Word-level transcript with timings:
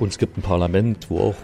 Und 0.00 0.08
es 0.08 0.18
gibt 0.18 0.38
ein 0.38 0.42
Parlament, 0.42 1.10
wo 1.10 1.20
auch 1.20 1.34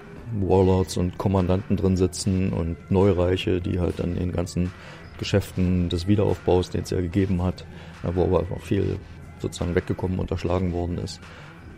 Warlords 0.40 0.96
und 0.96 1.18
Kommandanten 1.18 1.76
drin 1.76 1.98
sitzen 1.98 2.54
und 2.54 2.90
Neureiche, 2.90 3.60
die 3.60 3.78
halt 3.78 4.00
an 4.00 4.14
den 4.14 4.32
ganzen 4.32 4.72
Geschäften 5.18 5.90
des 5.90 6.08
Wiederaufbaus, 6.08 6.70
den 6.70 6.82
es 6.82 6.90
ja 6.90 7.00
gegeben 7.00 7.42
hat, 7.42 7.66
wo 8.02 8.24
aber 8.24 8.40
auch 8.40 8.62
viel 8.62 8.98
sozusagen 9.40 9.74
weggekommen, 9.74 10.18
unterschlagen 10.18 10.72
worden 10.72 10.96
ist, 10.96 11.20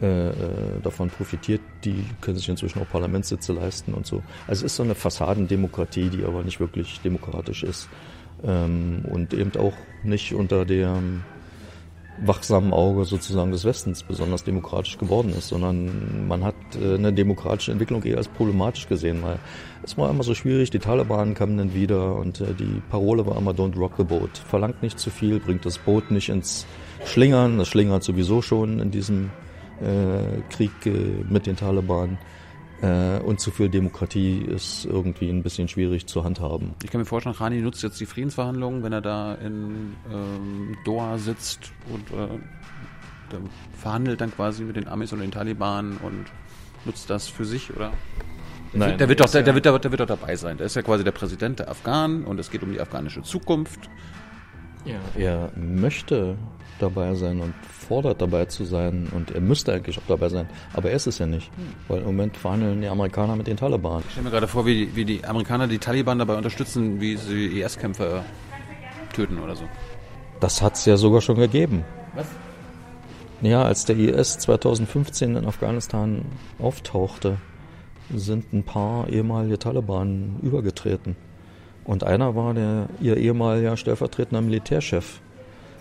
äh, 0.00 0.28
äh, 0.28 0.32
davon 0.80 1.10
profitiert. 1.10 1.60
Die 1.84 2.04
können 2.20 2.36
sich 2.36 2.48
inzwischen 2.48 2.80
auch 2.80 2.88
Parlamentssitze 2.88 3.52
leisten 3.52 3.92
und 3.92 4.06
so. 4.06 4.22
Also 4.46 4.64
es 4.64 4.72
ist 4.72 4.76
so 4.76 4.84
eine 4.84 4.94
Fassadendemokratie, 4.94 6.10
die 6.10 6.24
aber 6.24 6.44
nicht 6.44 6.60
wirklich 6.60 7.00
demokratisch 7.00 7.64
ist 7.64 7.88
ähm, 8.44 9.04
und 9.10 9.34
eben 9.34 9.50
auch 9.58 9.74
nicht 10.04 10.32
unter 10.32 10.64
dem 10.64 11.24
wachsamen 12.24 12.72
Auge 12.72 13.04
sozusagen 13.04 13.50
des 13.50 13.64
Westens 13.64 14.02
besonders 14.02 14.44
demokratisch 14.44 14.98
geworden 14.98 15.32
ist, 15.36 15.48
sondern 15.48 16.26
man 16.26 16.44
hat 16.44 16.54
äh, 16.80 16.94
eine 16.94 17.12
demokratische 17.12 17.72
Entwicklung 17.72 18.02
eher 18.02 18.16
als 18.16 18.28
problematisch 18.28 18.88
gesehen, 18.88 19.22
weil 19.22 19.38
es 19.82 19.96
war 19.96 20.10
immer 20.10 20.22
so 20.22 20.34
schwierig, 20.34 20.70
die 20.70 20.78
Taliban 20.78 21.34
kamen 21.34 21.56
dann 21.56 21.74
wieder 21.74 22.16
und 22.16 22.40
äh, 22.40 22.54
die 22.54 22.82
Parole 22.90 23.26
war 23.26 23.36
immer 23.36 23.52
Don't 23.52 23.78
rock 23.78 23.92
the 23.98 24.04
boat. 24.04 24.38
Verlangt 24.38 24.82
nicht 24.82 24.98
zu 24.98 25.10
viel, 25.10 25.38
bringt 25.38 25.64
das 25.64 25.78
Boot 25.78 26.10
nicht 26.10 26.28
ins 26.28 26.66
Schlingern, 27.04 27.58
das 27.58 27.68
schlingert 27.68 28.02
sowieso 28.02 28.42
schon 28.42 28.80
in 28.80 28.90
diesem 28.90 29.30
äh, 29.80 30.40
Krieg 30.50 30.72
mit 31.28 31.46
den 31.46 31.56
Taliban. 31.56 32.18
Äh, 32.80 33.18
und 33.20 33.40
zu 33.40 33.50
viel 33.50 33.68
Demokratie 33.68 34.38
ist 34.38 34.84
irgendwie 34.84 35.28
ein 35.28 35.42
bisschen 35.42 35.68
schwierig 35.68 36.06
zu 36.06 36.22
handhaben. 36.22 36.74
Ich 36.84 36.90
kann 36.90 37.00
mir 37.00 37.06
vorstellen, 37.06 37.34
Rani 37.34 37.60
nutzt 37.60 37.82
jetzt 37.82 37.98
die 38.00 38.06
Friedensverhandlungen, 38.06 38.82
wenn 38.82 38.92
er 38.92 39.00
da 39.00 39.34
in 39.34 39.96
ähm, 40.12 40.76
Doha 40.84 41.18
sitzt 41.18 41.72
und 41.92 42.10
äh, 42.12 43.36
verhandelt 43.72 44.20
dann 44.20 44.30
quasi 44.32 44.62
mit 44.62 44.76
den 44.76 44.86
Amis 44.86 45.12
und 45.12 45.20
den 45.20 45.32
Taliban 45.32 45.96
und 45.98 46.26
nutzt 46.84 47.10
das 47.10 47.28
für 47.28 47.44
sich, 47.44 47.74
oder? 47.74 47.92
Nein, 48.72 48.98
der, 48.98 49.08
wird 49.08 49.20
doch, 49.20 49.30
der, 49.30 49.42
der, 49.42 49.54
wird, 49.54 49.64
der, 49.64 49.72
wird 49.82 50.00
doch 50.00 50.06
dabei 50.06 50.36
sein. 50.36 50.58
Der 50.58 50.66
ist 50.66 50.76
ja 50.76 50.82
quasi 50.82 51.02
der 51.02 51.12
Präsident 51.12 51.58
der 51.58 51.70
Afghanen 51.70 52.24
und 52.24 52.38
es 52.38 52.50
geht 52.50 52.62
um 52.62 52.70
die 52.70 52.80
afghanische 52.80 53.22
Zukunft. 53.22 53.88
Ja. 54.84 55.00
Er 55.16 55.52
möchte 55.56 56.36
dabei 56.78 57.14
sein 57.14 57.40
und 57.40 57.54
fordert 57.88 58.20
dabei 58.20 58.44
zu 58.44 58.64
sein 58.64 59.08
und 59.12 59.30
er 59.30 59.40
müsste 59.40 59.72
eigentlich 59.72 59.98
auch 59.98 60.06
dabei 60.06 60.28
sein, 60.28 60.48
aber 60.74 60.90
er 60.90 60.96
ist 60.96 61.06
es 61.06 61.18
ja 61.18 61.26
nicht, 61.26 61.50
hm. 61.56 61.74
weil 61.88 61.98
im 62.00 62.06
Moment 62.06 62.36
verhandeln 62.36 62.80
die 62.82 62.88
Amerikaner 62.88 63.34
mit 63.34 63.46
den 63.46 63.56
Taliban. 63.56 64.02
Ich 64.06 64.12
stelle 64.12 64.24
mir 64.24 64.30
gerade 64.30 64.48
vor, 64.48 64.66
wie, 64.66 64.94
wie 64.94 65.04
die 65.04 65.24
Amerikaner 65.24 65.66
die 65.66 65.78
Taliban 65.78 66.18
dabei 66.18 66.36
unterstützen, 66.36 67.00
wie 67.00 67.16
sie 67.16 67.60
IS-Kämpfer 67.60 68.24
töten 69.12 69.38
oder 69.38 69.56
so. 69.56 69.64
Das 70.40 70.62
hat 70.62 70.74
es 70.74 70.84
ja 70.84 70.96
sogar 70.96 71.20
schon 71.20 71.36
gegeben. 71.36 71.84
Was? 72.14 72.26
Ja, 73.40 73.62
als 73.62 73.84
der 73.84 73.96
IS 73.96 74.38
2015 74.38 75.36
in 75.36 75.46
Afghanistan 75.46 76.24
auftauchte, 76.58 77.38
sind 78.14 78.52
ein 78.52 78.64
paar 78.64 79.08
ehemalige 79.08 79.58
Taliban 79.58 80.38
übergetreten. 80.42 81.16
Und 81.84 82.04
einer 82.04 82.34
war 82.34 82.54
der, 82.54 82.88
ihr 83.00 83.16
ehemaliger 83.16 83.76
stellvertretender 83.76 84.42
Militärchef. 84.42 85.20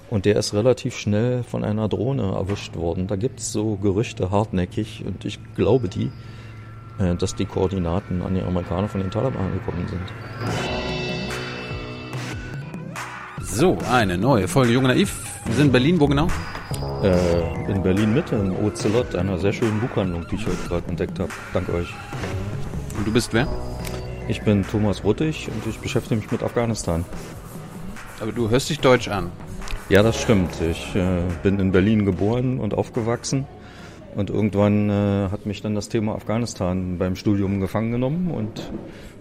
Und 0.10 0.26
der 0.26 0.38
ist 0.38 0.54
relativ 0.54 0.98
schnell 0.98 1.44
von 1.44 1.64
einer 1.64 1.90
Drohne 1.90 2.32
erwischt 2.34 2.76
worden. 2.76 3.08
Da 3.08 3.16
gibt 3.18 3.40
es 3.40 3.52
so 3.52 3.76
Gerüchte 3.76 4.32
hartnäckig 4.32 5.04
und 5.06 5.26
ich 5.26 5.40
glaube 5.56 5.90
die, 5.90 6.12
äh, 7.00 7.16
dass 7.16 7.36
die 7.36 7.46
Koordinaten 7.46 8.22
an 8.22 8.36
die 8.36 8.42
Amerikaner 8.42 8.88
von 8.88 9.02
den 9.02 9.12
Taliban 9.12 9.52
gekommen 9.54 9.86
sind. 9.88 10.02
So, 13.42 13.78
eine 13.92 14.18
neue 14.18 14.48
Folge 14.48 14.74
Junge 14.74 14.90
Naiv. 14.90 15.16
Wir 15.46 15.56
sind 15.56 15.68
in 15.68 15.72
Berlin, 15.72 16.00
wo 16.00 16.08
genau? 16.08 16.28
Äh, 17.04 17.72
in 17.72 17.84
Berlin 17.84 18.14
Mitte, 18.14 18.36
im 18.36 18.56
Ocelot, 18.66 19.16
einer 19.16 19.38
sehr 19.38 19.54
schönen 19.54 19.80
Buchhandlung, 19.80 20.26
die 20.30 20.36
ich 20.36 20.46
heute 20.46 20.68
gerade 20.68 20.88
entdeckt 20.90 21.20
habe. 21.20 21.32
Danke 21.54 21.74
euch. 21.74 21.94
Und 22.98 23.06
du 23.08 23.12
bist 23.12 23.34
wer? 23.34 23.48
Ich 24.28 24.42
bin 24.42 24.66
Thomas 24.66 25.04
Ruttig 25.04 25.50
und 25.50 25.66
ich 25.68 25.80
beschäftige 25.80 26.20
mich 26.20 26.32
mit 26.32 26.44
Afghanistan. 26.44 27.06
Aber 28.20 28.32
du 28.32 28.50
hörst 28.50 28.70
dich 28.70 28.80
deutsch 28.80 29.08
an. 29.08 29.32
Ja, 29.90 30.04
das 30.04 30.22
stimmt. 30.22 30.52
Ich 30.60 30.96
äh, 30.96 31.22
bin 31.44 31.60
in 31.60 31.72
Berlin 31.72 32.04
geboren 32.06 32.60
und 32.60 32.74
aufgewachsen. 32.74 33.48
Und 34.16 34.30
irgendwann 34.30 34.90
äh, 34.90 35.30
hat 35.32 35.46
mich 35.46 35.62
dann 35.62 35.76
das 35.76 35.88
Thema 35.88 36.16
Afghanistan 36.16 36.98
beim 36.98 37.16
Studium 37.16 37.62
gefangen 37.62 37.92
genommen 37.92 38.32
und 38.32 38.70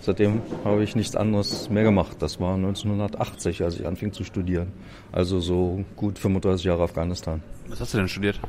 seitdem 0.01 0.41
habe 0.65 0.83
ich 0.83 0.97
nichts 0.97 1.15
anderes 1.15 1.71
mehr 1.71 1.85
gemacht. 1.85 2.17
Das 2.21 2.41
war 2.41 2.55
1980, 2.55 3.63
als 3.63 3.79
ich 3.79 3.87
anfing 3.87 4.13
zu 4.13 4.25
studieren. 4.25 4.73
Also 5.13 5.39
so 5.39 5.85
gut 5.95 6.19
35 6.19 6.65
Jahre 6.65 6.83
Afghanistan. 6.83 7.43
Was 7.69 7.81
hast 7.81 7.95
du 7.95 7.99
denn 7.99 8.09
studiert? 8.09 8.41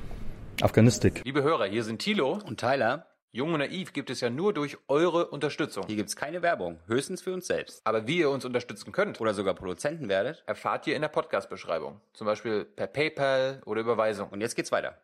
Afghanistik. 0.61 1.21
Liebe 1.25 1.43
Hörer, 1.43 1.65
hier 1.65 1.83
sind 1.83 1.99
Thilo 1.99 2.39
und 2.47 2.59
Tyler. 2.59 3.06
Jung 3.33 3.53
und 3.53 3.59
Naiv 3.59 3.91
gibt 3.91 4.09
es 4.09 4.21
ja 4.21 4.29
nur 4.29 4.53
durch 4.53 4.77
eure 4.87 5.27
Unterstützung. 5.27 5.83
Hier 5.85 5.97
gibt 5.97 6.07
es 6.07 6.15
keine 6.15 6.41
Werbung, 6.41 6.79
höchstens 6.87 7.21
für 7.21 7.33
uns 7.33 7.45
selbst. 7.45 7.81
Aber 7.83 8.07
wie 8.07 8.19
ihr 8.19 8.29
uns 8.29 8.45
unterstützen 8.45 8.93
könnt 8.93 9.19
oder 9.19 9.33
sogar 9.33 9.53
Produzenten 9.53 10.07
werdet, 10.07 10.43
erfahrt 10.47 10.87
ihr 10.87 10.95
in 10.95 11.01
der 11.01 11.09
Podcast-Beschreibung. 11.09 11.99
Zum 12.13 12.25
Beispiel 12.25 12.63
per 12.63 12.87
PayPal 12.87 13.61
oder 13.65 13.81
Überweisung. 13.81 14.29
Und 14.29 14.39
jetzt 14.39 14.55
geht's 14.55 14.71
weiter. 14.71 14.97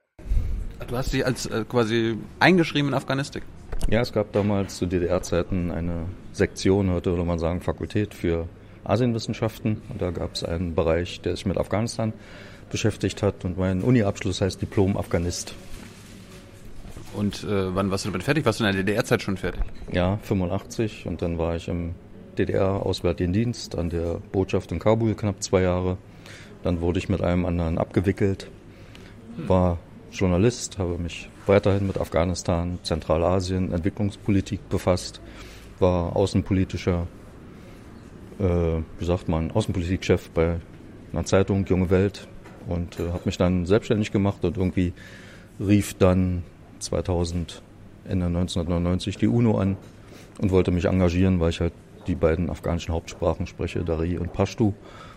Du 0.88 0.98
hast 0.98 1.12
dich 1.12 1.26
als 1.26 1.48
äh, 1.48 1.66
quasi 1.68 2.18
eingeschrieben 2.40 2.90
in 2.90 2.94
Afghanistik. 2.94 3.44
Ja, 3.90 4.00
es 4.00 4.14
gab 4.14 4.32
damals 4.32 4.78
zu 4.78 4.86
DDR-Zeiten 4.86 5.72
eine 5.72 6.06
Sektion, 6.32 6.92
heute 6.92 7.12
würde 7.12 7.26
man 7.26 7.40
sagen 7.40 7.60
Fakultät 7.60 8.14
für 8.14 8.48
Asienwissenschaften. 8.86 9.82
Und 9.90 10.02
da 10.02 10.12
gab 10.12 10.36
es 10.36 10.46
einen 10.46 10.76
Bereich, 10.76 11.20
der 11.20 11.36
sich 11.36 11.46
mit 11.46 11.58
Afghanistan 11.58 12.14
beschäftigt 12.70 13.22
hat. 13.22 13.44
Und 13.44 13.58
mein 13.58 13.82
Uni-Abschluss 13.82 14.40
heißt 14.40 14.62
Diplom 14.62 14.96
Afghanist. 14.96 15.54
Und 17.16 17.44
äh, 17.44 17.76
wann 17.76 17.92
warst 17.92 18.06
du 18.06 18.10
damit 18.10 18.24
fertig? 18.24 18.46
Warst 18.46 18.60
du 18.60 18.66
in 18.66 18.74
der 18.74 18.84
DDR-Zeit 18.84 19.22
schon 19.22 19.38
fertig? 19.38 19.62
Ja, 19.92 20.18
85 20.24 21.06
und 21.06 21.22
dann 21.22 21.38
war 21.38 21.56
ich 21.56 21.68
im 21.68 21.94
DDR-Auswärtigen 22.38 23.34
Dienst 23.34 23.78
an 23.78 23.90
der 23.90 24.20
Botschaft 24.32 24.72
in 24.72 24.80
Kabul 24.80 25.16
knapp 25.16 25.44
zwei 25.44 25.62
Jahre. 25.62 25.98
Dann 26.64 26.82
wurde 26.82 27.00
ich 27.00 27.10
mit 27.10 27.22
einem 27.22 27.46
anderen 27.46 27.78
abgewickelt, 27.78 28.50
war 29.38 29.78
Journalist, 30.12 30.78
habe 30.78 30.98
mich 30.98 31.30
weiterhin 31.46 31.88
mit 31.88 32.00
Afghanistan, 32.00 32.80
Zentralasien, 32.84 33.74
Entwicklungspolitik 33.74 34.70
befasst, 34.70 35.22
war 35.80 36.16
außenpolitischer, 36.16 37.08
äh, 38.40 38.44
wie 39.00 39.06
sagt 39.06 39.28
man, 39.28 39.52
Außenpolitikchef 39.52 40.30
bei 40.30 40.60
einer 41.12 41.26
Zeitung 41.26 41.66
Junge 41.66 41.90
Welt 41.90 42.28
und 42.68 43.00
äh, 43.00 43.10
habe 43.10 43.24
mich 43.26 43.38
dann 43.38 43.66
selbstständig 43.66 44.12
gemacht 44.12 44.44
und 44.46 44.58
irgendwie 44.58 44.94
rief 45.60 45.94
dann 45.96 46.44
2000, 46.84 47.62
Ende 48.06 48.26
1999 48.26 49.18
die 49.18 49.28
UNO 49.28 49.58
an 49.58 49.78
und 50.40 50.52
wollte 50.52 50.72
mich 50.72 50.86
engagieren, 50.86 51.40
weil 51.40 51.50
ich 51.50 51.60
halt 51.60 51.74
die 52.08 52.16
beiden 52.16 52.50
afghanischen 52.50 52.94
Hauptsprachen 52.94 53.48
spreche, 53.48 53.84
Dari 53.84 54.18
und 54.18 54.34
Pashtu. 54.34 54.74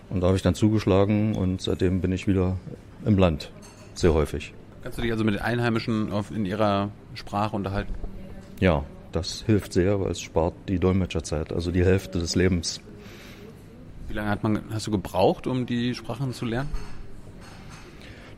Und 0.08 0.20
da 0.20 0.28
habe 0.28 0.36
ich 0.36 0.42
dann 0.42 0.54
zugeschlagen 0.54 1.34
und 1.34 1.60
seitdem 1.60 2.00
bin 2.00 2.12
ich 2.12 2.28
wieder 2.28 2.56
im 3.04 3.18
Land, 3.18 3.50
sehr 3.94 4.14
häufig. 4.14 4.54
Kannst 4.82 4.98
du 4.98 5.02
dich 5.02 5.10
also 5.10 5.24
mit 5.24 5.34
den 5.34 5.42
Einheimischen 5.42 6.12
auf, 6.12 6.30
in 6.30 6.46
ihrer 6.46 6.90
Sprache 7.14 7.56
unterhalten? 7.56 7.92
Ja, 8.60 8.84
das 9.10 9.42
hilft 9.44 9.72
sehr, 9.72 10.00
weil 10.00 10.12
es 10.12 10.20
spart 10.20 10.54
die 10.68 10.78
Dolmetscherzeit, 10.78 11.52
also 11.52 11.72
die 11.72 11.84
Hälfte 11.84 12.20
des 12.20 12.36
Lebens. 12.36 12.80
Wie 14.08 14.14
lange 14.14 14.30
hat 14.30 14.44
man, 14.44 14.60
hast 14.70 14.86
du 14.86 14.92
gebraucht, 14.92 15.48
um 15.48 15.66
die 15.66 15.94
Sprachen 15.94 16.32
zu 16.32 16.44
lernen? 16.44 16.68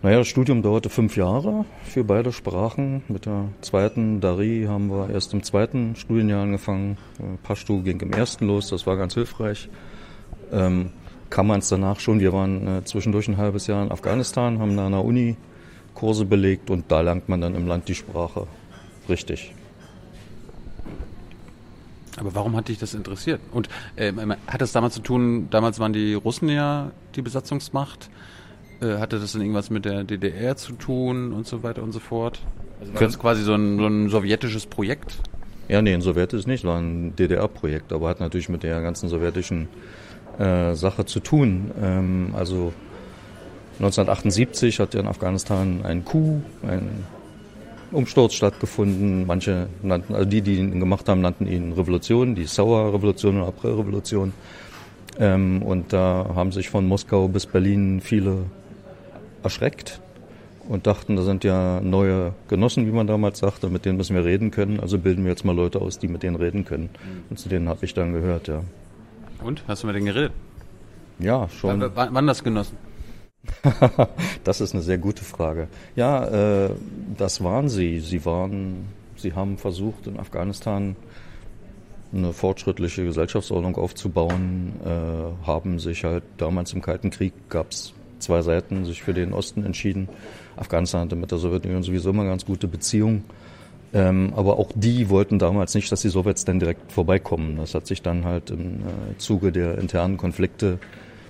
Naja, 0.01 0.19
das 0.19 0.29
Studium 0.29 0.63
dauerte 0.63 0.91
fünf 0.91 1.17
Jahre 1.17 1.65
für 1.83 2.05
beide 2.05 2.31
Sprachen. 2.31 3.03
Mit 3.09 3.27
der 3.27 3.49
zweiten 3.63 4.21
Dari 4.21 4.67
haben 4.69 4.91
wir 4.91 5.11
erst 5.11 5.35
im 5.35 5.43
zweiten 5.43 5.97
Studienjahr 5.97 6.43
angefangen. 6.43 6.97
Äh, 7.19 7.37
Pashtu 7.43 7.83
ging 7.83 7.99
im 8.01 8.13
ersten 8.13 8.47
los, 8.47 8.69
das 8.69 8.87
war 8.87 8.97
ganz 8.97 9.15
hilfreich. 9.15 9.69
Ähm, 10.53 10.93
kann 11.31 11.49
man 11.49 11.59
es 11.59 11.69
danach 11.69 11.99
schon, 11.99 12.21
wir 12.21 12.33
waren 12.33 12.79
äh, 12.79 12.85
zwischendurch 12.85 13.27
ein 13.27 13.39
halbes 13.39 13.67
Jahr 13.67 13.83
in 13.83 13.91
Afghanistan, 13.91 14.61
haben 14.61 14.77
da 14.77 14.87
an 14.87 14.93
der 14.93 15.05
Uni 15.05 15.37
Kurse 15.95 16.25
belegt 16.25 16.71
und 16.71 16.93
da 16.93 17.01
lernt 17.01 17.29
man 17.29 17.41
dann 17.41 17.57
im 17.57 17.67
Land 17.67 17.89
die 17.89 17.97
Sprache. 17.97 18.47
Richtig. 19.09 19.53
Aber 22.19 22.37
warum 22.37 22.55
hat 22.55 22.69
dich 22.69 22.79
das 22.79 22.95
interessiert? 22.95 23.41
Und 23.51 23.69
äh, 23.97 24.13
hat 24.47 24.61
das 24.61 24.71
damals 24.71 24.95
zu 24.95 25.01
tun, 25.01 25.49
damals 25.51 25.81
waren 25.81 25.93
die 25.93 26.15
Russen 26.15 26.49
ja 26.49 26.93
die 27.17 27.23
Besatzungsmacht. 27.23 28.11
Äh, 28.81 28.99
hatte 28.99 29.19
das 29.19 29.33
denn 29.33 29.41
irgendwas 29.41 29.71
mit 29.71 29.85
der 29.85 30.05
DDR 30.05 30.57
zu 30.57 30.73
tun 30.73 31.33
und 31.33 31.47
so 31.47 31.63
weiter 31.63 31.83
und 31.83 31.93
so 31.93 31.99
fort? 31.99 32.41
Also 32.81 32.95
war 32.95 33.01
das 33.01 33.19
quasi 33.19 33.43
so 33.43 33.55
ein, 33.55 33.79
so 33.79 33.87
ein 33.87 34.09
sowjetisches 34.09 34.67
Projekt? 34.67 35.19
Ja, 35.69 35.83
nee, 35.83 35.93
ein 35.93 36.01
sowjetisches 36.01 36.47
nicht, 36.47 36.65
war 36.65 36.79
ein 36.79 37.15
DDR-Projekt, 37.17 37.93
aber 37.93 38.09
hat 38.09 38.21
natürlich 38.21 38.49
mit 38.49 38.63
der 38.63 38.81
ganzen 38.81 39.09
sowjetischen 39.09 39.69
äh, 40.39 40.75
Sache 40.75 41.05
zu 41.05 41.21
tun. 41.21 41.73
Ähm, 41.83 42.35
also 42.37 42.73
1978 43.81 44.81
hat 44.81 44.95
ja 44.95 45.01
in 45.01 45.09
Afghanistan 45.09 45.81
ein 45.85 46.05
Coup, 46.05 46.43
ein 46.63 47.05
Umsturz 47.91 48.35
stattgefunden. 48.35 49.27
Manche 49.27 49.69
nannten, 49.83 50.15
also 50.15 50.29
die, 50.29 50.41
die 50.41 50.57
ihn 50.57 50.79
gemacht 50.79 51.09
haben, 51.09 51.21
nannten 51.21 51.47
ihn 51.47 51.73
Revolution, 51.73 52.35
die 52.35 52.45
Sauer-Revolution 52.45 53.39
oder 53.39 53.49
April-Revolution. 53.49 54.33
Ähm, 55.19 55.63
und 55.63 55.93
da 55.93 56.31
haben 56.35 56.53
sich 56.53 56.71
von 56.71 56.87
Moskau 56.87 57.29
bis 57.29 57.47
Berlin 57.47 58.01
viele 58.01 58.45
erschreckt 59.43 60.01
und 60.69 60.87
dachten, 60.87 61.17
da 61.17 61.23
sind 61.23 61.45
ja 61.45 61.81
neue 61.81 62.35
Genossen, 62.49 62.87
wie 62.87 62.91
man 62.91 63.07
damals 63.07 63.39
sagte, 63.39 63.69
mit 63.69 63.85
denen 63.85 63.97
müssen 63.97 64.15
wir 64.15 64.25
reden 64.25 64.51
können. 64.51 64.81
Also 64.81 64.99
bilden 64.99 65.25
wir 65.25 65.31
jetzt 65.31 65.45
mal 65.45 65.57
Leute 65.57 65.81
aus, 65.81 65.99
die 65.99 66.09
mit 66.09 66.23
denen 66.23 66.37
reden 66.37 66.65
können. 66.65 66.91
Und 67.31 67.39
zu 67.39 67.49
denen 67.49 67.69
habe 67.69 67.85
ich 67.85 67.95
dann 67.95 68.13
gehört, 68.13 68.49
ja. 68.49 68.63
Und? 69.43 69.63
Hast 69.67 69.83
du 69.83 69.87
mit 69.87 69.97
denen 69.97 70.07
geredet? 70.07 70.33
Ja, 71.19 71.49
schon. 71.49 71.81
W 71.81 71.89
wann 71.95 72.27
das 72.27 72.45
Genossen? 72.45 72.77
das 74.45 74.61
ist 74.61 74.75
eine 74.75 74.83
sehr 74.83 74.99
gute 74.99 75.25
Frage. 75.25 75.69
Ja, 75.97 76.67
äh, 76.67 76.71
das 77.17 77.43
waren 77.43 77.69
sie. 77.69 78.01
Sie 78.01 78.25
waren, 78.25 78.87
sie 79.17 79.33
haben 79.33 79.57
versucht, 79.57 80.07
in 80.07 80.19
Afghanistan 80.19 80.97
eine 82.13 82.33
fortschrittliche 82.33 83.05
Gesellschaftsordnung 83.05 83.77
aufzubauen, 83.77 84.73
äh, 84.85 85.47
haben 85.47 85.79
sich 85.79 86.05
halt 86.05 86.25
damals 86.39 86.73
im 86.73 86.83
Kalten 86.83 87.11
Krieg 87.11 87.33
gab 87.49 87.71
es 87.71 87.93
zwei 88.19 88.43
Seiten, 88.43 88.85
sich 88.85 89.03
für 89.03 89.15
den 89.15 89.33
Osten 89.33 89.65
entschieden. 89.65 90.09
Afghanistan 90.57 91.03
hatte 91.03 91.17
mit 91.17 91.31
der 91.31 91.39
Sowjetunion 91.39 91.83
sowieso 91.83 92.11
immer 92.11 92.25
ganz 92.25 92.45
gute 92.45 92.69
Beziehungen. 92.69 93.25
Ähm, 93.95 94.33
aber 94.37 94.59
auch 94.59 94.71
die 94.75 95.09
wollten 95.09 95.39
damals 95.39 95.75
nicht, 95.75 95.91
dass 95.91 96.03
die 96.03 96.11
Sowjets 96.11 96.45
dann 96.45 96.61
direkt 96.61 96.93
vorbeikommen. 96.93 97.57
Das 97.57 97.75
hat 97.75 97.87
sich 97.87 98.03
dann 98.03 98.25
halt 98.25 98.51
im 98.51 98.81
äh, 98.81 99.17
Zuge 99.17 99.51
der 99.51 99.79
internen 99.79 100.19
Konflikte 100.19 100.79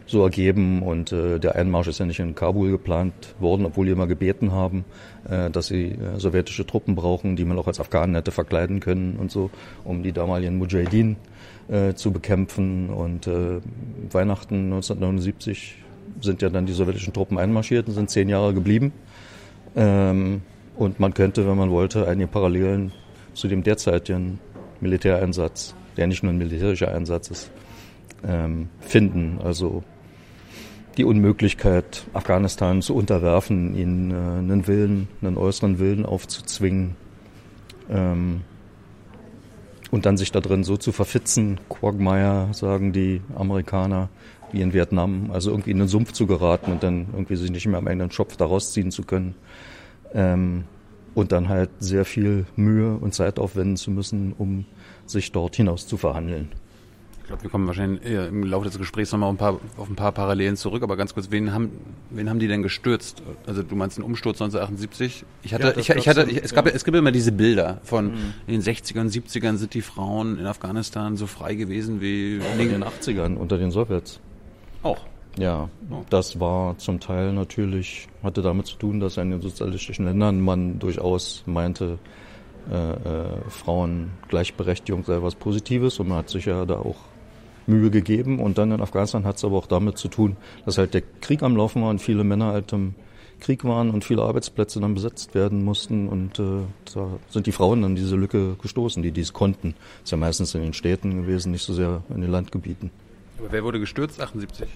so 0.09 0.23
ergeben 0.23 0.83
und 0.83 1.13
äh, 1.13 1.39
der 1.39 1.55
Einmarsch 1.55 1.89
ist 1.89 1.99
ja 1.99 2.07
nicht 2.07 2.19
in 2.19 2.35
Kabul 2.35 2.71
geplant 2.71 3.13
worden, 3.39 3.67
obwohl 3.67 3.87
die 3.87 3.93
immer 3.93 4.07
gebeten 4.07 4.53
haben, 4.53 4.85
äh, 5.29 5.51
dass 5.51 5.67
sie 5.67 5.91
äh, 5.91 6.19
sowjetische 6.19 6.67
Truppen 6.67 6.95
brauchen, 6.95 7.37
die 7.37 7.45
man 7.45 7.59
auch 7.59 7.67
als 7.67 7.79
Afghanen 7.79 8.15
hätte 8.15 8.31
verkleiden 8.31 8.81
können 8.81 9.17
und 9.19 9.31
so, 9.31 9.51
um 9.85 10.03
die 10.03 10.13
damaligen 10.13 10.57
Mujahideen 10.57 11.17
äh, 11.69 11.93
zu 11.93 12.11
bekämpfen. 12.11 12.89
Und 12.89 13.27
äh, 13.27 13.61
Weihnachten 14.11 14.73
1979 14.73 15.77
sind 16.21 16.43
ja 16.43 16.49
dann 16.49 16.67
die 16.67 16.73
sowjetischen 16.73 17.13
Truppen 17.13 17.39
einmarschiert 17.39 17.89
und 17.89 17.95
sind 17.95 18.11
zehn 18.11 18.29
Jahre 18.29 18.55
geblieben. 18.55 18.93
Ähm, 19.77 20.43
und 20.77 21.01
man 21.01 21.15
könnte, 21.15 21.47
wenn 21.49 21.57
man 21.57 21.71
wollte, 21.71 22.07
einige 22.07 22.29
Parallelen 22.29 22.93
zu 23.35 23.49
dem 23.49 23.63
derzeitigen 23.63 24.39
Militäreinsatz, 24.81 25.75
der 25.97 26.07
nicht 26.07 26.23
nur 26.23 26.33
ein 26.33 26.39
militärischer 26.39 26.95
Einsatz 26.95 27.31
ist, 27.31 27.51
ähm, 28.27 28.69
finden. 28.81 29.39
Also 29.43 29.83
die 30.97 31.05
Unmöglichkeit, 31.05 32.05
Afghanistan 32.13 32.83
zu 32.83 32.95
unterwerfen, 32.95 33.77
ihnen 33.77 34.11
äh, 34.11 34.15
einen 34.15 34.67
Willen, 34.67 35.09
einen 35.23 35.37
äußeren 35.37 35.79
Willen 35.79 36.05
aufzuzwingen 36.05 36.97
ähm, 37.89 38.43
und 39.91 40.07
dann 40.07 40.17
sich 40.17 40.33
da 40.33 40.41
drin 40.41 40.65
so 40.65 40.77
zu 40.77 40.93
verfitzen, 40.93 41.61
Quagmire, 41.69 42.49
sagen 42.53 42.93
die 42.93 43.23
Amerikaner, 43.37 44.09
wie 44.53 44.61
in 44.61 44.73
Vietnam, 44.73 45.31
also 45.33 45.51
irgendwie 45.51 45.71
in 45.71 45.79
den 45.79 45.89
Sumpf 45.89 46.13
zu 46.13 46.27
geraten 46.27 46.73
und 46.73 46.83
dann 46.83 47.09
irgendwie 47.13 47.37
sich 47.37 47.51
nicht 47.51 47.67
mehr 47.67 47.79
am 47.79 47.87
eigenen 47.87 48.11
Schopf 48.11 48.37
daraus 48.37 48.73
ziehen 48.73 48.91
zu 48.91 49.03
können. 49.03 49.35
Ähm, 50.15 50.65
und 51.15 51.33
dann 51.33 51.49
halt 51.49 51.71
sehr 51.81 52.05
viel 52.05 52.47
Mühe 52.55 52.95
und 52.95 53.13
Zeit 53.13 53.39
aufwenden 53.39 53.77
zu 53.77 53.91
müssen, 53.91 54.35
um 54.39 54.67
sich 55.05 55.33
dort 55.33 55.57
hinaus 55.57 55.87
zu 55.87 55.97
verhandeln. 55.97 56.49
Ich 57.23 57.31
glaube, 57.31 57.43
wir 57.43 57.51
kommen 57.51 57.67
wahrscheinlich 57.67 58.03
im 58.05 58.45
Laufe 58.45 58.67
des 58.67 58.79
Gesprächs 58.79 59.13
nochmal 59.13 59.37
auf 59.77 59.91
ein 59.91 59.97
paar 59.97 60.13
Parallelen 60.13 60.57
zurück, 60.57 60.83
aber 60.83 60.97
ganz 60.97 61.13
kurz, 61.13 61.31
wen 61.31 61.53
haben, 61.53 61.73
wen 62.09 62.31
haben 62.31 62.39
die 62.39 62.49
denn 62.49 62.63
gestürzt? 62.63 63.23
Also 63.47 63.63
du 63.63 63.77
meinst 63.77 63.99
den 63.99 64.05
Umsturz 64.05 64.41
1978? 64.41 65.27
Ich 65.43 65.53
hatte, 65.53 65.67
ja, 65.67 65.77
ich, 65.77 65.91
ich, 65.91 66.09
hatte, 66.09 66.27
ich, 66.31 66.43
es 66.43 66.55
gab, 66.55 66.67
ja. 66.67 66.73
es 66.73 66.85
gibt 66.85 66.97
immer 66.97 67.13
diese 67.13 67.33
Bilder 67.33 67.83
von 67.83 68.13
mhm. 68.13 68.35
in 68.47 68.61
den 68.61 68.63
60ern, 68.63 69.13
70ern 69.13 69.57
sind 69.57 69.75
die 69.75 69.83
Frauen 69.83 70.39
in 70.39 70.47
Afghanistan 70.47 71.19
so 71.19 71.27
frei 71.27 71.55
gewesen 71.55 72.01
wie 72.01 72.37
in 72.37 72.71
den 72.71 72.83
80ern 72.83 73.35
unter 73.37 73.59
den 73.59 73.73
Sowjets. 73.73 74.21
Auch. 74.83 74.99
Ja, 75.39 75.69
das 76.11 76.41
war 76.41 76.77
zum 76.79 76.99
Teil 76.99 77.33
natürlich, 77.33 78.09
hatte 78.23 78.43
damit 78.43 78.67
zu 78.67 78.77
tun, 78.77 78.99
dass 78.99 79.17
in 79.17 79.31
den 79.31 79.41
sozialistischen 79.41 80.05
Ländern 80.05 80.41
man 80.41 80.81
durchaus 80.81 81.45
meinte, 81.47 81.99
äh, 82.71 82.75
äh, 82.75 83.41
Frauen 83.49 84.11
Gleichberechtigung 84.29 85.05
sei 85.05 85.23
was 85.23 85.37
Positives 85.37 86.01
und 86.01 86.09
man 86.09 86.19
hat 86.19 86.29
sich 86.29 86.47
ja 86.47 86.67
da 86.67 86.81
auch 86.81 86.97
Mühe 87.67 87.91
gegeben. 87.91 88.41
Und 88.41 88.59
dann 88.59 88.73
in 88.73 88.81
Afghanistan 88.81 89.25
hat 89.25 89.37
es 89.37 89.45
aber 89.45 89.57
auch 89.57 89.67
damit 89.67 89.97
zu 89.97 90.09
tun, 90.09 90.37
dass 90.65 90.77
halt 90.77 90.95
der 90.95 91.03
Krieg 91.21 91.43
am 91.43 91.57
Laufen 91.57 91.83
war 91.83 91.91
und 91.91 92.01
viele 92.01 92.25
Männer 92.25 92.47
halt 92.47 92.73
im 92.73 92.95
Krieg 93.41 93.65
waren 93.65 93.91
und 93.91 94.05
viele 94.05 94.23
Arbeitsplätze 94.23 94.81
dann 94.81 94.95
besetzt 94.95 95.35
werden 95.35 95.65
mussten. 95.65 96.09
Und 96.09 96.39
äh, 96.41 96.63
da 96.93 97.09
sind 97.29 97.47
die 97.47 97.53
Frauen 97.53 97.83
dann 97.83 97.95
diese 97.95 98.17
Lücke 98.17 98.57
gestoßen, 98.61 99.03
die 99.03 99.13
dies 99.13 99.33
konnten. 99.33 99.75
Das 100.01 100.09
ist 100.09 100.11
ja 100.11 100.17
meistens 100.19 100.55
in 100.55 100.63
den 100.63 100.73
Städten 100.73 101.23
gewesen, 101.23 101.53
nicht 101.53 101.65
so 101.65 101.73
sehr 101.73 102.03
in 102.11 102.21
den 102.21 102.31
Landgebieten. 102.31 102.91
Aber 103.39 103.53
wer 103.53 103.65
wurde 103.65 103.81
gestürzt? 103.81 104.21
78? 104.21 104.69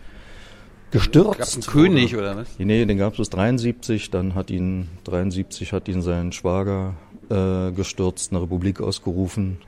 Gestürzt? 0.90 1.38
Gab 1.38 1.40
es 1.40 1.54
einen 1.54 1.62
König 1.62 2.16
oder 2.16 2.36
was? 2.36 2.48
Nee, 2.58 2.84
den 2.84 2.98
gab 2.98 3.12
es 3.12 3.18
bis 3.18 3.30
73. 3.30 4.10
Dann 4.10 4.34
hat 4.34 4.50
ihn 4.50 4.88
73 5.04 5.72
hat 5.72 5.88
ihn 5.88 6.02
sein 6.02 6.32
Schwager 6.32 6.94
äh, 7.30 7.72
gestürzt, 7.72 8.32
eine 8.32 8.42
Republik 8.42 8.80
ausgerufen. 8.80 9.58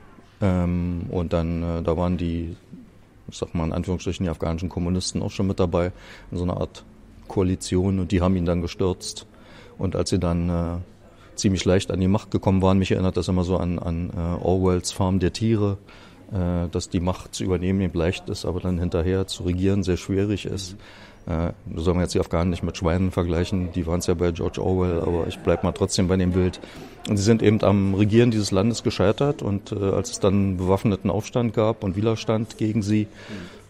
Ähm, 0.41 1.07
und 1.09 1.33
dann 1.33 1.63
äh, 1.63 1.81
da 1.81 1.97
waren 1.97 2.17
die 2.17 2.55
ich 3.27 3.37
sag 3.37 3.55
mal 3.55 3.65
in 3.65 3.73
Anführungsstrichen, 3.73 4.23
die 4.23 4.29
afghanischen 4.29 4.69
Kommunisten 4.69 5.21
auch 5.21 5.31
schon 5.31 5.47
mit 5.47 5.59
dabei, 5.59 5.91
in 6.31 6.37
so 6.37 6.43
einer 6.43 6.57
Art 6.57 6.83
Koalition 7.27 7.99
und 7.99 8.11
die 8.11 8.21
haben 8.21 8.35
ihn 8.35 8.45
dann 8.45 8.61
gestürzt. 8.61 9.25
Und 9.77 9.95
als 9.95 10.09
sie 10.09 10.19
dann 10.19 10.49
äh, 10.49 10.77
ziemlich 11.35 11.65
leicht 11.65 11.91
an 11.91 11.99
die 11.99 12.07
Macht 12.07 12.31
gekommen 12.31 12.61
waren, 12.61 12.77
mich 12.77 12.91
erinnert 12.91 13.17
das 13.17 13.27
immer 13.27 13.43
so 13.43 13.57
an, 13.57 13.79
an 13.79 14.11
äh, 14.11 14.43
Orwells 14.43 14.91
Farm 14.91 15.19
der 15.19 15.33
Tiere, 15.33 15.77
dass 16.31 16.89
die 16.89 16.99
Macht 16.99 17.35
zu 17.35 17.43
übernehmen 17.43 17.81
eben 17.81 17.97
leicht 17.97 18.29
ist, 18.29 18.45
aber 18.45 18.59
dann 18.59 18.79
hinterher 18.79 19.27
zu 19.27 19.43
regieren 19.43 19.83
sehr 19.83 19.97
schwierig 19.97 20.45
ist. 20.45 20.75
Äh, 21.27 21.53
soll 21.75 21.95
man 21.95 22.03
jetzt 22.03 22.13
die 22.13 22.19
Afghanen 22.19 22.51
nicht 22.51 22.61
mit 22.61 22.77
Schweinen 22.77 23.09
vergleichen, 23.09 23.71
die 23.71 23.87
waren 23.87 23.97
es 23.97 24.05
ja 24.05 24.13
bei 24.13 24.31
George 24.31 24.61
Orwell, 24.61 25.01
aber 25.01 25.25
ich 25.27 25.39
bleib 25.39 25.63
mal 25.63 25.71
trotzdem 25.71 26.07
bei 26.07 26.17
dem 26.17 26.33
Bild. 26.33 26.59
Und 27.09 27.17
sie 27.17 27.23
sind 27.23 27.41
eben 27.41 27.63
am 27.63 27.95
Regieren 27.95 28.29
dieses 28.29 28.51
Landes 28.51 28.83
gescheitert 28.83 29.41
und 29.41 29.71
äh, 29.71 29.75
als 29.75 30.11
es 30.11 30.19
dann 30.19 30.57
bewaffneten 30.57 31.09
Aufstand 31.09 31.55
gab 31.55 31.83
und 31.83 31.95
Widerstand 31.95 32.57
gegen 32.57 32.83
sie, 32.83 33.07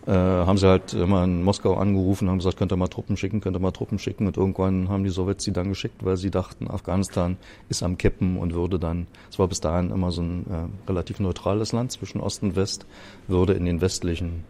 äh, 0.08 0.12
haben 0.12 0.58
sie 0.58 0.68
halt 0.68 0.94
immer 0.94 1.24
in 1.24 1.44
Moskau 1.44 1.76
angerufen, 1.76 2.30
haben 2.30 2.38
gesagt, 2.38 2.58
könnt 2.58 2.72
ihr 2.72 2.78
mal 2.78 2.88
Truppen 2.88 3.18
schicken, 3.18 3.42
könnt 3.42 3.56
ihr 3.56 3.60
mal 3.60 3.72
Truppen 3.72 3.98
schicken 3.98 4.28
und 4.28 4.38
irgendwann 4.38 4.90
haben 4.90 5.04
die 5.04 5.10
Sowjets 5.10 5.44
sie 5.44 5.52
dann 5.52 5.70
geschickt, 5.70 6.06
weil 6.06 6.18
sie 6.18 6.30
dachten, 6.30 6.70
Afghanistan 6.70 7.38
ist 7.70 7.82
am 7.82 7.98
Kippen 7.98 8.38
und 8.38 8.54
würde 8.54 8.78
dann, 8.78 9.08
es 9.32 9.40
war 9.40 9.48
bis 9.48 9.62
dahin 9.62 9.92
immer 9.92 10.12
so 10.12 10.22
ein 10.22 10.46
äh, 10.50 10.90
relativ 10.90 11.20
neutrales 11.20 11.72
Land 11.72 11.92
zwischen 11.92 12.22
Ost 12.22 12.44
und 12.44 12.56
West, 12.56 12.86
würde 13.28 13.54
in 13.54 13.66
den 13.66 13.82
westlichen 13.82 14.44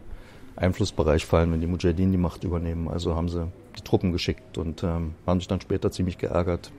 Einflussbereich 0.58 1.26
fallen, 1.26 1.52
wenn 1.52 1.62
die 1.62 1.68
Mujahideen 1.68 2.12
die 2.12 2.18
Macht 2.18 2.44
übernehmen. 2.44 2.88
Also 2.88 3.16
haben 3.16 3.30
sie 3.30 3.48
die 3.78 3.82
Truppen 3.82 4.12
geschickt 4.12 4.58
und 4.58 4.84
ähm, 4.84 5.16
haben 5.26 5.40
sich 5.40 5.48
dann 5.48 5.62
später 5.62 5.92
ziemlich 5.92 6.18
geärgert, 6.18 6.72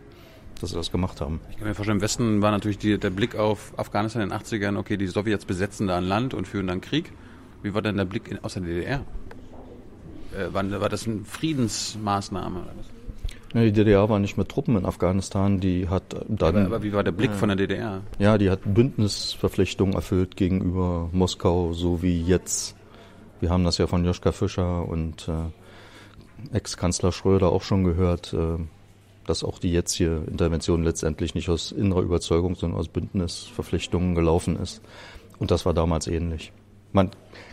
dass 0.61 0.71
sie 0.71 0.77
das 0.77 0.91
gemacht 0.91 1.21
haben. 1.21 1.41
Ich 1.51 1.57
kann 1.57 1.69
mir 1.69 1.75
vorstellen, 1.75 1.99
im 1.99 2.03
Westen 2.03 2.43
war 2.43 2.51
natürlich 2.51 2.79
die, 2.79 2.99
der 2.99 3.11
Blick 3.11 3.37
auf 3.37 3.73
Afghanistan 3.79 4.23
in 4.23 4.31
den 4.31 4.39
80ern, 4.39 4.79
okay, 4.79 4.97
die 4.97 5.07
Sowjets 5.07 5.45
besetzen 5.45 5.87
da 5.87 5.97
ein 5.97 6.05
Land 6.05 6.35
und 6.35 6.47
führen 6.47 6.67
dann 6.67 6.81
Krieg. 6.81 7.13
Wie 7.67 7.75
war 7.75 7.83
denn 7.83 7.97
der 7.97 8.05
Blick 8.05 8.29
in, 8.29 8.39
aus 8.45 8.55
der 8.55 8.63
DDR? 8.63 9.01
Äh, 10.33 10.55
war, 10.55 10.81
war, 10.81 10.89
das 10.89 11.07
eine 11.07 11.25
Friedensmaßnahme? 11.25 12.63
Was? 12.77 12.87
die 13.55 13.73
DDR 13.73 14.09
war 14.09 14.19
nicht 14.19 14.37
mit 14.37 14.49
Truppen 14.49 14.77
in 14.77 14.85
Afghanistan, 14.87 15.59
die 15.59 15.89
hat 15.89 16.15
dann. 16.29 16.57
Aber, 16.57 16.67
aber 16.67 16.83
wie 16.85 16.93
war 16.93 17.03
der 17.03 17.13
Blick 17.13 17.31
ja, 17.31 17.37
von 17.37 17.49
der 17.49 17.57
DDR? 17.57 18.03
Ja, 18.19 18.39
die 18.39 18.51
hat 18.51 18.61
Bündnisverpflichtungen 18.65 19.95
erfüllt 19.95 20.37
gegenüber 20.37 21.09
Moskau, 21.13 21.73
so 21.73 22.03
wie 22.03 22.23
jetzt 22.23 22.77
wir 23.41 23.51
haben 23.51 23.65
das 23.65 23.79
ja 23.79 23.87
von 23.87 24.05
Joschka 24.05 24.33
Fischer 24.33 24.89
und 24.89 25.29
äh, 25.29 26.55
Ex-Kanzler 26.57 27.13
Schröder 27.13 27.51
auch 27.51 27.63
schon 27.63 27.83
gehört, 27.85 28.33
äh, 28.33 28.59
dass 29.27 29.43
auch 29.43 29.59
die 29.59 29.73
jetzige 29.73 30.23
Intervention 30.29 30.85
letztendlich 30.85 31.35
nicht 31.35 31.49
aus 31.49 31.73
innerer 31.73 32.03
Überzeugung, 32.03 32.55
sondern 32.55 32.79
aus 32.79 32.89
Bündnisverpflichtungen 32.89 34.15
gelaufen 34.15 34.57
ist. 34.57 34.83
Und 35.39 35.51
das 35.51 35.67
war 35.67 35.75
damals 35.75 36.07
ähnlich. 36.07 36.53
Man 36.97 37.11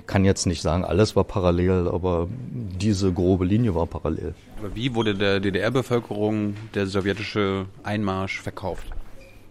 kann 0.08 0.24
jetzt 0.24 0.46
nicht 0.46 0.62
sagen, 0.62 0.86
alles 0.86 1.18
war 1.18 1.26
parallel, 1.26 1.90
aber 1.90 2.30
diese 2.32 3.12
grobe 3.12 3.44
Linie 3.44 3.76
war 3.76 3.88
parallel. 3.88 4.36
Aber 4.58 4.74
wie 4.74 4.96
wurde 4.96 5.16
der 5.16 5.42
DDR-Bevölkerung 5.42 6.56
der 6.74 6.88
sowjetische 6.88 7.66
Einmarsch 7.84 8.40
verkauft? 8.40 8.88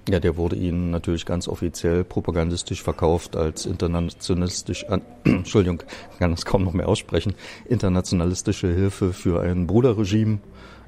Ja, 0.09 0.19
der 0.19 0.39
wurde 0.39 0.57
ihnen 0.57 0.91
natürlich 0.91 1.27
ganz 1.27 1.47
offiziell 1.47 2.05
propagandistisch 2.05 2.83
verkauft 2.83 3.37
als 3.37 3.67
internationalistisch, 3.67 4.87
äh, 4.89 5.01
Entschuldigung, 5.25 5.83
kann 6.19 6.31
das 6.31 6.47
kaum 6.47 6.65
noch 6.65 6.73
mehr 6.73 6.89
aussprechen, 6.89 7.35
internationalistische 7.69 8.69
Hilfe 8.69 9.13
für 9.13 9.43
ein 9.43 9.67
Bruderregime. 9.67 10.39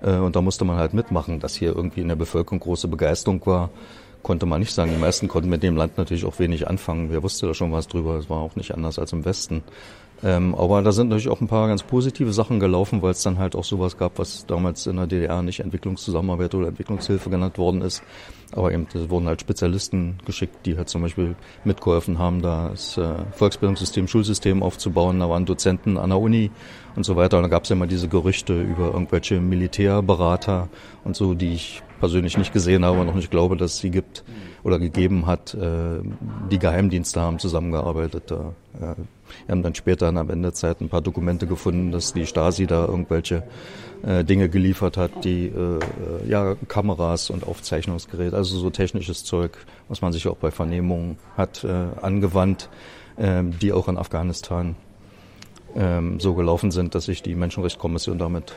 Äh, 0.01 0.17
und 0.17 0.35
da 0.35 0.41
musste 0.41 0.65
man 0.65 0.79
halt 0.79 0.95
mitmachen, 0.95 1.41
dass 1.41 1.55
hier 1.55 1.77
irgendwie 1.77 2.01
in 2.01 2.09
der 2.09 2.17
Bevölkerung 2.17 2.61
große 2.61 2.89
Begeisterung 2.89 3.45
war, 3.45 3.69
konnte 4.25 4.47
man 4.47 4.59
nicht 4.59 4.75
sagen. 4.75 4.91
Die 4.91 5.01
meisten 5.01 5.29
konnten 5.29 5.49
mit 5.49 5.63
dem 5.63 5.77
Land 5.77 5.97
natürlich 5.97 6.25
auch 6.25 6.41
wenig 6.41 6.67
anfangen. 6.67 7.11
Wer 7.11 7.23
wusste 7.23 7.47
da 7.47 7.55
schon 7.55 7.71
was 7.71 7.87
drüber? 7.87 8.17
Es 8.17 8.29
war 8.29 8.39
auch 8.39 8.57
nicht 8.57 8.75
anders 8.75 8.99
als 8.99 9.13
im 9.13 9.25
Westen. 9.25 9.63
Ähm, 10.25 10.55
aber 10.55 10.81
da 10.81 10.91
sind 10.91 11.09
natürlich 11.09 11.29
auch 11.29 11.43
ein 11.43 11.49
paar 11.49 11.69
ganz 11.69 11.83
positive 11.83 12.33
Sachen 12.33 12.59
gelaufen, 12.59 13.03
weil 13.03 13.11
es 13.11 13.23
dann 13.23 13.39
halt 13.39 13.55
auch 13.55 13.65
sowas 13.65 13.99
gab, 13.99 14.19
was 14.19 14.47
damals 14.47 14.87
in 14.87 14.97
der 14.97 15.07
DDR 15.07 15.43
nicht 15.43 15.61
Entwicklungszusammenarbeit 15.61 16.55
oder 16.55 16.69
Entwicklungshilfe 16.69 17.29
genannt 17.29 17.59
worden 17.59 17.83
ist. 17.83 18.03
Aber 18.53 18.73
eben, 18.73 18.87
es 18.95 19.11
wurden 19.11 19.27
halt 19.27 19.43
Spezialisten 19.43 20.19
geschickt, 20.25 20.65
die 20.65 20.77
halt 20.77 20.89
zum 20.89 21.03
Beispiel 21.03 21.35
mitgeholfen 21.65 22.19
haben, 22.19 22.41
das 22.41 22.97
äh, 22.97 23.15
Volksbildungssystem, 23.33 24.09
Schulsystem 24.09 24.63
aufzubauen. 24.63 25.21
Da 25.21 25.29
waren 25.29 25.45
Dozenten 25.45 25.99
an 25.99 26.11
der 26.11 26.19
Uni 26.19 26.51
und 26.97 27.05
so 27.05 27.17
weiter. 27.17 27.37
Und 27.37 27.43
da 27.43 27.49
gab 27.49 27.65
es 27.65 27.69
ja 27.69 27.77
immer 27.77 27.89
diese 27.89 28.09
Gerüchte 28.09 28.59
über 28.59 28.87
irgendwelche 28.87 29.41
Militärberater 29.41 30.69
und 31.03 31.17
so, 31.17 31.35
die 31.35 31.53
ich 31.53 31.83
persönlich 32.05 32.37
nicht 32.37 32.53
gesehen 32.53 32.85
habe 32.85 33.01
und 33.01 33.07
noch 33.07 33.15
nicht 33.15 33.31
glaube, 33.31 33.57
dass 33.57 33.73
es 33.73 33.79
sie 33.79 33.91
gibt 33.91 34.25
oder 34.63 34.79
gegeben 34.79 35.25
hat. 35.25 35.55
Äh, 35.55 36.03
die 36.51 36.59
Geheimdienste 36.59 37.19
haben 37.19 37.39
zusammengearbeitet. 37.39 38.31
Äh, 38.31 38.35
wir 38.79 38.97
haben 39.49 39.63
dann 39.63 39.75
später 39.75 40.11
in 40.11 40.17
der 40.17 40.29
Wendezeit 40.29 40.83
ein 40.83 40.91
paar 40.91 41.01
Dokumente 41.01 41.47
gefunden, 41.47 41.93
dass 41.93 42.13
die 42.13 42.27
Stasi 42.27 42.67
da 42.67 42.85
irgendwelche 42.85 43.45
äh, 44.03 44.23
Dinge 44.23 44.51
geliefert 44.51 44.99
hat, 44.99 45.25
die 45.25 45.51
ja 46.29 46.57
Kameras 46.69 47.31
und 47.31 47.47
Aufzeichnungsgeräte, 47.47 48.37
also 48.37 48.59
so 48.59 48.69
technisches 48.69 49.25
Zeug, 49.25 49.57
was 49.89 50.03
man 50.03 50.13
sich 50.13 50.29
auch 50.29 50.37
bei 50.37 50.51
Vernehmungen 50.51 51.17
hat, 51.39 51.65
angewandt, 51.65 52.69
äh, 53.17 53.43
die 53.45 53.73
auch 53.73 53.89
in 53.89 53.97
Afghanistan 53.97 54.77
äh, 55.75 56.03
so 56.19 56.35
gelaufen 56.35 56.71
sind, 56.71 56.95
dass 56.95 57.07
sich 57.07 57.23
die 57.23 57.35
Menschenrechtskommission 57.35 58.19
damit 58.19 58.57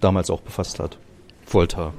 damals 0.00 0.30
auch 0.30 0.42
befasst 0.42 0.78
hat. 0.78 0.96
Folter 1.44 1.92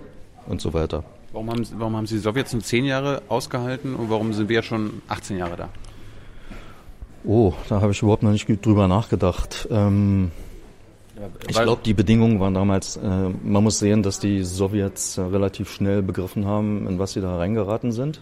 und 0.48 0.62
so 0.62 0.74
weiter. 0.74 1.04
Warum 1.32 1.50
haben, 1.50 1.68
warum 1.78 1.96
haben 1.98 2.08
Sie 2.08 2.16
die 2.16 2.22
Sowjets 2.22 2.54
nur 2.54 2.64
zehn 2.64 2.86
Jahre 2.86 3.22
ausgehalten 3.28 3.96
und 3.96 4.10
warum 4.10 4.34
sind 4.34 4.48
wir 4.50 4.64
schon 4.64 5.02
18 5.08 5.38
Jahre 5.38 5.56
da? 5.58 5.70
Oh, 7.26 7.54
da 7.70 7.82
habe 7.82 7.92
ich 7.92 8.02
überhaupt 8.02 8.24
noch 8.24 8.32
nicht 8.32 8.48
drüber 8.66 8.88
nachgedacht. 8.88 9.68
Ähm, 9.72 10.32
ich 11.48 11.56
glaube, 11.56 11.82
die 11.84 11.94
Bedingungen 11.94 12.40
waren 12.40 12.54
damals, 12.54 12.98
äh, 12.98 13.30
man 13.44 13.64
muss 13.64 13.80
sehen, 13.80 14.04
dass 14.04 14.20
die 14.20 14.44
Sowjets 14.44 15.18
äh, 15.18 15.22
relativ 15.22 15.72
schnell 15.72 16.02
begriffen 16.02 16.46
haben, 16.46 16.88
in 16.88 17.00
was 17.00 17.14
sie 17.14 17.22
da 17.22 17.38
reingeraten 17.38 17.92
sind. 17.92 18.22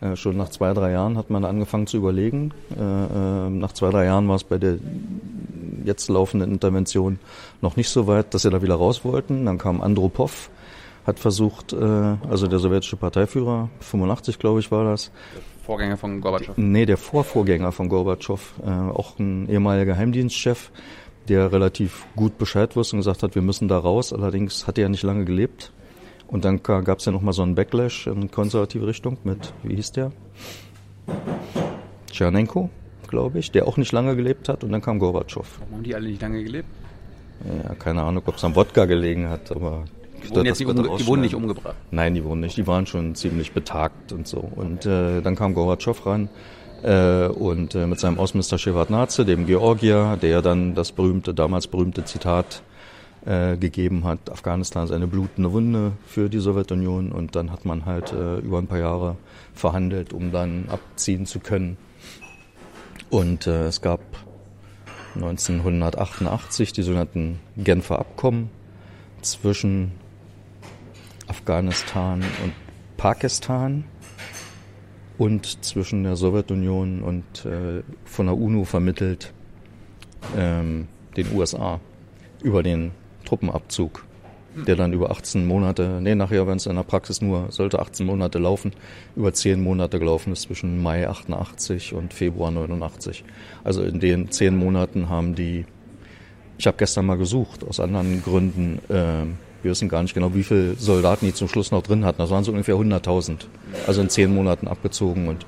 Äh, 0.00 0.16
schon 0.16 0.36
nach 0.36 0.48
zwei, 0.48 0.74
drei 0.74 0.90
Jahren 0.90 1.16
hat 1.16 1.30
man 1.30 1.44
angefangen 1.44 1.86
zu 1.86 1.96
überlegen. 1.96 2.52
Äh, 2.76 2.82
äh, 2.82 3.50
nach 3.50 3.72
zwei, 3.72 3.90
drei 3.90 4.04
Jahren 4.04 4.28
war 4.28 4.36
es 4.36 4.44
bei 4.44 4.58
der 4.58 4.78
jetzt 5.84 6.08
laufenden 6.08 6.52
Intervention 6.52 7.18
noch 7.60 7.76
nicht 7.76 7.88
so 7.88 8.06
weit, 8.06 8.34
dass 8.34 8.42
sie 8.42 8.50
da 8.50 8.62
wieder 8.62 8.74
raus 8.74 9.04
wollten. 9.04 9.46
Dann 9.46 9.58
kam 9.58 9.80
Andropov, 9.80 10.50
hat 11.06 11.18
versucht, 11.18 11.72
äh, 11.72 11.76
also 11.76 12.46
der 12.46 12.58
sowjetische 12.58 12.96
Parteiführer, 12.96 13.70
85 13.80 14.38
glaube 14.38 14.60
ich 14.60 14.70
war 14.70 14.84
das. 14.84 15.10
Der 15.34 15.42
Vorgänger 15.64 15.96
von 15.96 16.20
Gorbatschow? 16.20 16.56
Nee, 16.56 16.86
der 16.86 16.96
Vorvorgänger 16.96 17.72
von 17.72 17.88
Gorbatschow, 17.88 18.54
äh, 18.64 18.70
auch 18.70 19.18
ein 19.18 19.48
ehemaliger 19.48 19.86
Geheimdienstchef, 19.86 20.70
der 21.28 21.52
relativ 21.52 22.06
gut 22.16 22.38
Bescheid 22.38 22.74
wusste 22.76 22.96
und 22.96 23.00
gesagt 23.00 23.22
hat, 23.22 23.34
wir 23.34 23.42
müssen 23.42 23.68
da 23.68 23.78
raus. 23.78 24.12
Allerdings 24.12 24.66
hat 24.66 24.78
er 24.78 24.82
ja 24.82 24.88
nicht 24.88 25.02
lange 25.02 25.24
gelebt. 25.24 25.72
Und 26.26 26.44
dann 26.44 26.62
gab 26.62 26.98
es 26.98 27.04
ja 27.04 27.12
nochmal 27.12 27.34
so 27.34 27.42
einen 27.42 27.54
Backlash 27.54 28.06
in 28.06 28.30
konservative 28.30 28.86
Richtung 28.86 29.18
mit, 29.22 29.52
wie 29.62 29.76
hieß 29.76 29.92
der? 29.92 30.12
Tschernenko, 32.10 32.70
glaube 33.06 33.38
ich, 33.38 33.52
der 33.52 33.68
auch 33.68 33.76
nicht 33.76 33.92
lange 33.92 34.16
gelebt 34.16 34.48
hat. 34.48 34.64
Und 34.64 34.72
dann 34.72 34.80
kam 34.80 34.98
Gorbatschow. 34.98 35.46
Warum 35.60 35.74
haben 35.74 35.82
die 35.82 35.94
alle 35.94 36.08
nicht 36.08 36.22
lange 36.22 36.42
gelebt? 36.42 36.68
Ja, 37.64 37.74
keine 37.74 38.02
Ahnung, 38.02 38.22
ob 38.26 38.36
es 38.36 38.44
am 38.44 38.56
Wodka 38.56 38.84
gelegen 38.86 39.28
hat, 39.28 39.52
aber 39.52 39.84
die 40.24 40.30
wurden, 40.30 40.46
jetzt 40.46 40.60
nicht 40.60 40.68
umge 40.68 40.96
die 40.96 41.06
wurden 41.06 41.20
nicht 41.20 41.34
umgebracht. 41.34 41.76
Nein, 41.90 42.14
die 42.14 42.24
wurden 42.24 42.40
nicht. 42.40 42.56
Die 42.56 42.66
waren 42.66 42.86
schon 42.86 43.14
ziemlich 43.14 43.52
betagt 43.52 44.12
und 44.12 44.26
so. 44.26 44.38
Und 44.38 44.86
äh, 44.86 45.20
dann 45.20 45.36
kam 45.36 45.54
Gorbatschow 45.54 46.06
ran 46.06 46.28
äh, 46.82 47.26
und 47.26 47.74
äh, 47.74 47.86
mit 47.86 48.00
seinem 48.00 48.18
Außenminister 48.18 48.58
Shevardnadze, 48.58 49.24
dem 49.24 49.46
Georgier, 49.46 50.18
der 50.20 50.42
dann 50.42 50.74
das 50.74 50.92
berühmte, 50.92 51.34
damals 51.34 51.66
berühmte 51.66 52.04
Zitat 52.04 52.62
äh, 53.24 53.56
gegeben 53.56 54.04
hat, 54.04 54.30
Afghanistan 54.30 54.84
ist 54.84 54.90
eine 54.90 55.06
blutende 55.06 55.52
Wunde 55.52 55.92
für 56.06 56.28
die 56.28 56.40
Sowjetunion 56.40 57.12
und 57.12 57.36
dann 57.36 57.52
hat 57.52 57.64
man 57.64 57.86
halt 57.86 58.12
äh, 58.12 58.38
über 58.38 58.58
ein 58.58 58.66
paar 58.66 58.80
Jahre 58.80 59.16
verhandelt, 59.54 60.12
um 60.12 60.32
dann 60.32 60.64
abziehen 60.68 61.26
zu 61.26 61.38
können. 61.38 61.76
Und 63.10 63.46
äh, 63.46 63.66
es 63.66 63.80
gab 63.80 64.00
1988 65.14 66.72
die 66.72 66.82
sogenannten 66.82 67.38
Genfer 67.56 67.98
Abkommen 67.98 68.50
zwischen 69.20 69.92
Afghanistan 71.32 72.22
und 72.44 72.52
Pakistan 72.98 73.84
und 75.16 75.64
zwischen 75.64 76.04
der 76.04 76.14
Sowjetunion 76.14 77.02
und 77.02 77.46
äh, 77.46 77.82
von 78.04 78.26
der 78.26 78.36
UNO 78.36 78.64
vermittelt 78.64 79.32
ähm, 80.36 80.88
den 81.16 81.34
USA 81.34 81.80
über 82.42 82.62
den 82.62 82.90
Truppenabzug, 83.24 84.04
der 84.66 84.76
dann 84.76 84.92
über 84.92 85.10
18 85.10 85.46
Monate, 85.46 86.00
nee, 86.02 86.14
nachher, 86.14 86.46
wenn 86.46 86.58
es 86.58 86.66
in 86.66 86.76
der 86.76 86.82
Praxis 86.82 87.22
nur, 87.22 87.50
sollte 87.50 87.78
18 87.78 88.04
Monate 88.04 88.38
laufen, 88.38 88.72
über 89.16 89.32
10 89.32 89.62
Monate 89.62 89.98
gelaufen 89.98 90.34
ist 90.34 90.42
zwischen 90.42 90.82
Mai 90.82 91.08
88 91.08 91.94
und 91.94 92.12
Februar 92.12 92.50
89. 92.50 93.24
Also 93.64 93.82
in 93.84 94.00
den 94.00 94.30
10 94.30 94.54
Monaten 94.54 95.08
haben 95.08 95.34
die, 95.34 95.64
ich 96.58 96.66
habe 96.66 96.76
gestern 96.76 97.06
mal 97.06 97.16
gesucht, 97.16 97.64
aus 97.66 97.80
anderen 97.80 98.22
Gründen, 98.22 98.80
äh, 98.90 99.24
wir 99.62 99.70
wissen 99.70 99.88
gar 99.88 100.02
nicht 100.02 100.14
genau, 100.14 100.34
wie 100.34 100.42
viele 100.42 100.74
Soldaten 100.74 101.26
die 101.26 101.34
zum 101.34 101.48
Schluss 101.48 101.70
noch 101.70 101.82
drin 101.82 102.04
hatten. 102.04 102.18
Das 102.18 102.30
waren 102.30 102.44
so 102.44 102.52
ungefähr 102.52 102.74
100.000. 102.74 103.46
Also 103.86 104.00
in 104.00 104.08
zehn 104.08 104.34
Monaten 104.34 104.68
abgezogen 104.68 105.28
und 105.28 105.46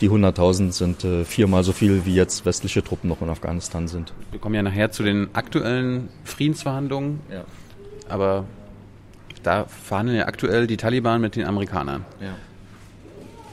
die 0.00 0.10
100.000 0.10 0.72
sind 0.72 1.04
äh, 1.04 1.24
viermal 1.24 1.62
so 1.62 1.72
viel, 1.72 2.04
wie 2.04 2.14
jetzt 2.14 2.44
westliche 2.44 2.82
Truppen 2.82 3.08
noch 3.08 3.22
in 3.22 3.28
Afghanistan 3.28 3.86
sind. 3.86 4.12
Wir 4.32 4.40
kommen 4.40 4.56
ja 4.56 4.62
nachher 4.62 4.90
zu 4.90 5.04
den 5.04 5.28
aktuellen 5.32 6.08
Friedensverhandlungen. 6.24 7.20
Ja. 7.30 7.44
Aber 8.08 8.44
da 9.44 9.66
verhandeln 9.66 10.18
ja 10.18 10.26
aktuell 10.26 10.66
die 10.66 10.76
Taliban 10.76 11.20
mit 11.20 11.36
den 11.36 11.46
Amerikanern. 11.46 12.04
Ja. 12.20 12.34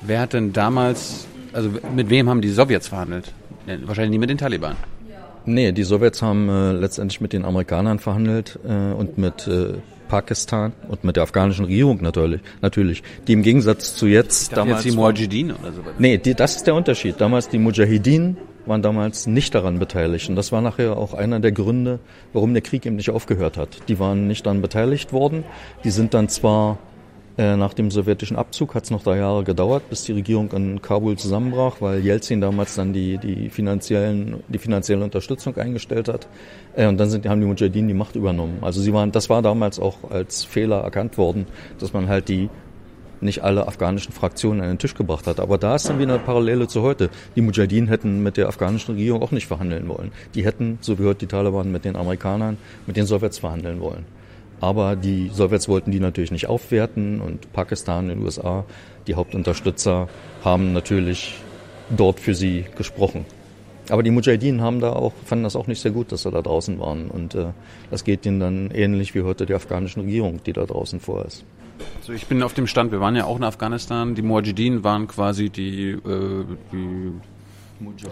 Wer 0.02 0.22
hat 0.22 0.34
denn 0.34 0.54
damals, 0.54 1.28
also 1.54 1.70
mit 1.96 2.10
wem 2.10 2.30
haben 2.30 2.42
die 2.42 2.50
Sowjets 2.50 2.88
verhandelt? 2.88 3.34
Wahrscheinlich 3.86 4.12
nicht 4.12 4.20
mit 4.20 4.30
den 4.30 4.38
Taliban. 4.38 4.76
Nee, 5.46 5.72
die 5.72 5.84
Sowjets 5.84 6.22
haben 6.22 6.50
äh, 6.50 6.72
letztendlich 6.74 7.22
mit 7.22 7.34
den 7.34 7.46
Amerikanern 7.46 8.00
verhandelt 8.00 8.60
äh, 8.68 8.94
und 8.94 9.18
mit 9.18 9.48
äh, 9.48 9.74
Pakistan 10.10 10.74
und 10.90 11.06
mit 11.06 11.16
der 11.16 11.24
afghanischen 11.24 11.66
Regierung 11.66 12.02
natürlich, 12.02 12.42
natürlich, 12.62 13.04
die 13.28 13.34
im 13.34 13.44
Gegensatz 13.44 13.96
zu 13.96 14.08
jetzt 14.08 14.58
damals 14.58 14.84
jetzt 14.84 14.94
die 14.94 14.98
Mujahideen 14.98 15.52
oder 15.52 15.72
so. 15.72 15.82
Nee, 15.98 16.18
die, 16.18 16.34
das 16.34 16.58
ist 16.58 16.68
der 16.68 16.76
Unterschied. 16.76 17.22
Damals 17.22 17.48
die 17.48 17.60
Mujahideen 17.60 18.36
waren 18.66 18.82
damals 18.82 19.28
nicht 19.28 19.56
daran 19.56 19.80
beteiligt 19.80 20.30
und 20.30 20.36
das 20.36 20.52
war 20.52 20.62
nachher 20.62 20.98
auch 20.98 21.14
einer 21.14 21.40
der 21.40 21.54
Gründe, 21.54 22.00
warum 22.34 22.54
der 22.54 22.62
Krieg 22.62 22.86
eben 22.86 22.98
nicht 22.98 23.10
aufgehört 23.10 23.56
hat. 23.56 23.88
Die 23.88 24.00
waren 24.00 24.28
nicht 24.28 24.46
daran 24.46 24.62
beteiligt 24.62 25.14
worden. 25.14 25.46
Die 25.86 25.92
sind 25.92 26.14
dann 26.14 26.28
zwar 26.28 26.80
nach 27.40 27.74
dem 27.74 27.90
sowjetischen 27.90 28.36
Abzug 28.36 28.76
hat 28.76 28.84
es 28.84 28.92
noch 28.92 29.02
drei 29.02 29.18
Jahre 29.18 29.46
gedauert, 29.46 29.90
bis 29.90 30.04
die 30.04 30.12
Regierung 30.12 30.52
in 30.52 30.82
Kabul 30.82 31.18
zusammenbrach, 31.18 31.78
weil 31.80 32.04
Jelzin 32.04 32.42
damals 32.42 32.76
dann 32.76 32.92
die, 32.92 33.18
die, 33.18 33.50
finanziellen, 33.50 34.44
die 34.50 34.58
finanzielle 34.58 35.06
Unterstützung 35.06 35.56
eingestellt 35.56 36.10
hat. 36.10 36.28
Äh, 36.76 36.88
und 36.88 36.98
dann 36.98 37.10
sind, 37.10 37.26
haben 37.30 37.40
die 37.40 37.48
Mujahideen 37.48 37.88
die 37.88 37.94
Macht 37.94 38.18
übernommen. 38.18 38.58
Also 38.60 38.82
sie 38.82 38.92
waren, 38.92 39.14
das 39.14 39.30
war 39.30 39.42
damals 39.42 39.80
auch 39.80 40.12
als 40.12 40.44
Fehler 40.44 40.82
erkannt 40.82 41.18
worden, 41.18 41.48
dass 41.80 41.94
man 41.94 42.10
halt 42.10 42.28
die 42.28 42.50
nicht 43.22 43.42
alle 43.42 43.68
afghanischen 43.68 44.12
Fraktionen 44.12 44.62
an 44.62 44.68
den 44.68 44.78
Tisch 44.78 44.96
gebracht 44.96 45.26
hat. 45.26 45.40
Aber 45.40 45.58
da 45.58 45.76
ist 45.76 45.88
dann 45.88 45.98
wieder 45.98 46.16
eine 46.16 46.24
Parallele 46.24 46.68
zu 46.68 46.82
heute. 46.82 47.10
Die 47.38 47.42
Mujahideen 47.42 47.88
hätten 47.88 48.22
mit 48.22 48.36
der 48.36 48.50
afghanischen 48.50 48.96
Regierung 48.96 49.22
auch 49.22 49.32
nicht 49.32 49.48
verhandeln 49.48 49.88
wollen. 49.88 50.12
Die 50.36 50.44
hätten, 50.44 50.78
so 50.82 51.00
wie 51.00 51.06
heute 51.06 51.20
die 51.20 51.28
Taliban, 51.28 51.72
mit 51.72 51.86
den 51.86 51.96
Amerikanern, 51.96 52.58
mit 52.86 52.98
den 52.98 53.06
Sowjets 53.06 53.40
verhandeln 53.40 53.80
wollen. 53.80 54.19
Aber 54.62 54.96
die 54.96 55.30
Sowjets 55.34 55.68
wollten 55.70 55.92
die 55.92 56.00
natürlich 56.00 56.32
nicht 56.32 56.48
aufwerten 56.48 57.22
und 57.22 57.52
Pakistan 57.54 58.10
und 58.10 58.20
die 58.20 58.24
USA, 58.24 58.66
die 59.08 59.16
Hauptunterstützer, 59.16 60.10
haben 60.44 60.74
natürlich 60.74 61.36
dort 61.90 62.20
für 62.20 62.36
sie 62.36 62.66
gesprochen. 62.78 63.26
Aber 63.90 64.04
die 64.04 64.12
Mujahideen 64.12 64.62
haben 64.62 64.80
da 64.80 64.92
auch, 64.92 65.14
fanden 65.26 65.44
das 65.46 65.56
auch 65.56 65.68
nicht 65.68 65.82
sehr 65.82 65.92
gut, 65.92 66.12
dass 66.12 66.24
sie 66.24 66.32
da 66.32 66.42
draußen 66.42 66.80
waren. 66.80 67.10
Und 67.10 67.34
äh, 67.34 67.48
das 67.90 68.04
geht 68.04 68.26
ihnen 68.26 68.40
dann 68.40 68.72
ähnlich 68.72 69.16
wie 69.16 69.24
heute 69.24 69.46
der 69.46 69.56
afghanischen 69.56 70.02
Regierung, 70.02 70.42
die 70.46 70.54
da 70.54 70.66
draußen 70.66 71.00
vor 71.00 71.26
ist. 71.26 71.44
Also 72.02 72.14
ich 72.14 72.28
bin 72.28 72.44
auf 72.44 72.54
dem 72.54 72.68
Stand, 72.68 72.92
wir 72.92 73.00
waren 73.00 73.16
ja 73.16 73.26
auch 73.26 73.38
in 73.38 73.44
Afghanistan. 73.44 74.14
Die 74.14 74.22
Mujahideen 74.22 74.84
waren 74.84 75.08
quasi 75.08 75.50
die, 75.50 75.92
äh, 75.92 76.44
die 76.72 77.12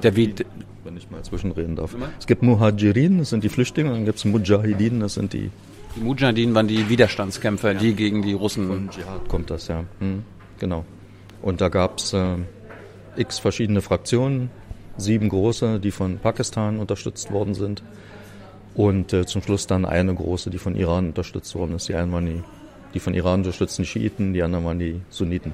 der 0.01 0.16
Wied 0.16 0.46
wenn 0.88 0.96
ich 0.96 1.12
mal 1.12 1.22
zwischenreden 1.22 1.75
darf. 1.75 1.96
Es 2.18 2.25
gibt 2.25 2.42
Muhajirin, 2.42 3.20
das 3.20 3.30
sind 3.30 3.44
die 3.44 3.50
Flüchtlinge, 3.50 3.89
und 3.89 3.98
dann 3.98 4.06
gibt 4.06 4.18
es 4.18 4.25
Mujahideen, 4.25 5.01
das 5.01 5.16
sind 5.16 5.34
die 5.34 5.51
die 5.98 6.04
Mujahideen 6.04 6.54
waren 6.54 6.68
die 6.68 6.89
Widerstandskämpfer, 6.89 7.74
ja. 7.74 7.80
die 7.80 7.94
gegen 7.94 8.22
die 8.22 8.34
Russen. 8.34 8.68
Von 8.68 8.89
Dschihad 8.89 9.27
kommt 9.27 9.50
das, 9.50 9.68
ja. 9.68 9.84
Hm, 10.00 10.24
genau. 10.60 10.86
Und 11.42 11.62
da 11.62 11.70
gab 11.70 11.98
es 11.98 12.13
äh, 12.13 12.36
x 13.16 13.39
verschiedene 13.39 13.82
Fraktionen, 13.82 14.50
sieben 14.98 15.30
große, 15.30 15.80
die 15.80 15.92
von 15.92 16.20
Pakistan 16.20 16.80
unterstützt 16.80 17.32
worden 17.32 17.54
sind. 17.54 17.84
Und 18.75 19.12
äh, 19.12 19.25
zum 19.25 19.42
Schluss 19.42 19.66
dann 19.66 19.86
eine 19.86 20.13
große, 20.13 20.50
die 20.50 20.60
von 20.60 20.75
Iran 20.75 21.08
unterstützt 21.08 21.56
worden 21.56 21.75
ist. 21.75 21.89
Die 21.89 21.96
einen 21.96 22.12
waren 22.12 22.25
die, 22.25 22.44
die 22.94 23.00
von 23.00 23.13
Iran 23.16 23.39
unterstützten 23.39 23.84
die 23.84 23.88
Schiiten, 23.88 24.34
die 24.34 24.44
anderen 24.44 24.66
waren 24.66 24.80
die 24.80 25.01
Sunniten. 25.10 25.54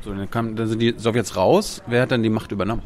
So, 0.00 0.14
dann, 0.14 0.30
kam, 0.30 0.56
dann 0.56 0.66
sind 0.66 0.80
die 0.80 0.94
Sowjets 0.96 1.36
raus. 1.36 1.82
Wer 1.86 2.02
hat 2.02 2.10
dann 2.10 2.22
die 2.22 2.30
Macht 2.30 2.52
übernommen? 2.52 2.82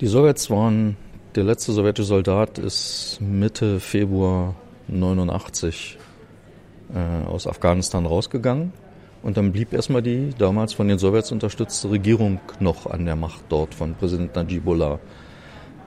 Die 0.00 0.06
Sowjets 0.06 0.48
waren, 0.50 0.96
der 1.34 1.44
letzte 1.44 1.72
sowjetische 1.72 2.06
Soldat 2.06 2.58
ist 2.58 3.18
Mitte 3.20 3.80
Februar 3.80 4.54
89 4.88 5.98
äh, 6.94 7.26
aus 7.26 7.46
Afghanistan 7.46 8.06
rausgegangen. 8.06 8.72
Und 9.22 9.36
dann 9.36 9.52
blieb 9.52 9.72
erstmal 9.72 10.02
die 10.02 10.30
damals 10.38 10.72
von 10.72 10.88
den 10.88 10.98
Sowjets 10.98 11.32
unterstützte 11.32 11.90
Regierung 11.90 12.40
noch 12.60 12.86
an 12.86 13.04
der 13.04 13.16
Macht 13.16 13.44
dort 13.48 13.74
von 13.74 13.94
Präsident 13.94 14.34
Najibullah. 14.36 15.00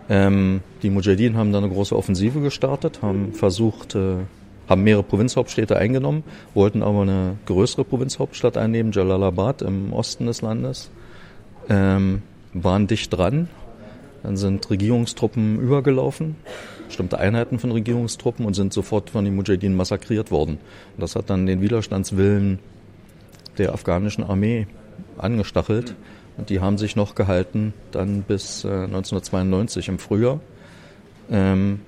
Ähm, 0.09 0.61
die 0.83 0.89
Mujahideen 0.89 1.37
haben 1.37 1.53
dann 1.53 1.63
eine 1.63 1.73
große 1.73 1.95
Offensive 1.95 2.41
gestartet, 2.41 3.01
haben 3.01 3.33
versucht, 3.33 3.95
äh, 3.95 4.15
haben 4.67 4.83
mehrere 4.83 5.03
Provinzhauptstädte 5.03 5.77
eingenommen, 5.77 6.23
wollten 6.53 6.83
aber 6.83 7.03
eine 7.03 7.37
größere 7.45 7.85
Provinzhauptstadt 7.85 8.57
einnehmen, 8.57 8.91
Jalalabad 8.91 9.61
im 9.61 9.93
Osten 9.93 10.25
des 10.25 10.41
Landes, 10.41 10.91
ähm, 11.69 12.23
waren 12.53 12.87
dicht 12.87 13.15
dran. 13.15 13.47
Dann 14.23 14.37
sind 14.37 14.69
Regierungstruppen 14.69 15.59
übergelaufen, 15.59 16.35
bestimmte 16.87 17.17
Einheiten 17.17 17.59
von 17.59 17.71
Regierungstruppen 17.71 18.45
und 18.45 18.53
sind 18.53 18.73
sofort 18.73 19.09
von 19.09 19.25
den 19.25 19.35
Mujahideen 19.35 19.75
massakriert 19.75 20.31
worden. 20.31 20.59
Das 20.97 21.15
hat 21.15 21.29
dann 21.29 21.45
den 21.45 21.61
Widerstandswillen 21.61 22.59
der 23.57 23.73
afghanischen 23.73 24.23
Armee 24.23 24.67
angestachelt. 25.17 25.95
Und 26.37 26.49
die 26.49 26.59
haben 26.59 26.77
sich 26.77 26.95
noch 26.95 27.15
gehalten, 27.15 27.73
dann 27.91 28.21
bis 28.23 28.63
äh, 28.63 28.69
1992 28.69 29.89
im 29.89 29.99
Frühjahr. 29.99 30.39
Ähm, 31.29 31.81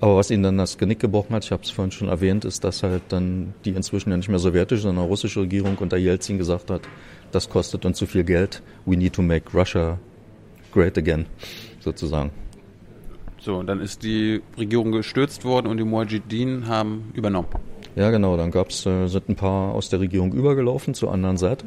aber 0.00 0.16
was 0.16 0.32
ihnen 0.32 0.42
dann 0.42 0.58
das 0.58 0.78
Genick 0.78 0.98
gebrochen 0.98 1.32
hat, 1.32 1.44
ich 1.44 1.52
habe 1.52 1.62
es 1.62 1.70
vorhin 1.70 1.92
schon 1.92 2.08
erwähnt, 2.08 2.44
ist, 2.44 2.64
dass 2.64 2.82
halt 2.82 3.02
dann 3.10 3.54
die 3.64 3.70
inzwischen 3.70 4.10
ja 4.10 4.16
nicht 4.16 4.28
mehr 4.28 4.40
sowjetische, 4.40 4.82
sondern 4.82 5.04
russische 5.04 5.42
Regierung 5.42 5.78
unter 5.78 5.96
Jelzin 5.96 6.38
gesagt 6.38 6.70
hat, 6.70 6.82
das 7.30 7.48
kostet 7.48 7.84
uns 7.84 7.98
zu 7.98 8.06
viel 8.06 8.24
Geld, 8.24 8.62
we 8.84 8.96
need 8.96 9.12
to 9.12 9.22
make 9.22 9.56
Russia 9.56 10.00
great 10.72 10.98
again, 10.98 11.26
sozusagen. 11.82 12.30
So, 13.40 13.56
und 13.56 13.66
dann 13.66 13.80
ist 13.80 14.04
die 14.04 14.40
Regierung 14.56 14.92
gestürzt 14.92 15.44
worden 15.44 15.66
und 15.66 15.76
die 15.76 15.84
Mujahideen 15.84 16.68
haben 16.68 17.10
übernommen. 17.14 17.48
Ja, 17.96 18.10
genau. 18.10 18.36
Dann 18.36 18.50
gab's, 18.50 18.86
äh, 18.86 19.08
sind 19.08 19.28
ein 19.28 19.36
paar 19.36 19.74
aus 19.74 19.88
der 19.88 20.00
Regierung 20.00 20.32
übergelaufen 20.32 20.94
zur 20.94 21.12
anderen 21.12 21.36
Seite. 21.36 21.66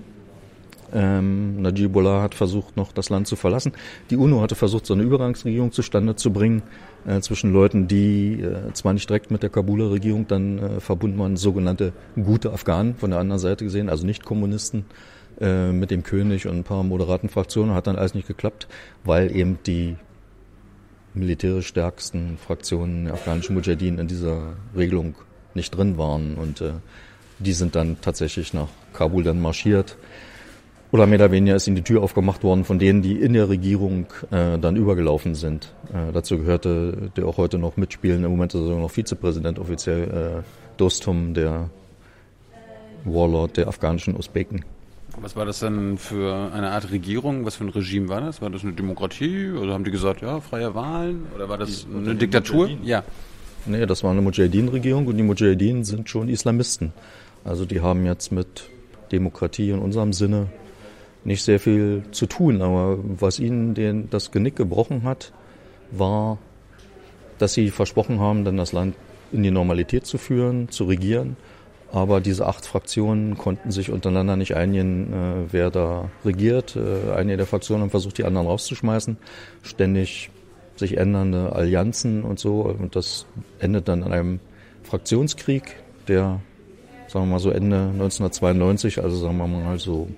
Ähm, 0.94 1.62
Najibullah 1.62 2.22
hat 2.22 2.36
versucht, 2.36 2.78
noch 2.78 2.94
das 2.94 3.10
Land 3.10 3.28
zu 3.28 3.36
verlassen. 3.36 3.74
Die 4.10 4.16
UNO 4.16 4.42
hatte 4.42 4.56
versucht, 4.56 4.86
so 4.86 4.94
eine 4.94 5.04
Übergangsregierung 5.04 5.72
zustande 5.72 6.16
zu 6.16 6.32
bringen 6.32 6.64
äh, 7.06 7.20
zwischen 7.20 7.52
Leuten, 7.52 7.88
die 7.88 8.40
äh, 8.42 8.72
zwar 8.74 8.94
nicht 8.94 9.10
direkt 9.10 9.30
mit 9.30 9.44
der 9.44 9.50
Kabuler 9.50 9.92
Regierung 9.92 10.28
dann 10.28 10.60
äh, 10.60 10.80
verbunden 10.80 11.20
waren, 11.20 11.36
sogenannte 11.36 11.92
gute 12.16 12.54
Afghanen 12.54 12.96
von 12.96 13.10
der 13.10 13.20
anderen 13.20 13.40
Seite 13.40 13.66
gesehen, 13.66 13.90
also 13.90 14.06
nicht 14.06 14.24
Kommunisten, 14.24 14.86
äh, 15.40 15.72
mit 15.72 15.92
dem 15.92 16.04
König 16.04 16.48
und 16.48 16.58
ein 16.58 16.64
paar 16.64 16.84
moderaten 16.84 17.30
Fraktionen. 17.30 17.74
Hat 17.74 17.88
dann 17.88 17.96
alles 17.96 18.14
nicht 18.14 18.28
geklappt, 18.28 18.68
weil 19.04 19.36
eben 19.36 19.60
die 19.66 19.96
militärisch 21.14 21.68
stärksten 21.68 22.38
Fraktionen 22.38 23.06
der 23.06 23.14
afghanischen 23.14 23.56
Mujahideen 23.56 24.00
in 24.00 24.08
dieser 24.08 24.54
Regelung 24.76 25.16
nicht 25.54 25.76
drin 25.76 25.98
waren. 25.98 26.36
Und 26.36 26.62
äh, 26.62 26.74
die 27.40 27.54
sind 27.54 27.76
dann 27.76 27.98
tatsächlich 28.02 28.54
nach 28.54 28.68
Kabul 28.94 29.24
dann 29.24 29.42
marschiert. 29.42 29.98
Oder 30.92 31.08
mehr 31.08 31.20
oder 31.20 31.32
weniger 31.32 31.56
ist 31.56 31.68
ihnen 31.68 31.76
die 31.76 31.82
Tür 31.82 32.04
aufgemacht 32.04 32.44
worden 32.44 32.64
von 32.64 32.80
denen, 32.80 33.02
die 33.02 33.20
in 33.20 33.34
der 33.34 33.50
Regierung 33.50 34.06
äh, 34.32 34.58
dann 34.58 34.76
übergelaufen 34.76 35.36
sind. 35.36 35.74
Äh, 35.90 36.14
dazu 36.14 36.38
gehörte 36.38 37.12
der 37.18 37.26
auch 37.26 37.38
heute 37.38 37.58
noch 37.58 37.76
mitspielen, 37.76 38.24
im 38.24 38.32
Moment 38.32 38.54
ist 38.54 38.62
er 38.62 38.78
noch 38.78 38.92
Vizepräsident 38.92 39.60
offiziell, 39.60 40.04
äh, 40.04 40.44
Dostum, 40.78 41.34
der 41.34 41.70
Warlord 43.04 43.58
der 43.58 43.68
afghanischen 43.68 44.16
Usbeken. 44.16 44.64
Was 45.22 45.36
war 45.36 45.46
das 45.46 45.60
denn 45.60 45.98
für 45.98 46.52
eine 46.54 46.72
Art 46.72 46.92
Regierung? 46.92 47.46
Was 47.46 47.56
für 47.56 47.64
ein 47.64 47.70
Regime 47.70 48.10
war 48.10 48.22
das? 48.22 48.42
War 48.42 48.50
das 48.50 48.64
eine 48.64 48.74
Demokratie? 48.74 49.52
Oder 49.52 49.74
haben 49.74 49.84
die 49.84 49.92
gesagt, 49.92 50.22
ja, 50.22 50.42
freie 50.42 50.76
Wahlen? 50.76 51.26
Oder 51.34 51.48
war 51.48 51.58
das 51.58 51.86
die, 51.88 51.96
eine 51.96 52.16
Diktatur? 52.16 52.70
Ja. 52.84 53.04
Nee, 53.66 53.86
das 53.86 54.04
war 54.04 54.12
eine 54.12 54.22
Mujahideen-Regierung 54.22 55.08
und 55.08 55.18
die 55.18 55.24
Mujahideen 55.24 55.84
sind 55.86 56.10
schon 56.10 56.30
Islamisten. 56.30 56.94
Also 57.44 57.66
die 57.66 57.82
haben 57.82 58.06
jetzt 58.06 58.32
mit 58.32 58.70
Demokratie 59.12 59.70
in 59.70 59.80
unserem 59.80 60.14
Sinne 60.14 60.48
nicht 61.24 61.44
sehr 61.44 61.60
viel 61.60 62.04
zu 62.12 62.26
tun. 62.26 62.62
Aber 62.62 63.00
was 63.02 63.40
ihnen 63.40 63.74
den, 63.74 64.10
das 64.10 64.32
Genick 64.32 64.56
gebrochen 64.56 65.04
hat, 65.04 65.32
war, 65.92 66.38
dass 67.40 67.54
sie 67.54 67.72
versprochen 67.72 68.20
haben, 68.20 68.44
dann 68.44 68.58
das 68.58 68.74
Land 68.74 68.96
in 69.32 69.44
die 69.44 69.52
Normalität 69.52 70.06
zu 70.06 70.18
führen, 70.18 70.70
zu 70.70 70.84
regieren 70.86 71.38
aber 71.96 72.20
diese 72.20 72.46
acht 72.46 72.66
Fraktionen 72.66 73.38
konnten 73.38 73.72
sich 73.72 73.90
untereinander 73.90 74.36
nicht 74.36 74.58
einigen, 74.58 75.14
äh, 75.14 75.54
wer 75.54 75.72
da 75.72 76.10
regiert. 76.26 76.76
Äh, 76.76 77.14
einige 77.14 77.38
der 77.38 77.46
Fraktionen 77.46 77.84
haben 77.84 77.90
versucht, 77.90 78.18
die 78.18 78.26
anderen 78.26 78.48
rauszuschmeißen. 78.48 79.16
Ständig 79.62 80.30
sich 80.76 80.98
ändernde 80.98 81.54
Allianzen 81.54 82.24
und 82.24 82.38
so. 82.38 82.64
Und 82.64 82.98
das 82.98 83.26
endet 83.60 83.88
dann 83.88 84.04
in 84.04 84.12
einem 84.12 84.40
Fraktionskrieg, 84.84 85.78
der, 86.10 86.42
sagen 87.08 87.28
wir 87.28 87.32
mal 87.32 87.40
so, 87.40 87.50
Ende 87.50 87.78
1992, 87.78 89.02
also 89.02 89.16
sagen 89.16 89.38
wir 89.38 89.48
mal 89.48 89.80
so 89.80 90.10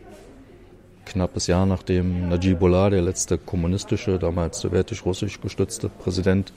knappes 1.06 1.46
Jahr 1.46 1.68
nachdem 1.68 2.28
Najibullah, 2.30 2.90
der 2.90 3.04
letzte 3.04 3.38
kommunistische, 3.38 4.18
damals 4.18 4.62
sowjetisch-russisch 4.62 5.42
gestützte 5.42 5.90
Präsident, 5.90 6.54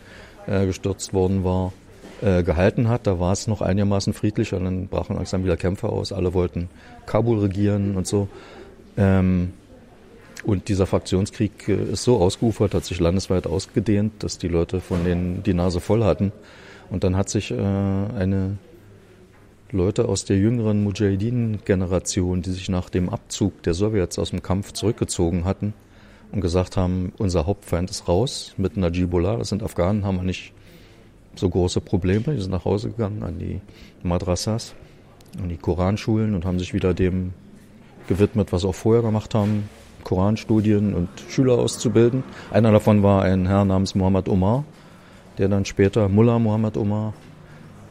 äh, 0.46 0.64
gestürzt 0.64 1.12
worden 1.12 1.44
war, 1.44 1.74
äh, 2.22 2.42
gehalten 2.42 2.88
hat. 2.88 3.06
Da 3.06 3.18
war 3.18 3.32
es 3.32 3.46
noch 3.46 3.62
einigermaßen 3.62 4.12
friedlich 4.12 4.52
und 4.52 4.64
dann 4.64 4.88
brachen 4.88 5.16
langsam 5.16 5.44
wieder 5.44 5.56
Kämpfe 5.56 5.88
aus. 5.88 6.12
Alle 6.12 6.34
wollten 6.34 6.68
Kabul 7.06 7.38
regieren 7.40 7.96
und 7.96 8.06
so. 8.06 8.28
Ähm, 8.96 9.52
und 10.44 10.68
dieser 10.68 10.86
Fraktionskrieg 10.86 11.68
äh, 11.68 11.92
ist 11.92 12.04
so 12.04 12.18
ausgeufert, 12.18 12.74
hat 12.74 12.84
sich 12.84 13.00
landesweit 13.00 13.46
ausgedehnt, 13.46 14.22
dass 14.22 14.38
die 14.38 14.48
Leute 14.48 14.80
von 14.80 15.04
denen 15.04 15.42
die 15.42 15.54
Nase 15.54 15.80
voll 15.80 16.04
hatten. 16.04 16.32
Und 16.90 17.04
dann 17.04 17.16
hat 17.16 17.28
sich 17.28 17.50
äh, 17.50 17.56
eine 17.56 18.58
Leute 19.70 20.08
aus 20.08 20.24
der 20.24 20.36
jüngeren 20.36 20.82
Mujahideen-Generation, 20.82 22.42
die 22.42 22.50
sich 22.50 22.68
nach 22.68 22.90
dem 22.90 23.08
Abzug 23.08 23.62
der 23.62 23.74
Sowjets 23.74 24.18
aus 24.18 24.30
dem 24.30 24.42
Kampf 24.42 24.72
zurückgezogen 24.72 25.44
hatten 25.44 25.74
und 26.32 26.40
gesagt 26.40 26.76
haben, 26.76 27.12
unser 27.18 27.46
Hauptfeind 27.46 27.90
ist 27.90 28.08
raus 28.08 28.54
mit 28.56 28.76
Najibullah, 28.76 29.36
das 29.36 29.48
sind 29.48 29.62
Afghanen, 29.62 30.04
haben 30.04 30.16
wir 30.16 30.24
nicht 30.24 30.52
so 31.40 31.48
große 31.48 31.80
Probleme. 31.80 32.34
Die 32.34 32.40
sind 32.40 32.50
nach 32.50 32.64
Hause 32.64 32.90
gegangen 32.90 33.22
an 33.22 33.38
die 33.38 33.60
Madrasas, 34.02 34.74
an 35.42 35.48
die 35.48 35.56
Koranschulen 35.56 36.34
und 36.34 36.44
haben 36.44 36.58
sich 36.58 36.72
wieder 36.72 36.94
dem 36.94 37.32
gewidmet, 38.08 38.52
was 38.52 38.62
sie 38.62 38.68
auch 38.68 38.74
vorher 38.74 39.02
gemacht 39.02 39.34
haben, 39.34 39.68
Koranstudien 40.04 40.94
und 40.94 41.08
Schüler 41.28 41.58
auszubilden. 41.58 42.22
Einer 42.50 42.72
davon 42.72 43.02
war 43.02 43.22
ein 43.22 43.46
Herr 43.46 43.64
namens 43.64 43.94
Muhammad 43.94 44.28
Omar, 44.28 44.64
der 45.38 45.48
dann 45.48 45.64
später, 45.64 46.08
Mullah 46.08 46.38
Muhammad 46.38 46.76
Omar, 46.76 47.14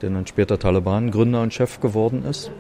der 0.02 0.10
dann 0.10 0.26
später 0.28 0.58
Taliban-Gründer 0.58 1.42
und 1.42 1.54
Chef 1.54 1.80
geworden 1.80 2.24
ist. 2.26 2.52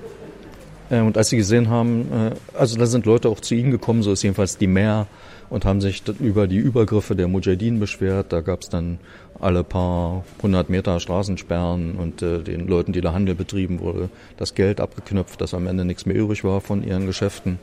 Äh, 0.90 1.02
und 1.02 1.18
als 1.18 1.30
sie 1.30 1.38
gesehen 1.38 1.70
haben, 1.70 2.12
äh, 2.12 2.32
also 2.58 2.78
da 2.78 2.86
sind 2.86 3.06
Leute 3.06 3.30
auch 3.30 3.40
zu 3.40 3.56
ihm 3.56 3.72
gekommen, 3.72 4.04
so 4.04 4.12
ist 4.12 4.24
jedenfalls 4.24 4.58
die 4.58 4.68
Mehr, 4.68 5.08
und 5.50 5.66
haben 5.66 5.82
sich 5.82 6.04
über 6.20 6.48
die 6.48 6.58
Übergriffe 6.58 7.16
der 7.16 7.28
Mujahideen 7.28 7.80
beschwert. 7.80 8.32
Da 8.32 8.42
gab 8.42 8.62
es 8.62 8.70
dann 8.70 9.00
alle 9.40 9.64
paar 9.64 10.24
hundert 10.42 10.70
Meter 10.70 11.00
Straßensperren 11.00 11.96
und 11.96 12.22
äh, 12.22 12.40
den 12.40 12.68
Leuten, 12.68 12.92
die 12.92 13.02
da 13.02 13.14
Handel 13.14 13.36
betrieben 13.36 13.80
wurde, 13.80 14.10
das 14.38 14.54
Geld 14.54 14.82
abgeknüpft, 14.82 15.40
dass 15.42 15.54
am 15.54 15.68
Ende 15.68 15.86
nichts 15.86 16.06
mehr 16.06 16.16
übrig 16.16 16.44
war 16.44 16.62
von 16.62 16.84
ihren 16.84 17.06
Geschäften. 17.06 17.58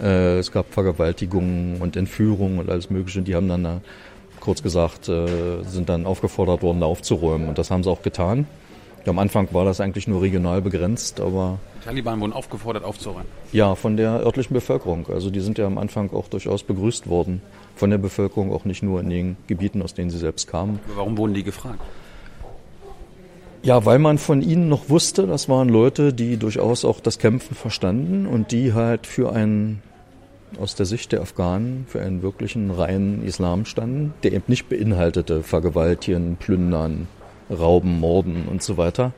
Äh, 0.00 0.38
es 0.38 0.52
gab 0.52 0.72
Vergewaltigungen 0.72 1.80
und 1.80 1.96
Entführungen 1.96 2.58
und 2.58 2.70
alles 2.70 2.90
Mögliche. 2.90 3.22
Die 3.22 3.34
haben 3.34 3.48
dann, 3.48 3.64
da, 3.64 3.80
kurz 4.40 4.62
gesagt, 4.62 5.08
äh, 5.08 5.62
sind 5.64 5.88
dann 5.88 6.06
aufgefordert 6.06 6.62
worden, 6.62 6.80
da 6.80 6.86
aufzuräumen. 6.86 7.48
Und 7.48 7.58
das 7.58 7.70
haben 7.70 7.82
sie 7.82 7.90
auch 7.90 8.02
getan. 8.02 8.46
Am 9.06 9.18
Anfang 9.18 9.48
war 9.52 9.64
das 9.64 9.80
eigentlich 9.80 10.06
nur 10.06 10.22
regional 10.22 10.62
begrenzt, 10.62 11.20
aber. 11.20 11.58
Die 11.82 11.88
Taliban 11.88 12.20
wurden 12.20 12.32
aufgefordert, 12.32 12.84
aufzuräumen. 12.84 13.26
Ja, 13.50 13.74
von 13.74 13.96
der 13.96 14.20
örtlichen 14.24 14.54
Bevölkerung. 14.54 15.08
Also 15.08 15.30
die 15.30 15.40
sind 15.40 15.58
ja 15.58 15.66
am 15.66 15.78
Anfang 15.78 16.12
auch 16.12 16.28
durchaus 16.28 16.62
begrüßt 16.62 17.08
worden 17.08 17.42
von 17.74 17.90
der 17.90 17.98
Bevölkerung, 17.98 18.52
auch 18.52 18.64
nicht 18.64 18.84
nur 18.84 19.00
in 19.00 19.10
den 19.10 19.36
Gebieten, 19.48 19.82
aus 19.82 19.92
denen 19.92 20.08
sie 20.08 20.18
selbst 20.18 20.46
kamen. 20.46 20.78
Aber 20.86 20.98
warum 20.98 21.18
wurden 21.18 21.34
die 21.34 21.42
gefragt? 21.42 21.80
Ja, 23.64 23.84
weil 23.84 23.98
man 23.98 24.18
von 24.18 24.42
ihnen 24.42 24.68
noch 24.68 24.90
wusste, 24.90 25.26
das 25.26 25.48
waren 25.48 25.68
Leute, 25.68 26.12
die 26.12 26.36
durchaus 26.36 26.84
auch 26.84 27.00
das 27.00 27.18
Kämpfen 27.18 27.56
verstanden 27.56 28.26
und 28.26 28.52
die 28.52 28.74
halt 28.74 29.06
für 29.06 29.32
einen, 29.32 29.82
aus 30.60 30.76
der 30.76 30.86
Sicht 30.86 31.10
der 31.10 31.20
Afghanen, 31.22 31.86
für 31.88 32.00
einen 32.00 32.22
wirklichen 32.22 32.70
reinen 32.70 33.24
Islam 33.24 33.64
standen, 33.64 34.14
der 34.22 34.32
eben 34.32 34.44
nicht 34.46 34.68
beinhaltete 34.68 35.42
Vergewaltigen, 35.42 36.36
Plündern, 36.36 37.08
Rauben, 37.50 37.98
Morden 37.98 38.46
und 38.48 38.62
so 38.62 38.76
weiter. 38.76 39.12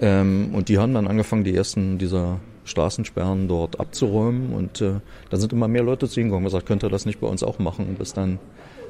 Ähm, 0.00 0.50
und 0.52 0.68
die 0.68 0.78
haben 0.78 0.94
dann 0.94 1.06
angefangen, 1.06 1.44
die 1.44 1.54
ersten 1.54 1.98
dieser 1.98 2.40
Straßensperren 2.64 3.48
dort 3.48 3.80
abzuräumen. 3.80 4.52
Und 4.52 4.80
äh, 4.80 5.00
da 5.30 5.36
sind 5.36 5.52
immer 5.52 5.68
mehr 5.68 5.82
Leute 5.82 6.08
zu 6.08 6.20
ihnen 6.20 6.30
gekommen 6.30 6.46
und 6.46 6.52
gesagt, 6.52 6.66
könnt 6.66 6.84
ihr 6.84 6.90
das 6.90 7.06
nicht 7.06 7.20
bei 7.20 7.26
uns 7.26 7.42
auch 7.42 7.58
machen, 7.58 7.96
bis 7.98 8.12
dann, 8.12 8.38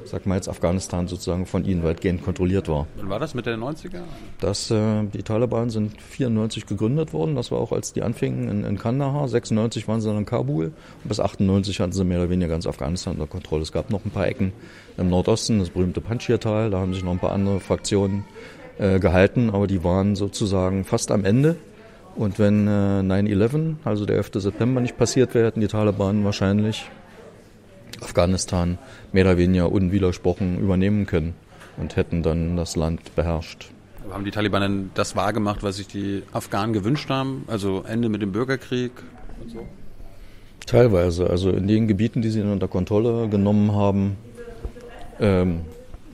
sag 0.05 0.25
mal 0.25 0.35
jetzt, 0.35 0.49
Afghanistan 0.49 1.07
sozusagen 1.07 1.45
von 1.45 1.65
ihnen 1.65 1.83
weitgehend 1.83 2.23
kontrolliert 2.23 2.67
war. 2.67 2.87
Wann 2.97 3.09
war 3.09 3.19
das 3.19 3.33
mit 3.33 3.45
den 3.45 3.59
90er? 3.59 4.01
Das, 4.39 4.69
äh, 4.69 5.03
die 5.05 5.23
Taliban 5.23 5.69
sind 5.69 5.99
94 6.01 6.65
gegründet 6.67 7.13
worden. 7.13 7.35
Das 7.35 7.51
war 7.51 7.59
auch, 7.59 7.71
als 7.71 7.93
die 7.93 8.03
anfingen 8.03 8.49
in, 8.49 8.63
in 8.63 8.77
Kandahar. 8.77 9.27
96 9.27 9.87
waren 9.87 10.01
sie 10.01 10.09
dann 10.09 10.17
in 10.17 10.25
Kabul. 10.25 10.65
Und 10.65 11.07
bis 11.07 11.19
98 11.19 11.79
hatten 11.79 11.93
sie 11.93 12.03
mehr 12.03 12.19
oder 12.19 12.29
weniger 12.29 12.49
ganz 12.49 12.67
Afghanistan 12.67 13.13
unter 13.13 13.27
Kontrolle. 13.27 13.63
Es 13.63 13.71
gab 13.71 13.89
noch 13.89 14.05
ein 14.05 14.11
paar 14.11 14.27
Ecken 14.27 14.51
im 14.97 15.09
Nordosten, 15.09 15.59
das 15.59 15.69
berühmte 15.69 16.01
Panjshir-Tal. 16.01 16.69
Da 16.69 16.79
haben 16.79 16.93
sich 16.93 17.03
noch 17.03 17.11
ein 17.11 17.19
paar 17.19 17.31
andere 17.31 17.59
Fraktionen 17.59 18.25
äh, 18.79 18.99
gehalten, 18.99 19.49
aber 19.51 19.67
die 19.67 19.83
waren 19.83 20.15
sozusagen 20.15 20.85
fast 20.85 21.11
am 21.11 21.25
Ende. 21.25 21.57
Und 22.15 22.39
wenn 22.39 22.67
äh, 22.67 23.01
9-11, 23.01 23.75
also 23.83 24.05
der 24.05 24.17
11. 24.17 24.31
September, 24.35 24.81
nicht 24.81 24.97
passiert 24.97 25.33
wäre, 25.35 25.47
hätten 25.47 25.61
die 25.61 25.67
Taliban 25.67 26.23
wahrscheinlich 26.25 26.89
Afghanistan 28.01 28.77
mehr 29.11 29.25
oder 29.25 29.37
weniger 29.37 29.71
unwidersprochen 29.71 30.59
übernehmen 30.59 31.05
können 31.05 31.33
und 31.77 31.95
hätten 31.95 32.23
dann 32.23 32.55
das 32.55 32.75
Land 32.75 33.15
beherrscht. 33.15 33.69
Haben 34.11 34.25
die 34.25 34.31
Taliban 34.31 34.61
denn 34.61 34.91
das 34.95 35.15
wahrgemacht, 35.15 35.61
was 35.61 35.77
sich 35.77 35.87
die 35.87 36.23
Afghanen 36.31 36.73
gewünscht 36.73 37.09
haben? 37.09 37.43
Also 37.47 37.83
Ende 37.87 38.09
mit 38.09 38.21
dem 38.21 38.31
Bürgerkrieg 38.31 38.91
und 39.41 39.51
so? 39.51 39.67
Teilweise. 40.65 41.29
Also 41.29 41.51
in 41.51 41.67
den 41.67 41.87
Gebieten, 41.87 42.21
die 42.21 42.29
sie 42.29 42.41
unter 42.41 42.67
Kontrolle 42.67 43.27
genommen 43.29 43.75
haben, 43.75 44.17
ähm, 45.19 45.61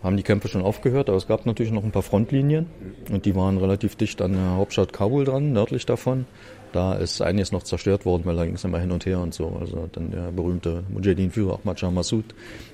haben 0.05 0.17
die 0.17 0.23
Kämpfe 0.23 0.47
schon 0.47 0.61
aufgehört. 0.61 1.09
Aber 1.09 1.17
es 1.17 1.27
gab 1.27 1.45
natürlich 1.45 1.71
noch 1.71 1.83
ein 1.83 1.91
paar 1.91 2.03
Frontlinien 2.03 2.67
und 3.11 3.25
die 3.25 3.35
waren 3.35 3.57
relativ 3.57 3.95
dicht 3.95 4.21
an 4.21 4.33
der 4.33 4.51
Hauptstadt 4.51 4.93
Kabul 4.93 5.25
dran, 5.25 5.51
nördlich 5.51 5.85
davon. 5.85 6.25
Da 6.71 6.93
ist 6.93 7.21
einiges 7.21 7.51
noch 7.51 7.63
zerstört 7.63 8.05
worden, 8.05 8.23
weil 8.25 8.35
da 8.35 8.45
ging 8.45 8.55
es 8.55 8.63
immer 8.65 8.79
hin 8.79 8.91
und 8.91 9.05
her 9.05 9.19
und 9.19 9.33
so. 9.33 9.57
Also 9.59 9.89
dann 9.93 10.11
der 10.11 10.31
berühmte 10.31 10.83
Mujahideen-Führer 10.89 11.59
Ahmad 11.63 11.79
Shah 11.79 11.89
Massoud, 11.89 12.25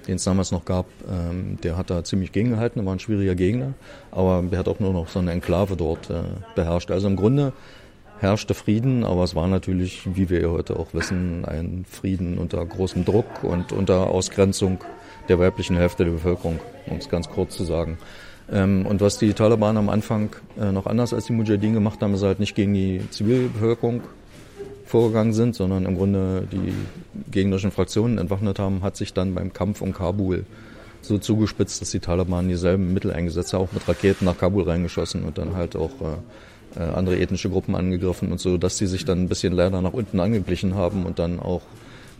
den 0.07 0.15
es 0.15 0.23
damals 0.23 0.51
noch 0.51 0.65
gab, 0.65 0.87
ähm, 1.07 1.57
der 1.63 1.77
hat 1.77 1.89
da 1.89 2.03
ziemlich 2.03 2.31
gegengehalten, 2.31 2.83
war 2.85 2.93
ein 2.93 2.99
schwieriger 2.99 3.35
Gegner, 3.35 3.73
aber 4.09 4.41
der 4.41 4.57
hat 4.57 4.67
auch 4.67 4.79
nur 4.79 4.91
noch 4.91 5.07
so 5.07 5.19
eine 5.19 5.31
Enklave 5.31 5.75
dort 5.77 6.09
äh, 6.09 6.23
beherrscht. 6.55 6.89
Also 6.89 7.07
im 7.07 7.15
Grunde 7.15 7.53
herrschte 8.19 8.55
Frieden, 8.55 9.03
aber 9.03 9.23
es 9.23 9.35
war 9.35 9.47
natürlich, 9.47 10.01
wie 10.15 10.29
wir 10.29 10.49
heute 10.49 10.77
auch 10.77 10.93
wissen, 10.93 11.45
ein 11.45 11.85
Frieden 11.87 12.39
unter 12.39 12.65
großem 12.65 13.05
Druck 13.05 13.43
und 13.43 13.71
unter 13.71 14.09
Ausgrenzung 14.09 14.79
der 15.29 15.39
weiblichen 15.39 15.75
Hälfte 15.75 16.05
der 16.05 16.11
Bevölkerung, 16.11 16.59
um 16.87 16.97
es 16.97 17.09
ganz 17.09 17.29
kurz 17.29 17.55
zu 17.55 17.63
sagen. 17.63 17.97
Ähm, 18.51 18.85
und 18.85 19.01
was 19.01 19.17
die 19.17 19.33
Taliban 19.33 19.77
am 19.77 19.89
Anfang 19.89 20.35
äh, 20.59 20.71
noch 20.71 20.85
anders 20.85 21.13
als 21.13 21.25
die 21.25 21.33
Mujahideen 21.33 21.73
gemacht 21.73 22.01
haben, 22.01 22.13
ist 22.13 22.23
halt 22.23 22.39
nicht 22.39 22.55
gegen 22.55 22.73
die 22.73 23.01
Zivilbevölkerung 23.09 24.01
vorgegangen 24.85 25.33
sind, 25.33 25.55
sondern 25.55 25.85
im 25.85 25.95
Grunde 25.95 26.47
die 26.51 26.73
gegnerischen 27.31 27.71
Fraktionen 27.71 28.17
entwaffnet 28.17 28.59
haben, 28.59 28.83
hat 28.83 28.97
sich 28.97 29.13
dann 29.13 29.33
beim 29.33 29.53
Kampf 29.53 29.81
um 29.81 29.93
Kabul 29.93 30.45
so 31.01 31.17
zugespitzt, 31.17 31.81
dass 31.81 31.91
die 31.91 31.99
Taliban 31.99 32.47
dieselben 32.47 32.93
Mittel 32.93 33.11
eingesetzt 33.11 33.53
haben, 33.53 33.63
auch 33.63 33.71
mit 33.71 33.87
Raketen 33.87 34.25
nach 34.25 34.37
Kabul 34.37 34.63
reingeschossen 34.63 35.23
und 35.23 35.37
dann 35.37 35.55
halt 35.55 35.75
auch 35.75 35.91
äh, 36.01 36.79
äh, 36.79 36.83
andere 36.83 37.19
ethnische 37.19 37.49
Gruppen 37.49 37.75
angegriffen 37.75 38.31
und 38.31 38.39
so, 38.39 38.57
dass 38.57 38.77
sie 38.77 38.87
sich 38.87 39.05
dann 39.05 39.23
ein 39.23 39.29
bisschen 39.29 39.53
leider 39.53 39.81
nach 39.81 39.93
unten 39.93 40.19
angeglichen 40.19 40.75
haben 40.75 41.05
und 41.05 41.19
dann 41.19 41.39
auch 41.39 41.61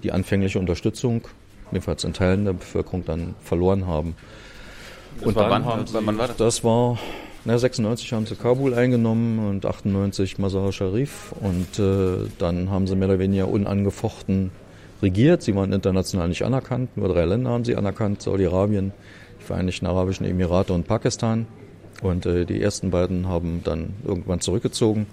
die 0.04 0.12
anfängliche 0.12 0.60
Unterstützung, 0.60 1.28
jedenfalls 1.72 2.04
in 2.04 2.14
Teilen 2.14 2.46
der 2.46 2.54
Bevölkerung, 2.54 3.06
dann 3.06 3.36
verloren 3.42 3.88
haben. 3.88 4.16
Das 5.18 5.28
und 5.28 5.36
wann, 5.36 5.66
haben 5.66 5.88
sie, 5.88 5.94
wann 5.94 6.18
war 6.18 6.28
das? 6.28 6.38
Das 6.38 6.64
war, 6.64 6.98
na, 7.46 7.58
96 7.58 8.14
haben 8.14 8.26
sie 8.26 8.36
Kabul 8.36 8.74
eingenommen 8.74 9.40
und 9.50 9.66
98 9.66 10.40
Mazar 10.40 10.72
Sharif 10.72 11.34
und 11.40 11.80
äh, 11.80 12.30
dann 12.38 12.70
haben 12.70 12.88
sie 12.88 12.96
mehr 12.96 13.10
oder 13.10 13.20
weniger 13.20 13.48
unangefochten 13.48 14.52
regiert. 15.02 15.42
Sie 15.42 15.56
waren 15.56 15.74
international 15.74 16.30
nicht 16.30 16.44
anerkannt, 16.44 16.96
nur 16.98 17.10
drei 17.10 17.26
Länder 17.26 17.50
haben 17.50 17.66
sie 17.66 17.76
anerkannt, 17.76 18.22
Saudi-Arabien, 18.22 18.94
die 19.40 19.44
Vereinigten 19.44 19.86
Arabischen 19.86 20.26
Emirate 20.26 20.74
und 20.74 20.88
Pakistan. 20.88 21.48
Und 22.02 22.26
äh, 22.26 22.46
die 22.46 22.62
ersten 22.62 22.90
beiden 22.90 23.28
haben 23.28 23.62
dann 23.64 23.94
irgendwann 24.04 24.40
zurückgezogen 24.40 25.06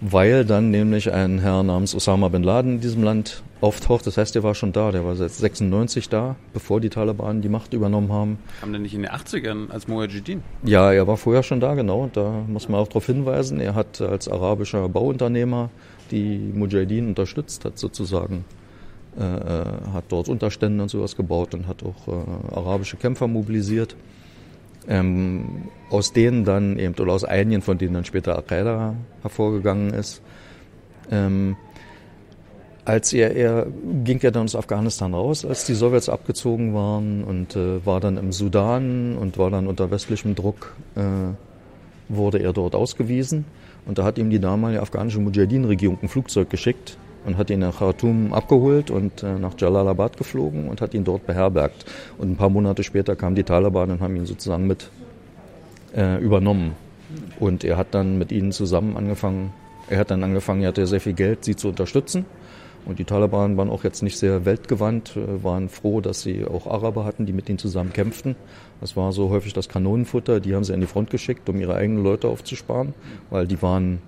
weil 0.00 0.44
dann 0.44 0.70
nämlich 0.70 1.12
ein 1.12 1.38
Herr 1.38 1.62
namens 1.62 1.94
Osama 1.94 2.28
bin 2.28 2.42
Laden 2.42 2.74
in 2.74 2.80
diesem 2.80 3.02
Land 3.02 3.42
auftaucht. 3.64 4.06
Das 4.06 4.16
heißt, 4.16 4.34
der 4.34 4.42
war 4.42 4.54
schon 4.54 4.72
da, 4.72 4.92
der 4.92 5.04
war 5.04 5.16
seit 5.16 5.30
96 5.32 6.08
da, 6.08 6.36
bevor 6.52 6.80
die 6.80 6.90
Taliban 6.90 7.42
die 7.42 7.48
Macht 7.48 7.72
übernommen 7.72 8.12
haben. 8.12 8.38
Kam 8.60 8.72
der 8.72 8.80
nicht 8.80 8.94
in 8.94 9.02
den 9.02 9.10
80ern 9.10 9.70
als 9.70 9.88
Mujahideen? 9.88 10.42
Ja, 10.62 10.92
er 10.92 11.06
war 11.06 11.16
vorher 11.16 11.42
schon 11.42 11.60
da, 11.60 11.74
genau. 11.74 12.10
Da 12.12 12.44
muss 12.46 12.68
man 12.68 12.80
auch 12.80 12.88
darauf 12.88 13.06
hinweisen. 13.06 13.60
Er 13.60 13.74
hat 13.74 14.00
als 14.00 14.28
arabischer 14.28 14.88
Bauunternehmer 14.88 15.70
die 16.10 16.38
Mujahideen 16.54 17.08
unterstützt, 17.08 17.64
hat 17.64 17.78
sozusagen 17.78 18.44
äh, 19.18 19.22
äh 19.22 19.64
hat 19.92 20.04
dort 20.08 20.28
Unterstände 20.28 20.82
und 20.82 20.88
sowas 20.88 21.16
gebaut 21.16 21.54
und 21.54 21.66
hat 21.66 21.82
auch 21.82 22.08
äh, 22.08 22.54
arabische 22.54 22.96
Kämpfer 22.96 23.26
mobilisiert 23.26 23.96
ähm, 24.88 25.68
aus 25.90 26.12
denen 26.12 26.44
dann 26.44 26.78
eben, 26.78 26.94
oder 26.94 27.12
aus 27.12 27.24
einigen, 27.24 27.62
von 27.62 27.78
denen 27.78 27.94
dann 27.94 28.04
später 28.04 28.36
Al-Qaida 28.36 28.94
hervorgegangen 29.22 29.94
ist. 29.94 30.22
Ähm, 31.10 31.56
als 32.84 33.12
er, 33.12 33.34
er 33.34 33.66
ging 34.04 34.20
ja 34.20 34.30
dann 34.30 34.44
aus 34.44 34.56
Afghanistan 34.56 35.14
raus, 35.14 35.44
als 35.44 35.64
die 35.64 35.74
Sowjets 35.74 36.08
abgezogen 36.08 36.74
waren 36.74 37.24
und 37.24 37.56
äh, 37.56 37.84
war 37.86 38.00
dann 38.00 38.16
im 38.16 38.32
Sudan 38.32 39.16
und 39.16 39.38
war 39.38 39.50
dann 39.50 39.66
unter 39.66 39.90
westlichem 39.90 40.34
Druck, 40.34 40.74
äh, 40.96 41.00
wurde 42.08 42.38
er 42.38 42.52
dort 42.52 42.74
ausgewiesen. 42.74 43.44
Und 43.86 43.98
da 43.98 44.04
hat 44.04 44.18
ihm 44.18 44.30
die 44.30 44.38
damalige 44.38 44.80
afghanische 44.80 45.20
Mujahideen-Regierung 45.20 45.98
ein 46.02 46.08
Flugzeug 46.08 46.48
geschickt, 46.50 46.96
und 47.24 47.38
hat 47.38 47.50
ihn 47.50 47.60
nach 47.60 47.78
Khartoum 47.78 48.32
abgeholt 48.32 48.90
und 48.90 49.22
äh, 49.22 49.38
nach 49.38 49.54
Jalalabad 49.58 50.16
geflogen 50.16 50.68
und 50.68 50.80
hat 50.80 50.94
ihn 50.94 51.04
dort 51.04 51.26
beherbergt. 51.26 51.86
Und 52.18 52.32
ein 52.32 52.36
paar 52.36 52.50
Monate 52.50 52.82
später 52.84 53.16
kamen 53.16 53.34
die 53.34 53.44
Taliban 53.44 53.90
und 53.90 54.00
haben 54.00 54.16
ihn 54.16 54.26
sozusagen 54.26 54.66
mit 54.66 54.90
äh, 55.96 56.18
übernommen. 56.22 56.72
Und 57.40 57.64
er 57.64 57.76
hat 57.76 57.88
dann 57.92 58.18
mit 58.18 58.32
ihnen 58.32 58.52
zusammen 58.52 58.96
angefangen, 58.96 59.52
er 59.88 59.98
hat 59.98 60.10
dann 60.10 60.24
angefangen, 60.24 60.62
er 60.62 60.68
hatte 60.68 60.86
sehr 60.86 61.00
viel 61.00 61.12
Geld, 61.12 61.44
sie 61.44 61.56
zu 61.56 61.68
unterstützen. 61.68 62.24
Und 62.86 62.98
die 62.98 63.04
Taliban 63.04 63.56
waren 63.56 63.70
auch 63.70 63.82
jetzt 63.82 64.02
nicht 64.02 64.18
sehr 64.18 64.44
weltgewandt, 64.44 65.16
äh, 65.16 65.42
waren 65.42 65.68
froh, 65.68 66.00
dass 66.00 66.22
sie 66.22 66.44
auch 66.44 66.66
Araber 66.66 67.04
hatten, 67.04 67.26
die 67.26 67.32
mit 67.32 67.48
ihnen 67.48 67.58
zusammen 67.58 67.92
kämpften. 67.92 68.36
Das 68.80 68.96
war 68.96 69.12
so 69.12 69.30
häufig 69.30 69.52
das 69.52 69.68
Kanonenfutter, 69.68 70.40
die 70.40 70.54
haben 70.54 70.64
sie 70.64 70.74
an 70.74 70.80
die 70.80 70.86
Front 70.86 71.10
geschickt, 71.10 71.48
um 71.48 71.60
ihre 71.60 71.74
eigenen 71.76 72.02
Leute 72.02 72.28
aufzusparen, 72.28 72.94
weil 73.30 73.46
die 73.46 73.60
waren 73.62 74.00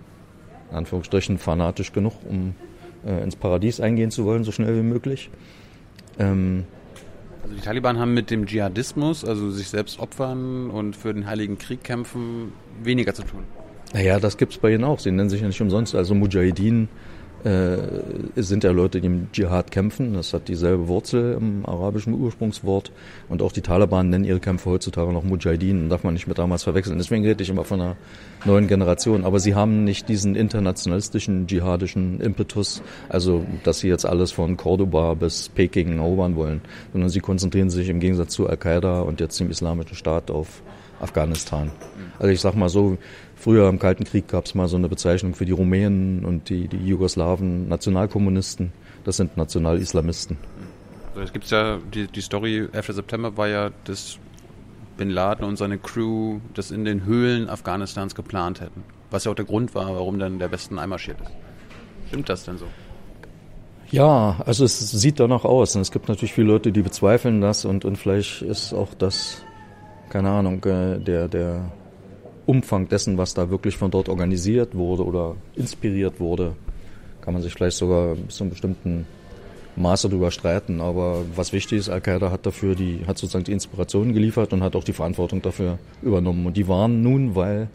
in 0.71 0.77
Anführungsstrichen 0.77 1.39
fanatisch 1.39 1.93
genug, 1.93 2.15
um 2.29 2.55
äh, 3.07 3.23
ins 3.23 3.37
Paradies 3.37 3.81
eingehen 3.81 4.11
zu 4.11 4.25
wollen, 4.25 4.45
so 4.45 4.53
schnell 4.53 4.77
wie 4.77 4.83
möglich. 4.83 5.31
Ähm, 6.19 6.65
also 7.43 7.55
die 7.55 7.63
Taliban 7.63 7.99
haben 7.99 8.13
mit 8.13 8.31
dem 8.31 8.47
Dschihadismus, 8.47 9.25
also 9.25 9.51
sich 9.51 9.69
selbst 9.69 10.01
opfern 10.01 10.69
und 10.69 10.97
für 10.97 11.15
den 11.15 11.27
Heiligen 11.27 11.59
Krieg 11.59 11.85
kämpfen, 11.85 12.53
weniger 12.83 13.15
zu 13.15 13.23
tun. 13.23 13.45
Naja, 13.95 14.19
das 14.19 14.37
gibt 14.37 14.53
es 14.53 14.59
bei 14.59 14.75
ihnen 14.75 14.85
auch. 14.85 14.99
Sie 14.99 15.11
nennen 15.13 15.31
sich 15.31 15.41
ja 15.41 15.47
nicht 15.47 15.61
umsonst. 15.61 15.95
Also 15.95 16.15
Mujahideen 16.15 16.89
äh, 17.47 18.43
sind 18.43 18.65
ja 18.65 18.73
Leute, 18.73 19.01
die 19.01 19.07
im 19.07 19.29
Dschihad 19.33 19.71
kämpfen. 19.71 20.15
Das 20.15 20.35
hat 20.35 20.49
dieselbe 20.49 20.89
Wurzel 20.89 21.35
im 21.35 21.65
arabischen 21.65 22.13
Ursprungswort. 22.15 22.91
Und 23.29 23.41
auch 23.41 23.53
die 23.53 23.61
Taliban 23.61 24.11
nennen 24.11 24.25
ihre 24.25 24.41
Kämpfer 24.41 24.73
heutzutage 24.73 25.13
noch 25.13 25.23
Mujahideen. 25.23 25.89
Darf 25.89 26.03
man 26.03 26.15
nicht 26.15 26.27
mit 26.27 26.39
damals 26.39 26.65
verwechseln. 26.65 26.99
Deswegen 26.99 27.25
rede 27.25 27.43
ich 27.43 27.49
immer 27.49 27.63
von 27.63 27.81
einer 27.81 27.97
neuen 28.45 28.67
Generation. 28.67 29.25
Aber 29.25 29.39
sie 29.39 29.55
haben 29.55 29.85
nicht 29.85 30.09
diesen 30.09 30.35
internationalistischen, 30.35 31.47
dschihadischen 31.47 32.21
Impetus, 32.21 32.83
also 33.09 33.47
dass 33.63 33.79
sie 33.79 33.89
jetzt 33.89 34.07
alles 34.07 34.33
von 34.33 34.57
Cordoba 34.57 35.15
bis 35.15 35.49
Peking 35.49 35.99
erobern 35.99 36.35
wollen, 36.35 36.63
sondern 36.93 37.11
sie 37.11 37.21
konzentrieren 37.21 37.71
sich 37.71 37.89
im 37.89 38.01
Gegensatz 38.01 38.33
zu 38.33 38.49
Al-Qaida 38.49 39.03
und 39.03 39.21
jetzt 39.21 39.39
dem 39.39 39.51
Islamischen 39.51 39.95
Staat 39.95 40.33
auf 40.33 40.63
Afghanistan. 41.01 41.71
Also 42.19 42.33
ich 42.33 42.41
sag 42.41 42.55
mal 42.55 42.69
so, 42.69 42.99
früher 43.47 43.69
im 43.69 43.79
Kalten 43.79 44.03
Krieg 44.03 44.27
gab 44.27 44.47
es 44.47 44.57
mal 44.57 44.67
so 44.67 44.77
eine 44.77 44.89
Bezeichnung 44.89 45.37
für 45.37 45.47
die 45.47 45.53
Rumänen 45.53 46.25
und 46.25 46.49
die, 46.49 46.67
die 46.67 46.85
Jugoslawen 46.85 47.69
Nationalkommunisten. 47.69 48.73
Das 49.05 49.19
sind 49.19 49.37
Nationalislamisten. 49.37 50.37
Also 51.11 51.21
es 51.21 51.33
gibt 51.33 51.49
ja, 51.53 51.79
die, 51.95 52.09
die 52.09 52.23
Story 52.23 52.67
11. 52.73 52.87
September 52.89 53.37
war 53.37 53.47
ja, 53.47 53.71
dass 53.85 54.19
Bin 54.97 55.11
Laden 55.11 55.45
und 55.45 55.59
seine 55.59 55.79
Crew 55.79 56.41
das 56.55 56.73
in 56.73 56.85
den 56.85 57.05
Höhlen 57.05 57.49
Afghanistans 57.49 58.17
geplant 58.17 58.61
hätten. 58.61 58.83
Was 59.13 59.27
ja 59.27 59.31
auch 59.31 59.37
der 59.37 59.45
Grund 59.45 59.77
war, 59.77 59.95
warum 59.95 60.19
dann 60.19 60.41
der 60.41 60.51
Westen 60.51 60.81
einmarschiert 60.81 61.21
ist. 61.21 61.31
Stimmt 62.09 62.29
das 62.29 62.47
denn 62.47 62.59
so? 62.59 62.67
Ja, 63.93 64.43
also 64.45 64.65
es 64.65 64.91
sieht 64.91 65.21
danach 65.21 65.45
aus. 65.45 65.77
Und 65.77 65.83
es 65.83 65.93
gibt 65.93 66.09
natürlich 66.09 66.33
viele 66.33 66.49
Leute, 66.49 66.73
die 66.73 66.83
bezweifeln 66.83 67.41
das 67.41 67.65
und, 67.65 67.85
und 67.85 67.95
vielleicht 67.95 68.43
ist 68.43 68.73
auch 68.73 68.93
das 68.95 69.45
keine 70.11 70.31
Ahnung, 70.31 70.65
äh, 70.65 70.99
der, 70.99 71.29
der 71.29 71.71
Umfang 72.47 72.89
dessen, 72.89 73.19
was 73.19 73.35
da 73.35 73.51
wirklich 73.51 73.77
von 73.77 73.91
dort 73.91 74.09
organisiert 74.09 74.75
wurde 74.75 75.05
oder 75.05 75.35
inspiriert 75.57 76.21
wurde, 76.21 76.55
kann 77.21 77.35
man 77.35 77.43
sich 77.43 77.53
vielleicht 77.53 77.77
sogar 77.77 78.15
bis 78.15 78.37
zu 78.37 78.45
einem 78.45 78.51
bestimmten 78.51 79.07
Maße 79.75 80.09
darüber 80.09 80.31
streiten. 80.31 80.81
Aber 80.81 81.23
was 81.35 81.53
wichtig 81.53 81.79
ist, 81.79 81.89
Al-Qaida 81.89 82.31
hat 82.31 82.47
dafür 82.47 82.75
die, 82.75 83.01
hat 83.07 83.19
sozusagen 83.19 83.45
die 83.45 83.53
Inspiration 83.53 84.13
geliefert 84.13 84.53
und 84.53 84.63
hat 84.63 84.77
auch 84.77 84.85
die 84.85 84.93
Verantwortung 84.93 85.43
dafür 85.43 85.79
übernommen. 86.03 86.47
Und 86.47 86.57
die 86.57 86.69
waren 86.69 87.03
nun, 87.03 87.35
weil 87.35 87.69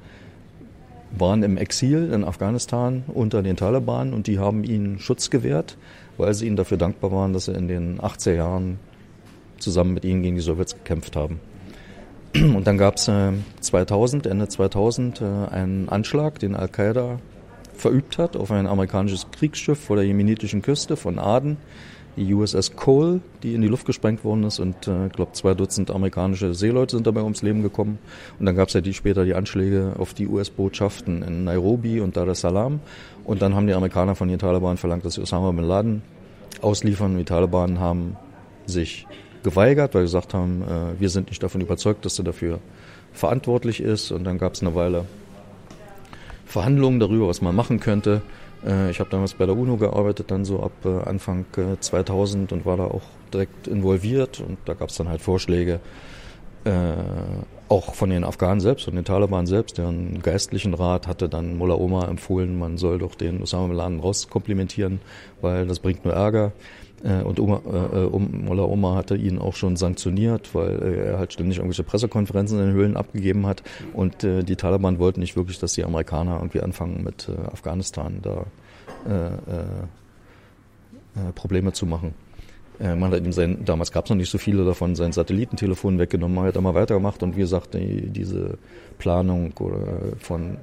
waren 1.17 1.43
im 1.43 1.57
Exil 1.57 2.11
in 2.13 2.23
Afghanistan 2.23 3.03
unter 3.13 3.43
den 3.43 3.57
Taliban 3.57 4.13
und 4.13 4.27
die 4.27 4.39
haben 4.39 4.63
ihnen 4.63 4.99
Schutz 4.99 5.29
gewährt, 5.29 5.77
weil 6.17 6.33
sie 6.33 6.47
ihnen 6.47 6.55
dafür 6.55 6.77
dankbar 6.77 7.11
waren, 7.11 7.33
dass 7.33 7.45
sie 7.45 7.53
in 7.53 7.67
den 7.67 7.99
80er 7.99 8.35
Jahren 8.35 8.79
zusammen 9.59 9.93
mit 9.93 10.05
ihnen 10.05 10.23
gegen 10.23 10.35
die 10.35 10.41
Sowjets 10.41 10.73
gekämpft 10.73 11.17
haben. 11.17 11.39
Und 12.35 12.65
dann 12.65 12.77
gab 12.77 12.95
es 12.95 13.07
äh, 13.07 13.31
2000, 13.59 14.27
Ende 14.27 14.47
2000, 14.47 15.21
äh, 15.21 15.25
einen 15.25 15.89
Anschlag, 15.89 16.39
den 16.39 16.55
Al-Qaida 16.55 17.19
verübt 17.73 18.17
hat 18.17 18.37
auf 18.37 18.51
ein 18.51 18.67
amerikanisches 18.67 19.27
Kriegsschiff 19.31 19.79
vor 19.79 19.95
der 19.95 20.05
jemenitischen 20.05 20.61
Küste 20.61 20.95
von 20.95 21.19
Aden, 21.19 21.57
die 22.15 22.33
USS 22.33 22.75
Cole, 22.75 23.21
die 23.41 23.55
in 23.55 23.61
die 23.61 23.67
Luft 23.67 23.85
gesprengt 23.85 24.23
worden 24.23 24.43
ist 24.43 24.59
und 24.59 24.75
ich 24.87 24.93
äh, 24.93 25.09
glaube 25.09 25.31
zwei 25.33 25.53
Dutzend 25.53 25.91
amerikanische 25.91 26.53
Seeleute 26.53 26.95
sind 26.95 27.07
dabei 27.07 27.21
ums 27.23 27.41
Leben 27.41 27.63
gekommen. 27.63 27.99
Und 28.39 28.45
dann 28.45 28.55
gab 28.55 28.67
es 28.67 28.73
ja 28.73 28.81
die, 28.81 28.93
später 28.93 29.25
die 29.25 29.33
Anschläge 29.33 29.93
auf 29.97 30.13
die 30.13 30.27
US-Botschaften 30.27 31.23
in 31.23 31.43
Nairobi 31.43 31.99
und 31.99 32.15
Dar 32.17 32.27
es 32.27 32.41
Salaam. 32.41 32.79
Und 33.23 33.41
dann 33.41 33.55
haben 33.55 33.67
die 33.67 33.73
Amerikaner 33.73 34.15
von 34.15 34.27
den 34.27 34.39
Taliban 34.39 34.77
verlangt, 34.77 35.05
dass 35.05 35.15
sie 35.15 35.21
Osama 35.21 35.51
bin 35.51 35.65
Laden 35.65 36.01
ausliefern. 36.61 37.17
Die 37.17 37.23
Taliban 37.23 37.79
haben 37.79 38.17
sich 38.65 39.07
geweigert, 39.43 39.93
weil 39.93 40.01
wir 40.01 40.05
gesagt 40.05 40.33
haben, 40.33 40.63
äh, 40.63 40.99
wir 40.99 41.09
sind 41.09 41.29
nicht 41.29 41.41
davon 41.41 41.61
überzeugt, 41.61 42.05
dass 42.05 42.19
er 42.19 42.25
dafür 42.25 42.59
verantwortlich 43.13 43.81
ist. 43.81 44.11
Und 44.11 44.23
dann 44.23 44.37
gab 44.37 44.53
es 44.53 44.61
eine 44.61 44.75
Weile 44.75 45.05
Verhandlungen 46.45 46.99
darüber, 46.99 47.27
was 47.27 47.41
man 47.41 47.55
machen 47.55 47.79
könnte. 47.79 48.21
Äh, 48.65 48.91
ich 48.91 48.99
habe 48.99 49.09
damals 49.09 49.33
bei 49.33 49.45
der 49.45 49.55
UNO 49.55 49.77
gearbeitet, 49.77 50.31
dann 50.31 50.45
so 50.45 50.61
ab 50.61 50.73
äh, 50.85 51.09
Anfang 51.09 51.45
2000 51.79 52.51
und 52.51 52.65
war 52.65 52.77
da 52.77 52.85
auch 52.85 53.03
direkt 53.33 53.67
involviert. 53.67 54.39
Und 54.39 54.57
da 54.65 54.73
gab 54.73 54.89
es 54.89 54.97
dann 54.97 55.09
halt 55.09 55.21
Vorschläge, 55.21 55.79
äh, 56.63 56.93
auch 57.69 57.95
von 57.95 58.09
den 58.09 58.23
Afghanen 58.23 58.59
selbst, 58.59 58.85
von 58.85 58.95
den 58.95 59.05
Taliban 59.05 59.47
selbst, 59.47 59.77
deren 59.77 60.21
geistlichen 60.21 60.73
Rat 60.73 61.07
hatte 61.07 61.29
dann 61.29 61.57
Mullah 61.57 61.75
Omar 61.75 62.09
empfohlen, 62.09 62.59
man 62.59 62.77
soll 62.77 62.99
doch 62.99 63.15
den 63.15 63.41
Osama 63.41 63.67
Bin 63.67 63.77
Laden 63.77 63.99
rauskomplimentieren, 64.01 64.99
weil 65.39 65.65
das 65.67 65.79
bringt 65.79 66.03
nur 66.03 66.13
Ärger. 66.13 66.51
Äh, 67.03 67.21
und 67.23 67.39
Oma, 67.39 67.61
äh, 67.65 68.07
Mullah 68.17 68.63
Omar 68.63 68.95
hatte 68.95 69.15
ihn 69.15 69.39
auch 69.39 69.55
schon 69.55 69.75
sanktioniert, 69.75 70.53
weil 70.53 70.81
er 70.81 71.17
halt 71.19 71.33
ständig 71.33 71.57
irgendwelche 71.57 71.83
Pressekonferenzen 71.83 72.59
in 72.59 72.67
den 72.67 72.73
Höhlen 72.73 72.97
abgegeben 72.97 73.45
hat. 73.47 73.63
Und 73.93 74.23
äh, 74.23 74.43
die 74.43 74.55
Taliban 74.55 74.99
wollten 74.99 75.19
nicht 75.19 75.35
wirklich, 75.35 75.59
dass 75.59 75.73
die 75.73 75.83
Amerikaner 75.83 76.37
irgendwie 76.37 76.61
anfangen 76.61 77.03
mit 77.03 77.29
äh, 77.29 77.47
Afghanistan 77.51 78.19
da 78.21 78.45
äh, 79.07 79.27
äh, 81.19 81.31
Probleme 81.33 81.73
zu 81.73 81.85
machen. 81.85 82.13
Äh, 82.81 82.95
man 82.95 83.11
hat 83.11 83.23
ihm 83.23 83.31
sein, 83.31 83.59
damals 83.63 83.91
gab 83.91 84.05
es 84.05 84.09
noch 84.09 84.17
nicht 84.17 84.31
so 84.31 84.37
viele 84.37 84.65
davon, 84.65 84.95
sein 84.95 85.11
Satellitentelefon 85.11 85.99
weggenommen, 85.99 86.35
man 86.35 86.45
hat 86.45 86.55
immer 86.55 86.73
weitergemacht 86.73 87.21
und 87.21 87.35
wie 87.35 87.41
gesagt, 87.41 87.75
die, 87.75 88.09
diese 88.09 88.57
Planung 88.97 89.53
oder 89.59 90.15
von 90.19 90.57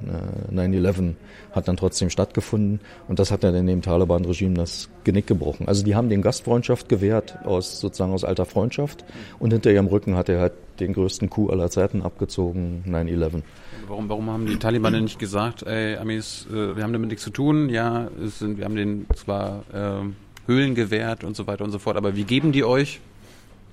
äh, 0.50 0.52
9-11 0.52 1.14
hat 1.52 1.68
dann 1.68 1.76
trotzdem 1.76 2.10
stattgefunden 2.10 2.80
und 3.06 3.18
das 3.18 3.30
hat 3.30 3.44
dann 3.44 3.54
in 3.54 3.66
dem 3.66 3.82
Taliban-Regime 3.82 4.54
das 4.54 4.88
Genick 5.04 5.26
gebrochen. 5.26 5.68
Also 5.68 5.84
die 5.84 5.94
haben 5.94 6.08
den 6.08 6.22
Gastfreundschaft 6.22 6.88
gewährt, 6.88 7.38
aus 7.44 7.80
sozusagen 7.80 8.12
aus 8.12 8.24
alter 8.24 8.46
Freundschaft 8.46 9.04
und 9.38 9.52
hinter 9.52 9.70
ihrem 9.70 9.86
Rücken 9.86 10.16
hat 10.16 10.28
er 10.28 10.40
halt 10.40 10.52
den 10.80 10.92
größten 10.92 11.30
Coup 11.30 11.50
aller 11.50 11.70
Zeiten 11.70 12.02
abgezogen, 12.02 12.84
9-11. 12.86 13.42
Warum, 13.88 14.08
warum 14.08 14.30
haben 14.30 14.46
die 14.46 14.56
Taliban 14.56 14.92
denn 14.92 15.04
nicht 15.04 15.18
gesagt, 15.18 15.62
ey 15.62 15.96
Amis, 15.96 16.46
äh, 16.50 16.76
wir 16.76 16.82
haben 16.82 16.92
damit 16.92 17.10
nichts 17.10 17.24
zu 17.24 17.30
tun, 17.30 17.68
ja, 17.68 18.08
sind, 18.18 18.58
wir 18.58 18.64
haben 18.64 18.76
den 18.76 19.06
zwar 19.14 19.64
äh, 19.72 20.04
Höhlen 20.48 20.74
gewährt 20.74 21.22
und 21.22 21.36
so 21.36 21.46
weiter 21.46 21.62
und 21.62 21.70
so 21.70 21.78
fort. 21.78 21.96
Aber 21.96 22.16
wir 22.16 22.24
geben 22.24 22.50
die 22.50 22.64
euch. 22.64 23.00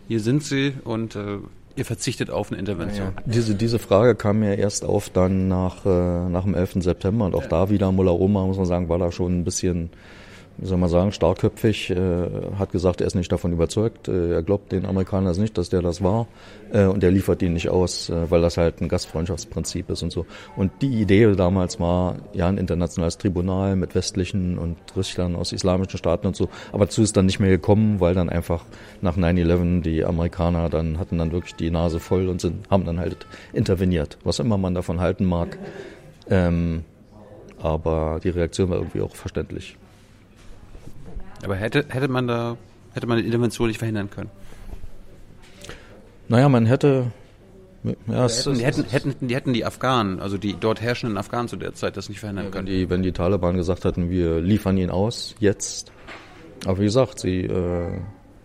Hier 0.07 0.19
sind 0.19 0.43
sie 0.43 0.73
und 0.83 1.15
äh, 1.15 1.39
ihr 1.75 1.85
verzichtet 1.85 2.29
auf 2.29 2.51
eine 2.51 2.59
Intervention. 2.59 3.13
Ja, 3.15 3.23
diese, 3.25 3.55
diese 3.55 3.79
Frage 3.79 4.13
kam 4.13 4.39
mir 4.39 4.55
erst 4.57 4.85
auf 4.85 5.09
dann 5.09 5.47
nach, 5.47 5.85
äh, 5.85 6.29
nach 6.29 6.43
dem 6.43 6.53
11. 6.53 6.83
September 6.83 7.25
und 7.25 7.33
auch 7.33 7.43
ja. 7.43 7.47
da 7.47 7.69
wieder 7.71 7.91
Mullah 7.91 8.11
Oma, 8.11 8.45
muss 8.45 8.57
man 8.57 8.67
sagen, 8.67 8.87
war 8.87 8.99
da 8.99 9.11
schon 9.11 9.39
ein 9.39 9.43
bisschen 9.43 9.89
wie 10.57 10.65
soll 10.67 10.77
man 10.77 10.89
sagen, 10.89 11.11
starkköpfig, 11.11 11.91
äh, 11.91 12.27
hat 12.57 12.71
gesagt, 12.71 13.01
er 13.01 13.07
ist 13.07 13.15
nicht 13.15 13.31
davon 13.31 13.51
überzeugt, 13.51 14.07
äh, 14.07 14.33
er 14.33 14.43
glaubt 14.43 14.71
den 14.71 14.85
Amerikanern 14.85 15.35
nicht, 15.39 15.57
dass 15.57 15.69
der 15.69 15.81
das 15.81 16.01
war 16.01 16.27
äh, 16.71 16.85
und 16.85 17.03
er 17.03 17.11
liefert 17.11 17.41
ihn 17.41 17.53
nicht 17.53 17.69
aus, 17.69 18.09
äh, 18.09 18.31
weil 18.31 18.41
das 18.41 18.57
halt 18.57 18.81
ein 18.81 18.87
Gastfreundschaftsprinzip 18.87 19.89
ist 19.89 20.03
und 20.03 20.11
so. 20.11 20.25
Und 20.55 20.71
die 20.81 21.01
Idee 21.01 21.33
damals 21.35 21.79
war, 21.79 22.15
ja, 22.33 22.47
ein 22.47 22.57
internationales 22.57 23.17
Tribunal 23.17 23.75
mit 23.75 23.95
westlichen 23.95 24.57
und 24.57 24.77
Richtern 24.95 25.35
aus 25.35 25.51
islamischen 25.51 25.97
Staaten 25.97 26.27
und 26.27 26.35
so, 26.35 26.49
aber 26.71 26.85
dazu 26.85 27.01
ist 27.01 27.17
dann 27.17 27.25
nicht 27.25 27.39
mehr 27.39 27.49
gekommen, 27.49 27.99
weil 27.99 28.13
dann 28.13 28.29
einfach 28.29 28.63
nach 29.01 29.17
9-11 29.17 29.81
die 29.81 30.05
Amerikaner 30.05 30.69
dann 30.69 30.99
hatten 30.99 31.17
dann 31.17 31.31
wirklich 31.31 31.55
die 31.55 31.71
Nase 31.71 31.99
voll 31.99 32.29
und 32.29 32.39
sind, 32.39 32.69
haben 32.69 32.85
dann 32.85 32.99
halt 32.99 33.27
interveniert, 33.53 34.17
was 34.23 34.39
immer 34.39 34.57
man 34.57 34.73
davon 34.73 35.01
halten 35.01 35.25
mag. 35.25 35.57
Ähm, 36.29 36.83
aber 37.61 38.19
die 38.23 38.29
Reaktion 38.29 38.69
war 38.69 38.77
irgendwie 38.77 39.01
auch 39.01 39.15
verständlich. 39.15 39.77
Aber 41.45 41.55
hätte, 41.55 41.85
hätte 41.89 42.07
man 42.07 42.27
da, 42.27 42.57
hätte 42.93 43.07
man 43.07 43.17
die 43.17 43.25
Intervention 43.25 43.67
nicht 43.67 43.77
verhindern 43.77 44.09
können? 44.09 44.29
Naja, 46.27 46.49
man 46.49 46.65
hätte. 46.65 47.11
Ja, 48.07 48.25
es, 48.25 48.39
hätten, 48.45 48.57
die, 48.57 48.65
hätten, 48.65 48.83
hätten, 48.85 49.27
die 49.27 49.35
hätten 49.35 49.53
die 49.53 49.63
Afghanen, 49.63 50.19
also 50.19 50.39
die 50.39 50.55
dort 50.59 50.81
herrschenden 50.81 51.19
Afghanen 51.19 51.47
zu 51.47 51.55
der 51.55 51.75
Zeit, 51.75 51.97
das 51.97 52.09
nicht 52.09 52.19
verhindern 52.19 52.45
ja, 52.45 52.51
können. 52.51 52.67
Wenn 52.67 52.73
die, 52.73 52.89
wenn 52.89 53.03
die 53.03 53.11
Taliban 53.11 53.55
gesagt 53.57 53.85
hätten, 53.85 54.09
wir 54.09 54.41
liefern 54.41 54.75
ihn 54.77 54.89
aus, 54.89 55.35
jetzt. 55.39 55.91
Aber 56.65 56.79
wie 56.79 56.85
gesagt, 56.85 57.19
sie 57.19 57.41
äh, 57.41 57.99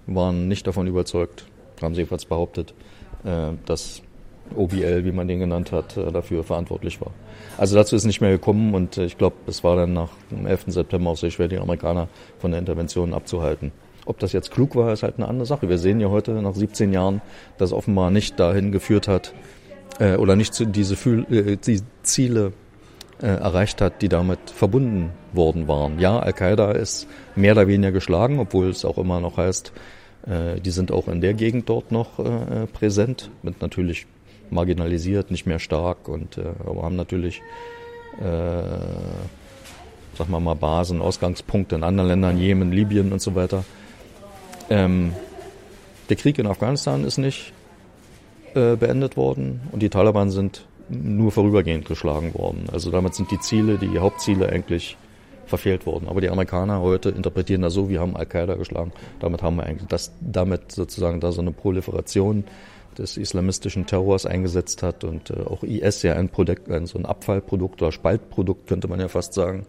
waren 0.07 0.47
nicht 0.47 0.67
davon 0.67 0.87
überzeugt, 0.87 1.47
haben 1.81 1.95
sie 1.95 2.03
jedenfalls 2.03 2.27
behauptet, 2.27 2.75
äh, 3.25 3.53
dass 3.65 4.03
OBL, 4.55 5.07
wie 5.07 5.13
man 5.13 5.27
den 5.27 5.41
genannt 5.41 5.73
hat, 5.73 5.97
äh, 5.97 6.13
dafür 6.13 6.45
verantwortlich 6.45 7.01
war. 7.01 7.13
Also 7.61 7.77
dazu 7.77 7.95
ist 7.95 8.07
nicht 8.07 8.23
mehr 8.23 8.31
gekommen 8.31 8.73
und 8.73 8.97
äh, 8.97 9.05
ich 9.05 9.19
glaube, 9.19 9.37
es 9.47 9.63
war 9.63 9.77
dann 9.77 9.93
nach 9.93 10.09
dem 10.31 10.47
11. 10.47 10.65
September 10.69 11.11
auch 11.11 11.19
sehr 11.19 11.31
schwer, 11.31 11.47
die 11.47 11.59
Amerikaner 11.59 12.09
von 12.39 12.53
der 12.53 12.59
Intervention 12.59 13.13
abzuhalten. 13.13 13.71
Ob 14.07 14.19
das 14.19 14.33
jetzt 14.33 14.51
klug 14.51 14.77
war, 14.77 14.95
ist 14.95 15.03
halt 15.03 15.19
eine 15.19 15.29
andere 15.29 15.45
Sache. 15.45 15.69
Wir 15.69 15.77
sehen 15.77 16.01
ja 16.01 16.09
heute 16.09 16.31
nach 16.41 16.55
17 16.55 16.91
Jahren, 16.95 17.21
dass 17.59 17.75
offenbar 17.75 18.11
nicht 18.11 18.41
dahin 18.41 18.73
geführt 18.73 19.09
hat 19.09 19.35
äh, 19.99 20.17
oder 20.17 20.37
nicht 20.37 20.55
zu 20.55 20.65
diese 20.65 20.95
äh, 21.11 21.59
die 21.59 21.83
Ziele 22.03 22.55
äh, 23.21 23.27
erreicht 23.27 23.83
hat, 23.83 24.01
die 24.01 24.09
damit 24.09 24.39
verbunden 24.49 25.11
worden 25.35 25.69
waren. 25.69 25.99
Ja, 25.99 26.19
Al-Qaida 26.19 26.73
ist 26.73 27.09
mehr 27.37 27.53
oder 27.53 27.69
weniger 27.69 27.93
geschlagen, 27.93 28.39
obwohl 28.39 28.71
es 28.71 28.87
auch 28.87 28.97
immer 28.97 29.21
noch 29.21 29.37
heißt, 29.37 29.71
äh, 30.27 30.63
die 30.63 30.71
sind 30.71 30.93
auch 30.93 31.09
in 31.09 31.21
der 31.21 31.35
Gegend 31.35 31.69
dort 31.69 31.93
noch 31.93 32.21
äh, 32.21 32.67
präsent, 32.73 33.31
mit 33.43 33.61
natürlich 33.61 34.07
marginalisiert, 34.53 35.31
nicht 35.31 35.47
mehr 35.47 35.59
stark 35.59 36.09
und 36.09 36.39
äh, 36.39 36.53
aber 36.67 36.83
haben 36.83 36.97
natürlich, 36.97 37.43
äh, 38.19 38.23
sagen 40.17 40.31
wir 40.31 40.41
mal, 40.41 40.55
Basen, 40.55 41.01
Ausgangspunkte 41.01 41.77
in 41.77 41.85
anderen 41.85 42.09
Ländern, 42.09 42.39
Jemen, 42.39 42.73
Libyen 42.73 43.13
und 43.13 43.21
so 43.21 43.35
weiter. 43.35 43.65
Ähm, 44.69 45.13
der 46.09 46.17
Krieg 46.17 46.39
in 46.39 46.47
Afghanistan 46.47 47.05
ist 47.05 47.19
nicht 47.19 47.53
äh, 48.55 48.77
beendet 48.77 49.17
worden 49.17 49.61
und 49.73 49.81
die 49.81 49.91
Taliban 49.91 50.31
sind 50.31 50.67
nur 50.89 51.31
vorübergehend 51.31 51.87
geschlagen 51.87 52.35
worden. 52.35 52.65
Also 52.73 52.91
damit 52.91 53.15
sind 53.15 53.31
die 53.31 53.39
Ziele, 53.39 53.79
die 53.79 53.99
Hauptziele 53.99 54.49
eigentlich 54.49 54.97
verfehlt 55.47 55.85
worden. 55.87 56.09
Aber 56.09 56.21
die 56.21 56.31
Amerikaner 56.31 56.81
heute 56.81 57.11
interpretieren 57.11 57.63
das 57.63 57.75
so, 57.75 57.89
wir 57.89 58.01
haben 58.01 58.17
Al-Qaida 58.17 58.55
geschlagen. 58.55 58.93
Damit 59.19 59.43
haben 59.43 59.57
wir 59.57 59.65
eigentlich 59.65 59.89
das, 59.89 60.13
damit 60.21 60.73
sozusagen 60.73 61.21
da 61.21 61.33
so 61.33 61.41
eine 61.43 61.53
Proliferation 61.53 62.45
des 62.99 63.17
islamistischen 63.17 63.87
Terrors 63.87 64.27
eingesetzt 64.27 64.83
hat 64.83 65.05
und 65.05 65.31
äh, 65.31 65.41
auch 65.41 65.63
IS 65.63 66.03
ja 66.03 66.15
ein 66.15 66.29
Produkt, 66.29 66.71
ein, 66.71 66.87
so 66.87 66.99
ein 66.99 67.07
Abfallprodukt 67.07 67.81
oder 67.83 67.93
Spaltprodukt, 67.93 68.67
könnte 68.67 68.89
man 68.89 69.01
ja 69.01 69.09
fast 69.09 69.33
sagen, 69.35 69.67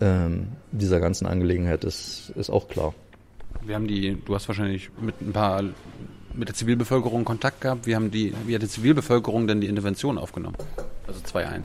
ähm, 0.00 0.48
dieser 0.70 1.00
ganzen 1.00 1.26
Angelegenheit 1.26 1.84
ist, 1.84 2.32
ist 2.36 2.50
auch 2.50 2.68
klar. 2.68 2.94
Wir 3.62 3.74
haben 3.74 3.86
die, 3.86 4.16
du 4.24 4.34
hast 4.34 4.48
wahrscheinlich 4.48 4.90
mit 5.00 5.20
ein 5.20 5.32
paar 5.32 5.62
mit 6.34 6.48
der 6.48 6.54
Zivilbevölkerung 6.54 7.24
Kontakt 7.24 7.60
gehabt. 7.60 7.86
Wie, 7.86 7.94
haben 7.94 8.10
die, 8.10 8.32
wie 8.46 8.54
hat 8.54 8.62
die 8.62 8.68
Zivilbevölkerung 8.68 9.46
denn 9.46 9.60
die 9.60 9.66
Intervention 9.66 10.16
aufgenommen? 10.16 10.56
Also 11.06 11.20
2-1. 11.20 11.62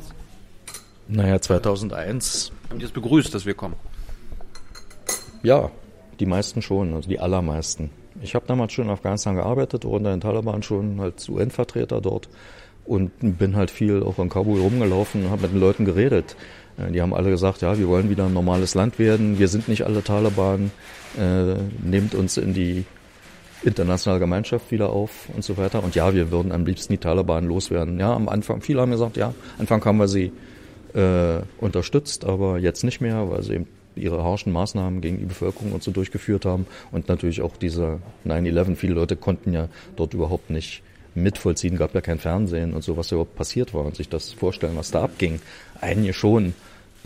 Naja, 1.08 1.40
2001. 1.40 2.52
Haben 2.70 2.80
die 2.80 2.86
es 2.86 2.92
begrüßt, 2.92 3.34
dass 3.34 3.46
wir 3.46 3.54
kommen? 3.54 3.76
Ja, 5.44 5.70
die 6.20 6.26
meisten 6.26 6.62
schon, 6.62 6.94
also 6.94 7.08
die 7.08 7.20
allermeisten. 7.20 7.92
Ich 8.26 8.34
habe 8.34 8.48
damals 8.48 8.74
schon 8.74 8.86
in 8.86 8.92
Afghanistan 8.92 9.36
gearbeitet, 9.36 9.86
unter 9.86 10.10
den 10.10 10.20
Taliban 10.20 10.64
schon 10.64 11.00
als 11.00 11.30
UN-Vertreter 11.30 12.02
dort 12.02 12.28
und 12.86 13.12
bin 13.20 13.56
halt 13.56 13.70
viel 13.70 14.02
auch 14.02 14.18
in 14.18 14.30
Kabul 14.30 14.60
rumgelaufen 14.60 15.26
und 15.26 15.30
habe 15.30 15.44
mit 15.44 15.52
den 15.54 15.60
Leuten 15.60 15.86
geredet. 15.86 16.36
Äh, 16.78 16.92
die 16.92 17.02
haben 17.02 17.14
alle 17.14 17.30
gesagt, 17.30 17.62
ja, 17.62 17.78
wir 17.78 17.88
wollen 17.88 18.10
wieder 18.10 18.26
ein 18.26 18.34
normales 18.34 18.74
Land 18.74 18.98
werden, 18.98 19.38
wir 19.38 19.48
sind 19.48 19.68
nicht 19.68 19.84
alle 19.84 20.04
Taliban, 20.04 20.72
äh, 21.20 21.56
nehmt 21.84 22.16
uns 22.16 22.38
in 22.38 22.56
die 22.56 22.86
internationale 23.64 24.20
Gemeinschaft 24.20 24.72
wieder 24.72 24.90
auf 24.90 25.30
und 25.36 25.44
so 25.44 25.56
weiter. 25.58 25.84
Und 25.84 25.94
ja, 25.94 26.14
wir 26.14 26.32
würden 26.32 26.52
am 26.52 26.66
liebsten 26.66 26.94
die 26.94 26.98
Taliban 26.98 27.46
loswerden. 27.46 28.00
Ja, 28.00 28.14
am 28.14 28.28
Anfang, 28.28 28.62
viele 28.62 28.82
haben 28.82 28.92
gesagt, 28.92 29.18
ja, 29.18 29.28
am 29.28 29.36
Anfang 29.60 29.86
haben 29.86 29.98
wir 29.98 30.08
sie 30.08 30.32
äh, 30.96 31.42
unterstützt, 31.60 32.26
aber 32.26 32.58
jetzt 32.58 32.84
nicht 32.84 33.02
mehr, 33.02 33.30
weil 33.30 33.44
sie 33.44 33.54
eben 33.54 33.68
ihre 33.96 34.24
harschen 34.24 34.52
Maßnahmen 34.52 35.02
gegen 35.02 35.20
die 35.20 35.26
Bevölkerung 35.26 35.72
und 35.72 35.84
so 35.84 35.92
durchgeführt 35.92 36.46
haben. 36.46 36.68
Und 36.92 37.08
natürlich 37.08 37.42
auch 37.42 37.58
diese 37.58 38.00
9-11. 38.26 38.76
Viele 38.76 38.94
Leute 38.94 39.16
konnten 39.16 39.54
ja 39.54 39.70
dort 39.96 40.14
überhaupt 40.14 40.50
nicht 40.50 40.84
mitvollziehen, 41.16 41.78
gab 41.78 41.94
ja 41.96 42.02
kein 42.02 42.20
Fernsehen 42.20 42.74
und 42.74 42.84
so, 42.84 42.98
was 42.98 43.12
überhaupt 43.12 43.36
passiert 43.36 43.74
war 43.74 43.86
und 43.86 43.96
sich 43.96 44.10
das 44.10 44.32
vorstellen, 44.32 44.76
was 44.76 44.92
da 44.92 45.04
abging. 45.04 45.40
Einige 45.80 46.14
schon. 46.14 46.54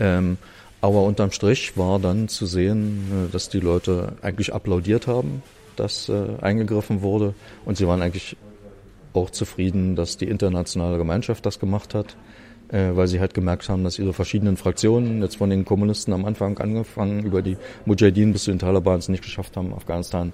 Ähm, 0.00 0.38
aber 0.80 1.02
unterm 1.02 1.30
Strich 1.30 1.76
war 1.76 1.98
dann 1.98 2.28
zu 2.28 2.46
sehen, 2.46 3.28
äh, 3.28 3.32
dass 3.32 3.48
die 3.48 3.60
Leute 3.60 4.14
eigentlich 4.22 4.52
applaudiert 4.52 5.06
haben, 5.06 5.42
dass 5.76 6.08
äh, 6.08 6.24
eingegriffen 6.40 7.02
wurde. 7.02 7.34
Und 7.64 7.76
sie 7.76 7.86
waren 7.86 8.02
eigentlich 8.02 8.36
auch 9.12 9.30
zufrieden, 9.30 9.96
dass 9.96 10.16
die 10.16 10.28
internationale 10.28 10.98
Gemeinschaft 10.98 11.44
das 11.46 11.58
gemacht 11.58 11.94
hat 11.94 12.16
äh, 12.72 12.90
weil 12.94 13.06
sie 13.06 13.20
halt 13.20 13.34
gemerkt 13.34 13.68
haben, 13.68 13.84
dass 13.84 13.98
ihre 13.98 14.12
verschiedenen 14.12 14.56
Fraktionen, 14.56 15.22
jetzt 15.22 15.36
von 15.36 15.50
den 15.50 15.64
Kommunisten 15.64 16.12
am 16.12 16.24
Anfang 16.24 16.58
angefangen, 16.58 17.24
über 17.24 17.42
die 17.42 17.56
Mujahideen 17.84 18.32
bis 18.32 18.44
zu 18.44 18.50
den 18.50 18.58
Taliban 18.58 18.98
es 18.98 19.08
nicht 19.08 19.22
geschafft 19.22 19.56
haben, 19.56 19.72
Afghanistan, 19.74 20.32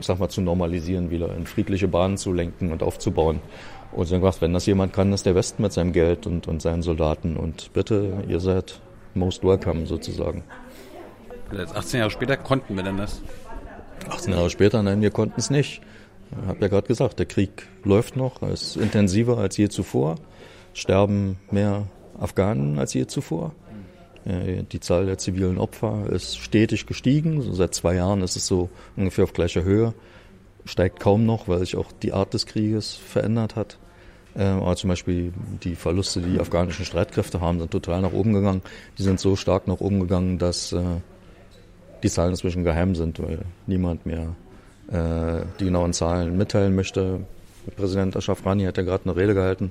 ich 0.00 0.06
sag 0.06 0.18
mal, 0.18 0.28
zu 0.28 0.40
normalisieren, 0.40 1.10
wieder 1.10 1.34
in 1.36 1.46
friedliche 1.46 1.88
Bahnen 1.88 2.16
zu 2.16 2.32
lenken 2.32 2.72
und 2.72 2.82
aufzubauen. 2.82 3.40
Und 3.92 4.06
sie 4.06 4.14
haben 4.14 4.20
gesagt, 4.20 4.42
wenn 4.42 4.52
das 4.52 4.66
jemand 4.66 4.92
kann, 4.92 5.12
ist 5.12 5.24
der 5.26 5.34
Westen 5.34 5.62
mit 5.62 5.72
seinem 5.72 5.92
Geld 5.92 6.26
und, 6.26 6.46
und 6.46 6.60
seinen 6.60 6.82
Soldaten. 6.82 7.36
Und 7.36 7.72
bitte, 7.72 8.24
ihr 8.28 8.40
seid 8.40 8.80
most 9.14 9.42
welcome 9.42 9.86
sozusagen. 9.86 10.44
Jetzt 11.52 11.74
18 11.74 12.00
Jahre 12.00 12.10
später 12.10 12.36
konnten 12.36 12.76
wir 12.76 12.82
denn 12.82 12.98
das? 12.98 13.22
18 14.08 14.32
Jahre 14.32 14.50
später, 14.50 14.82
nein, 14.82 15.00
wir 15.00 15.10
konnten 15.10 15.40
es 15.40 15.50
nicht. 15.50 15.80
Ich 16.30 16.46
habe 16.46 16.60
ja 16.60 16.68
gerade 16.68 16.86
gesagt, 16.86 17.18
der 17.18 17.26
Krieg 17.26 17.66
läuft 17.84 18.16
noch, 18.16 18.42
ist 18.42 18.76
intensiver 18.76 19.38
als 19.38 19.56
je 19.56 19.68
zuvor, 19.68 20.16
sterben 20.78 21.38
mehr 21.50 21.86
Afghanen 22.18 22.78
als 22.78 22.94
je 22.94 23.06
zuvor. 23.06 23.52
Äh, 24.24 24.62
die 24.70 24.80
Zahl 24.80 25.06
der 25.06 25.18
zivilen 25.18 25.58
Opfer 25.58 26.10
ist 26.10 26.38
stetig 26.38 26.86
gestiegen. 26.86 27.42
So 27.42 27.52
seit 27.52 27.74
zwei 27.74 27.94
Jahren 27.94 28.22
ist 28.22 28.36
es 28.36 28.46
so 28.46 28.68
ungefähr 28.96 29.24
auf 29.24 29.32
gleicher 29.32 29.64
Höhe. 29.64 29.94
Steigt 30.64 31.00
kaum 31.00 31.26
noch, 31.26 31.48
weil 31.48 31.60
sich 31.60 31.76
auch 31.76 31.90
die 32.02 32.12
Art 32.12 32.34
des 32.34 32.46
Krieges 32.46 32.94
verändert 32.94 33.56
hat. 33.56 33.78
Äh, 34.36 34.44
aber 34.44 34.76
zum 34.76 34.88
Beispiel 34.88 35.32
die 35.64 35.74
Verluste, 35.74 36.20
die 36.20 36.32
die 36.32 36.40
afghanischen 36.40 36.84
Streitkräfte 36.84 37.40
haben, 37.40 37.58
sind 37.58 37.70
total 37.70 38.00
nach 38.00 38.12
oben 38.12 38.32
gegangen. 38.32 38.62
Die 38.98 39.02
sind 39.02 39.18
so 39.18 39.34
stark 39.36 39.66
nach 39.66 39.80
oben 39.80 40.00
gegangen, 40.00 40.38
dass 40.38 40.72
äh, 40.72 40.82
die 42.02 42.10
Zahlen 42.10 42.30
inzwischen 42.30 42.62
geheim 42.64 42.94
sind, 42.94 43.20
weil 43.20 43.40
niemand 43.66 44.06
mehr 44.06 44.34
die 44.90 45.64
genauen 45.66 45.92
Zahlen 45.92 46.38
mitteilen 46.38 46.74
möchte. 46.74 47.20
Präsident 47.76 48.16
Ashraf 48.16 48.42
Ghani 48.42 48.64
hat 48.64 48.78
ja 48.78 48.84
gerade 48.84 49.04
eine 49.04 49.16
Rede 49.16 49.34
gehalten 49.34 49.70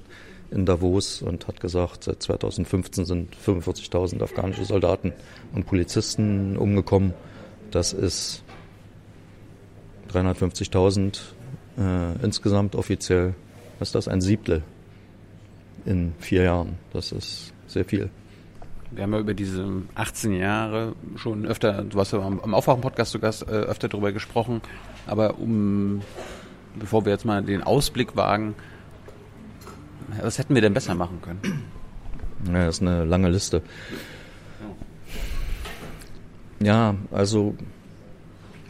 in 0.52 0.66
Davos 0.66 1.22
und 1.22 1.48
hat 1.48 1.60
gesagt, 1.60 2.04
seit 2.04 2.22
2015 2.24 3.06
sind 3.06 3.36
45.000 3.36 4.22
afghanische 4.22 4.66
Soldaten 4.66 5.14
und 5.54 5.66
Polizisten 5.66 6.58
umgekommen. 6.58 7.14
Das 7.72 7.94
ist 7.94 8.44
350.000 10.14 11.20
äh, 11.78 12.24
insgesamt 12.24 12.76
offiziell. 12.76 13.36
Was 13.80 13.90
ist 13.90 13.96
das? 13.96 14.08
Ein 14.08 14.22
Siebtel 14.22 14.64
in 15.86 16.14
vier 16.20 16.44
Jahren. 16.44 16.78
Das 16.94 17.12
ist 17.12 17.54
sehr 17.68 17.86
viel. 17.86 18.10
Wir 18.92 19.04
haben 19.04 19.14
ja 19.14 19.20
über 19.20 19.34
diese 19.34 19.84
18 19.96 20.34
Jahre 20.34 20.96
schon 21.18 21.46
öfter, 21.46 21.84
du 21.84 21.98
warst 21.98 22.14
ja 22.14 22.20
am 22.20 22.54
Aufwachen-Podcast 22.54 23.12
zu 23.12 23.20
Gast, 23.20 23.44
äh, 23.44 23.52
öfter 23.52 23.90
darüber 23.90 24.14
gesprochen. 24.14 24.62
Aber 25.06 25.40
um, 25.40 26.02
bevor 26.76 27.06
wir 27.06 27.12
jetzt 27.12 27.26
mal 27.26 27.44
den 27.44 27.64
Ausblick 27.64 28.16
wagen, 28.16 28.56
was 30.22 30.38
hätten 30.38 30.56
wir 30.56 30.62
denn 30.62 30.74
besser 30.74 30.96
machen 30.96 31.20
können? 31.22 31.42
Ja, 32.46 32.66
das 32.66 32.76
ist 32.76 32.82
eine 32.82 33.06
lange 33.06 33.30
Liste. 33.30 33.62
Ja, 36.60 36.96
also 37.12 37.56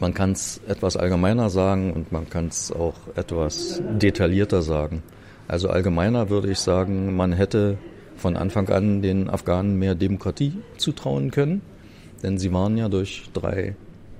man 0.00 0.14
kann 0.14 0.32
es 0.32 0.60
etwas 0.68 0.96
allgemeiner 0.96 1.50
sagen 1.50 1.92
und 1.92 2.12
man 2.12 2.28
kann 2.28 2.48
es 2.48 2.70
auch 2.70 2.94
etwas 3.16 3.82
detaillierter 4.00 4.62
sagen. 4.62 5.02
Also 5.48 5.70
allgemeiner 5.70 6.28
würde 6.28 6.50
ich 6.50 6.58
sagen, 6.58 7.16
man 7.16 7.32
hätte 7.32 7.78
von 8.16 8.36
Anfang 8.36 8.68
an 8.68 9.00
den 9.00 9.30
Afghanen 9.30 9.78
mehr 9.78 9.94
Demokratie 9.94 10.52
zutrauen 10.76 11.30
können, 11.30 11.62
denn 12.22 12.38
sie 12.38 12.52
waren 12.52 12.76
ja 12.76 12.88
durch 12.88 13.30
drei 13.32 13.74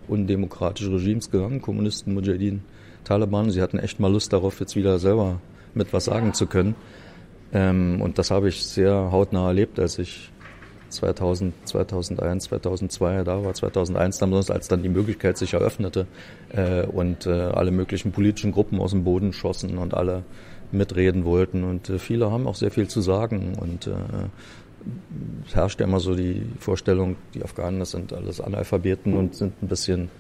undemokratische 0.09 0.93
Regimes 0.93 1.31
gegangen, 1.31 1.61
Kommunisten, 1.61 2.15
Mujahideen, 2.15 2.63
Taliban. 3.05 3.51
Sie 3.51 3.61
hatten 3.61 3.79
echt 3.79 4.01
mal 4.01 4.11
Lust 4.11 4.33
darauf, 4.33 4.61
jetzt 4.61 4.77
wieder 4.77 4.99
selber 4.99 5.41
mit 5.75 5.93
was 5.93 6.07
sagen 6.07 6.33
zu 6.33 6.47
können. 6.47 6.75
Ähm, 7.53 8.01
und 8.01 8.19
das 8.19 8.31
habe 8.31 8.49
ich 8.49 8.63
sehr 8.65 9.11
hautnah 9.11 9.49
erlebt, 9.49 9.79
als 9.79 9.99
ich 9.99 10.31
2000, 10.91 11.55
2001, 11.67 12.45
2002 12.45 13.25
da 13.25 13.45
war, 13.45 13.53
2001 13.53 14.19
dann 14.19 14.33
als 14.33 14.69
dann 14.69 14.83
die 14.83 14.89
Möglichkeit 14.89 15.37
sich 15.37 15.53
eröffnete 15.53 16.07
äh, 16.51 16.87
und 16.87 17.27
äh, 17.27 17.31
alle 17.31 17.71
möglichen 17.71 18.13
politischen 18.13 18.53
Gruppen 18.53 18.81
aus 18.81 18.93
dem 18.93 19.05
Boden 19.05 19.33
schossen 19.33 19.77
und 19.79 19.95
alle 19.95 20.25
mitreden 20.73 21.25
wollten. 21.25 21.65
Und 21.65 21.91
äh, 21.91 21.99
viele 21.99 22.31
haben 22.31 22.47
auch 22.47 22.55
sehr 22.55 22.71
viel 22.71 22.89
zu 22.89 23.01
sagen. 23.01 23.55
Und 23.59 23.91
es 25.47 25.55
herrscht 25.55 25.81
ja 25.81 25.87
immer 25.87 26.01
so 26.01 26.15
die 26.15 26.43
Vorstellung, 26.59 27.17
die 27.35 27.43
Afghanen, 27.43 27.81
das 27.81 27.91
sind 27.91 28.13
alles 28.13 28.41
Analphabeten 28.41 29.15
und 29.15 29.35
sind 29.35 29.63
ein 29.63 29.69
bisschen 29.69 30.11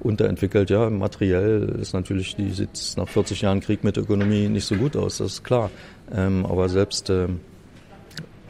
unterentwickelt. 0.00 0.70
Ja, 0.70 0.90
materiell 0.90 1.76
ist 1.80 1.92
natürlich, 1.92 2.36
die 2.36 2.50
sieht 2.50 2.94
nach 2.96 3.08
40 3.08 3.42
Jahren 3.42 3.60
Krieg 3.60 3.84
mit 3.84 3.96
Ökonomie 3.96 4.48
nicht 4.48 4.66
so 4.66 4.76
gut 4.76 4.96
aus, 4.96 5.18
das 5.18 5.34
ist 5.34 5.44
klar. 5.44 5.70
Ähm, 6.14 6.46
aber 6.46 6.68
selbst 6.68 7.10
äh, 7.10 7.28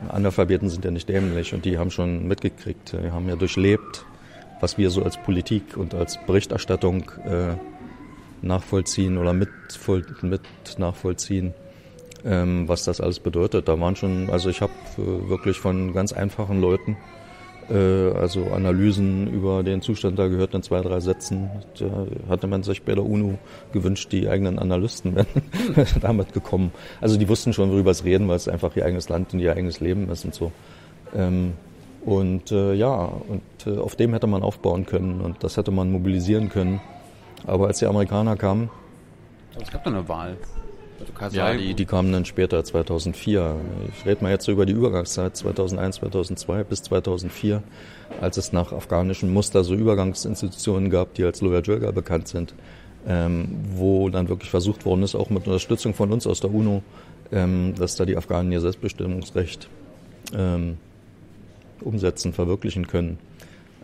Analphabeten 0.09 0.69
sind 0.69 0.85
ja 0.85 0.91
nicht 0.91 1.09
dämlich 1.09 1.55
und 1.55 1.65
die 1.65 1.79
haben 1.79 1.91
schon 1.91 2.29
mitgekriegt, 2.29 2.93
die 2.93 3.11
haben 3.11 3.29
ja 3.29 3.37
durchlebt, 3.37 4.05
was 4.61 4.79
wir 4.79 4.91
so 4.91 5.03
als 5.03 5.17
Politik 5.17 5.77
und 5.77 5.95
als 5.95 6.19
Berichterstattung 6.27 7.11
äh, 7.25 7.55
nachvollziehen 8.43 9.19
oder 9.19 9.33
mit, 9.33 9.49
mit 10.23 10.41
nachvollziehen, 10.79 11.55
ähm, 12.25 12.69
was 12.69 12.85
das 12.85 13.01
alles 13.01 13.21
bedeutet. 13.21 13.69
Da 13.69 13.79
waren 13.81 13.97
schon, 13.97 14.31
also 14.31 14.51
ich 14.51 14.61
habe 14.61 14.73
äh, 14.99 15.29
wirklich 15.29 15.59
von 15.59 15.93
ganz 15.93 16.13
einfachen 16.13 16.61
Leuten 16.61 16.97
also 17.69 18.45
Analysen 18.53 19.27
über 19.27 19.63
den 19.63 19.83
Zustand 19.83 20.19
da 20.19 20.29
gehört 20.29 20.55
in 20.55 20.63
zwei, 20.63 20.81
drei 20.83 21.01
Sätzen. 21.01 21.51
Da 21.79 22.07
hatte 22.29 22.47
man 22.47 22.63
sich 22.63 22.83
bei 22.83 22.95
der 22.95 23.05
UNO 23.05 23.39
gewünscht, 23.73 24.13
die 24.13 24.29
eigenen 24.29 24.59
Analysten 24.59 25.17
wären 25.17 25.27
damit 26.01 26.33
gekommen. 26.33 26.73
Also 27.01 27.19
die 27.19 27.29
wussten 27.29 27.53
schon, 27.53 27.71
worüber 27.71 27.91
es 27.91 28.05
reden, 28.05 28.29
weil 28.29 28.37
es 28.37 28.47
einfach 28.49 28.77
ihr 28.77 28.85
eigenes 28.85 29.09
Land 29.09 29.35
und 29.35 29.41
ihr 29.41 29.53
eigenes 29.53 29.81
Leben 29.81 30.09
ist 30.11 30.25
und 30.25 30.35
so. 30.35 30.53
Ähm, 31.15 31.55
und 32.05 32.53
äh, 32.53 32.75
ja, 32.75 32.95
und 32.95 33.43
äh, 33.67 33.79
auf 33.79 33.97
dem 33.97 34.13
hätte 34.13 34.29
man 34.29 34.45
aufbauen 34.45 34.87
können 34.87 35.21
und 35.21 35.43
das 35.43 35.57
hätte 35.57 35.73
man 35.73 35.91
mobilisieren 35.91 36.49
können. 36.49 36.81
Aber 37.47 37.67
als 37.67 37.81
die 37.81 37.87
Amerikaner 37.87 38.37
kamen. 38.37 38.71
Es 39.61 39.71
gab 39.73 39.83
doch 39.83 39.93
eine 39.93 40.09
Wahl. 40.09 40.37
Ja, 41.33 41.55
die, 41.55 41.75
die 41.75 41.85
kamen 41.85 42.13
dann 42.13 42.25
später, 42.25 42.63
2004. 42.65 43.57
Ich 43.97 44.07
rede 44.07 44.23
mal 44.23 44.31
jetzt 44.31 44.45
so 44.45 44.53
über 44.53 44.67
die 44.67 44.73
Übergangszeit, 44.73 45.37
2001, 45.37 45.97
2002 45.97 46.65
bis 46.65 46.83
2004, 46.83 47.63
als 48.21 48.37
es 48.37 48.53
nach 48.53 48.73
afghanischem 48.73 49.33
Muster 49.33 49.65
so 49.65 49.75
Übergangsinstitutionen 49.75 50.91
gab, 50.91 51.15
die 51.15 51.25
als 51.25 51.41
Loya 51.41 51.61
Jirga 51.61 51.91
bekannt 51.91 52.29
sind, 52.29 52.55
ähm, 53.07 53.49
wo 53.75 54.09
dann 54.09 54.29
wirklich 54.29 54.51
versucht 54.51 54.85
worden 54.85 55.03
ist, 55.03 55.15
auch 55.15 55.31
mit 55.31 55.47
Unterstützung 55.47 55.95
von 55.95 56.13
uns 56.13 56.27
aus 56.27 56.41
der 56.41 56.53
UNO, 56.53 56.83
ähm, 57.33 57.75
dass 57.79 57.97
da 57.97 58.05
die 58.05 58.17
Afghanen 58.17 58.53
ihr 58.53 58.61
Selbstbestimmungsrecht 58.61 59.69
ähm, 60.35 60.79
umsetzen, 61.81 62.33
verwirklichen 62.33 62.87
können. 62.87 63.19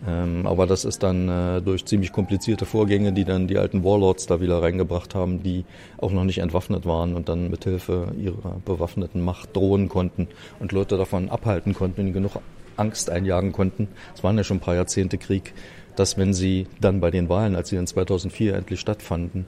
Ähm, 0.07 0.47
aber 0.47 0.67
das 0.67 0.85
ist 0.85 1.03
dann 1.03 1.29
äh, 1.29 1.63
durch 1.63 1.85
ziemlich 1.85 2.13
komplizierte 2.13 2.67
Vorgänge, 2.67 3.13
die 3.13 3.25
dann 3.25 3.47
die 3.47 3.59
alten 3.59 3.85
Warlords 3.85 4.27
da 4.27 4.41
wieder 4.41 4.61
reingebracht 4.61 5.15
haben, 5.15 5.43
die 5.43 5.65
auch 5.99 6.11
noch 6.11 6.25
nicht 6.25 6.39
entwaffnet 6.39 6.87
waren 6.87 7.15
und 7.15 7.29
dann 7.29 7.51
mithilfe 7.51 8.13
ihrer 8.19 8.61
bewaffneten 8.65 9.21
Macht 9.23 9.55
drohen 9.55 9.89
konnten 9.89 10.27
und 10.59 10.73
Leute 10.73 10.97
davon 10.97 11.31
abhalten 11.31 11.73
konnten 11.73 12.09
und 12.09 12.13
genug 12.13 12.33
Angst 12.77 13.11
einjagen 13.11 13.53
konnten. 13.53 13.89
Es 14.15 14.25
waren 14.25 14.37
ja 14.37 14.45
schon 14.45 14.57
ein 14.57 14.61
paar 14.61 14.75
Jahrzehnte 14.75 15.19
Krieg, 15.19 15.55
dass 15.95 16.19
wenn 16.19 16.35
sie 16.35 16.67
dann 16.81 17.01
bei 17.01 17.11
den 17.11 17.29
Wahlen, 17.29 17.55
als 17.55 17.69
sie 17.69 17.77
in 17.77 17.87
2004 17.87 18.55
endlich 18.55 18.81
stattfanden, 18.81 19.47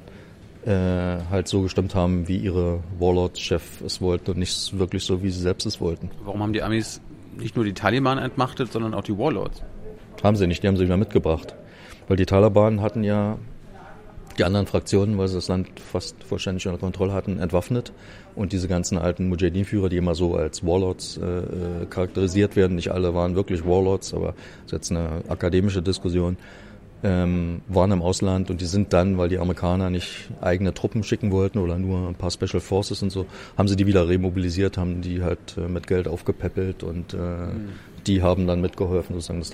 äh, 0.67 0.71
halt 1.31 1.49
so 1.49 1.63
gestimmt 1.63 1.95
haben, 1.95 2.29
wie 2.29 2.37
ihre 2.37 2.81
Warlords-Chef 2.99 3.81
es 3.81 4.01
wollte 4.01 4.33
und 4.33 4.39
nicht 4.39 4.79
wirklich 4.79 5.05
so, 5.05 5.23
wie 5.23 5.31
sie 5.31 5.41
selbst 5.41 5.67
es 5.67 5.81
wollten. 5.81 6.11
Warum 6.25 6.43
haben 6.43 6.53
die 6.53 6.63
Amis 6.63 7.01
nicht 7.37 7.57
nur 7.57 7.65
die 7.65 7.73
Taliban 7.73 8.19
entmachtet, 8.19 8.71
sondern 8.73 8.95
auch 8.95 9.03
die 9.03 9.19
Warlords? 9.19 9.63
Haben 10.23 10.37
sie 10.37 10.47
nicht, 10.47 10.63
die 10.63 10.69
haben 10.69 10.77
sie 10.77 10.85
wieder 10.85 10.97
mitgebracht. 10.97 11.55
Weil 12.09 12.17
die 12.17 12.27
Taliban 12.27 12.81
hatten 12.81 13.03
ja 13.05 13.39
die 14.39 14.45
anderen 14.45 14.67
Fraktionen, 14.67 15.17
weil 15.19 15.29
sie 15.29 15.37
das 15.37 15.49
Land 15.49 15.69
fast 15.81 16.23
vollständig 16.25 16.67
unter 16.67 16.79
Kontrolle 16.79 17.13
hatten, 17.13 17.39
entwaffnet. 17.39 17.93
Und 18.35 18.53
diese 18.53 18.67
ganzen 18.69 18.99
alten 18.99 19.29
Mujahideen-Führer, 19.29 19.89
die 19.89 19.97
immer 19.97 20.15
so 20.15 20.35
als 20.35 20.67
Warlords 20.67 21.19
äh, 21.19 21.25
äh, 21.25 21.87
charakterisiert 21.89 22.57
werden, 22.57 22.75
nicht 22.75 22.91
alle 22.91 23.15
waren 23.15 23.37
wirklich 23.37 23.65
Warlords, 23.65 24.13
aber 24.13 24.35
das 24.65 24.67
ist 24.67 24.73
jetzt 24.73 24.91
eine 24.91 25.23
akademische 25.29 25.83
Diskussion, 25.83 26.37
ähm, 27.05 27.61
waren 27.69 27.93
im 27.93 28.03
Ausland 28.03 28.51
und 28.51 28.61
die 28.61 28.67
sind 28.67 28.93
dann, 28.93 29.19
weil 29.19 29.29
die 29.29 29.39
Amerikaner 29.39 29.91
nicht 29.91 30.31
eigene 30.41 30.75
Truppen 30.75 31.05
schicken 31.05 31.31
wollten 31.31 31.59
oder 31.59 31.79
nur 31.79 32.09
ein 32.09 32.15
paar 32.15 32.31
Special 32.31 32.61
Forces 32.61 33.03
und 33.03 33.11
so, 33.11 33.27
haben 33.57 33.69
sie 33.69 33.77
die 33.77 33.87
wieder 33.87 34.09
remobilisiert, 34.09 34.79
haben 34.79 35.01
die 35.01 35.23
halt 35.23 35.57
äh, 35.57 35.69
mit 35.69 35.87
Geld 35.87 36.09
aufgepäppelt 36.09 36.83
und 36.83 37.15
äh, 37.15 37.17
mhm 37.17 37.69
die 38.07 38.23
haben 38.23 38.47
dann 38.47 38.61
mitgeholfen, 38.61 39.15
sozusagen 39.15 39.41
das 39.41 39.51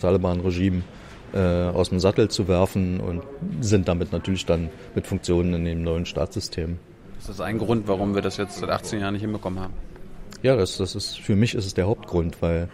Taliban-Regime 0.00 0.82
äh, 1.32 1.38
aus 1.38 1.90
dem 1.90 2.00
Sattel 2.00 2.28
zu 2.28 2.48
werfen 2.48 3.00
und 3.00 3.22
sind 3.60 3.88
damit 3.88 4.12
natürlich 4.12 4.46
dann 4.46 4.70
mit 4.94 5.06
Funktionen 5.06 5.54
in 5.54 5.64
dem 5.64 5.82
neuen 5.82 6.06
Staatssystem. 6.06 6.78
Ist 7.18 7.28
das 7.28 7.40
ein 7.40 7.58
Grund, 7.58 7.86
warum 7.86 8.14
wir 8.14 8.22
das 8.22 8.36
jetzt 8.36 8.58
seit 8.58 8.70
18 8.70 9.00
Jahren 9.00 9.12
nicht 9.12 9.22
hinbekommen 9.22 9.60
haben? 9.60 9.74
Ja, 10.42 10.56
das, 10.56 10.78
das 10.78 10.94
ist 10.94 11.20
für 11.20 11.36
mich 11.36 11.54
ist 11.54 11.66
es 11.66 11.74
der 11.74 11.86
Hauptgrund, 11.86 12.40
weil 12.40 12.68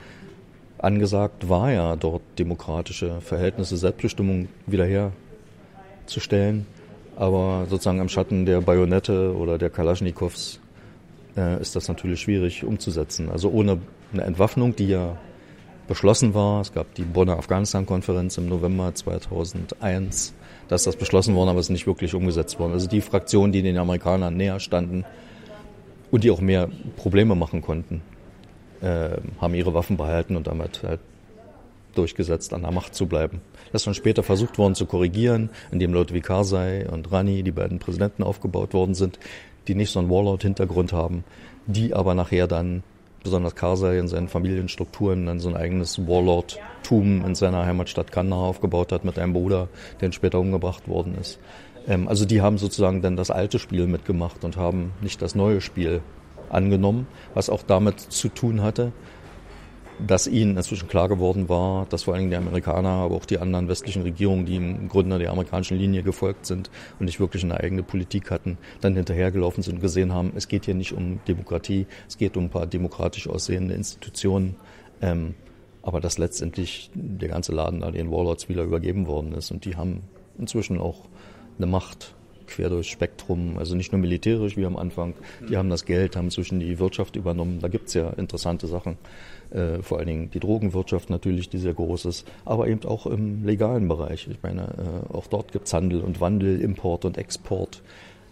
angesagt 0.79 1.49
war 1.49 1.73
ja 1.73 1.97
dort 1.97 2.23
demokratische 2.39 3.21
Verhältnisse, 3.21 3.77
Selbstbestimmung 3.77 4.49
wiederherzustellen. 4.67 6.67
Aber 7.17 7.67
sozusagen 7.69 8.01
am 8.01 8.09
Schatten 8.09 8.47
der 8.47 8.61
Bajonette 8.61 9.35
oder 9.35 9.59
der 9.59 9.71
Kalaschnikows 9.71 10.61
äh, 11.37 11.61
ist 11.61 11.75
das 11.75 11.89
natürlich 11.89 12.21
schwierig 12.21 12.63
umzusetzen. 12.63 13.31
Also 13.31 13.51
ohne 13.51 13.79
eine 14.17 14.27
Entwaffnung, 14.27 14.75
die 14.75 14.89
ja 14.89 15.17
beschlossen 15.89 16.35
war. 16.35 16.61
Es 16.61 16.73
gab 16.73 16.95
die 16.95 17.03
Bonner 17.03 17.39
Afghanistan-Konferenz 17.39 18.39
im 18.39 18.49
November 18.49 18.95
2001. 18.95 20.35
Da 20.69 20.75
ist 20.75 20.87
das 20.87 20.97
beschlossen 20.97 21.35
worden, 21.35 21.51
aber 21.51 21.61
es 21.61 21.67
ist 21.67 21.71
nicht 21.71 21.87
wirklich 21.87 22.15
umgesetzt 22.15 22.59
worden. 22.59 22.73
Also 22.73 22.89
die 22.89 23.01
Fraktionen, 23.01 23.53
die 23.53 23.63
den 23.63 23.79
Amerikanern 23.79 24.37
näher 24.37 24.59
standen 24.59 25.05
und 26.11 26.25
die 26.25 26.31
auch 26.31 26.41
mehr 26.41 26.69
Probleme 26.97 27.35
machen 27.35 27.63
konnten, 27.63 28.03
äh, 28.81 29.11
haben 29.41 29.55
ihre 29.55 29.75
Waffen 29.75 29.97
behalten 29.97 30.37
und 30.37 30.47
damit 30.47 30.83
halt 30.83 31.01
durchgesetzt, 31.95 32.53
an 32.53 32.63
der 32.63 32.73
Macht 32.73 32.95
zu 32.95 33.07
bleiben. 33.07 33.41
Das 33.73 33.83
ist 33.83 33.87
dann 33.87 33.95
später 33.95 34.23
versucht 34.23 34.59
worden 34.59 34.75
zu 34.75 34.87
korrigieren, 34.87 35.51
indem 35.71 35.93
Leute 35.93 36.15
wie 36.15 36.21
Karzai 36.21 36.87
und 36.89 37.11
Rani, 37.11 37.43
die 37.43 37.53
beiden 37.53 37.79
Präsidenten, 37.79 38.23
aufgebaut 38.23 38.75
worden 38.75 38.95
sind, 38.95 39.19
die 39.67 39.75
nicht 39.75 39.91
so 39.91 39.99
einen 39.99 40.11
Warlord-Hintergrund 40.11 40.93
haben, 40.93 41.25
die 41.67 41.95
aber 41.95 42.15
nachher 42.15 42.47
dann, 42.47 42.83
besonders 43.27 43.55
Karzai 43.55 43.99
in 43.99 44.09
seinen 44.09 44.29
Familienstrukturen, 44.29 45.27
dann 45.27 45.41
so 45.41 45.49
ein 45.49 45.57
eigenes 45.57 46.07
Warlord-Tum 46.07 47.25
in 47.25 47.35
seiner 47.35 47.67
Heimatstadt 47.67 48.13
Kandahar 48.13 48.45
aufgebaut 48.45 48.93
hat 48.93 49.05
mit 49.05 49.19
einem 49.19 49.33
Bruder, 49.33 49.69
der 50.01 50.13
später 50.13 50.39
umgebracht 50.39 50.89
worden 50.89 51.17
ist. 51.21 51.39
Ähm, 51.89 52.09
also 52.09 52.25
die 52.25 52.41
haben 52.41 52.57
sozusagen 52.57 53.03
dann 53.03 53.17
das 53.17 53.31
alte 53.31 53.59
Spiel 53.59 53.87
mitgemacht 53.87 54.45
und 54.45 54.57
haben 54.57 54.93
nicht 55.01 55.21
das 55.23 55.35
neue 55.35 55.61
Spiel 55.61 56.03
angenommen, 56.49 57.09
was 57.35 57.51
auch 57.51 57.63
damit 57.63 58.01
zu 58.01 58.29
tun 58.29 58.63
hatte, 58.63 58.93
dass 59.99 60.27
ihnen 60.27 60.57
inzwischen 60.57 60.89
klar 60.89 61.09
geworden 61.09 61.49
war, 61.49 61.87
dass 61.87 62.05
vor 62.05 62.15
allen 62.15 62.23
Dingen 62.23 62.31
die 62.31 62.37
Amerikaner, 62.37 62.89
aber 62.89 63.15
auch 63.15 63.25
die 63.25 63.39
anderen 63.39 63.69
westlichen 63.69 64.03
Regierungen, 64.03 64.47
die 64.47 64.57
im 64.57 64.89
Grunde 64.89 65.19
der 65.19 65.31
amerikanischen 65.31 65.79
Linie 65.79 66.03
gefolgt 66.03 66.47
sind 66.47 66.71
und 66.99 67.07
nicht 67.07 67.21
wirklich 67.21 67.45
eine 67.45 67.59
eigene 67.59 67.83
Politik 67.83 68.31
hatten, 68.31 68.59
dann 68.81 68.95
hinterhergelaufen 68.95 69.63
sind 69.63 69.77
und 69.77 69.81
gesehen 69.81 70.13
haben, 70.13 70.33
es 70.35 70.49
geht 70.49 70.67
hier 70.67 70.75
nicht 70.75 70.93
um 70.93 71.21
Demokratie, 71.27 71.87
es 72.09 72.19
geht 72.19 72.37
um 72.37 72.45
ein 72.45 72.51
paar 72.51 72.67
demokratisch 72.67 73.29
aussehende 73.29 73.75
Institutionen, 73.75 74.57
ähm, 75.01 75.35
aber 75.83 76.01
dass 76.01 76.19
letztendlich 76.19 76.91
der 76.95 77.29
ganze 77.29 77.53
Laden 77.53 77.81
da 77.81 77.91
den 77.91 78.11
Warlords 78.11 78.49
wieder 78.49 78.65
übergeben 78.65 79.07
worden 79.07 79.33
ist 79.33 79.51
und 79.51 79.65
die 79.65 79.77
haben 79.77 80.03
inzwischen 80.39 80.79
auch 80.79 81.09
eine 81.59 81.67
Macht 81.67 82.15
quer 82.47 82.69
durchs 82.69 82.89
Spektrum, 82.89 83.59
also 83.59 83.75
nicht 83.75 83.93
nur 83.93 84.01
militärisch 84.01 84.57
wie 84.57 84.67
am 84.67 84.77
Anfang. 84.77 85.15
Die 85.49 85.57
haben 85.57 85.69
das 85.69 85.85
Geld, 85.85 86.17
haben 86.17 86.31
zwischen 86.31 86.61
die 86.61 86.79
Wirtschaft 86.79 87.17
übernommen. 87.17 87.59
Da 87.61 87.69
gibt's 87.69 87.95
ja 87.95 88.11
interessante 88.11 88.67
Sachen. 88.67 88.97
Äh, 89.51 89.83
vor 89.83 89.99
allen 89.99 90.09
Dingen 90.09 90.31
die 90.31 90.41
Drogenwirtschaft 90.41 91.11
natürlich, 91.11 91.49
die 91.49 91.59
sehr 91.59 91.75
groß 91.75 92.07
ist, 92.07 92.27
aber 92.45 92.69
eben 92.69 92.85
auch 92.85 93.07
im 93.07 93.45
legalen 93.45 93.89
Bereich. 93.89 94.29
Ich 94.31 94.43
meine, 94.43 94.63
äh, 94.63 95.13
auch 95.13 95.27
dort 95.27 95.53
gibt's 95.53 95.73
Handel 95.73 96.01
und 96.01 96.21
Wandel, 96.21 96.61
Import 96.61 97.05
und 97.05 97.17
Export. 97.19 97.83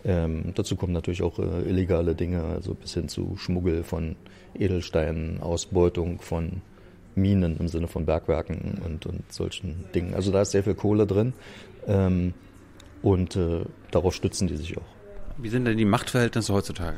Ähm, 0.04 0.52
dazu 0.54 0.76
kommen 0.76 0.92
natürlich 0.92 1.22
auch 1.22 1.38
äh, 1.38 1.62
illegale 1.68 2.14
Dinge, 2.14 2.44
also 2.44 2.74
bis 2.74 2.94
hin 2.94 3.08
zu 3.08 3.36
Schmuggel 3.36 3.84
von 3.84 4.16
Edelsteinen, 4.54 5.40
Ausbeutung 5.40 6.20
von 6.20 6.62
Minen 7.14 7.56
im 7.58 7.68
Sinne 7.68 7.88
von 7.88 8.04
Bergwerken 8.04 8.80
und, 8.84 9.06
und 9.06 9.32
solchen 9.32 9.84
Dingen. 9.94 10.14
Also 10.14 10.32
da 10.32 10.42
ist 10.42 10.50
sehr 10.50 10.64
viel 10.64 10.74
Kohle 10.74 11.06
drin. 11.06 11.32
Ähm, 11.86 12.34
und 13.02 13.36
äh, 13.36 13.64
darauf 13.90 14.14
stützen 14.14 14.48
die 14.48 14.56
sich 14.56 14.76
auch. 14.76 14.82
Wie 15.36 15.48
sind 15.48 15.64
denn 15.66 15.76
die 15.76 15.84
Machtverhältnisse 15.84 16.52
heutzutage? 16.54 16.96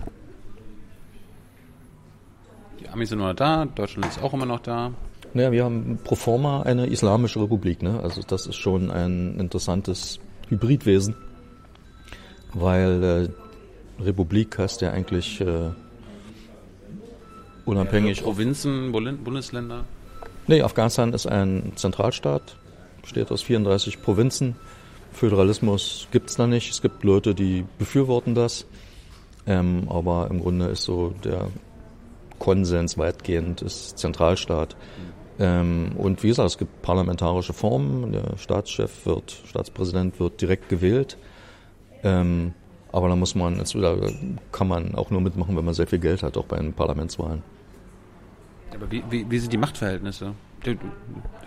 Die 2.86 2.90
Amis 2.90 3.08
sind 3.10 3.18
immer 3.18 3.28
noch 3.28 3.36
da, 3.36 3.66
Deutschland 3.66 4.06
ist 4.06 4.22
auch 4.22 4.32
immer 4.32 4.46
noch 4.46 4.60
da. 4.60 4.92
Naja, 5.34 5.52
wir 5.52 5.64
haben 5.64 5.98
pro 6.02 6.14
forma 6.14 6.62
eine 6.62 6.86
islamische 6.86 7.42
Republik. 7.42 7.82
Ne? 7.82 8.00
Also 8.00 8.22
das 8.26 8.46
ist 8.46 8.56
schon 8.56 8.90
ein 8.90 9.38
interessantes 9.38 10.20
Hybridwesen, 10.48 11.14
weil 12.54 13.02
äh, 13.02 14.02
Republik 14.02 14.58
heißt 14.58 14.80
ja 14.80 14.92
eigentlich 14.92 15.40
äh, 15.40 15.70
unabhängig. 17.64 18.18
Ja, 18.18 18.22
Provinzen, 18.22 18.92
Bundesländer? 18.92 19.84
Nee, 20.46 20.62
Afghanistan 20.62 21.12
ist 21.12 21.26
ein 21.26 21.72
Zentralstaat, 21.74 22.56
besteht 23.02 23.30
aus 23.30 23.42
34 23.42 24.00
Provinzen 24.00 24.54
Föderalismus 25.16 26.08
gibt 26.12 26.28
es 26.28 26.36
da 26.36 26.46
nicht. 26.46 26.70
Es 26.70 26.82
gibt 26.82 27.02
Leute, 27.02 27.34
die 27.34 27.64
befürworten 27.78 28.34
das. 28.34 28.66
Ähm, 29.46 29.88
aber 29.88 30.28
im 30.30 30.40
Grunde 30.40 30.66
ist 30.66 30.82
so 30.82 31.14
der 31.24 31.48
Konsens 32.38 32.98
weitgehend 32.98 33.62
ist 33.62 33.98
Zentralstaat. 33.98 34.76
Ähm, 35.38 35.92
und 35.96 36.22
wie 36.22 36.28
gesagt, 36.28 36.48
es 36.48 36.58
gibt 36.58 36.82
parlamentarische 36.82 37.52
Formen. 37.52 38.12
Der 38.12 38.38
Staatschef 38.38 39.06
wird, 39.06 39.42
Staatspräsident 39.46 40.18
wird 40.18 40.40
direkt 40.40 40.68
gewählt. 40.68 41.18
Ähm, 42.02 42.54
aber 42.92 43.08
da 43.08 43.16
muss 43.16 43.34
man, 43.34 43.58
da 43.58 43.96
kann 44.52 44.68
man 44.68 44.94
auch 44.94 45.10
nur 45.10 45.20
mitmachen, 45.20 45.56
wenn 45.56 45.64
man 45.64 45.74
sehr 45.74 45.86
viel 45.86 45.98
Geld 45.98 46.22
hat, 46.22 46.36
auch 46.36 46.46
bei 46.46 46.56
den 46.56 46.72
Parlamentswahlen. 46.72 47.42
Aber 48.74 48.90
wie, 48.90 49.02
wie, 49.10 49.30
wie 49.30 49.38
sind 49.38 49.52
die 49.52 49.58
Machtverhältnisse? 49.58 50.32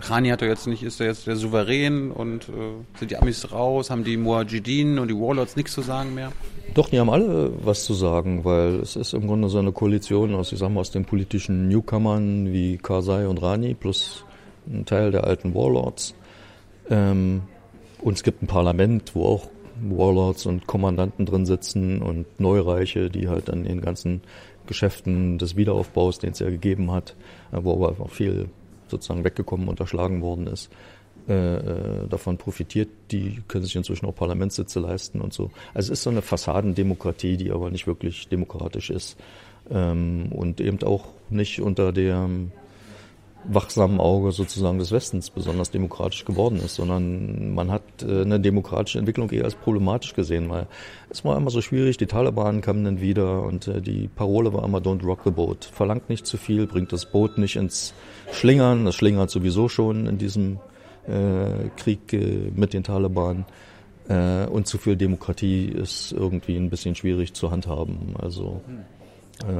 Rani 0.01 0.29
hat 0.29 0.41
er 0.41 0.47
jetzt 0.47 0.67
nicht, 0.67 0.83
ist 0.83 0.99
er 0.99 1.07
jetzt 1.07 1.27
der 1.27 1.35
Souverän 1.35 2.11
und 2.11 2.49
äh, 2.49 2.97
sind 2.97 3.11
die 3.11 3.17
Amis 3.17 3.51
raus, 3.51 3.89
haben 3.89 4.03
die 4.03 4.17
Muajideen 4.17 4.99
und 4.99 5.09
die 5.09 5.15
Warlords 5.15 5.55
nichts 5.55 5.73
zu 5.73 5.81
sagen 5.81 6.15
mehr? 6.15 6.31
Doch, 6.73 6.89
die 6.89 6.99
haben 6.99 7.09
alle 7.09 7.51
was 7.63 7.83
zu 7.83 7.93
sagen, 7.93 8.45
weil 8.45 8.75
es 8.75 8.95
ist 8.95 9.13
im 9.13 9.27
Grunde 9.27 9.49
so 9.49 9.59
eine 9.59 9.71
Koalition 9.71 10.35
aus, 10.35 10.51
ich 10.51 10.59
sag 10.59 10.69
mal, 10.69 10.81
aus 10.81 10.91
den 10.91 11.05
politischen 11.05 11.67
Newcomern 11.67 12.53
wie 12.53 12.77
Karzai 12.77 13.27
und 13.27 13.41
Rani 13.41 13.73
plus 13.73 14.23
ein 14.67 14.85
Teil 14.85 15.11
der 15.11 15.25
alten 15.25 15.53
Warlords. 15.53 16.15
Ähm, 16.89 17.41
und 18.01 18.13
es 18.13 18.23
gibt 18.23 18.41
ein 18.41 18.47
Parlament, 18.47 19.15
wo 19.15 19.25
auch 19.25 19.47
Warlords 19.81 20.45
und 20.45 20.67
Kommandanten 20.67 21.25
drin 21.25 21.45
sitzen 21.45 22.01
und 22.01 22.39
Neureiche, 22.39 23.09
die 23.09 23.27
halt 23.27 23.49
an 23.49 23.63
den 23.63 23.81
ganzen 23.81 24.21
Geschäften 24.67 25.37
des 25.37 25.55
Wiederaufbaus, 25.55 26.19
den 26.19 26.31
es 26.31 26.39
ja 26.39 26.49
gegeben 26.49 26.91
hat, 26.91 27.15
äh, 27.51 27.57
wo 27.61 27.73
aber 27.73 28.03
auch 28.03 28.09
viel 28.09 28.49
sozusagen 28.89 29.23
weggekommen, 29.23 29.67
unterschlagen 29.67 30.21
worden 30.21 30.47
ist, 30.47 30.69
äh, 31.27 31.33
äh, 31.33 32.07
davon 32.07 32.37
profitiert. 32.37 32.89
Die 33.11 33.41
können 33.47 33.63
sich 33.63 33.75
inzwischen 33.75 34.05
auch 34.05 34.15
Parlamentssitze 34.15 34.79
leisten 34.79 35.21
und 35.21 35.33
so. 35.33 35.51
Also 35.73 35.91
es 35.91 35.99
ist 35.99 36.03
so 36.03 36.09
eine 36.09 36.21
Fassadendemokratie, 36.21 37.37
die 37.37 37.51
aber 37.51 37.69
nicht 37.69 37.87
wirklich 37.87 38.27
demokratisch 38.29 38.89
ist 38.89 39.17
ähm, 39.69 40.31
und 40.31 40.59
eben 40.61 40.81
auch 40.83 41.05
nicht 41.29 41.61
unter 41.61 41.91
dem 41.91 42.51
wachsamen 43.45 43.99
Auge 43.99 44.31
sozusagen 44.31 44.79
des 44.79 44.91
Westens 44.91 45.29
besonders 45.29 45.71
demokratisch 45.71 46.25
geworden 46.25 46.57
ist, 46.57 46.75
sondern 46.75 47.53
man 47.53 47.71
hat 47.71 47.83
äh, 48.01 48.21
eine 48.21 48.39
demokratische 48.39 48.99
Entwicklung 48.99 49.29
eher 49.29 49.45
als 49.45 49.55
problematisch 49.55 50.13
gesehen, 50.13 50.49
weil 50.49 50.67
es 51.09 51.23
war 51.23 51.37
immer 51.37 51.49
so 51.49 51.61
schwierig, 51.61 51.97
die 51.97 52.05
Taliban 52.05 52.61
kamen 52.61 52.83
dann 52.83 53.01
wieder 53.01 53.43
und 53.43 53.67
äh, 53.67 53.81
die 53.81 54.07
Parole 54.07 54.53
war 54.53 54.63
immer 54.63 54.79
Don't 54.79 55.03
rock 55.03 55.21
the 55.23 55.31
boat. 55.31 55.65
Verlangt 55.65 56.09
nicht 56.09 56.25
zu 56.25 56.37
viel, 56.37 56.67
bringt 56.67 56.91
das 56.91 57.05
Boot 57.05 57.37
nicht 57.37 57.55
ins 57.55 57.93
Schlingern, 58.31 58.85
das 58.85 58.95
schlingert 58.95 59.29
sowieso 59.29 59.69
schon 59.69 60.07
in 60.07 60.17
diesem 60.17 60.59
äh, 61.07 61.69
Krieg 61.77 62.13
äh, 62.13 62.51
mit 62.53 62.73
den 62.73 62.83
Taliban. 62.83 63.45
Äh, 64.09 64.47
und 64.47 64.67
zu 64.67 64.77
viel 64.77 64.95
Demokratie 64.95 65.65
ist 65.67 66.11
irgendwie 66.11 66.57
ein 66.57 66.69
bisschen 66.69 66.95
schwierig 66.95 67.33
zu 67.33 67.51
handhaben. 67.51 68.15
Also 68.19 68.61
äh, 68.67 68.98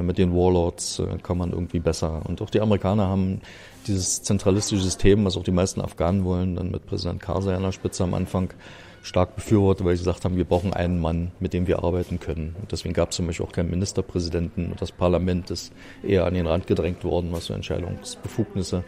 mit 0.02 0.18
den 0.18 0.34
Warlords 0.34 1.00
äh, 1.00 1.18
kann 1.24 1.38
man 1.38 1.52
irgendwie 1.52 1.80
besser. 1.80 2.22
Und 2.28 2.42
auch 2.42 2.50
die 2.50 2.62
Amerikaner 2.62 3.08
haben 3.08 3.42
dieses 3.88 4.22
zentralistische 4.24 4.82
System, 4.82 5.26
was 5.26 5.38
auch 5.38 5.44
die 5.44 5.52
meisten 5.52 5.82
Afghanen 5.82 6.26
wollen, 6.26 6.56
dann 6.56 6.72
mit 6.72 6.86
Präsident 6.86 7.22
Karzai 7.22 7.56
an 7.56 7.64
der 7.64 7.72
Spitze 7.72 8.04
am 8.04 8.14
Anfang 8.14 8.54
stark 9.02 9.36
befürwortet, 9.36 9.86
weil 9.86 9.96
sie 9.96 10.04
gesagt 10.04 10.26
haben, 10.26 10.36
wir 10.36 10.46
brauchen 10.46 10.74
einen 10.74 11.00
Mann, 11.00 11.32
mit 11.40 11.54
dem 11.54 11.68
wir 11.68 11.84
arbeiten 11.84 12.20
können. 12.20 12.56
Und 12.62 12.72
deswegen 12.72 12.94
gab 12.94 13.12
es 13.12 13.16
zum 13.16 13.28
Beispiel 13.28 13.46
auch 13.46 13.52
keinen 13.52 13.70
Ministerpräsidenten. 13.70 14.72
Und 14.72 14.82
das 14.82 14.92
Parlament 14.92 15.50
ist 15.52 15.72
eher 16.04 16.26
an 16.26 16.34
den 16.34 16.46
Rand 16.46 16.68
gedrängt 16.68 17.04
worden, 17.04 17.30
was 17.32 17.46
so 17.46 17.54
Entscheidungsbefugnisse 17.54 18.84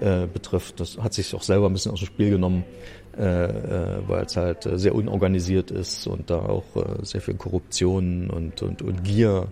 äh, 0.00 0.26
betrifft. 0.26 0.80
Das 0.80 0.98
hat 0.98 1.14
sich 1.14 1.34
auch 1.34 1.42
selber 1.42 1.66
ein 1.66 1.72
bisschen 1.72 1.92
aus 1.92 2.00
dem 2.00 2.06
Spiel 2.06 2.30
genommen, 2.30 2.64
äh, 3.16 3.44
äh, 3.44 3.98
weil 4.08 4.24
es 4.24 4.36
halt 4.36 4.66
äh, 4.66 4.78
sehr 4.78 4.94
unorganisiert 4.94 5.70
ist 5.70 6.06
und 6.06 6.28
da 6.28 6.40
auch 6.40 6.64
äh, 6.74 7.04
sehr 7.04 7.20
viel 7.20 7.34
Korruption 7.34 8.28
und, 8.28 8.62
und, 8.62 8.82
und 8.82 9.04
Gier 9.04 9.46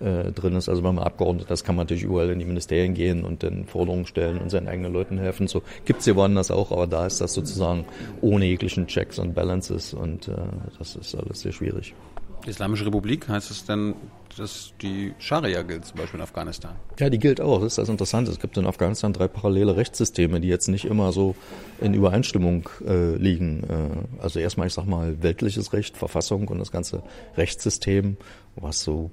äh, 0.00 0.32
drin 0.32 0.56
ist. 0.56 0.68
Also 0.68 0.82
wenn 0.82 0.94
man 0.94 1.04
Abgeordneter 1.04 1.54
ist, 1.54 1.64
kann 1.64 1.76
man 1.76 1.86
natürlich 1.86 2.04
überall 2.04 2.30
in 2.30 2.38
die 2.38 2.44
Ministerien 2.44 2.94
gehen 2.94 3.24
und 3.24 3.42
dann 3.42 3.66
Forderungen 3.66 4.06
stellen 4.06 4.38
und 4.38 4.50
seinen 4.50 4.68
eigenen 4.68 4.92
Leuten 4.92 5.18
helfen. 5.18 5.48
So 5.48 5.62
gibt's 5.84 6.04
hier 6.04 6.16
woanders 6.16 6.50
auch, 6.50 6.72
aber 6.72 6.86
da 6.86 7.06
ist 7.06 7.20
das 7.20 7.34
sozusagen 7.34 7.84
ohne 8.20 8.46
jeglichen 8.46 8.86
Checks 8.86 9.18
und 9.18 9.34
Balances 9.34 9.94
und 9.94 10.28
äh, 10.28 10.34
das 10.78 10.96
ist 10.96 11.14
alles 11.14 11.40
sehr 11.40 11.52
schwierig. 11.52 11.94
Islamische 12.48 12.86
Republik 12.86 13.28
heißt 13.28 13.50
es 13.50 13.64
denn, 13.64 13.94
dass 14.36 14.72
die 14.82 15.14
Scharia 15.18 15.62
gilt, 15.62 15.84
zum 15.84 15.98
Beispiel 15.98 16.18
in 16.18 16.24
Afghanistan? 16.24 16.76
Ja, 16.98 17.10
die 17.10 17.18
gilt 17.18 17.40
auch. 17.40 17.60
Das 17.60 17.72
ist 17.72 17.78
das 17.78 17.88
Interessante. 17.88 18.30
Es 18.30 18.38
gibt 18.38 18.56
in 18.56 18.66
Afghanistan 18.66 19.12
drei 19.12 19.28
parallele 19.28 19.76
Rechtssysteme, 19.76 20.40
die 20.40 20.48
jetzt 20.48 20.68
nicht 20.68 20.84
immer 20.84 21.12
so 21.12 21.34
in 21.80 21.94
Übereinstimmung 21.94 22.68
äh, 22.86 23.16
liegen. 23.16 23.64
Äh, 23.64 24.22
also 24.22 24.38
erstmal, 24.38 24.66
ich 24.68 24.74
sag 24.74 24.86
mal, 24.86 25.22
weltliches 25.22 25.72
Recht, 25.72 25.96
Verfassung 25.96 26.48
und 26.48 26.58
das 26.58 26.70
ganze 26.70 27.02
Rechtssystem, 27.36 28.16
was 28.56 28.82
so 28.82 29.10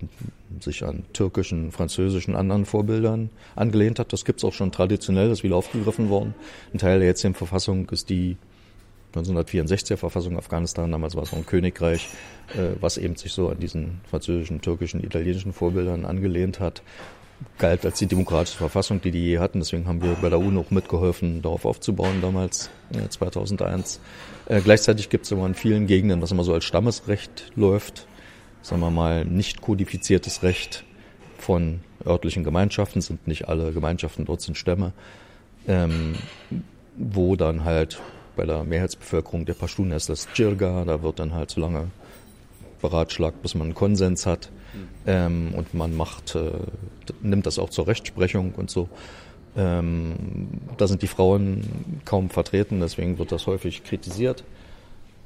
sich 0.59 0.83
an 0.83 1.03
türkischen, 1.13 1.71
französischen, 1.71 2.35
anderen 2.35 2.65
Vorbildern 2.65 3.29
angelehnt 3.55 3.99
hat. 3.99 4.13
Das 4.13 4.25
gibt's 4.25 4.43
auch 4.43 4.53
schon 4.53 4.71
traditionell, 4.71 5.29
das 5.29 5.39
ist 5.39 5.43
wieder 5.43 5.55
aufgegriffen 5.55 6.09
worden. 6.09 6.35
Ein 6.73 6.79
Teil 6.79 6.99
der 6.99 7.07
jetzigen 7.07 7.33
Verfassung 7.33 7.89
ist 7.89 8.09
die 8.09 8.37
1964er 9.15 9.97
Verfassung 9.97 10.37
Afghanistan, 10.37 10.91
damals 10.91 11.15
war 11.15 11.23
es 11.23 11.33
auch 11.33 11.37
ein 11.37 11.45
Königreich, 11.45 12.09
äh, 12.53 12.75
was 12.79 12.97
eben 12.97 13.15
sich 13.15 13.33
so 13.33 13.49
an 13.49 13.59
diesen 13.59 14.01
französischen, 14.09 14.61
türkischen, 14.61 15.03
italienischen 15.03 15.53
Vorbildern 15.53 16.05
angelehnt 16.05 16.59
hat, 16.59 16.81
galt 17.57 17.85
als 17.85 17.99
die 17.99 18.07
demokratische 18.07 18.57
Verfassung, 18.57 19.01
die 19.01 19.11
die 19.11 19.25
je 19.25 19.39
hatten. 19.39 19.59
Deswegen 19.59 19.87
haben 19.87 20.01
wir 20.01 20.15
bei 20.21 20.29
der 20.29 20.39
UNO 20.39 20.61
auch 20.61 20.71
mitgeholfen, 20.71 21.41
darauf 21.41 21.65
aufzubauen 21.65 22.21
damals, 22.21 22.69
äh, 22.93 23.07
2001. 23.09 23.99
Äh, 24.47 24.61
gleichzeitig 24.61 25.09
gibt 25.09 25.25
es 25.25 25.33
aber 25.33 25.45
in 25.45 25.55
vielen 25.55 25.87
Gegenden, 25.87 26.21
was 26.21 26.31
immer 26.31 26.43
so 26.43 26.53
als 26.53 26.65
Stammesrecht 26.65 27.51
läuft, 27.55 28.07
sagen 28.61 28.81
wir 28.81 28.91
mal, 28.91 29.25
nicht 29.25 29.61
kodifiziertes 29.61 30.43
Recht 30.43 30.83
von 31.37 31.81
örtlichen 32.05 32.43
Gemeinschaften, 32.43 33.01
sind 33.01 33.27
nicht 33.27 33.47
alle 33.47 33.71
Gemeinschaften 33.71 34.25
dort 34.25 34.41
sind 34.41 34.57
Stämme 34.57 34.93
ähm, 35.67 36.15
wo 36.97 37.35
dann 37.35 37.63
halt 37.65 38.01
bei 38.35 38.45
der 38.45 38.63
Mehrheitsbevölkerung 38.63 39.45
der 39.45 39.53
Pashtun 39.53 39.91
ist 39.91 40.09
das 40.09 40.27
Jirga, 40.33 40.85
da 40.85 41.01
wird 41.01 41.19
dann 41.19 41.33
halt 41.33 41.51
so 41.51 41.61
lange 41.61 41.87
beratschlagt, 42.81 43.41
bis 43.41 43.55
man 43.55 43.67
einen 43.67 43.75
Konsens 43.75 44.25
hat. 44.25 44.49
Ähm, 45.07 45.53
und 45.55 45.73
man 45.73 45.95
macht, 45.95 46.35
äh, 46.35 46.51
nimmt 47.21 47.45
das 47.45 47.59
auch 47.59 47.69
zur 47.69 47.87
Rechtsprechung 47.87 48.53
und 48.55 48.69
so. 48.69 48.89
Ähm, 49.55 50.15
da 50.77 50.87
sind 50.87 51.01
die 51.01 51.07
Frauen 51.07 51.61
kaum 52.03 52.29
vertreten, 52.29 52.81
deswegen 52.81 53.17
wird 53.17 53.31
das 53.31 53.47
häufig 53.47 53.83
kritisiert. 53.83 54.43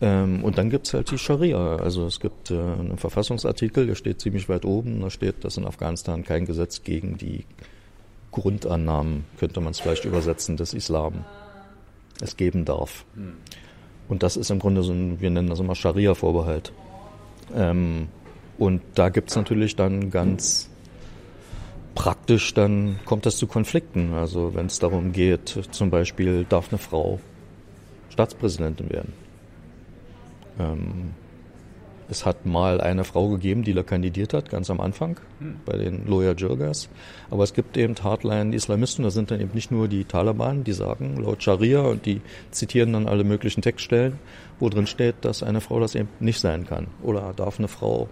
Ähm, 0.01 0.43
und 0.43 0.57
dann 0.57 0.69
gibt's 0.69 0.93
halt 0.93 1.11
die 1.11 1.17
Scharia. 1.17 1.77
Also 1.77 2.05
es 2.05 2.19
gibt 2.19 2.51
äh, 2.51 2.53
einen 2.53 2.97
Verfassungsartikel, 2.97 3.87
der 3.87 3.95
steht 3.95 4.21
ziemlich 4.21 4.47
weit 4.47 4.65
oben. 4.65 5.01
Da 5.01 5.09
steht, 5.09 5.43
dass 5.43 5.57
in 5.57 5.65
Afghanistan 5.65 6.23
kein 6.23 6.45
Gesetz 6.45 6.83
gegen 6.83 7.17
die 7.17 7.45
Grundannahmen, 8.31 9.25
könnte 9.39 9.59
man 9.59 9.71
es 9.71 9.79
vielleicht 9.79 10.05
übersetzen, 10.05 10.55
des 10.55 10.73
Islam 10.73 11.25
es 12.21 12.37
geben 12.37 12.65
darf. 12.65 13.05
Hm. 13.15 13.33
Und 14.07 14.23
das 14.23 14.37
ist 14.37 14.49
im 14.49 14.59
Grunde 14.59 14.83
so 14.83 14.91
ein, 14.91 15.21
wir 15.21 15.29
nennen 15.29 15.49
das 15.49 15.59
immer 15.59 15.75
Scharia-Vorbehalt. 15.75 16.73
Ähm, 17.55 18.07
und 18.57 18.81
da 18.95 19.09
gibt's 19.09 19.35
natürlich 19.35 19.75
dann 19.75 20.09
ganz 20.09 20.69
praktisch, 21.95 22.53
dann 22.53 22.99
kommt 23.05 23.25
das 23.25 23.37
zu 23.37 23.47
Konflikten. 23.47 24.13
Also 24.13 24.55
wenn 24.55 24.65
es 24.65 24.79
darum 24.79 25.11
geht, 25.11 25.59
zum 25.71 25.89
Beispiel 25.89 26.45
darf 26.47 26.69
eine 26.69 26.77
Frau 26.77 27.19
Staatspräsidentin 28.09 28.89
werden. 28.89 29.13
Ähm, 30.59 31.11
es 32.09 32.25
hat 32.25 32.45
mal 32.45 32.81
eine 32.81 33.03
Frau 33.03 33.29
gegeben, 33.29 33.63
die 33.63 33.73
da 33.73 33.83
kandidiert 33.83 34.33
hat, 34.33 34.49
ganz 34.49 34.69
am 34.69 34.79
Anfang, 34.79 35.19
hm. 35.39 35.57
bei 35.65 35.77
den 35.77 36.07
Loya 36.07 36.33
Jirgas. 36.33 36.89
Aber 37.29 37.43
es 37.43 37.53
gibt 37.53 37.77
eben 37.77 37.95
Hardline-Islamisten, 38.01 39.03
das 39.03 39.13
sind 39.13 39.31
dann 39.31 39.39
eben 39.39 39.53
nicht 39.53 39.71
nur 39.71 39.87
die 39.87 40.05
Taliban, 40.05 40.63
die 40.63 40.73
sagen 40.73 41.17
laut 41.17 41.43
Scharia 41.43 41.81
und 41.81 42.05
die 42.05 42.21
zitieren 42.51 42.93
dann 42.93 43.07
alle 43.07 43.23
möglichen 43.23 43.61
Textstellen, 43.61 44.17
wo 44.59 44.69
drin 44.69 44.87
steht, 44.87 45.15
dass 45.21 45.43
eine 45.43 45.61
Frau 45.61 45.79
das 45.79 45.95
eben 45.95 46.09
nicht 46.19 46.39
sein 46.39 46.65
kann. 46.65 46.87
Oder 47.03 47.33
darf 47.35 47.59
eine 47.59 47.67
Frau 47.67 48.09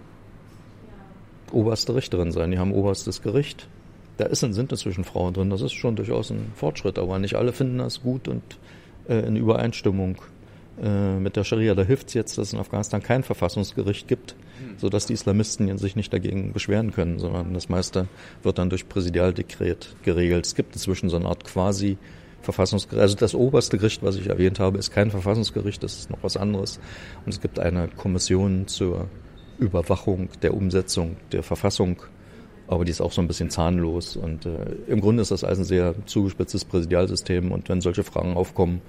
oberste 1.50 1.94
Richterin 1.94 2.30
sein? 2.30 2.52
Die 2.52 2.58
haben 2.58 2.72
oberstes 2.72 3.22
Gericht. 3.22 3.68
Da 4.16 4.26
ist, 4.26 4.40
sind 4.40 4.72
inzwischen 4.72 5.04
Frauen 5.04 5.34
drin, 5.34 5.50
das 5.50 5.62
ist 5.62 5.72
schon 5.72 5.96
durchaus 5.96 6.30
ein 6.30 6.52
Fortschritt, 6.54 6.98
aber 6.98 7.18
nicht 7.18 7.34
alle 7.34 7.52
finden 7.52 7.78
das 7.78 8.02
gut 8.02 8.26
und 8.28 8.42
äh, 9.08 9.20
in 9.20 9.36
Übereinstimmung 9.36 10.16
äh, 10.82 11.18
mit 11.18 11.36
der 11.36 11.44
Scharia. 11.44 11.74
Da 11.74 11.82
hilft 11.82 12.08
es 12.08 12.14
jetzt, 12.14 12.38
dass 12.38 12.48
es 12.48 12.52
in 12.52 12.58
Afghanistan 12.58 13.02
kein 13.02 13.22
Verfassungsgericht 13.22 14.08
gibt, 14.08 14.36
sodass 14.76 15.06
die 15.06 15.12
Islamisten 15.12 15.76
sich 15.78 15.96
nicht 15.96 16.12
dagegen 16.12 16.52
beschweren 16.52 16.92
können, 16.92 17.18
sondern 17.18 17.54
das 17.54 17.68
meiste 17.68 18.08
wird 18.42 18.58
dann 18.58 18.70
durch 18.70 18.88
Präsidialdekret 18.88 19.96
geregelt. 20.02 20.46
Es 20.46 20.54
gibt 20.54 20.74
inzwischen 20.74 21.08
so 21.08 21.16
eine 21.16 21.26
Art 21.26 21.44
quasi 21.44 21.98
Verfassungsgericht. 22.42 23.02
Also 23.02 23.16
das 23.16 23.34
oberste 23.34 23.78
Gericht, 23.78 24.02
was 24.02 24.16
ich 24.16 24.28
erwähnt 24.28 24.60
habe, 24.60 24.78
ist 24.78 24.90
kein 24.90 25.10
Verfassungsgericht, 25.10 25.82
das 25.82 25.98
ist 25.98 26.10
noch 26.10 26.22
was 26.22 26.36
anderes. 26.36 26.78
Und 27.24 27.34
es 27.34 27.40
gibt 27.40 27.58
eine 27.58 27.88
Kommission 27.88 28.68
zur 28.68 29.08
Überwachung 29.58 30.28
der 30.42 30.54
Umsetzung 30.54 31.16
der 31.32 31.42
Verfassung, 31.42 32.00
aber 32.68 32.84
die 32.84 32.90
ist 32.90 33.00
auch 33.00 33.12
so 33.12 33.20
ein 33.20 33.26
bisschen 33.26 33.50
zahnlos. 33.50 34.16
Und 34.16 34.46
äh, 34.46 34.76
im 34.86 35.00
Grunde 35.00 35.22
ist 35.22 35.30
das 35.30 35.42
also 35.42 35.62
ein 35.62 35.64
sehr 35.64 35.94
zugespitztes 36.06 36.64
Präsidialsystem. 36.66 37.50
Und 37.50 37.68
wenn 37.68 37.80
solche 37.80 38.04
Fragen 38.04 38.34
aufkommen, 38.36 38.82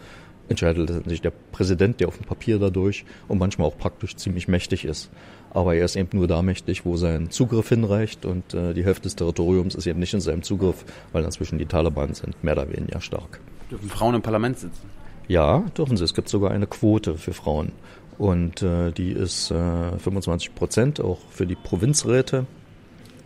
entscheidet 0.50 0.90
letztendlich 0.90 1.22
der 1.22 1.32
Präsident, 1.52 2.00
der 2.00 2.08
auf 2.08 2.18
dem 2.18 2.26
Papier 2.26 2.60
dadurch 2.60 3.06
und 3.28 3.38
manchmal 3.38 3.68
auch 3.68 3.78
praktisch 3.78 4.16
ziemlich 4.16 4.48
mächtig 4.48 4.86
ist. 4.86 5.10
Aber 5.52 5.76
er 5.76 5.86
ist 5.86 5.96
eben 5.96 6.10
nur 6.14 6.28
da 6.28 6.42
mächtig, 6.42 6.86
wo 6.86 6.98
sein 6.98 7.32
Zugriff 7.32 7.70
hinreicht 7.70 8.26
und 8.26 8.54
äh, 8.54 8.74
die 8.74 8.84
Hälfte 8.84 9.04
des 9.04 9.16
Territoriums 9.16 9.76
ist 9.76 9.88
eben 9.88 10.00
nicht 10.00 10.14
in 10.14 10.22
seinem 10.22 10.44
Zugriff, 10.44 10.86
weil 11.12 11.24
inzwischen 11.24 11.58
die 11.58 11.66
Taliban 11.66 12.14
sind 12.14 12.44
mehr 12.44 12.54
oder 12.54 12.72
weniger 12.72 13.02
stark. 13.02 13.40
Dürfen 13.72 13.90
Frauen 13.90 14.16
im 14.16 14.22
Parlament 14.22 14.60
sitzen? 14.60 14.90
Ja, 15.28 15.60
dürfen 15.78 15.96
sie. 15.96 16.04
Es 16.04 16.14
gibt 16.14 16.30
sogar 16.30 16.52
eine 16.52 16.68
Quote 16.68 17.16
für 17.16 17.34
Frauen. 17.34 17.72
Und 18.18 18.62
äh, 18.64 18.92
die 18.92 19.12
ist 19.12 19.52
äh, 19.52 19.98
25 19.98 20.54
Prozent, 20.54 21.00
auch 21.00 21.20
für 21.30 21.48
die 21.48 21.56
Provinzräte. 21.56 22.46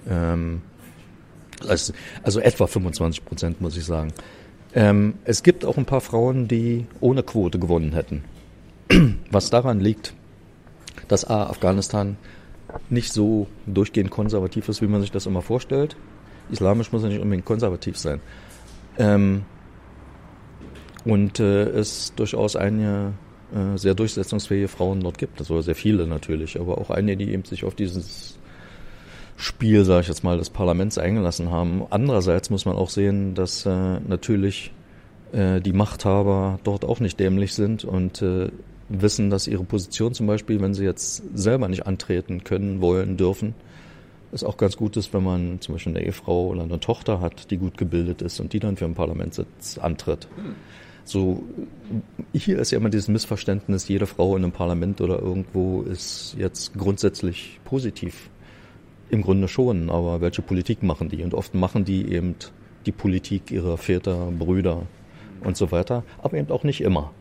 Ähm, 0.08 0.62
also, 1.68 1.94
also 2.22 2.40
etwa 2.40 2.68
25 2.68 3.26
Prozent, 3.26 3.62
muss 3.62 3.78
ich 3.78 3.86
sagen. 3.86 4.14
Ähm, 4.76 5.16
es 5.24 5.44
gibt 5.44 5.66
auch 5.66 5.78
ein 5.78 5.86
paar 5.86 6.02
Frauen, 6.02 6.48
die 6.48 6.86
ohne 7.00 7.24
Quote 7.24 7.60
gewonnen 7.60 7.94
hätten. 7.94 8.24
Was 9.32 9.50
daran 9.50 9.80
liegt, 9.80 10.14
dass 11.08 11.26
A, 11.26 11.44
Afghanistan 11.44 12.18
nicht 12.90 13.14
so 13.14 13.48
durchgehend 13.68 14.10
konservativ 14.10 14.68
ist, 14.70 14.82
wie 14.82 14.88
man 14.88 15.02
sich 15.02 15.12
das 15.12 15.28
immer 15.28 15.42
vorstellt. 15.42 15.96
Islamisch 16.50 16.92
muss 16.92 17.04
ja 17.04 17.10
nicht 17.10 17.22
unbedingt 17.22 17.46
konservativ 17.46 17.98
sein. 17.98 18.20
Ähm, 18.98 19.44
und 21.06 21.40
äh, 21.40 21.64
es 21.66 22.14
durchaus 22.16 22.56
einige 22.56 23.14
äh, 23.54 23.78
sehr 23.78 23.94
durchsetzungsfähige 23.94 24.68
Frauen 24.68 25.02
dort 25.02 25.18
gibt. 25.18 25.40
Also 25.40 25.62
sehr 25.62 25.76
viele 25.76 26.08
natürlich, 26.08 26.60
aber 26.60 26.80
auch 26.80 26.90
einige, 26.90 27.26
die 27.26 27.32
eben 27.32 27.44
sich 27.46 27.64
auf 27.64 27.76
dieses 27.76 28.40
Spiel, 29.44 29.84
sage 29.84 30.04
ich 30.04 30.08
jetzt 30.08 30.24
mal, 30.24 30.38
des 30.38 30.50
Parlaments 30.50 30.98
eingelassen 30.98 31.52
haben. 31.52 31.84
Andererseits 31.90 32.50
muss 32.50 32.64
man 32.64 32.78
auch 32.78 32.90
sehen, 32.90 33.36
dass 33.36 33.66
äh, 33.66 34.00
natürlich 34.00 34.72
äh, 35.34 35.60
die 35.60 35.74
Machthaber 35.74 36.60
dort 36.64 36.86
auch 36.86 37.02
nicht 37.02 37.20
dämlich 37.20 37.54
sind 37.54 37.84
und 37.84 38.22
äh, 38.22 38.52
wissen, 38.88 39.30
dass 39.30 39.48
ihre 39.48 39.66
Position 39.66 40.14
zum 40.14 40.28
Beispiel, 40.28 40.62
wenn 40.62 40.74
sie 40.74 40.86
jetzt 40.86 41.24
selber 41.34 41.68
nicht 41.68 41.86
antreten 41.86 42.46
können, 42.46 42.80
wollen, 42.80 43.18
dürfen, 43.18 43.54
es 44.32 44.46
auch 44.46 44.56
ganz 44.56 44.78
gut 44.78 44.96
ist, 44.96 45.14
wenn 45.14 45.26
man 45.26 45.60
zum 45.60 45.76
Beispiel 45.76 45.98
eine 45.98 46.06
Ehefrau 46.06 46.48
oder 46.48 46.64
eine 46.64 46.80
Tochter 46.80 47.20
hat, 47.20 47.52
die 47.52 47.58
gut 47.58 47.78
gebildet 47.78 48.22
ist 48.22 48.40
und 48.40 48.54
die 48.54 48.62
dann 48.62 48.78
für 48.78 48.86
einen 48.86 48.96
Parlamentssitz 48.96 49.78
antritt. 49.78 50.30
So, 51.04 51.44
hier 52.32 52.60
ist 52.60 52.72
ja 52.72 52.78
immer 52.78 52.90
dieses 52.90 53.10
Missverständnis, 53.10 53.90
jede 53.90 54.06
Frau 54.06 54.38
in 54.38 54.44
einem 54.44 54.54
Parlament 54.54 55.02
oder 55.02 55.20
irgendwo 55.20 55.82
ist 55.82 56.38
jetzt 56.40 56.78
grundsätzlich 56.78 57.60
positiv 57.66 58.30
im 59.10 59.22
Grunde 59.22 59.48
schon, 59.48 59.90
aber 59.90 60.22
welche 60.22 60.42
Politik 60.42 60.84
machen 60.84 61.10
die? 61.10 61.24
Und 61.24 61.34
oft 61.34 61.54
machen 61.54 61.86
die 61.86 62.12
eben 62.12 62.36
die 62.86 62.92
Politik 62.92 63.52
ihrer 63.52 63.78
Väter, 63.78 64.32
Brüder 64.38 64.84
und 65.42 65.58
so 65.58 65.72
weiter, 65.72 66.04
aber 66.22 66.38
eben 66.38 66.52
auch 66.52 66.64
nicht 66.64 66.82
immer. 66.82 67.12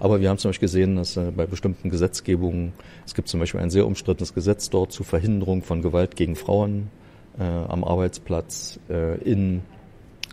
Aber 0.00 0.20
wir 0.20 0.28
haben 0.28 0.38
zum 0.38 0.50
Beispiel 0.50 0.66
gesehen, 0.66 0.96
dass 0.96 1.16
äh, 1.16 1.32
bei 1.34 1.46
bestimmten 1.46 1.90
Gesetzgebungen, 1.90 2.72
es 3.06 3.14
gibt 3.14 3.28
zum 3.28 3.40
Beispiel 3.40 3.60
ein 3.60 3.70
sehr 3.70 3.86
umstrittenes 3.86 4.34
Gesetz 4.34 4.70
dort 4.70 4.92
zur 4.92 5.06
Verhinderung 5.06 5.62
von 5.62 5.82
Gewalt 5.82 6.16
gegen 6.16 6.36
Frauen 6.36 6.90
äh, 7.38 7.42
am 7.42 7.84
Arbeitsplatz, 7.84 8.78
äh, 8.88 9.18
in, 9.18 9.62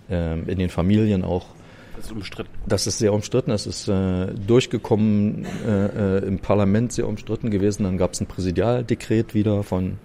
äh, 0.10 0.40
in 0.40 0.60
den 0.60 0.70
Familien 0.70 1.24
auch. 1.24 1.48
Das 1.96 2.06
ist 2.08 2.12
umstritten. 2.12 2.50
Das 2.68 2.88
ist 2.88 2.98
sehr 2.98 3.14
umstritten. 3.14 3.52
Es 3.52 3.66
ist 3.66 3.88
äh, 3.88 4.28
durchgekommen 4.48 5.46
äh, 5.66 6.18
äh, 6.18 6.28
im 6.28 6.40
Parlament 6.40 6.92
sehr 6.92 7.08
umstritten 7.08 7.52
gewesen. 7.52 7.84
Dann 7.84 7.98
gab 7.98 8.14
es 8.14 8.22
ein 8.22 8.28
Präsidialdekret 8.28 9.34
wieder 9.34 9.64
von 9.64 9.98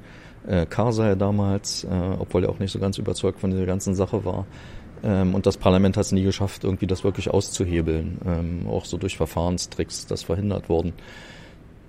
äh, 0.46 0.66
Karzai 0.66 1.14
damals, 1.14 1.84
äh, 1.84 1.88
obwohl 2.18 2.44
er 2.44 2.50
auch 2.50 2.58
nicht 2.58 2.72
so 2.72 2.78
ganz 2.78 2.98
überzeugt 2.98 3.40
von 3.40 3.50
dieser 3.50 3.66
ganzen 3.66 3.94
Sache 3.94 4.24
war. 4.24 4.46
Ähm, 5.02 5.34
und 5.34 5.46
das 5.46 5.56
Parlament 5.56 5.96
hat 5.96 6.06
es 6.06 6.12
nie 6.12 6.22
geschafft, 6.22 6.64
irgendwie 6.64 6.86
das 6.86 7.04
wirklich 7.04 7.30
auszuhebeln. 7.30 8.18
Ähm, 8.26 8.66
auch 8.68 8.84
so 8.84 8.96
durch 8.96 9.16
Verfahrenstricks 9.16 10.06
das 10.06 10.22
verhindert 10.22 10.68
worden. 10.68 10.92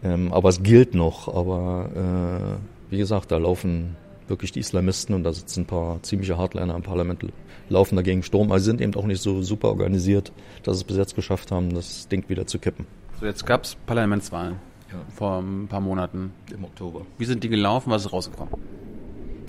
Ähm, 0.03 0.31
aber 0.33 0.49
es 0.49 0.63
gilt 0.63 0.95
noch. 0.95 1.33
Aber 1.33 2.59
äh, 2.89 2.91
wie 2.91 2.97
gesagt, 2.97 3.31
da 3.31 3.37
laufen 3.37 3.95
wirklich 4.27 4.51
die 4.51 4.59
Islamisten 4.59 5.13
und 5.13 5.23
da 5.23 5.33
sitzen 5.33 5.61
ein 5.61 5.65
paar 5.65 6.01
ziemliche 6.03 6.37
Hardliner 6.37 6.75
im 6.75 6.83
Parlament, 6.83 7.25
laufen 7.69 7.97
dagegen 7.97 8.23
Sturm. 8.23 8.51
Also 8.51 8.65
sind 8.65 8.79
eben 8.79 8.95
auch 8.95 9.05
nicht 9.05 9.21
so 9.21 9.41
super 9.41 9.69
organisiert, 9.69 10.31
dass 10.63 10.77
es 10.77 10.83
bis 10.85 10.97
jetzt 10.97 11.15
geschafft 11.15 11.51
haben, 11.51 11.73
das 11.73 12.07
Ding 12.07 12.27
wieder 12.29 12.47
zu 12.47 12.57
kippen. 12.59 12.85
So, 13.19 13.25
jetzt 13.25 13.45
gab 13.45 13.65
es 13.65 13.75
Parlamentswahlen 13.85 14.70
ja. 14.91 14.99
vor 15.15 15.39
ein 15.39 15.67
paar 15.67 15.81
Monaten. 15.81 16.33
Im 16.53 16.63
Oktober. 16.63 17.01
Wie 17.17 17.25
sind 17.25 17.43
die 17.43 17.49
gelaufen? 17.49 17.91
Was 17.91 18.05
ist 18.05 18.13
rausgekommen? 18.13 18.53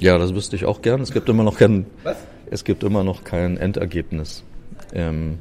Ja, 0.01 0.19
das 0.19 0.35
wüsste 0.35 0.57
ich 0.57 0.65
auch 0.65 0.83
gern. 0.83 1.01
Es 1.01 1.13
gibt 1.13 1.29
immer 1.29 1.45
noch 1.45 1.57
kein, 1.57 1.87
Was? 2.03 2.17
es 2.51 2.65
gibt 2.65 2.83
immer 2.83 3.05
noch 3.05 3.25
kein 3.25 3.57
Endergebnis. 3.57 4.45
Ähm, 4.93 5.39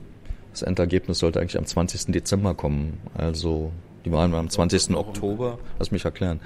das 0.51 0.61
Endergebnis 0.61 1.19
sollte 1.19 1.39
eigentlich 1.39 1.57
am 1.57 1.65
20. 1.65 2.11
Dezember 2.11 2.53
kommen. 2.53 2.99
Also 3.15 3.71
die 4.05 4.11
Wahlen 4.11 4.31
waren 4.31 4.45
am 4.45 4.49
20. 4.49 4.95
Oktober. 4.95 5.57
Lass 5.79 5.91
mich 5.91 6.05
erklären. 6.05 6.41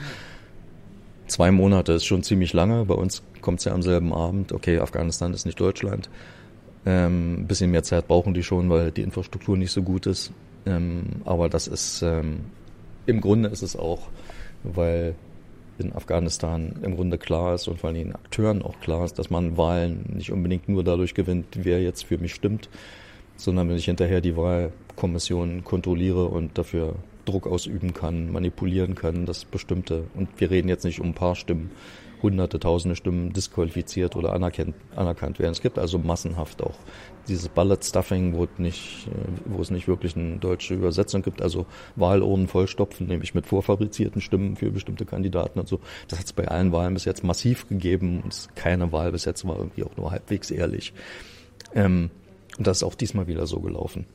Zwei 1.27 1.51
Monate 1.51 1.93
ist 1.93 2.05
schon 2.05 2.23
ziemlich 2.23 2.53
lange. 2.53 2.85
Bei 2.85 2.93
uns 2.93 3.23
kommt 3.41 3.59
es 3.59 3.65
ja 3.65 3.73
am 3.73 3.81
selben 3.81 4.13
Abend. 4.13 4.51
Okay, 4.51 4.79
Afghanistan 4.79 5.33
ist 5.33 5.45
nicht 5.45 5.59
Deutschland. 5.59 6.09
Ähm, 6.85 7.41
ein 7.41 7.47
bisschen 7.47 7.71
mehr 7.71 7.83
Zeit 7.83 8.07
brauchen 8.07 8.33
die 8.33 8.43
schon, 8.43 8.69
weil 8.69 8.91
die 8.91 9.01
Infrastruktur 9.01 9.57
nicht 9.57 9.71
so 9.71 9.81
gut 9.81 10.05
ist. 10.05 10.31
Ähm, 10.67 11.03
aber 11.25 11.49
das 11.49 11.67
ist 11.67 12.01
ähm, 12.03 12.41
im 13.05 13.21
Grunde 13.21 13.49
ist 13.49 13.61
es 13.61 13.75
auch, 13.75 14.09
weil 14.63 15.15
in 15.77 15.93
Afghanistan 15.93 16.73
im 16.83 16.95
Grunde 16.95 17.17
klar 17.17 17.55
ist 17.55 17.67
und 17.67 17.79
vor 17.79 17.89
allem 17.89 17.97
den 17.97 18.15
Akteuren 18.15 18.61
auch 18.61 18.79
klar 18.79 19.03
ist, 19.03 19.19
dass 19.19 19.29
man 19.29 19.57
Wahlen 19.57 20.05
nicht 20.13 20.31
unbedingt 20.31 20.69
nur 20.69 20.83
dadurch 20.83 21.13
gewinnt, 21.13 21.47
wer 21.55 21.81
jetzt 21.81 22.05
für 22.05 22.17
mich 22.17 22.33
stimmt, 22.33 22.69
sondern 23.35 23.69
wenn 23.69 23.75
ich 23.75 23.85
hinterher 23.85 24.21
die 24.21 24.37
Wahlkommission 24.37 25.63
kontrolliere 25.63 26.25
und 26.25 26.57
dafür 26.57 26.95
Druck 27.25 27.47
ausüben 27.47 27.93
kann, 27.93 28.31
manipulieren 28.31 28.95
kann, 28.95 29.25
dass 29.25 29.45
bestimmte, 29.45 30.05
und 30.13 30.29
wir 30.37 30.51
reden 30.51 30.69
jetzt 30.69 30.85
nicht 30.85 31.01
um 31.01 31.07
ein 31.07 31.13
paar 31.13 31.35
Stimmen, 31.35 31.71
hunderte, 32.25 32.59
tausende 32.59 32.95
Stimmen 32.95 33.33
disqualifiziert 33.33 34.15
oder 34.15 34.33
anerkannt, 34.33 34.75
anerkannt 34.95 35.37
werden. 35.39 35.51
Es 35.51 35.61
gibt 35.61 35.77
also 35.77 35.99
massenhaft 35.99 36.63
auch 36.63 36.75
dieses 37.27 37.49
Ballot 37.49 37.83
Stuffing, 37.83 38.35
wo, 38.35 38.47
nicht, 38.57 39.07
wo 39.45 39.61
es 39.61 39.69
nicht 39.69 39.87
wirklich 39.87 40.15
eine 40.15 40.37
deutsche 40.37 40.73
Übersetzung 40.73 41.21
gibt, 41.21 41.41
also 41.41 41.65
Wahlurnen 41.95 42.47
vollstopfen, 42.47 43.07
nämlich 43.07 43.35
mit 43.35 43.45
vorfabrizierten 43.45 44.21
Stimmen 44.21 44.55
für 44.55 44.71
bestimmte 44.71 45.05
Kandidaten 45.05 45.59
und 45.59 45.67
so. 45.67 45.79
Das 46.07 46.19
hat 46.19 46.25
es 46.25 46.33
bei 46.33 46.47
allen 46.47 46.71
Wahlen 46.71 46.93
bis 46.95 47.05
jetzt 47.05 47.23
massiv 47.23 47.69
gegeben 47.69 48.21
und 48.23 48.49
keine 48.55 48.91
Wahl 48.91 49.11
bis 49.11 49.25
jetzt 49.25 49.47
war 49.47 49.57
irgendwie 49.57 49.83
auch 49.83 49.95
nur 49.97 50.11
halbwegs 50.11 50.51
ehrlich. 50.51 50.93
Ähm, 51.73 52.09
und 52.57 52.65
das 52.65 52.77
ist 52.77 52.83
auch 52.83 52.95
diesmal 52.95 53.27
wieder 53.27 53.45
so 53.45 53.59
gelaufen. 53.59 54.05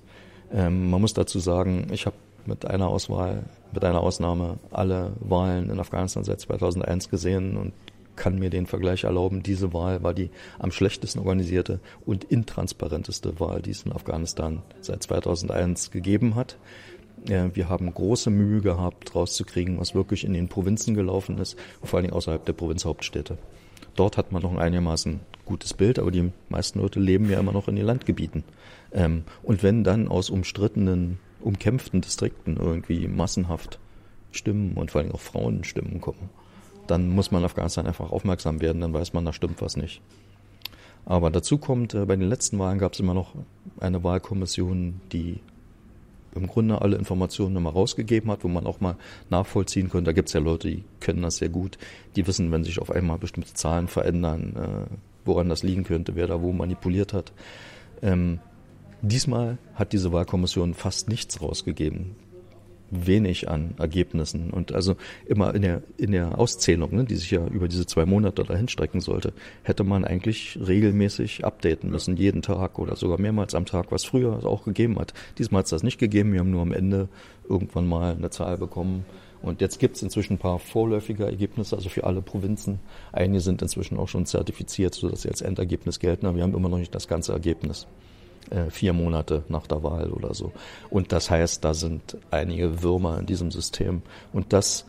Ähm, 0.53 0.91
man 0.91 1.01
muss 1.01 1.15
dazu 1.15 1.39
sagen, 1.39 1.89
ich 1.93 2.07
habe 2.07 2.17
mit 2.47 2.65
einer 2.67 2.89
Auswahl, 2.89 3.45
mit 3.73 3.85
einer 3.85 4.01
Ausnahme 4.01 4.59
alle 4.71 5.13
Wahlen 5.21 5.71
in 5.71 5.79
Afghanistan 5.79 6.25
seit 6.25 6.41
2001 6.41 7.11
gesehen 7.11 7.57
und 7.57 7.73
kann 8.21 8.39
mir 8.39 8.51
den 8.51 8.66
Vergleich 8.66 9.05
erlauben. 9.05 9.43
Diese 9.43 9.73
Wahl 9.73 10.03
war 10.03 10.12
die 10.12 10.29
am 10.59 10.73
schlechtesten 10.73 11.21
organisierte 11.21 11.81
und 12.05 12.25
intransparenteste 12.25 13.41
Wahl, 13.41 13.62
die 13.62 13.71
es 13.71 13.85
in 13.85 13.93
Afghanistan 13.93 14.61
seit 14.83 15.03
2001 15.03 15.91
gegeben 15.91 16.35
hat. 16.35 16.59
Wir 17.25 17.71
haben 17.71 17.93
große 17.93 18.29
Mühe 18.29 18.61
gehabt, 18.61 19.14
rauszukriegen, 19.14 19.81
was 19.81 19.95
wirklich 19.95 20.25
in 20.25 20.35
den 20.35 20.49
Provinzen 20.49 20.95
gelaufen 20.95 21.39
ist, 21.39 21.57
vor 21.83 21.97
allen 21.97 22.05
Dingen 22.05 22.14
außerhalb 22.14 22.45
der 22.45 22.53
Provinzhauptstädte. 22.53 23.39
Dort 23.97 24.18
hat 24.18 24.33
man 24.33 24.43
noch 24.43 24.53
ein 24.53 24.59
einigermaßen 24.59 25.21
gutes 25.47 25.73
Bild, 25.73 25.99
aber 25.99 26.11
die 26.11 26.31
meisten 26.51 26.79
Leute 26.81 27.01
leben 27.01 27.31
ja 27.31 27.41
immer 27.41 27.53
noch 27.53 27.68
in 27.68 27.77
den 27.77 27.87
Landgebieten. 27.87 28.45
Ähm, 28.93 29.25
und 29.43 29.62
wenn 29.62 29.83
dann 29.83 30.09
aus 30.09 30.29
umstrittenen, 30.29 31.18
umkämpften 31.41 32.03
Distrikten 32.03 32.59
irgendwie 32.59 33.09
massenhaft 33.09 33.79
Stimmen 34.31 34.75
und 34.75 34.91
vor 34.91 35.01
allem 35.01 35.12
auch 35.12 35.21
Frauenstimmen 35.21 36.01
kommen, 36.01 36.29
dann 36.91 37.09
muss 37.11 37.30
man 37.30 37.45
Afghanistan 37.45 37.86
einfach 37.86 38.11
aufmerksam 38.11 38.61
werden, 38.61 38.80
dann 38.80 38.93
weiß 38.93 39.12
man, 39.12 39.24
da 39.24 39.32
stimmt 39.32 39.62
was 39.62 39.76
nicht. 39.76 40.01
Aber 41.07 41.30
dazu 41.30 41.59
kommt, 41.59 41.95
äh, 41.95 42.05
bei 42.05 42.16
den 42.16 42.28
letzten 42.28 42.59
Wahlen 42.59 42.78
gab 42.78 42.93
es 42.93 43.01
immer 43.01 43.14
noch 43.14 43.34
eine 43.78 44.05
Wahlkommission, 44.05 45.01
die 45.12 45.41
im 46.34 46.47
Grunde 46.47 46.80
alle 46.80 46.97
Informationen 46.97 47.57
immer 47.57 47.70
rausgegeben 47.70 48.30
hat, 48.30 48.45
wo 48.45 48.49
man 48.49 48.66
auch 48.66 48.80
mal 48.80 48.97
nachvollziehen 49.30 49.88
könnte. 49.88 50.11
Da 50.11 50.12
gibt 50.12 50.28
es 50.28 50.34
ja 50.34 50.41
Leute, 50.41 50.68
die 50.68 50.84
können 51.01 51.22
das 51.22 51.36
sehr 51.36 51.49
gut. 51.49 51.78
Die 52.14 52.26
wissen, 52.26 52.53
wenn 52.53 52.62
sich 52.62 52.80
auf 52.80 52.91
einmal 52.91 53.18
bestimmte 53.18 53.55
Zahlen 53.55 53.88
verändern, 53.88 54.55
äh, 54.57 54.95
woran 55.24 55.49
das 55.49 55.62
liegen 55.62 55.84
könnte, 55.84 56.14
wer 56.14 56.26
da 56.26 56.43
wo 56.43 56.53
manipuliert 56.53 57.12
hat. 57.12 57.32
Ähm, 58.03 58.38
diesmal 59.03 59.59
hat 59.74 59.93
diese 59.93 60.12
Wahlkommission 60.12 60.74
fast 60.74 61.09
nichts 61.09 61.43
rausgegeben 61.43 62.14
wenig 62.91 63.49
an 63.49 63.74
Ergebnissen 63.78 64.51
und 64.51 64.72
also 64.72 64.97
immer 65.26 65.55
in 65.55 65.62
der 65.62 65.82
in 65.97 66.12
der 66.12 66.38
Auszählung, 66.38 66.95
ne, 66.95 67.05
die 67.05 67.16
sich 67.16 67.30
ja 67.30 67.47
über 67.47 67.68
diese 67.68 67.86
zwei 67.86 68.05
Monate 68.05 68.45
dahin 68.45 68.68
strecken 68.68 69.01
sollte, 69.01 69.32
hätte 69.62 69.84
man 69.84 70.05
eigentlich 70.05 70.59
regelmäßig 70.64 71.45
updaten 71.45 71.91
müssen, 71.91 72.16
jeden 72.16 72.43
Tag 72.43 72.78
oder 72.78 72.97
sogar 72.97 73.20
mehrmals 73.20 73.55
am 73.55 73.66
Tag, 73.66 73.93
was 73.93 74.05
früher 74.05 74.45
auch 74.45 74.64
gegeben 74.64 74.99
hat. 74.99 75.14
Diesmal 75.38 75.61
hat 75.61 75.66
es 75.66 75.70
das 75.70 75.82
nicht 75.82 75.99
gegeben. 75.99 76.32
Wir 76.32 76.41
haben 76.41 76.51
nur 76.51 76.62
am 76.62 76.72
Ende 76.72 77.09
irgendwann 77.49 77.86
mal 77.86 78.14
eine 78.14 78.30
Zahl 78.30 78.59
bekommen. 78.59 79.05
Und 79.43 79.62
jetzt 79.62 79.78
gibt 79.78 79.97
es 79.97 80.03
inzwischen 80.03 80.34
ein 80.34 80.38
paar 80.38 80.59
vorläufige 80.59 81.24
Ergebnisse, 81.24 81.74
also 81.74 81.88
für 81.88 82.05
alle 82.05 82.20
Provinzen. 82.20 82.78
Einige 83.11 83.41
sind 83.41 83.62
inzwischen 83.62 83.97
auch 83.97 84.09
schon 84.09 84.26
zertifiziert, 84.26 84.95
sodass 84.95 85.22
sie 85.22 85.30
als 85.30 85.41
Endergebnis 85.41 85.99
gelten, 85.99 86.26
aber 86.26 86.36
wir 86.36 86.43
haben 86.43 86.55
immer 86.55 86.68
noch 86.68 86.78
nicht 86.78 86.95
das 86.95 87.09
ganze 87.09 87.32
Ergebnis 87.32 87.86
vier 88.71 88.93
Monate 88.93 89.45
nach 89.49 89.67
der 89.67 89.83
Wahl 89.83 90.11
oder 90.11 90.35
so. 90.35 90.53
Und 90.91 91.13
das 91.13 91.31
heißt, 91.31 91.65
da 91.65 91.75
sind 91.75 92.17
einige 92.31 92.83
Würmer 92.83 93.19
in 93.19 93.27
diesem 93.27 93.51
System. 93.51 94.03
Und 94.33 94.53
das 94.53 94.87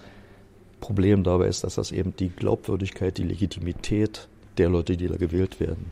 Problem 0.79 1.23
dabei 1.23 1.47
ist, 1.47 1.63
dass 1.63 1.75
das 1.75 1.91
eben 1.91 2.15
die 2.15 2.29
Glaubwürdigkeit, 2.29 3.17
die 3.17 3.23
Legitimität 3.23 4.27
der 4.57 4.69
Leute, 4.69 4.97
die 4.97 5.07
da 5.07 5.15
gewählt 5.15 5.59
werden, 5.59 5.91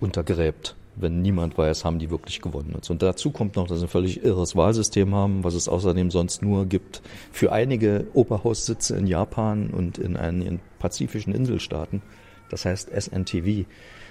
untergräbt. 0.00 0.76
Wenn 0.96 1.22
niemand 1.22 1.58
weiß, 1.58 1.84
haben 1.84 1.98
die 1.98 2.10
wirklich 2.10 2.40
gewonnen. 2.40 2.76
Und 2.88 3.02
dazu 3.02 3.32
kommt 3.32 3.56
noch, 3.56 3.66
dass 3.66 3.80
sie 3.80 3.86
ein 3.86 3.88
völlig 3.88 4.22
irres 4.22 4.54
Wahlsystem 4.54 5.12
haben, 5.12 5.42
was 5.42 5.54
es 5.54 5.68
außerdem 5.68 6.12
sonst 6.12 6.40
nur 6.40 6.66
gibt 6.66 7.02
für 7.32 7.50
einige 7.50 8.06
Oberhaussitze 8.14 8.96
in 8.96 9.08
Japan 9.08 9.70
und 9.70 9.98
in 9.98 10.16
einigen 10.16 10.60
pazifischen 10.78 11.34
Inselstaaten. 11.34 12.00
Das 12.48 12.64
heißt 12.64 12.90
SNTV, 12.90 13.66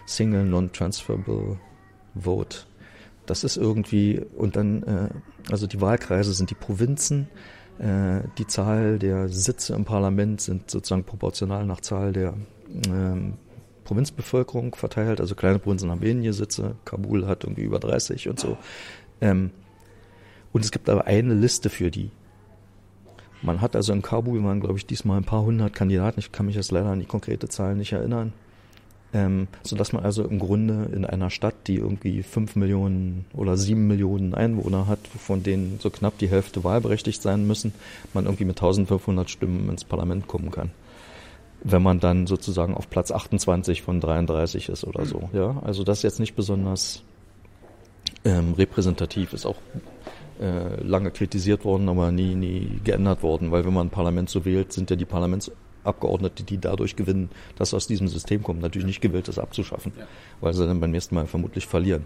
Single 0.06 0.44
Non-Transferable 0.44 1.58
Vote. 2.16 2.58
Das 3.26 3.44
ist 3.44 3.58
irgendwie, 3.58 4.22
und 4.36 4.56
dann, 4.56 4.84
äh, 4.84 5.10
also 5.52 5.68
die 5.68 5.82
Wahlkreise 5.82 6.34
sind 6.34 6.50
die 6.50 6.56
Provinzen, 6.56 7.28
äh, 7.80 8.22
die 8.38 8.48
Zahl 8.48 9.00
der 9.00 9.30
Sitze 9.30 9.74
im 9.74 9.86
Parlament 9.86 10.42
sind 10.42 10.70
sozusagen 10.70 11.04
proportional 11.04 11.66
nach 11.66 11.82
Zahl 11.82 12.12
der 12.12 12.34
ähm, 12.88 13.34
Provinzbevölkerung 13.86 14.76
verteilt. 14.76 15.22
Also 15.22 15.36
kleine 15.36 15.60
Provinzen 15.60 15.90
haben 15.90 16.02
weniger 16.02 16.34
Sitze, 16.34 16.76
Kabul 16.86 17.28
hat 17.28 17.44
irgendwie 17.44 17.64
über 17.64 17.80
30 17.80 18.30
und 18.30 18.40
so. 18.40 18.58
Ähm, 19.22 19.52
und 20.52 20.64
es 20.64 20.72
gibt 20.72 20.90
aber 20.90 21.08
eine 21.08 21.34
Liste 21.34 21.70
für 21.70 21.92
die. 21.92 22.12
Man 23.42 23.60
hat 23.60 23.76
also 23.76 23.92
in 23.92 24.02
Kabul 24.02 24.44
waren, 24.44 24.62
glaube 24.62 24.78
ich, 24.78 24.86
diesmal 24.86 25.18
ein 25.18 25.26
paar 25.26 25.44
hundert 25.44 25.74
Kandidaten. 25.74 26.20
Ich 26.20 26.32
kann 26.32 26.46
mich 26.46 26.56
jetzt 26.56 26.72
leider 26.72 26.90
an 26.90 27.00
die 27.00 27.06
konkrete 27.06 27.50
Zahl 27.50 27.76
nicht 27.76 27.92
erinnern 27.92 28.34
ähm, 29.14 29.48
sodass 29.62 29.94
man 29.94 30.04
also 30.04 30.24
im 30.24 30.40
Grunde 30.40 30.90
in 30.94 31.06
einer 31.06 31.30
Stadt, 31.30 31.56
die 31.68 31.76
irgendwie 31.76 32.24
fünf 32.24 32.56
Millionen 32.56 33.26
oder 33.34 33.58
sieben 33.58 33.88
Millionen 33.88 34.34
Einwohner 34.34 34.88
hat, 34.88 35.00
von 35.08 35.44
denen 35.44 35.80
so 35.80 35.90
knapp 35.92 36.18
die 36.18 36.30
Hälfte 36.30 36.64
wahlberechtigt 36.64 37.22
sein 37.22 37.46
müssen, 37.46 37.74
man 38.14 38.26
irgendwie 38.26 38.46
mit 38.46 38.58
1500 38.58 39.30
Stimmen 39.30 39.70
ins 39.70 39.84
Parlament 39.84 40.28
kommen 40.28 40.50
kann. 40.50 40.72
Wenn 41.64 41.84
man 41.84 42.00
dann 42.00 42.28
sozusagen 42.28 42.74
auf 42.74 42.90
Platz 42.90 43.12
28 43.12 43.84
von 43.84 44.02
33 44.02 44.70
ist 44.70 44.84
oder 44.84 45.06
so. 45.06 45.30
Ja, 45.32 45.62
also 45.64 45.84
das 45.84 46.00
ist 46.00 46.04
jetzt 46.04 46.20
nicht 46.20 46.36
besonders 46.36 47.04
ähm, 48.26 48.54
repräsentativ, 48.54 49.34
ist 49.34 49.46
auch 49.46 49.58
äh, 50.42 50.82
lange 50.82 51.12
kritisiert 51.12 51.64
worden, 51.64 51.88
aber 51.88 52.12
nie, 52.12 52.36
nie 52.36 52.80
geändert 52.84 53.22
worden, 53.22 53.52
weil 53.52 53.64
wenn 53.64 53.74
man 53.74 53.88
ein 53.88 53.92
Parlament 53.92 54.30
so 54.30 54.44
wählt, 54.44 54.74
sind 54.74 54.90
ja 54.90 54.96
die 54.96 55.06
Parlaments 55.06 55.52
Abgeordnete, 55.84 56.44
die 56.44 56.58
dadurch 56.58 56.96
gewinnen, 56.96 57.30
dass 57.58 57.74
aus 57.74 57.88
diesem 57.88 58.08
System 58.08 58.44
kommt, 58.44 58.62
natürlich 58.62 58.88
nicht 58.88 59.02
gewillt, 59.02 59.28
das 59.28 59.40
abzuschaffen, 59.40 59.94
ja. 59.98 60.06
weil 60.42 60.54
sie 60.54 60.66
dann 60.66 60.80
beim 60.80 60.92
nächsten 60.92 61.16
Mal 61.16 61.28
vermutlich 61.28 61.68
verlieren. 61.68 62.06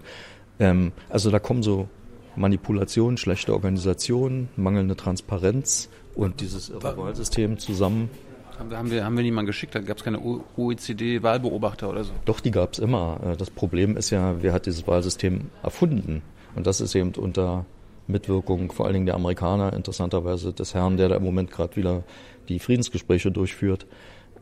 Ähm, 0.60 0.92
also 1.10 1.32
da 1.32 1.40
kommen 1.40 1.64
so 1.64 1.88
Manipulationen, 2.36 3.18
schlechte 3.18 3.54
Organisation, 3.54 4.50
mangelnde 4.56 4.96
Transparenz 4.96 5.90
und 6.16 6.42
dieses 6.42 6.72
Wahlsystem 6.82 7.58
zusammen. 7.58 8.10
Haben 8.58 8.90
wir, 8.90 9.06
haben 9.06 9.16
wir 9.16 9.24
niemanden 9.24 9.46
geschickt? 9.48 9.76
Da 9.76 9.80
gab 9.80 9.98
es 9.98 10.04
keine 10.04 10.20
OECD-Wahlbeobachter 10.20 11.90
oder 11.90 12.04
so? 12.04 12.14
Doch, 12.26 12.40
die 12.40 12.50
gab 12.50 12.74
es 12.74 12.80
immer. 12.80 13.20
Äh, 13.24 13.38
das 13.38 13.52
Problem 13.52 13.96
ist 13.98 14.10
ja, 14.10 14.42
wer 14.42 14.54
hat 14.54 14.66
dieses 14.66 14.88
Wahlsystem 14.88 15.50
erfunden? 15.62 16.24
Und 16.56 16.66
das 16.66 16.82
ist 16.82 16.96
eben 16.96 17.12
unter 17.16 17.66
Mitwirkung 18.08 18.72
vor 18.72 18.86
allen 18.86 18.94
Dingen 18.94 19.06
der 19.06 19.16
Amerikaner, 19.16 19.74
interessanterweise 19.74 20.54
des 20.54 20.74
Herrn, 20.74 20.98
der 20.98 21.10
da 21.10 21.16
im 21.16 21.24
Moment 21.24 21.52
gerade 21.52 21.76
wieder 21.76 22.04
die 22.50 22.60
Friedensgespräche 22.60 23.32
durchführt, 23.32 23.86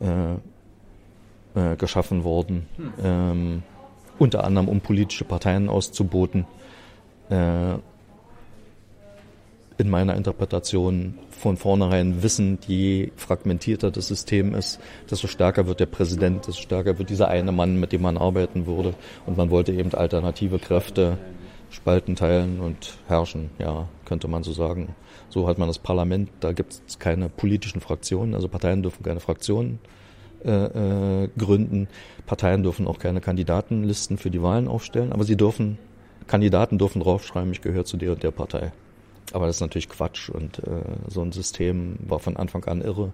äh, 0.00 0.34
äh, 1.72 1.76
geschaffen 1.76 2.24
worden. 2.24 2.66
Hm. 2.76 2.92
Ähm, 3.02 3.62
unter 4.18 4.44
anderem, 4.44 4.68
um 4.68 4.80
politische 4.80 5.24
Parteien 5.24 5.68
auszuboten. 5.68 6.46
Äh, 7.28 7.74
in 9.78 9.90
meiner 9.90 10.16
Interpretation 10.16 11.18
von 11.30 11.58
vornherein 11.58 12.22
wissen, 12.22 12.58
je 12.66 13.10
fragmentierter 13.16 13.90
das 13.90 14.08
System 14.08 14.54
ist, 14.54 14.80
desto 15.10 15.26
stärker 15.26 15.66
wird 15.66 15.80
der 15.80 15.86
Präsident, 15.86 16.46
desto 16.46 16.62
stärker 16.62 16.98
wird 16.98 17.10
dieser 17.10 17.28
eine 17.28 17.52
Mann, 17.52 17.78
mit 17.78 17.92
dem 17.92 18.00
man 18.02 18.16
arbeiten 18.16 18.66
würde. 18.66 18.94
Und 19.26 19.36
man 19.36 19.50
wollte 19.50 19.72
eben 19.72 19.92
alternative 19.92 20.58
Kräfte 20.58 21.18
spalten, 21.76 22.16
teilen 22.16 22.60
und 22.60 22.98
herrschen, 23.06 23.50
ja, 23.58 23.88
könnte 24.04 24.28
man 24.28 24.42
so 24.42 24.52
sagen. 24.52 24.94
So 25.28 25.46
hat 25.46 25.58
man 25.58 25.68
das 25.68 25.78
Parlament, 25.78 26.30
da 26.40 26.52
gibt 26.52 26.80
es 26.86 26.98
keine 26.98 27.28
politischen 27.28 27.80
Fraktionen, 27.80 28.34
also 28.34 28.48
Parteien 28.48 28.82
dürfen 28.82 29.04
keine 29.04 29.20
Fraktionen 29.20 29.78
äh, 30.44 30.50
äh, 30.50 31.28
gründen, 31.38 31.88
Parteien 32.26 32.62
dürfen 32.62 32.86
auch 32.88 32.98
keine 32.98 33.20
Kandidatenlisten 33.20 34.18
für 34.18 34.30
die 34.30 34.42
Wahlen 34.42 34.68
aufstellen, 34.68 35.12
aber 35.12 35.24
sie 35.24 35.36
dürfen, 35.36 35.78
Kandidaten 36.26 36.78
dürfen 36.78 37.00
draufschreiben, 37.00 37.52
ich 37.52 37.60
gehöre 37.60 37.84
zu 37.84 37.96
der 37.96 38.12
und 38.12 38.22
der 38.22 38.30
Partei. 38.30 38.72
Aber 39.32 39.46
das 39.46 39.56
ist 39.56 39.60
natürlich 39.60 39.88
Quatsch 39.88 40.30
und 40.30 40.60
äh, 40.60 40.82
so 41.08 41.20
ein 41.20 41.32
System 41.32 41.96
war 42.00 42.20
von 42.20 42.36
Anfang 42.36 42.64
an 42.64 42.80
irre 42.80 43.12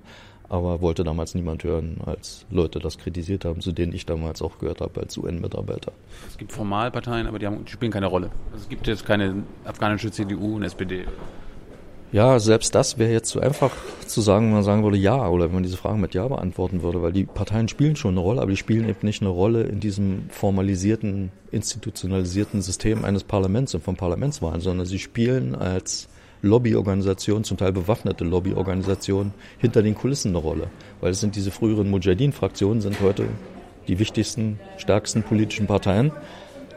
aber 0.52 0.82
wollte 0.82 1.02
damals 1.02 1.34
niemand 1.34 1.64
hören, 1.64 1.96
als 2.04 2.44
Leute 2.50 2.78
das 2.78 2.98
kritisiert 2.98 3.46
haben, 3.46 3.62
zu 3.62 3.72
denen 3.72 3.94
ich 3.94 4.04
damals 4.04 4.42
auch 4.42 4.58
gehört 4.58 4.82
habe 4.82 5.00
als 5.00 5.16
UN-Mitarbeiter. 5.16 5.92
Es 6.28 6.36
gibt 6.36 6.52
Formalparteien, 6.52 7.26
aber 7.26 7.38
die, 7.38 7.46
haben, 7.46 7.64
die 7.64 7.72
spielen 7.72 7.90
keine 7.90 8.06
Rolle. 8.06 8.30
Also 8.52 8.64
es 8.64 8.68
gibt 8.68 8.86
jetzt 8.86 9.06
keine 9.06 9.44
afghanische 9.64 10.10
CDU 10.10 10.56
und 10.56 10.62
SPD. 10.64 11.06
Ja, 12.12 12.38
selbst 12.38 12.74
das 12.74 12.98
wäre 12.98 13.10
jetzt 13.10 13.30
zu 13.30 13.40
einfach 13.40 13.70
zu 14.06 14.20
sagen, 14.20 14.48
wenn 14.48 14.52
man 14.52 14.62
sagen 14.62 14.82
würde 14.82 14.98
ja 14.98 15.26
oder 15.26 15.46
wenn 15.46 15.54
man 15.54 15.62
diese 15.62 15.78
Fragen 15.78 16.02
mit 16.02 16.12
ja 16.12 16.28
beantworten 16.28 16.82
würde, 16.82 17.00
weil 17.00 17.12
die 17.14 17.24
Parteien 17.24 17.68
spielen 17.68 17.96
schon 17.96 18.10
eine 18.10 18.20
Rolle, 18.20 18.42
aber 18.42 18.50
die 18.50 18.58
spielen 18.58 18.86
eben 18.86 18.98
nicht 19.00 19.22
eine 19.22 19.30
Rolle 19.30 19.62
in 19.62 19.80
diesem 19.80 20.28
formalisierten, 20.28 21.32
institutionalisierten 21.50 22.60
System 22.60 23.06
eines 23.06 23.24
Parlaments 23.24 23.74
und 23.74 23.82
von 23.82 23.96
Parlamentswahlen, 23.96 24.60
sondern 24.60 24.84
sie 24.84 24.98
spielen 24.98 25.54
als 25.54 26.08
Lobbyorganisationen, 26.42 27.44
zum 27.44 27.56
Teil 27.56 27.72
bewaffnete 27.72 28.24
Lobbyorganisationen 28.24 29.32
hinter 29.58 29.82
den 29.82 29.94
Kulissen 29.94 30.30
eine 30.30 30.38
Rolle. 30.38 30.68
Weil 31.00 31.12
es 31.12 31.20
sind 31.20 31.36
diese 31.36 31.50
früheren 31.50 31.90
Mujahideen-Fraktionen, 31.90 32.80
sind 32.80 33.00
heute 33.00 33.26
die 33.88 33.98
wichtigsten, 33.98 34.58
stärksten 34.76 35.22
politischen 35.22 35.66
Parteien. 35.66 36.12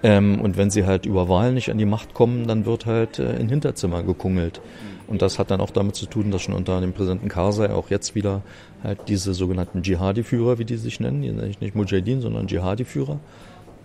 Ähm, 0.03 0.39
und 0.39 0.55
wenn 0.55 0.69
sie 0.69 0.85
halt 0.85 1.05
über 1.05 1.29
Wahlen 1.29 1.55
nicht 1.55 1.71
an 1.71 1.77
die 1.77 1.85
Macht 1.85 2.13
kommen, 2.13 2.47
dann 2.47 2.65
wird 2.65 2.85
halt 2.85 3.19
äh, 3.19 3.37
in 3.37 3.49
Hinterzimmer 3.49 4.03
gekungelt. 4.03 4.61
Und 5.07 5.21
das 5.21 5.39
hat 5.39 5.51
dann 5.51 5.61
auch 5.61 5.71
damit 5.71 5.95
zu 5.95 6.05
tun, 6.05 6.31
dass 6.31 6.43
schon 6.43 6.53
unter 6.53 6.79
dem 6.81 6.93
Präsidenten 6.93 7.27
Karzai 7.27 7.71
auch 7.71 7.89
jetzt 7.89 8.15
wieder 8.15 8.41
halt 8.83 8.99
diese 9.07 9.33
sogenannten 9.33 9.81
Dschihadi-Führer, 9.81 10.59
wie 10.59 10.65
die 10.65 10.77
sich 10.77 10.99
nennen, 10.99 11.21
die 11.21 11.29
sind 11.29 11.61
nicht 11.61 11.75
Mujahideen, 11.75 12.21
sondern 12.21 12.47
Dschihadi-Führer, 12.47 13.19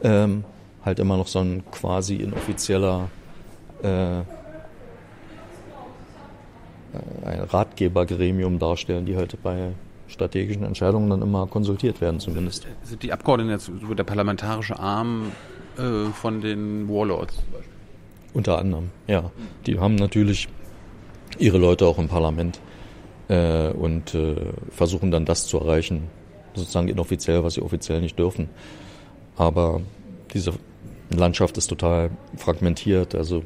ähm, 0.02 0.44
halt 0.84 0.98
immer 0.98 1.16
noch 1.16 1.26
so 1.26 1.40
ein 1.40 1.62
quasi 1.70 2.16
inoffizieller 2.16 3.10
äh, 3.82 4.20
ein 7.24 7.40
Ratgebergremium 7.40 8.58
darstellen, 8.58 9.06
die 9.06 9.16
halt 9.16 9.40
bei 9.42 9.72
strategischen 10.08 10.64
Entscheidungen 10.64 11.08
dann 11.10 11.22
immer 11.22 11.46
konsultiert 11.46 12.00
werden 12.00 12.20
zumindest. 12.20 12.66
Sind 12.82 13.02
die 13.02 13.12
Abgeordneten 13.12 13.50
jetzt 13.50 13.70
so 13.80 13.94
der 13.94 14.04
parlamentarische 14.04 14.78
Arm 14.78 15.32
äh, 15.78 16.10
von 16.12 16.40
den 16.40 16.88
Warlords 16.88 17.36
zum 17.36 17.44
Beispiel? 17.52 17.72
Unter 18.32 18.58
anderem, 18.58 18.90
ja. 19.06 19.30
Die 19.66 19.78
haben 19.78 19.94
natürlich 19.96 20.48
ihre 21.38 21.58
Leute 21.58 21.86
auch 21.86 21.98
im 21.98 22.08
Parlament 22.08 22.60
äh, 23.28 23.70
und 23.70 24.14
äh, 24.14 24.36
versuchen 24.70 25.10
dann 25.10 25.24
das 25.24 25.46
zu 25.46 25.58
erreichen, 25.58 26.08
sozusagen 26.54 26.88
inoffiziell, 26.88 27.42
was 27.44 27.54
sie 27.54 27.62
offiziell 27.62 28.00
nicht 28.00 28.18
dürfen. 28.18 28.48
Aber 29.36 29.80
diese 30.32 30.52
Landschaft 31.18 31.56
ist 31.58 31.66
total 31.66 32.10
fragmentiert. 32.36 33.14
Also 33.14 33.42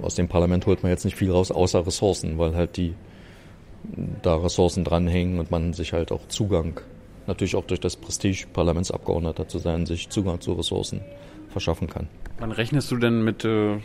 aus 0.00 0.14
dem 0.14 0.28
Parlament 0.28 0.66
holt 0.66 0.82
man 0.82 0.90
jetzt 0.90 1.04
nicht 1.04 1.16
viel 1.16 1.30
raus, 1.30 1.50
außer 1.50 1.86
Ressourcen, 1.86 2.38
weil 2.38 2.54
halt 2.54 2.76
die 2.76 2.94
da 4.22 4.36
Ressourcen 4.36 4.84
dranhängen 4.84 5.38
und 5.38 5.50
man 5.50 5.72
sich 5.72 5.92
halt 5.92 6.12
auch 6.12 6.26
Zugang, 6.28 6.80
natürlich 7.26 7.56
auch 7.56 7.64
durch 7.64 7.80
das 7.80 7.96
Prestige 7.96 8.46
Parlamentsabgeordneter 8.52 9.48
zu 9.48 9.58
sein, 9.58 9.86
sich 9.86 10.08
Zugang 10.08 10.40
zu 10.40 10.52
Ressourcen 10.52 11.00
verschaffen 11.48 11.88
kann. 11.88 12.08
Wann 12.38 12.52
rechnest 12.52 12.90
du 12.90 12.96
denn 12.96 13.24
mit 13.24 13.44
äh, 13.44 13.78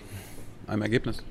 einem 0.67 0.81
Ergebnis? 0.81 1.23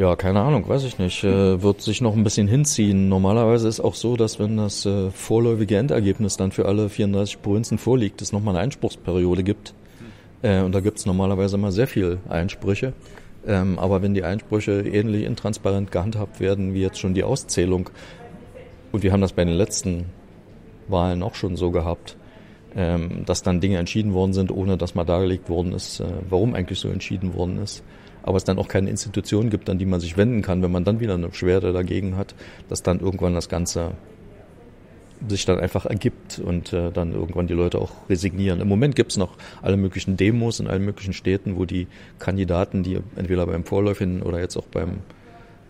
Ja, 0.00 0.16
keine 0.16 0.40
Ahnung, 0.40 0.66
weiß 0.66 0.84
ich 0.84 0.98
nicht. 0.98 1.24
Äh, 1.24 1.62
wird 1.62 1.82
sich 1.82 2.00
noch 2.00 2.16
ein 2.16 2.24
bisschen 2.24 2.48
hinziehen. 2.48 3.10
Normalerweise 3.10 3.68
ist 3.68 3.80
auch 3.80 3.94
so, 3.94 4.16
dass 4.16 4.38
wenn 4.38 4.56
das 4.56 4.86
äh, 4.86 5.10
vorläufige 5.10 5.76
Endergebnis 5.76 6.38
dann 6.38 6.52
für 6.52 6.64
alle 6.64 6.88
34 6.88 7.42
Provinzen 7.42 7.76
vorliegt, 7.76 8.22
es 8.22 8.32
nochmal 8.32 8.56
eine 8.56 8.64
Einspruchsperiode 8.64 9.42
gibt. 9.42 9.74
Äh, 10.40 10.62
und 10.62 10.74
da 10.74 10.80
gibt 10.80 10.96
es 10.96 11.04
normalerweise 11.04 11.56
immer 11.56 11.70
sehr 11.70 11.86
viel 11.86 12.16
Einsprüche. 12.30 12.94
Ähm, 13.46 13.78
aber 13.78 14.00
wenn 14.00 14.14
die 14.14 14.24
Einsprüche 14.24 14.80
ähnlich 14.80 15.24
intransparent 15.26 15.92
gehandhabt 15.92 16.40
werden 16.40 16.72
wie 16.72 16.80
jetzt 16.80 16.98
schon 16.98 17.12
die 17.12 17.24
Auszählung, 17.24 17.90
und 18.92 19.02
wir 19.02 19.12
haben 19.12 19.20
das 19.20 19.34
bei 19.34 19.44
den 19.44 19.52
letzten 19.52 20.06
Wahlen 20.88 21.22
auch 21.22 21.34
schon 21.34 21.56
so 21.56 21.72
gehabt, 21.72 22.16
ähm, 22.74 23.26
dass 23.26 23.42
dann 23.42 23.60
Dinge 23.60 23.76
entschieden 23.76 24.14
worden 24.14 24.32
sind, 24.32 24.50
ohne 24.50 24.78
dass 24.78 24.94
mal 24.94 25.04
dargelegt 25.04 25.50
worden 25.50 25.72
ist, 25.72 26.00
äh, 26.00 26.06
warum 26.30 26.54
eigentlich 26.54 26.78
so 26.78 26.88
entschieden 26.88 27.34
worden 27.34 27.58
ist 27.58 27.84
aber 28.22 28.36
es 28.36 28.44
dann 28.44 28.58
auch 28.58 28.68
keine 28.68 28.90
Institution 28.90 29.50
gibt, 29.50 29.68
an 29.70 29.78
die 29.78 29.86
man 29.86 30.00
sich 30.00 30.16
wenden 30.16 30.42
kann, 30.42 30.62
wenn 30.62 30.72
man 30.72 30.84
dann 30.84 31.00
wieder 31.00 31.14
eine 31.14 31.28
Beschwerde 31.28 31.72
dagegen 31.72 32.16
hat, 32.16 32.34
dass 32.68 32.82
dann 32.82 33.00
irgendwann 33.00 33.34
das 33.34 33.48
Ganze 33.48 33.92
sich 35.28 35.44
dann 35.44 35.60
einfach 35.60 35.86
ergibt 35.86 36.38
und 36.38 36.72
äh, 36.72 36.90
dann 36.90 37.12
irgendwann 37.12 37.46
die 37.46 37.54
Leute 37.54 37.78
auch 37.78 37.92
resignieren. 38.08 38.60
Im 38.60 38.68
Moment 38.68 38.96
gibt's 38.96 39.16
noch 39.16 39.36
alle 39.60 39.76
möglichen 39.76 40.16
Demos 40.16 40.60
in 40.60 40.66
allen 40.66 40.84
möglichen 40.84 41.12
Städten, 41.12 41.56
wo 41.56 41.66
die 41.66 41.88
Kandidaten, 42.18 42.82
die 42.82 43.00
entweder 43.16 43.46
beim 43.46 43.64
Vorläufigen 43.64 44.22
oder 44.22 44.40
jetzt 44.40 44.56
auch 44.56 44.66
beim 44.66 44.98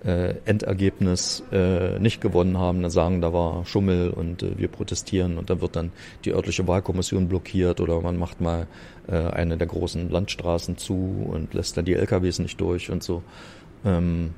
äh, 0.04 0.34
Endergebnis 0.44 1.42
äh, 1.52 1.98
nicht 1.98 2.20
gewonnen 2.20 2.58
haben, 2.58 2.82
dann 2.82 2.90
sagen, 2.90 3.20
da 3.20 3.32
war 3.32 3.64
Schummel 3.66 4.10
und 4.10 4.42
äh, 4.42 4.58
wir 4.58 4.68
protestieren 4.68 5.38
und 5.38 5.50
dann 5.50 5.60
wird 5.60 5.76
dann 5.76 5.92
die 6.24 6.32
örtliche 6.32 6.66
Wahlkommission 6.66 7.28
blockiert 7.28 7.80
oder 7.80 8.00
man 8.00 8.16
macht 8.16 8.40
mal 8.40 8.66
äh, 9.08 9.16
eine 9.16 9.56
der 9.56 9.66
großen 9.66 10.10
Landstraßen 10.10 10.78
zu 10.78 11.26
und 11.30 11.54
lässt 11.54 11.76
dann 11.76 11.84
die 11.84 11.94
LKWs 11.94 12.38
nicht 12.38 12.60
durch 12.60 12.90
und 12.90 13.02
so. 13.02 13.22
Ähm, 13.84 14.30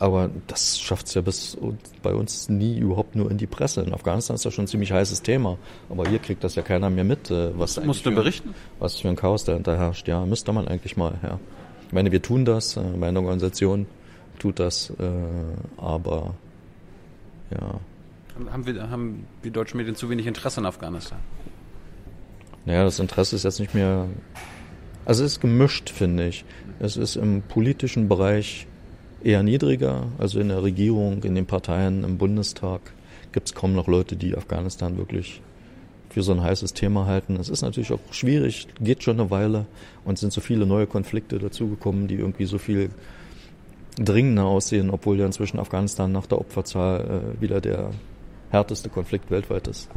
aber 0.00 0.30
das 0.46 0.80
schafft 0.80 1.08
es 1.08 1.14
ja 1.14 1.20
bis 1.20 1.58
bei 2.02 2.14
uns 2.14 2.48
nie 2.48 2.78
überhaupt 2.78 3.14
nur 3.16 3.30
in 3.30 3.36
die 3.36 3.46
Presse. 3.46 3.82
In 3.82 3.92
Afghanistan 3.92 4.34
ist 4.34 4.46
das 4.46 4.54
schon 4.54 4.64
ein 4.64 4.68
ziemlich 4.68 4.92
heißes 4.92 5.20
Thema. 5.20 5.58
Aber 5.90 6.08
hier 6.08 6.18
kriegt 6.18 6.42
das 6.42 6.54
ja 6.54 6.62
keiner 6.62 6.88
mehr 6.88 7.04
mit. 7.04 7.30
Äh, 7.30 7.56
was 7.58 7.78
Musst 7.84 8.06
du 8.06 8.10
berichten? 8.10 8.54
Was 8.78 8.96
für 8.96 9.08
ein 9.10 9.16
Chaos 9.16 9.44
dahinter 9.44 9.76
herrscht. 9.76 10.08
Ja, 10.08 10.24
müsste 10.24 10.54
man 10.54 10.66
eigentlich 10.68 10.96
mal, 10.96 11.18
ja. 11.22 11.38
Ich 11.86 11.92
meine, 11.92 12.12
wir 12.12 12.22
tun 12.22 12.46
das, 12.46 12.78
äh, 12.78 12.82
meine 12.82 13.18
Organisation 13.18 13.86
tut 14.40 14.58
das, 14.58 14.90
äh, 14.98 15.10
aber 15.76 16.34
ja. 17.50 17.80
Haben 18.50 18.66
wir, 18.66 18.90
haben 18.90 19.26
die 19.44 19.50
deutschen 19.50 19.76
Medien 19.76 19.94
zu 19.94 20.08
wenig 20.08 20.26
Interesse 20.26 20.60
an 20.60 20.66
Afghanistan? 20.66 21.18
Naja, 22.64 22.84
das 22.84 22.98
Interesse 22.98 23.36
ist 23.36 23.44
jetzt 23.44 23.60
nicht 23.60 23.74
mehr. 23.74 24.06
Also 25.04 25.24
es 25.24 25.32
ist 25.32 25.40
gemischt, 25.40 25.90
finde 25.90 26.28
ich. 26.28 26.44
Es 26.78 26.96
ist 26.96 27.16
im 27.16 27.42
politischen 27.42 28.08
Bereich 28.08 28.66
eher 29.22 29.42
niedriger, 29.42 30.06
also 30.18 30.40
in 30.40 30.48
der 30.48 30.62
Regierung, 30.62 31.22
in 31.24 31.34
den 31.34 31.46
Parteien, 31.46 32.04
im 32.04 32.16
Bundestag 32.16 32.80
gibt 33.32 33.48
es 33.48 33.54
kaum 33.54 33.74
noch 33.74 33.86
Leute, 33.86 34.16
die 34.16 34.36
Afghanistan 34.36 34.96
wirklich 34.96 35.42
für 36.08 36.22
so 36.22 36.32
ein 36.32 36.42
heißes 36.42 36.74
Thema 36.74 37.06
halten. 37.06 37.36
Es 37.36 37.48
ist 37.48 37.62
natürlich 37.62 37.92
auch 37.92 38.00
schwierig, 38.10 38.66
geht 38.80 39.02
schon 39.02 39.20
eine 39.20 39.30
Weile 39.30 39.66
und 40.04 40.18
sind 40.18 40.32
so 40.32 40.40
viele 40.40 40.66
neue 40.66 40.86
Konflikte 40.86 41.38
dazugekommen, 41.38 42.08
die 42.08 42.16
irgendwie 42.16 42.46
so 42.46 42.58
viel 42.58 42.90
dringender 43.96 44.44
aussehen, 44.44 44.90
obwohl 44.90 45.18
ja 45.18 45.26
inzwischen 45.26 45.58
Afghanistan 45.58 46.12
nach 46.12 46.26
der 46.26 46.38
Opferzahl 46.38 47.34
äh, 47.38 47.40
wieder 47.40 47.60
der 47.60 47.90
härteste 48.50 48.88
Konflikt 48.88 49.30
weltweit 49.30 49.68
ist. 49.68 49.88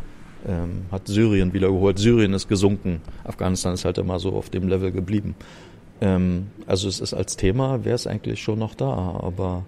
Ähm, 0.48 0.86
hat 0.91 1.08
Syrien 1.08 1.54
wieder 1.54 1.68
überholt. 1.68 2.00
Syrien 2.00 2.34
ist 2.34 2.48
gesunken. 2.48 3.02
Afghanistan 3.24 3.74
ist 3.74 3.86
halt 3.86 3.98
immer 3.98 4.20
so 4.20 4.34
auf 4.34 4.50
dem 4.50 4.68
Level 4.68 4.91
geblieben. 4.91 5.36
Ähm, 6.02 6.48
also 6.68 6.88
es 6.88 7.00
ist 7.00 7.14
als 7.14 7.38
Thema, 7.38 7.86
wäre 7.86 7.96
es 7.96 8.08
eigentlich 8.08 8.41
schon 8.41 8.60
noch 8.60 8.76
da, 8.76 9.20
aber 9.22 9.66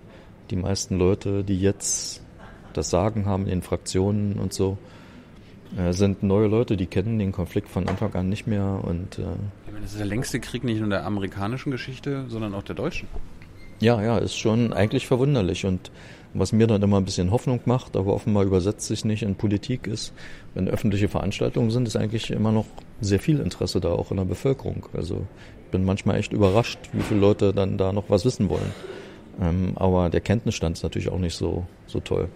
die 0.50 0.58
meisten 0.58 0.98
Leute, 0.98 1.44
die 1.44 1.60
jetzt 1.60 2.22
das 2.74 2.90
Sagen 2.90 3.26
haben 3.26 3.44
in 3.44 3.60
den 3.60 3.62
Fraktionen 3.62 4.34
und 4.34 4.54
so, 4.54 4.78
äh, 5.78 5.94
sind 5.94 6.24
neue 6.24 6.48
Leute, 6.48 6.78
die 6.78 6.88
kennen 6.88 7.20
den 7.20 7.32
Konflikt 7.32 7.70
von 7.70 7.88
Anfang 7.88 8.14
an 8.16 8.30
nicht 8.30 8.48
mehr 8.48 8.82
und 8.84 9.18
äh, 9.18 9.22
ich 9.66 9.72
meine, 9.72 9.82
das 9.82 9.92
ist 9.92 10.00
der 10.00 10.06
längste 10.06 10.40
Krieg 10.40 10.64
nicht 10.64 10.80
nur 10.80 10.90
der 10.90 11.06
amerikanischen 11.06 11.72
Geschichte, 11.72 12.26
sondern 12.28 12.54
auch 12.54 12.64
der 12.64 12.76
deutschen. 12.76 13.08
Ja, 13.80 14.02
ja, 14.02 14.18
ist 14.18 14.38
schon 14.38 14.74
eigentlich 14.74 15.08
verwunderlich. 15.08 15.66
Und 15.66 15.92
was 16.34 16.52
mir 16.52 16.68
dann 16.68 16.82
immer 16.82 16.98
ein 16.98 17.06
bisschen 17.06 17.32
Hoffnung 17.32 17.62
macht, 17.66 17.96
aber 17.96 18.14
offenbar 18.14 18.44
übersetzt 18.44 18.88
sich 18.88 19.06
nicht 19.06 19.24
in 19.24 19.36
Politik, 19.36 19.88
ist, 19.88 20.14
wenn 20.54 20.68
öffentliche 20.68 21.08
Veranstaltungen 21.08 21.72
sind, 21.72 21.88
ist 21.88 21.96
eigentlich 21.96 22.32
immer 22.32 22.52
noch 22.52 22.66
sehr 23.02 23.20
viel 23.20 23.40
Interesse 23.40 23.80
da, 23.80 23.90
auch 23.90 24.12
in 24.12 24.18
der 24.18 24.26
Bevölkerung. 24.26 24.86
Also 24.94 25.26
ich 25.66 25.72
bin 25.72 25.86
manchmal 25.86 26.18
echt 26.18 26.34
überrascht, 26.34 26.80
wie 26.94 27.02
viele 27.02 27.20
Leute 27.20 27.54
dann 27.54 27.78
da 27.78 27.94
noch 27.94 28.10
was 28.10 28.26
wissen 28.26 28.50
wollen. 28.50 28.74
Ähm, 29.42 29.74
aber 29.76 30.10
der 30.10 30.22
Kenntnisstand 30.22 30.78
ist 30.78 30.84
natürlich 30.84 31.10
auch 31.10 31.20
nicht 31.20 31.36
so, 31.36 31.66
so 31.88 32.00
toll. 32.00 32.30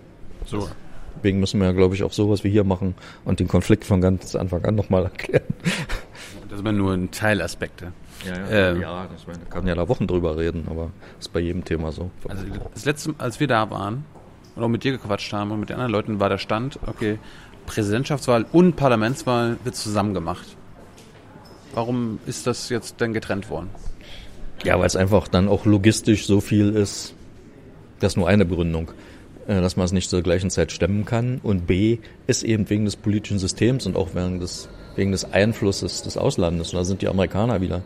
So. 0.46 0.70
Deswegen 1.18 1.40
müssen 1.40 1.60
wir 1.60 1.68
ja, 1.68 1.74
glaube 1.74 1.96
ich, 1.96 2.04
auch 2.04 2.14
sowas 2.14 2.44
wie 2.44 2.50
hier 2.50 2.64
machen 2.64 2.96
und 3.26 3.40
den 3.40 3.48
Konflikt 3.48 3.84
von 3.84 4.00
ganz 4.00 4.36
Anfang 4.36 4.64
an 4.66 4.76
nochmal 4.76 5.04
erklären. 5.12 5.44
Das 6.50 6.60
sind 6.60 6.78
nur 6.78 6.94
ein 6.94 7.12
Teilaspekte. 7.12 7.92
Ja, 8.26 8.38
ja, 8.38 8.72
ähm, 8.72 8.82
ja 8.82 9.08
das 9.12 9.28
meine, 9.28 9.40
kann 9.50 9.68
ja 9.68 9.76
da 9.76 9.88
Wochen 9.88 10.08
drüber 10.08 10.38
reden, 10.38 10.68
aber 10.70 10.92
das 11.18 11.28
ist 11.28 11.34
bei 11.34 11.40
jedem 11.40 11.64
Thema 11.64 11.92
so. 11.92 12.12
Also 12.28 12.44
das 12.74 12.86
letzte, 12.86 13.16
als 13.18 13.40
wir 13.40 13.48
da 13.48 13.70
waren 13.70 14.06
und 14.56 14.64
auch 14.64 14.68
mit 14.68 14.84
dir 14.84 14.92
gequatscht 14.92 15.32
haben 15.32 15.52
und 15.52 15.62
mit 15.62 15.70
den 15.70 15.76
anderen 15.76 15.92
Leuten, 15.92 16.20
war 16.20 16.30
der 16.30 16.38
Stand, 16.38 16.80
okay, 16.86 17.18
Präsidentschaftswahl 17.66 18.46
und 18.52 18.76
Parlamentswahl 18.76 19.58
wird 19.64 19.76
zusammen 19.76 20.14
gemacht. 20.14 20.58
Warum 21.74 22.20
ist 22.26 22.48
das 22.48 22.70
jetzt 22.70 23.00
denn 23.00 23.14
getrennt 23.14 23.50
worden? 23.50 23.70
Ja, 24.64 24.78
weil 24.80 24.88
es 24.88 24.96
einfach 24.96 25.28
dann 25.28 25.48
auch 25.48 25.66
logistisch 25.66 26.26
so 26.26 26.42
viel 26.42 26.70
ist, 26.70 27.14
das 28.00 28.14
ist 28.14 28.18
nur 28.18 28.28
eine 28.28 28.46
Begründung, 28.46 28.92
äh, 29.48 29.62
dass 29.62 29.78
man 29.78 29.86
es 29.86 29.92
nicht 29.92 30.10
zur 30.10 30.22
gleichen 30.22 30.50
Zeit 30.50 30.72
stemmen 30.72 31.06
kann. 31.06 31.40
Und 31.44 31.68
B 31.68 32.00
ist 32.28 32.44
eben 32.44 32.70
wegen 32.70 32.86
des 32.86 32.96
politischen 32.96 33.40
Systems 33.40 33.86
und 33.86 33.96
auch 33.96 34.16
wegen 34.16 34.40
des 34.40 34.70
wegen 34.96 35.12
des 35.12 35.32
Einflusses 35.32 36.02
des 36.02 36.18
Auslandes. 36.18 36.74
Und 36.74 36.80
da 36.80 36.84
sind 36.84 37.02
die 37.02 37.08
Amerikaner 37.08 37.62
wieder, 37.62 37.82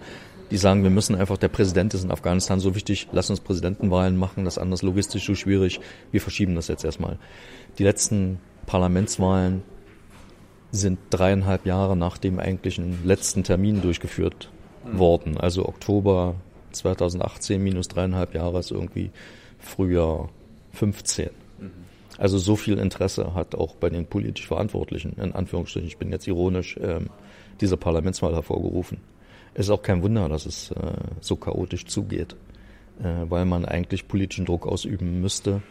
die 0.51 0.57
sagen, 0.57 0.83
wir 0.83 0.89
müssen 0.89 1.15
einfach, 1.15 1.37
der 1.37 1.47
Präsident 1.47 1.93
ist 1.93 2.03
in 2.03 2.11
Afghanistan 2.11 2.59
so 2.59 2.75
wichtig, 2.75 3.07
lass 3.11 3.29
uns 3.29 3.39
Präsidentenwahlen 3.39 4.17
machen, 4.17 4.45
das 4.45 4.57
ist 4.57 4.61
anders 4.61 4.81
logistisch 4.81 5.25
so 5.25 5.35
schwierig, 5.35 5.79
wir 6.11 6.21
verschieben 6.21 6.55
das 6.55 6.67
jetzt 6.67 6.83
erstmal. 6.83 7.17
Die 7.79 7.83
letzten 7.83 8.39
Parlamentswahlen 8.65 9.63
sind 10.71 10.99
dreieinhalb 11.09 11.65
Jahre 11.65 11.95
nach 11.95 12.17
dem 12.17 12.39
eigentlichen 12.39 13.05
letzten 13.05 13.43
Termin 13.43 13.81
durchgeführt 13.81 14.49
mhm. 14.85 14.99
worden. 14.99 15.37
Also 15.37 15.67
Oktober 15.67 16.35
2018 16.71 17.61
minus 17.61 17.87
dreieinhalb 17.87 18.33
Jahre 18.33 18.59
ist 18.59 18.71
irgendwie 18.71 19.11
Frühjahr 19.59 20.29
15. 20.73 21.29
Also 22.17 22.37
so 22.37 22.55
viel 22.55 22.77
Interesse 22.77 23.33
hat 23.33 23.55
auch 23.55 23.75
bei 23.75 23.89
den 23.89 24.05
politisch 24.05 24.47
Verantwortlichen, 24.47 25.13
in 25.13 25.33
Anführungsstrichen, 25.33 25.87
ich 25.87 25.97
bin 25.97 26.11
jetzt 26.11 26.27
ironisch, 26.27 26.77
ähm, 26.81 27.09
diese 27.59 27.77
Parlamentswahl 27.77 28.33
hervorgerufen. 28.33 28.99
Es 29.53 29.65
ist 29.65 29.71
auch 29.71 29.83
kein 29.83 30.01
Wunder, 30.01 30.29
dass 30.29 30.45
es 30.45 30.71
äh, 30.71 30.93
so 31.21 31.35
chaotisch 31.35 31.85
zugeht. 31.85 32.35
äh, 33.01 33.29
weil 33.29 33.45
man 33.45 33.65
eigentlich 33.65 34.07
politischen 34.07 34.45
Druck 34.45 34.67
ausüben 34.67 35.21
müsste, 35.21 35.61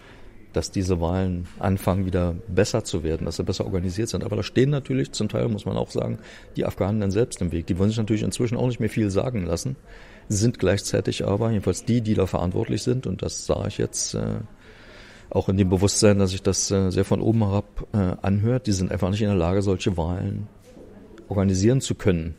dass 0.52 0.70
diese 0.70 1.00
Wahlen 1.00 1.46
anfangen 1.58 2.04
wieder 2.04 2.34
besser 2.46 2.84
zu 2.84 3.02
werden, 3.02 3.24
dass 3.24 3.36
sie 3.36 3.44
besser 3.44 3.64
organisiert 3.64 4.10
sind. 4.10 4.22
Aber 4.22 4.36
da 4.36 4.42
stehen 4.42 4.68
natürlich 4.68 5.12
zum 5.12 5.28
Teil, 5.28 5.48
muss 5.48 5.64
man 5.64 5.78
auch 5.78 5.90
sagen, 5.90 6.18
die 6.56 6.66
Afghanen 6.66 7.00
dann 7.00 7.10
selbst 7.10 7.40
im 7.40 7.52
Weg. 7.52 7.66
Die 7.68 7.78
wollen 7.78 7.88
sich 7.88 7.98
natürlich 7.98 8.22
inzwischen 8.22 8.58
auch 8.58 8.66
nicht 8.66 8.80
mehr 8.80 8.90
viel 8.90 9.10
sagen 9.10 9.46
lassen, 9.46 9.76
sind 10.28 10.58
gleichzeitig 10.58 11.26
aber, 11.26 11.50
jedenfalls 11.50 11.84
die, 11.84 12.02
die 12.02 12.14
da 12.14 12.26
verantwortlich 12.26 12.82
sind, 12.82 13.06
und 13.06 13.22
das 13.22 13.46
sah 13.46 13.66
ich 13.66 13.78
jetzt 13.78 14.14
äh, 14.14 14.40
auch 15.34 15.48
in 15.48 15.56
dem 15.56 15.70
Bewusstsein, 15.70 16.18
dass 16.18 16.30
sich 16.30 16.42
das 16.42 16.70
äh, 16.70 16.90
sehr 16.90 17.04
von 17.04 17.20
oben 17.20 17.40
herab 17.40 17.86
äh, 17.92 18.16
anhört, 18.22 18.66
die 18.66 18.72
sind 18.72 18.92
einfach 18.92 19.10
nicht 19.10 19.22
in 19.22 19.28
der 19.28 19.36
Lage, 19.36 19.62
solche 19.62 19.96
Wahlen 19.96 20.46
organisieren 21.28 21.80
zu 21.80 21.94
können. 21.94 22.34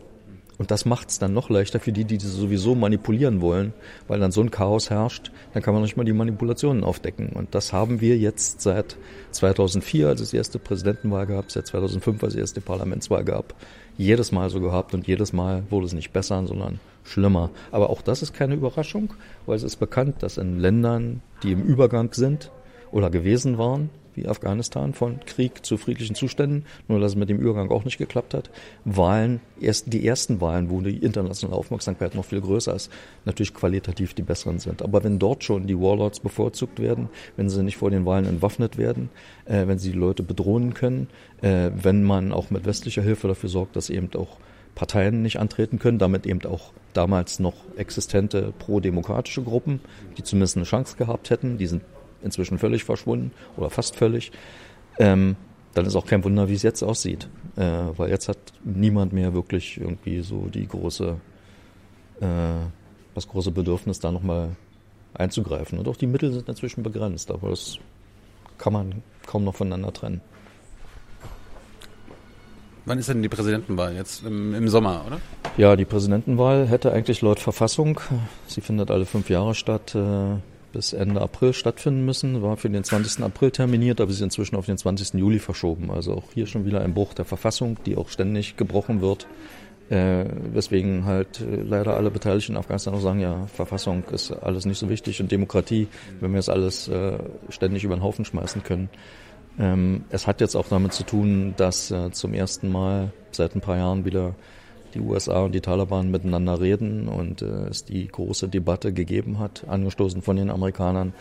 Und 0.59 0.69
das 0.69 0.85
macht 0.85 1.09
es 1.09 1.17
dann 1.17 1.33
noch 1.33 1.49
leichter 1.49 1.79
für 1.79 1.91
die, 1.91 2.05
die 2.05 2.19
sowieso 2.19 2.75
manipulieren 2.75 3.41
wollen, 3.41 3.73
weil 4.07 4.19
dann 4.19 4.31
so 4.31 4.41
ein 4.41 4.51
Chaos 4.51 4.91
herrscht, 4.91 5.31
dann 5.53 5.63
kann 5.63 5.73
man 5.73 5.81
nicht 5.81 5.97
mal 5.97 6.03
die 6.03 6.13
Manipulationen 6.13 6.83
aufdecken. 6.83 7.29
Und 7.29 7.55
das 7.55 7.73
haben 7.73 8.01
wir 8.01 8.17
jetzt 8.17 8.61
seit 8.61 8.95
2004, 9.31 10.07
als 10.07 10.21
es 10.21 10.29
die 10.29 10.37
erste 10.37 10.59
Präsidentenwahl 10.59 11.25
gab, 11.25 11.51
seit 11.51 11.65
2005, 11.65 12.23
als 12.23 12.33
es 12.33 12.35
die 12.35 12.41
erste 12.41 12.61
Parlamentswahl 12.61 13.23
gab, 13.23 13.55
jedes 13.97 14.31
Mal 14.31 14.51
so 14.51 14.61
gehabt 14.61 14.93
und 14.93 15.07
jedes 15.07 15.33
Mal 15.33 15.63
wurde 15.71 15.87
es 15.87 15.93
nicht 15.93 16.13
besser, 16.13 16.45
sondern 16.45 16.79
schlimmer. 17.03 17.49
Aber 17.71 17.89
auch 17.89 18.03
das 18.03 18.21
ist 18.21 18.33
keine 18.33 18.53
Überraschung, 18.53 19.13
weil 19.47 19.55
es 19.55 19.63
ist 19.63 19.77
bekannt, 19.77 20.21
dass 20.21 20.37
in 20.37 20.59
Ländern, 20.59 21.21
die 21.41 21.51
im 21.51 21.63
Übergang 21.63 22.13
sind 22.13 22.51
oder 22.93 23.09
gewesen 23.09 23.57
waren, 23.57 23.89
wie 24.13 24.27
Afghanistan, 24.27 24.93
von 24.93 25.19
Krieg 25.25 25.65
zu 25.65 25.77
friedlichen 25.77 26.15
Zuständen, 26.15 26.65
nur 26.87 26.99
dass 26.99 27.13
es 27.13 27.17
mit 27.17 27.29
dem 27.29 27.39
Übergang 27.39 27.71
auch 27.71 27.83
nicht 27.83 27.97
geklappt 27.97 28.35
hat. 28.35 28.51
Wahlen, 28.85 29.41
erst 29.59 29.91
die 29.91 30.05
ersten 30.05 30.39
Wahlen, 30.39 30.69
wo 30.69 30.81
die 30.81 30.97
internationale 30.97 31.57
Aufmerksamkeit 31.57 32.13
noch 32.13 32.25
viel 32.25 32.39
größer 32.39 32.75
ist, 32.75 32.91
natürlich 33.25 33.55
qualitativ 33.55 34.13
die 34.13 34.21
besseren 34.21 34.59
sind. 34.59 34.83
Aber 34.83 35.03
wenn 35.03 35.17
dort 35.17 35.43
schon 35.43 35.65
die 35.65 35.79
Warlords 35.79 36.19
bevorzugt 36.19 36.79
werden, 36.79 37.09
wenn 37.35 37.49
sie 37.49 37.63
nicht 37.63 37.77
vor 37.77 37.89
den 37.89 38.05
Wahlen 38.05 38.25
entwaffnet 38.25 38.77
werden, 38.77 39.09
äh, 39.45 39.65
wenn 39.65 39.79
sie 39.79 39.91
die 39.91 39.97
Leute 39.97 40.21
bedrohen 40.21 40.75
können, 40.75 41.07
äh, 41.41 41.71
wenn 41.73 42.03
man 42.03 42.31
auch 42.31 42.51
mit 42.51 42.65
westlicher 42.65 43.01
Hilfe 43.01 43.27
dafür 43.27 43.49
sorgt, 43.49 43.75
dass 43.75 43.89
eben 43.89 44.09
auch 44.15 44.37
Parteien 44.75 45.23
nicht 45.23 45.39
antreten 45.39 45.79
können, 45.79 45.97
damit 45.97 46.27
eben 46.27 46.45
auch 46.45 46.71
damals 46.93 47.39
noch 47.39 47.55
existente 47.77 48.53
pro-demokratische 48.59 49.41
Gruppen, 49.41 49.79
die 50.17 50.23
zumindest 50.23 50.57
eine 50.57 50.65
Chance 50.65 50.97
gehabt 50.97 51.31
hätten, 51.31 51.57
die 51.57 51.67
sind 51.67 51.81
inzwischen 52.23 52.59
völlig 52.59 52.83
verschwunden 52.83 53.31
oder 53.57 53.69
fast 53.69 53.95
völlig, 53.95 54.31
ähm, 54.99 55.35
dann 55.73 55.85
ist 55.85 55.95
auch 55.95 56.05
kein 56.05 56.23
Wunder, 56.23 56.49
wie 56.49 56.53
es 56.53 56.63
jetzt 56.63 56.83
aussieht. 56.83 57.27
Äh, 57.55 57.61
weil 57.97 58.09
jetzt 58.09 58.29
hat 58.29 58.37
niemand 58.63 59.13
mehr 59.13 59.33
wirklich 59.33 59.79
irgendwie 59.79 60.21
so 60.21 60.47
die 60.47 60.67
große, 60.67 61.15
äh, 62.21 62.25
das 63.15 63.27
große 63.27 63.51
Bedürfnis, 63.51 63.99
da 63.99 64.11
nochmal 64.11 64.55
einzugreifen. 65.13 65.79
Und 65.79 65.87
auch 65.87 65.97
die 65.97 66.07
Mittel 66.07 66.31
sind 66.31 66.47
inzwischen 66.47 66.83
begrenzt, 66.83 67.31
aber 67.31 67.49
das 67.49 67.77
kann 68.57 68.73
man 68.73 69.03
kaum 69.25 69.43
noch 69.43 69.55
voneinander 69.55 69.93
trennen. 69.93 70.21
Wann 72.85 72.99
ist 72.99 73.07
denn 73.07 73.21
die 73.21 73.29
Präsidentenwahl? 73.29 73.95
Jetzt 73.95 74.25
im, 74.25 74.53
im, 74.53 74.67
Sommer, 74.67 75.05
oder? 75.07 75.21
Ja, 75.55 75.75
die 75.75 75.85
Präsidentenwahl 75.85 76.67
hätte 76.67 76.91
eigentlich 76.91 77.21
laut 77.21 77.39
Verfassung, 77.39 77.99
sie 78.47 78.59
findet 78.59 78.91
alle 78.91 79.05
fünf 79.05 79.29
Jahre 79.29 79.55
statt, 79.55 79.95
äh, 79.95 80.35
bis 80.73 80.91
Ende 80.91 81.21
April 81.21 81.53
stattfinden 81.53 82.03
müssen, 82.03 82.41
war 82.41 82.57
für 82.57 82.69
den 82.69 82.83
20. 82.83 83.23
April 83.23 83.51
terminiert, 83.51 84.01
aber 84.01 84.11
sie 84.11 84.17
ist 84.17 84.21
inzwischen 84.21 84.57
auf 84.57 84.65
den 84.65 84.77
20. 84.77 85.13
Juli 85.13 85.39
verschoben. 85.39 85.91
Also 85.91 86.15
auch 86.15 86.25
hier 86.33 86.47
schon 86.47 86.65
wieder 86.65 86.81
ein 86.81 86.93
Bruch 86.93 87.13
der 87.13 87.23
Verfassung, 87.23 87.77
die 87.85 87.95
auch 87.95 88.09
ständig 88.09 88.57
gebrochen 88.57 88.99
wird. 88.99 89.27
Äh, 89.89 90.25
weswegen 90.53 91.05
halt 91.05 91.41
äh, 91.41 91.61
leider 91.61 91.95
alle 91.95 92.09
Beteiligten 92.09 92.53
in 92.53 92.57
Afghanistan 92.57 92.93
auch 92.93 93.01
sagen, 93.01 93.19
ja, 93.19 93.47
Verfassung 93.47 94.03
ist 94.11 94.31
alles 94.31 94.65
nicht 94.65 94.79
so 94.79 94.89
wichtig 94.89 95.21
und 95.21 95.31
Demokratie, 95.31 95.87
wenn 96.19 96.31
wir 96.31 96.37
das 96.37 96.49
alles 96.49 96.87
äh, 96.87 97.19
ständig 97.49 97.83
über 97.83 97.95
den 97.95 98.01
Haufen 98.01 98.25
schmeißen 98.25 98.63
können. 98.63 98.89
Ähm, 99.59 100.05
es 100.09 100.25
hat 100.25 100.41
jetzt 100.41 100.55
auch 100.55 100.67
damit 100.69 100.93
zu 100.93 101.03
tun, 101.03 101.53
dass 101.57 101.91
äh, 101.91 102.11
zum 102.11 102.33
ersten 102.33 102.71
Mal 102.71 103.11
seit 103.31 103.55
ein 103.55 103.61
paar 103.61 103.77
Jahren 103.77 104.05
wieder 104.05 104.35
die 104.93 104.99
USA 104.99 105.41
und 105.41 105.53
die 105.53 105.61
Taliban 105.61 106.11
miteinander 106.11 106.59
reden 106.59 107.07
und 107.07 107.41
äh, 107.41 107.67
es 107.67 107.85
die 107.85 108.07
große 108.07 108.47
Debatte 108.47 108.93
gegeben 108.93 109.39
hat, 109.39 109.65
angestoßen 109.67 110.21
von 110.21 110.35
den 110.35 110.49
Amerikanern, 110.49 111.13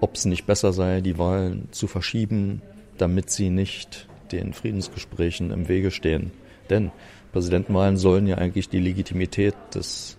ob 0.00 0.14
es 0.14 0.24
nicht 0.24 0.46
besser 0.46 0.72
sei, 0.72 1.00
die 1.00 1.18
Wahlen 1.18 1.68
zu 1.70 1.86
verschieben, 1.86 2.62
damit 2.98 3.30
sie 3.30 3.50
nicht 3.50 4.08
den 4.32 4.52
Friedensgesprächen 4.52 5.50
im 5.50 5.68
Wege 5.68 5.90
stehen. 5.90 6.32
Denn 6.70 6.90
Präsidentenwahlen 7.32 7.96
sollen 7.96 8.26
ja 8.26 8.38
eigentlich 8.38 8.68
die 8.68 8.80
Legitimität 8.80 9.54
des 9.74 10.16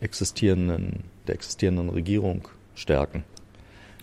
existierenden, 0.00 1.04
der 1.26 1.34
existierenden 1.34 1.88
Regierung 1.88 2.48
stärken. 2.74 3.24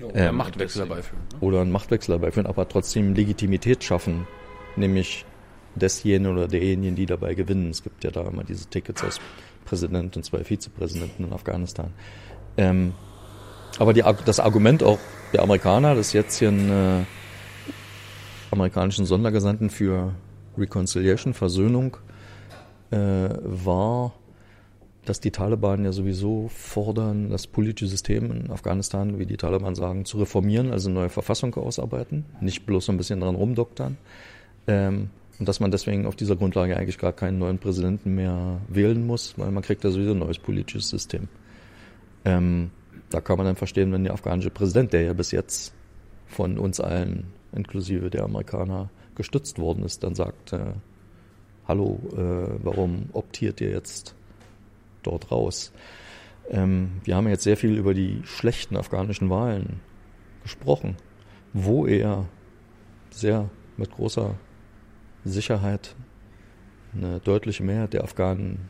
oder 0.01 0.29
ähm, 0.29 0.35
Machtwechsel 0.35 0.81
herbeiführen. 0.81 1.23
Ne? 1.33 1.39
Oder 1.39 1.61
einen 1.61 1.71
Machtwechsel 1.71 2.13
herbeiführen, 2.15 2.47
aber 2.47 2.67
trotzdem 2.67 3.13
Legitimität 3.13 3.83
schaffen, 3.83 4.27
nämlich 4.75 5.25
desjenigen 5.75 6.33
oder 6.33 6.47
derjenigen, 6.47 6.95
die 6.95 7.05
dabei 7.05 7.33
gewinnen. 7.33 7.69
Es 7.69 7.83
gibt 7.83 8.03
ja 8.03 8.11
da 8.11 8.21
immer 8.21 8.43
diese 8.43 8.67
Tickets 8.67 9.03
aus 9.03 9.19
Präsident 9.65 10.17
und 10.17 10.23
zwei 10.23 10.43
Vizepräsidenten 10.43 11.25
in 11.25 11.33
Afghanistan. 11.33 11.91
Ähm, 12.57 12.93
aber 13.79 13.93
die, 13.93 14.03
das 14.25 14.39
Argument 14.39 14.83
auch 14.83 14.99
der 15.33 15.43
Amerikaner, 15.43 15.95
das 15.95 16.13
jetzt 16.13 16.39
hier 16.39 16.49
einen 16.49 16.69
äh, 16.69 17.03
amerikanischen 18.51 19.05
Sondergesandten 19.05 19.69
für 19.69 20.13
Reconciliation, 20.57 21.33
Versöhnung, 21.33 21.97
äh, 22.91 23.29
war, 23.43 24.13
dass 25.05 25.19
die 25.19 25.31
Taliban 25.31 25.85
ja 25.85 25.91
sowieso 25.93 26.49
fordern, 26.49 27.29
das 27.29 27.47
politische 27.47 27.87
System 27.87 28.31
in 28.31 28.51
Afghanistan, 28.51 29.17
wie 29.17 29.25
die 29.25 29.37
Taliban 29.37 29.75
sagen, 29.75 30.05
zu 30.05 30.19
reformieren, 30.19 30.71
also 30.71 30.89
eine 30.89 30.99
neue 30.99 31.09
Verfassung 31.09 31.55
ausarbeiten, 31.55 32.25
nicht 32.41 32.65
bloß 32.65 32.85
so 32.85 32.91
ein 32.91 32.97
bisschen 32.97 33.21
dran 33.21 33.35
rumdoktern. 33.35 33.97
Ähm, 34.67 35.09
und 35.41 35.47
dass 35.47 35.59
man 35.59 35.71
deswegen 35.71 36.05
auf 36.05 36.15
dieser 36.15 36.35
Grundlage 36.35 36.77
eigentlich 36.77 36.99
gar 36.99 37.13
keinen 37.13 37.39
neuen 37.39 37.57
Präsidenten 37.57 38.13
mehr 38.13 38.61
wählen 38.67 39.07
muss, 39.07 39.39
weil 39.39 39.49
man 39.49 39.63
kriegt 39.63 39.83
ja 39.83 39.89
sowieso 39.89 40.11
ein 40.11 40.19
neues 40.19 40.37
politisches 40.37 40.87
System. 40.87 41.29
Ähm, 42.25 42.69
da 43.09 43.21
kann 43.21 43.37
man 43.37 43.47
dann 43.47 43.55
verstehen, 43.55 43.91
wenn 43.91 44.03
der 44.03 44.13
afghanische 44.13 44.51
Präsident, 44.51 44.93
der 44.93 45.01
ja 45.01 45.13
bis 45.13 45.31
jetzt 45.31 45.73
von 46.27 46.59
uns 46.59 46.79
allen, 46.79 47.33
inklusive 47.53 48.11
der 48.11 48.23
Amerikaner, 48.23 48.91
gestützt 49.15 49.57
worden 49.57 49.83
ist, 49.83 50.03
dann 50.03 50.13
sagt, 50.13 50.53
äh, 50.53 50.73
hallo, 51.67 51.99
äh, 52.15 52.59
warum 52.63 53.09
optiert 53.13 53.61
ihr 53.61 53.71
jetzt 53.71 54.13
dort 55.01 55.31
raus? 55.31 55.73
Ähm, 56.51 57.01
wir 57.03 57.15
haben 57.15 57.27
jetzt 57.27 57.45
sehr 57.45 57.57
viel 57.57 57.79
über 57.79 57.95
die 57.95 58.21
schlechten 58.25 58.77
afghanischen 58.77 59.31
Wahlen 59.31 59.79
gesprochen, 60.43 60.97
wo 61.51 61.87
er 61.87 62.27
sehr 63.09 63.49
mit 63.75 63.89
großer 63.89 64.35
Sicherheit 65.25 65.95
eine 66.93 67.19
deutliche 67.19 67.63
Mehrheit 67.63 67.93
der 67.93 68.03
Afghanen 68.03 68.69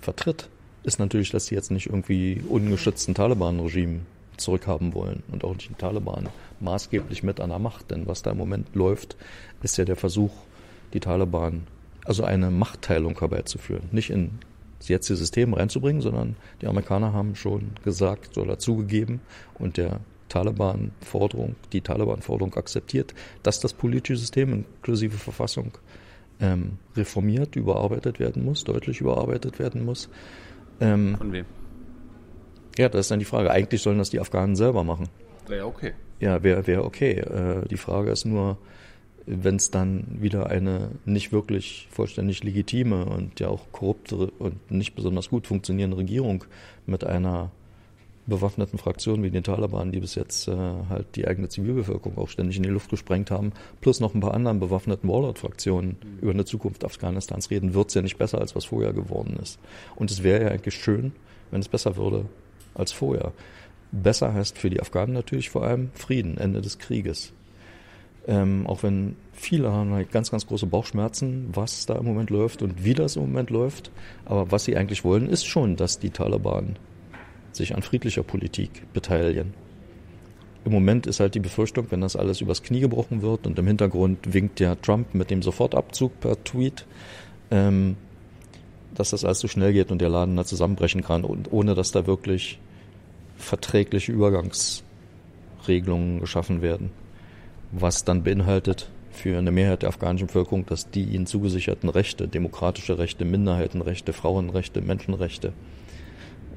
vertritt, 0.00 0.48
ist 0.82 0.98
natürlich, 0.98 1.30
dass 1.30 1.46
sie 1.46 1.54
jetzt 1.54 1.70
nicht 1.70 1.86
irgendwie 1.86 2.42
ungeschützten 2.48 3.14
Taliban-Regime 3.14 4.00
zurückhaben 4.36 4.94
wollen 4.94 5.22
und 5.32 5.44
auch 5.44 5.54
nicht 5.54 5.68
den 5.68 5.78
Taliban 5.78 6.28
maßgeblich 6.60 7.22
mit 7.22 7.40
an 7.40 7.50
der 7.50 7.58
Macht. 7.58 7.90
Denn 7.90 8.06
was 8.06 8.22
da 8.22 8.32
im 8.32 8.38
Moment 8.38 8.74
läuft, 8.74 9.16
ist 9.62 9.78
ja 9.78 9.84
der 9.84 9.96
Versuch, 9.96 10.32
die 10.92 11.00
Taliban, 11.00 11.66
also 12.04 12.24
eine 12.24 12.50
Machtteilung 12.50 13.18
herbeizuführen. 13.18 13.88
Nicht 13.92 14.10
in 14.10 14.38
das 14.78 14.88
jetzige 14.88 15.16
System 15.16 15.54
reinzubringen, 15.54 16.02
sondern 16.02 16.36
die 16.60 16.66
Amerikaner 16.66 17.12
haben 17.12 17.34
schon 17.34 17.72
gesagt 17.82 18.38
oder 18.38 18.58
zugegeben 18.58 19.20
und 19.58 19.76
der 19.76 20.00
Taliban-Forderung, 20.28 21.56
die 21.72 21.80
Taliban-Forderung 21.80 22.54
akzeptiert, 22.54 23.14
dass 23.42 23.60
das 23.60 23.72
politische 23.72 24.18
System 24.18 24.52
inklusive 24.52 25.16
Verfassung 25.16 25.72
ähm, 26.40 26.78
reformiert, 26.96 27.56
überarbeitet 27.56 28.20
werden 28.20 28.44
muss, 28.44 28.64
deutlich 28.64 29.00
überarbeitet 29.00 29.58
werden 29.58 29.84
muss. 29.84 30.08
Ähm, 30.80 31.16
Von 31.16 31.32
wem? 31.32 31.46
Ja, 32.78 32.88
das 32.88 33.02
ist 33.02 33.10
dann 33.10 33.18
die 33.18 33.24
Frage. 33.24 33.50
Eigentlich 33.50 33.82
sollen 33.82 33.98
das 33.98 34.10
die 34.10 34.20
Afghanen 34.20 34.56
selber 34.56 34.84
machen. 34.84 35.08
Wäre 35.46 35.66
okay. 35.66 35.92
Ja, 36.20 36.42
wäre 36.42 36.66
wär 36.66 36.84
okay. 36.84 37.12
Äh, 37.12 37.66
die 37.68 37.76
Frage 37.76 38.10
ist 38.10 38.24
nur, 38.24 38.58
wenn 39.26 39.56
es 39.56 39.70
dann 39.70 40.18
wieder 40.20 40.48
eine 40.50 40.90
nicht 41.04 41.32
wirklich 41.32 41.88
vollständig 41.90 42.44
legitime 42.44 43.06
und 43.06 43.40
ja 43.40 43.48
auch 43.48 43.72
korrupte 43.72 44.30
und 44.38 44.70
nicht 44.70 44.94
besonders 44.94 45.30
gut 45.30 45.46
funktionierende 45.46 45.96
Regierung 45.96 46.44
mit 46.86 47.04
einer 47.04 47.50
bewaffneten 48.26 48.78
Fraktionen 48.78 49.22
wie 49.22 49.30
den 49.30 49.44
Taliban, 49.44 49.92
die 49.92 50.00
bis 50.00 50.14
jetzt 50.14 50.48
äh, 50.48 50.56
halt 50.88 51.14
die 51.14 51.26
eigene 51.26 51.48
Zivilbevölkerung 51.48 52.18
auch 52.18 52.28
ständig 52.28 52.56
in 52.56 52.64
die 52.64 52.68
Luft 52.68 52.90
gesprengt 52.90 53.30
haben, 53.30 53.52
plus 53.80 54.00
noch 54.00 54.14
ein 54.14 54.20
paar 54.20 54.34
anderen 54.34 54.60
bewaffneten 54.60 55.08
Warlord-Fraktionen 55.08 55.96
mhm. 56.02 56.18
über 56.20 56.32
eine 56.32 56.44
Zukunft 56.44 56.84
Afghanistans 56.84 57.50
reden, 57.50 57.74
wird 57.74 57.88
es 57.88 57.94
ja 57.94 58.02
nicht 58.02 58.18
besser, 58.18 58.40
als 58.40 58.56
was 58.56 58.66
vorher 58.66 58.92
geworden 58.92 59.38
ist. 59.40 59.58
Und 59.94 60.10
es 60.10 60.22
wäre 60.22 60.44
ja 60.44 60.50
eigentlich 60.50 60.74
schön, 60.74 61.12
wenn 61.50 61.60
es 61.60 61.68
besser 61.68 61.96
würde 61.96 62.26
als 62.74 62.92
vorher. 62.92 63.32
Besser 63.92 64.34
heißt 64.34 64.58
für 64.58 64.70
die 64.70 64.80
Afghanen 64.80 65.14
natürlich 65.14 65.50
vor 65.50 65.64
allem 65.64 65.90
Frieden, 65.94 66.36
Ende 66.36 66.60
des 66.60 66.78
Krieges. 66.78 67.32
Ähm, 68.26 68.66
auch 68.66 68.82
wenn 68.82 69.14
viele 69.32 69.72
haben 69.72 69.92
halt 69.92 70.10
ganz, 70.10 70.32
ganz 70.32 70.46
große 70.46 70.66
Bauchschmerzen, 70.66 71.48
was 71.52 71.86
da 71.86 71.94
im 71.94 72.04
Moment 72.04 72.30
läuft 72.30 72.62
und 72.62 72.84
wie 72.84 72.94
das 72.94 73.14
im 73.14 73.22
Moment 73.22 73.50
läuft. 73.50 73.92
Aber 74.24 74.50
was 74.50 74.64
sie 74.64 74.76
eigentlich 74.76 75.04
wollen, 75.04 75.28
ist 75.28 75.46
schon, 75.46 75.76
dass 75.76 76.00
die 76.00 76.10
Taliban 76.10 76.76
sich 77.56 77.74
an 77.74 77.82
friedlicher 77.82 78.22
Politik 78.22 78.92
beteiligen. 78.92 79.54
Im 80.64 80.72
Moment 80.72 81.06
ist 81.06 81.20
halt 81.20 81.34
die 81.34 81.40
Befürchtung, 81.40 81.86
wenn 81.90 82.00
das 82.00 82.16
alles 82.16 82.40
übers 82.40 82.62
Knie 82.62 82.80
gebrochen 82.80 83.22
wird 83.22 83.46
und 83.46 83.58
im 83.58 83.66
Hintergrund 83.66 84.34
winkt 84.34 84.58
ja 84.58 84.74
Trump 84.74 85.14
mit 85.14 85.30
dem 85.30 85.42
Sofortabzug 85.42 86.18
per 86.20 86.42
Tweet, 86.42 86.86
ähm, 87.50 87.96
dass 88.94 89.10
das 89.10 89.24
alles 89.24 89.40
so 89.40 89.48
schnell 89.48 89.72
geht 89.72 89.92
und 89.92 90.00
der 90.00 90.08
Laden 90.08 90.36
da 90.36 90.44
zusammenbrechen 90.44 91.02
kann, 91.02 91.24
und 91.24 91.52
ohne 91.52 91.74
dass 91.74 91.92
da 91.92 92.06
wirklich 92.06 92.58
verträgliche 93.36 94.10
Übergangsregelungen 94.10 96.20
geschaffen 96.20 96.62
werden. 96.62 96.90
Was 97.70 98.04
dann 98.04 98.24
beinhaltet 98.24 98.90
für 99.12 99.38
eine 99.38 99.52
Mehrheit 99.52 99.82
der 99.82 99.90
afghanischen 99.90 100.26
Bevölkerung, 100.26 100.66
dass 100.66 100.90
die 100.90 101.04
ihnen 101.04 101.26
zugesicherten 101.26 101.88
Rechte, 101.88 102.26
demokratische 102.26 102.98
Rechte, 102.98 103.24
Minderheitenrechte, 103.24 104.12
Frauenrechte, 104.12 104.80
Menschenrechte 104.80 105.52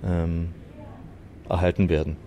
ähm, 0.04 0.50
erhalten 1.50 1.89
werden. 1.89 2.18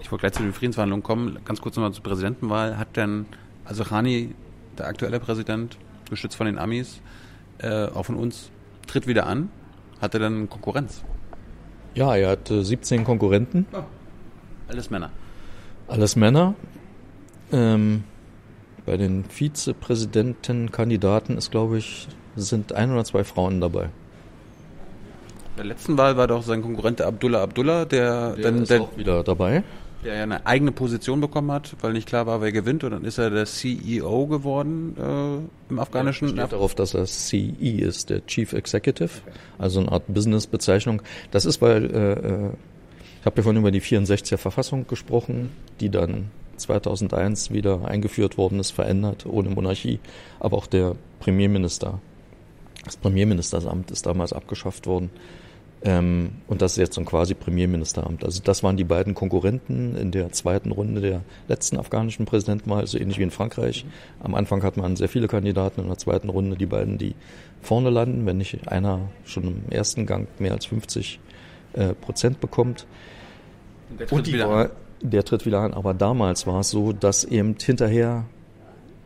Ich 0.00 0.10
wollte 0.10 0.22
gleich 0.22 0.32
zu 0.32 0.42
den 0.42 0.52
Friedensverhandlungen 0.52 1.02
kommen. 1.02 1.38
Ganz 1.44 1.60
kurz 1.60 1.76
nochmal 1.76 1.92
zur 1.92 2.04
Präsidentenwahl. 2.04 2.78
Hat 2.78 2.96
denn, 2.96 3.26
also 3.64 3.82
Rani, 3.82 4.34
der 4.78 4.86
aktuelle 4.86 5.20
Präsident, 5.20 5.76
gestützt 6.08 6.36
von 6.36 6.46
den 6.46 6.58
Amis, 6.58 7.00
äh, 7.58 7.86
auch 7.86 8.04
von 8.04 8.16
uns, 8.16 8.50
tritt 8.86 9.06
wieder 9.06 9.26
an. 9.26 9.50
Hat 10.00 10.14
er 10.14 10.20
dann 10.20 10.48
Konkurrenz? 10.48 11.04
Ja, 11.94 12.16
er 12.16 12.30
hat 12.30 12.50
äh, 12.50 12.64
17 12.64 13.04
Konkurrenten. 13.04 13.66
Oh. 13.72 13.82
Alles 14.68 14.90
Männer. 14.90 15.10
Alles 15.88 16.16
Männer. 16.16 16.54
Ähm, 17.50 18.04
bei 18.86 18.96
den 18.96 19.24
Vizepräsidentenkandidaten 19.24 21.36
ist, 21.36 21.50
glaube 21.50 21.78
ich, 21.78 22.08
sind 22.34 22.72
ein 22.72 22.90
oder 22.92 23.04
zwei 23.04 23.24
Frauen 23.24 23.60
dabei. 23.60 23.90
Der 25.56 25.64
letzten 25.64 25.98
Wahl 25.98 26.16
war 26.16 26.26
doch 26.26 26.42
sein 26.42 26.62
Konkurrent 26.62 26.98
der 26.98 27.06
Abdullah 27.08 27.42
Abdullah, 27.42 27.84
der, 27.84 28.32
Der 28.34 28.44
dann 28.44 28.62
ist 28.62 28.70
der, 28.70 28.80
auch 28.82 28.96
wieder 28.96 29.22
dabei. 29.22 29.62
der 30.04 30.14
ja 30.16 30.22
eine 30.22 30.46
eigene 30.46 30.72
Position 30.72 31.20
bekommen 31.20 31.52
hat, 31.52 31.76
weil 31.80 31.92
nicht 31.92 32.08
klar 32.08 32.26
war, 32.26 32.40
wer 32.40 32.52
gewinnt. 32.52 32.84
Und 32.84 32.92
dann 32.92 33.04
ist 33.04 33.18
er 33.18 33.30
der 33.30 33.44
CEO 33.46 34.26
geworden 34.26 34.96
äh, 34.98 35.70
im 35.72 35.78
afghanischen. 35.78 36.28
Steht 36.28 36.52
darauf, 36.52 36.74
dass 36.74 36.94
er 36.94 37.06
CE 37.06 37.46
ist, 37.60 38.10
der 38.10 38.24
Chief 38.26 38.52
Executive, 38.52 39.10
also 39.58 39.80
eine 39.80 39.92
Art 39.92 40.04
Business-Bezeichnung. 40.08 41.02
Das 41.30 41.44
ist, 41.44 41.60
weil 41.60 41.84
äh, 41.94 42.12
äh, 42.12 42.50
ich 43.20 43.26
habe 43.26 43.36
ja 43.36 43.42
vorhin 43.42 43.60
über 43.60 43.70
die 43.70 43.82
64er 43.82 44.38
Verfassung 44.38 44.86
gesprochen, 44.88 45.50
die 45.80 45.90
dann 45.90 46.30
2001 46.56 47.50
wieder 47.52 47.84
eingeführt 47.84 48.38
worden 48.38 48.58
ist, 48.58 48.70
verändert, 48.70 49.26
ohne 49.26 49.50
Monarchie. 49.50 50.00
Aber 50.40 50.56
auch 50.56 50.66
der 50.66 50.96
Premierminister, 51.20 52.00
das 52.84 52.96
Premierministeramt 52.96 53.90
ist 53.90 54.06
damals 54.06 54.32
abgeschafft 54.32 54.86
worden. 54.86 55.10
Ähm, 55.84 56.30
und 56.46 56.62
das 56.62 56.72
ist 56.72 56.78
jetzt 56.78 56.94
so 56.94 57.00
ein 57.00 57.04
quasi 57.04 57.34
Premierministeramt. 57.34 58.24
Also 58.24 58.40
das 58.42 58.62
waren 58.62 58.76
die 58.76 58.84
beiden 58.84 59.14
Konkurrenten 59.14 59.96
in 59.96 60.12
der 60.12 60.30
zweiten 60.30 60.70
Runde 60.70 61.00
der 61.00 61.22
letzten 61.48 61.76
afghanischen 61.76 62.24
Präsidentenwahl, 62.24 62.86
so 62.86 62.98
ähnlich 62.98 63.18
wie 63.18 63.24
in 63.24 63.32
Frankreich. 63.32 63.84
Am 64.22 64.34
Anfang 64.34 64.62
hat 64.62 64.76
man 64.76 64.94
sehr 64.94 65.08
viele 65.08 65.26
Kandidaten, 65.26 65.80
in 65.80 65.88
der 65.88 65.98
zweiten 65.98 66.28
Runde 66.28 66.56
die 66.56 66.66
beiden, 66.66 66.98
die 66.98 67.14
vorne 67.62 67.90
landen, 67.90 68.26
wenn 68.26 68.38
nicht 68.38 68.68
einer 68.68 69.00
schon 69.24 69.44
im 69.44 69.62
ersten 69.70 70.06
Gang 70.06 70.28
mehr 70.38 70.52
als 70.52 70.66
50 70.66 71.18
äh, 71.72 71.94
Prozent 71.94 72.40
bekommt. 72.40 72.86
Der 73.98 74.06
tritt 74.06 74.18
Und 74.18 74.26
die 74.28 74.34
wieder 74.34 74.48
war, 74.48 74.64
an. 74.66 74.70
der 75.00 75.24
tritt 75.24 75.46
wieder 75.46 75.60
an. 75.60 75.74
Aber 75.74 75.94
damals 75.94 76.46
war 76.46 76.60
es 76.60 76.70
so, 76.70 76.92
dass 76.92 77.24
eben 77.24 77.56
hinterher 77.60 78.24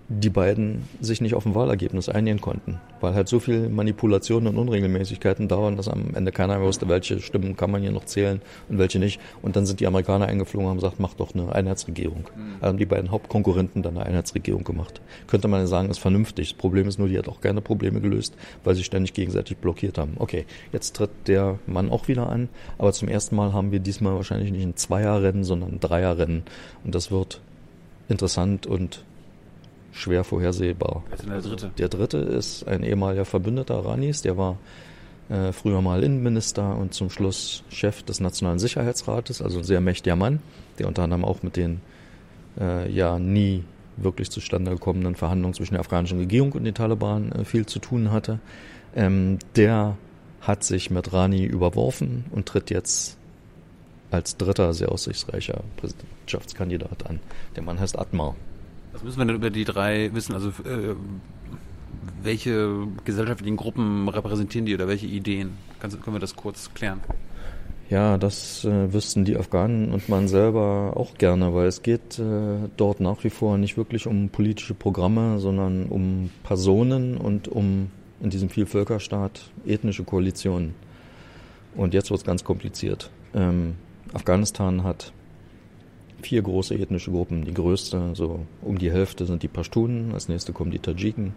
die 0.09 0.31
beiden 0.31 0.85
sich 1.01 1.21
nicht 1.21 1.35
auf 1.35 1.47
ein 1.47 1.55
Wahlergebnis 1.55 2.09
einigen 2.09 2.41
konnten, 2.41 2.81
weil 3.07 3.15
halt 3.15 3.29
so 3.29 3.39
viel 3.39 3.69
Manipulationen 3.69 4.49
und 4.49 4.59
Unregelmäßigkeiten 4.59 5.47
dauern, 5.47 5.77
dass 5.77 5.87
am 5.87 6.13
Ende 6.15 6.33
keiner 6.33 6.59
mehr 6.59 6.67
wusste, 6.67 6.89
welche 6.89 7.21
Stimmen 7.21 7.57
kann 7.57 7.71
man 7.71 7.81
hier 7.81 7.93
noch 7.93 8.05
zählen 8.05 8.43
und 8.69 8.79
welche 8.79 8.99
nicht. 8.99 9.21
Und 9.43 9.55
dann 9.55 9.65
sind 9.65 9.79
die 9.79 9.87
Amerikaner 9.87 10.27
eingeflogen 10.27 10.67
und 10.67 10.71
haben 10.71 10.81
gesagt, 10.81 10.99
macht 10.99 11.21
doch 11.21 11.33
eine 11.33 11.55
Einheitsregierung. 11.55 12.25
Also 12.57 12.67
haben 12.67 12.79
die 12.79 12.85
beiden 12.85 13.13
Hauptkonkurrenten 13.13 13.85
dann 13.85 13.97
eine 13.97 14.07
Einheitsregierung 14.07 14.65
gemacht. 14.65 15.01
Könnte 15.29 15.47
man 15.47 15.61
ja 15.61 15.69
sagen, 15.69 15.89
ist 15.89 15.99
vernünftig. 15.99 16.49
Das 16.49 16.59
Problem 16.59 16.89
ist 16.89 16.99
nur, 16.99 17.07
die 17.07 17.17
hat 17.17 17.29
auch 17.29 17.41
keine 17.41 17.61
Probleme 17.61 18.01
gelöst, 18.01 18.35
weil 18.65 18.75
sie 18.75 18.83
ständig 18.83 19.15
gegenseitig 19.15 19.59
blockiert 19.59 19.99
haben. 19.99 20.15
Okay, 20.19 20.45
jetzt 20.73 20.97
tritt 20.97 21.11
der 21.29 21.61
Mann 21.69 21.93
auch 21.93 22.09
wieder 22.09 22.29
an, 22.29 22.49
aber 22.77 22.93
zum 22.93 23.07
ersten 23.07 23.37
Mal 23.37 23.53
haben 23.53 23.71
wir 23.71 23.79
diesmal 23.79 24.17
wahrscheinlich 24.17 24.51
nicht 24.51 24.65
ein 24.65 24.75
Zweierrennen, 24.75 25.45
sondern 25.45 25.75
ein 25.75 25.81
Dreierrennen. 25.81 26.43
Und 26.83 26.93
das 26.93 27.13
wird 27.13 27.41
interessant 28.09 28.67
und 28.67 29.05
schwer 29.97 30.25
vorhersehbar. 30.25 31.03
Denn 31.23 31.31
der 31.31 31.41
dritte? 31.41 31.71
Der 31.79 31.89
dritte 31.89 32.19
ist 32.19 32.69
ein 32.69 32.83
ehemaliger 32.83 33.25
Verbündeter 33.25 33.85
Ranis, 33.85 34.23
der 34.23 34.37
war 34.37 34.59
äh, 35.29 35.53
früher 35.53 35.81
mal 35.81 36.03
Innenminister 36.03 36.77
und 36.77 36.95
zum 36.95 37.11
Schluss 37.11 37.65
Chef 37.71 38.03
des 38.03 38.21
Nationalen 38.21 38.59
Sicherheitsrates, 38.59 39.43
also 39.43 39.59
ein 39.59 39.65
sehr 39.65 39.81
mächtiger 39.81 40.17
Mann, 40.17 40.41
der 40.79 40.87
unter 40.87 41.03
anderem 41.03 41.25
auch 41.25 41.43
mit 41.43 41.57
den 41.57 41.81
äh, 42.61 42.91
ja 42.91 43.19
nie 43.19 43.65
wirklich 43.97 44.31
zustande 44.31 44.71
gekommenen 44.73 45.15
Verhandlungen 45.15 45.55
zwischen 45.55 45.75
der 45.75 45.81
afghanischen 45.81 46.19
Regierung 46.19 46.53
und 46.53 46.65
den 46.65 46.75
Taliban 46.75 47.33
äh, 47.33 47.45
viel 47.45 47.67
zu 47.67 47.79
tun 47.79 48.13
hatte. 48.13 48.39
Ähm, 48.95 49.39
der 49.57 49.97
hat 50.43 50.63
sich 50.63 50.91
mit 50.91 51.13
Rani 51.13 51.45
überworfen 51.45 52.27
und 52.31 52.47
tritt 52.47 52.71
jetzt 52.71 53.17
als 54.11 54.37
dritter 54.37 54.73
sehr 54.75 54.93
aussichtsreicher 54.93 55.65
Präsidentschaftskandidat 55.77 57.07
an. 57.07 57.21
Der 57.57 57.63
Mann 57.63 57.81
heißt 57.81 57.99
Atmar. 57.99 58.37
Was 58.97 59.05
müssen 59.05 59.19
wir 59.19 59.27
denn 59.27 59.37
über 59.37 59.51
die 59.51 59.67
drei 59.67 60.11
wissen? 60.15 60.33
Also 60.33 60.49
äh, 60.49 60.95
welche 62.23 62.87
gesellschaftlichen 63.05 63.59
Gruppen 63.59 64.09
repräsentieren 64.09 64.65
die 64.65 64.75
oder 64.75 64.89
welche 64.89 65.05
Ideen? 65.05 65.59
Kannst, 65.81 66.01
können 66.01 66.17
wir 66.17 66.21
das 66.21 66.35
kurz 66.35 66.73
klären? 66.73 67.01
Ja, 67.91 68.17
das 68.17 68.65
äh, 68.65 68.91
wüssten 68.95 69.27
die 69.27 69.37
Afghanen 69.37 69.93
und 69.93 70.09
man 70.09 70.29
selber 70.29 70.95
auch 70.97 71.19
gerne, 71.19 71.55
weil 71.55 71.67
es 71.67 71.83
geht 71.83 72.19
äh, 72.19 72.71
dort 72.79 73.01
nach 73.01 73.23
wie 73.23 73.29
vor 73.29 73.59
nicht 73.59 73.77
wirklich 73.77 74.07
um 74.07 74.31
politische 74.31 74.73
Programme, 74.73 75.41
sondern 75.41 75.85
um 75.85 76.31
Personen 76.43 77.19
und 77.19 77.49
um 77.49 77.91
in 78.23 78.31
diesem 78.31 78.49
Vielvölkerstaat 78.49 79.51
ethnische 79.67 80.05
Koalitionen. 80.05 80.75
Und 81.77 81.93
jetzt 81.93 82.09
wird 82.09 82.21
es 82.21 82.25
ganz 82.25 82.45
kompliziert. 82.45 83.11
Ähm, 83.35 83.75
Afghanistan 84.15 84.85
hat 84.85 85.13
vier 86.27 86.43
große 86.43 86.75
ethnische 86.75 87.13
Gruppen. 87.13 87.45
Die 87.45 87.55
größte, 87.55 88.11
so 88.15 88.41
um 88.61 88.79
die 88.79 88.91
Hälfte, 88.91 89.27
sind 89.27 89.45
die 89.45 89.49
Pashtunen, 89.49 90.13
als 90.13 90.29
nächste 90.29 90.53
kommen 90.53 90.73
die 90.73 90.81
Tadschiken, 90.81 91.35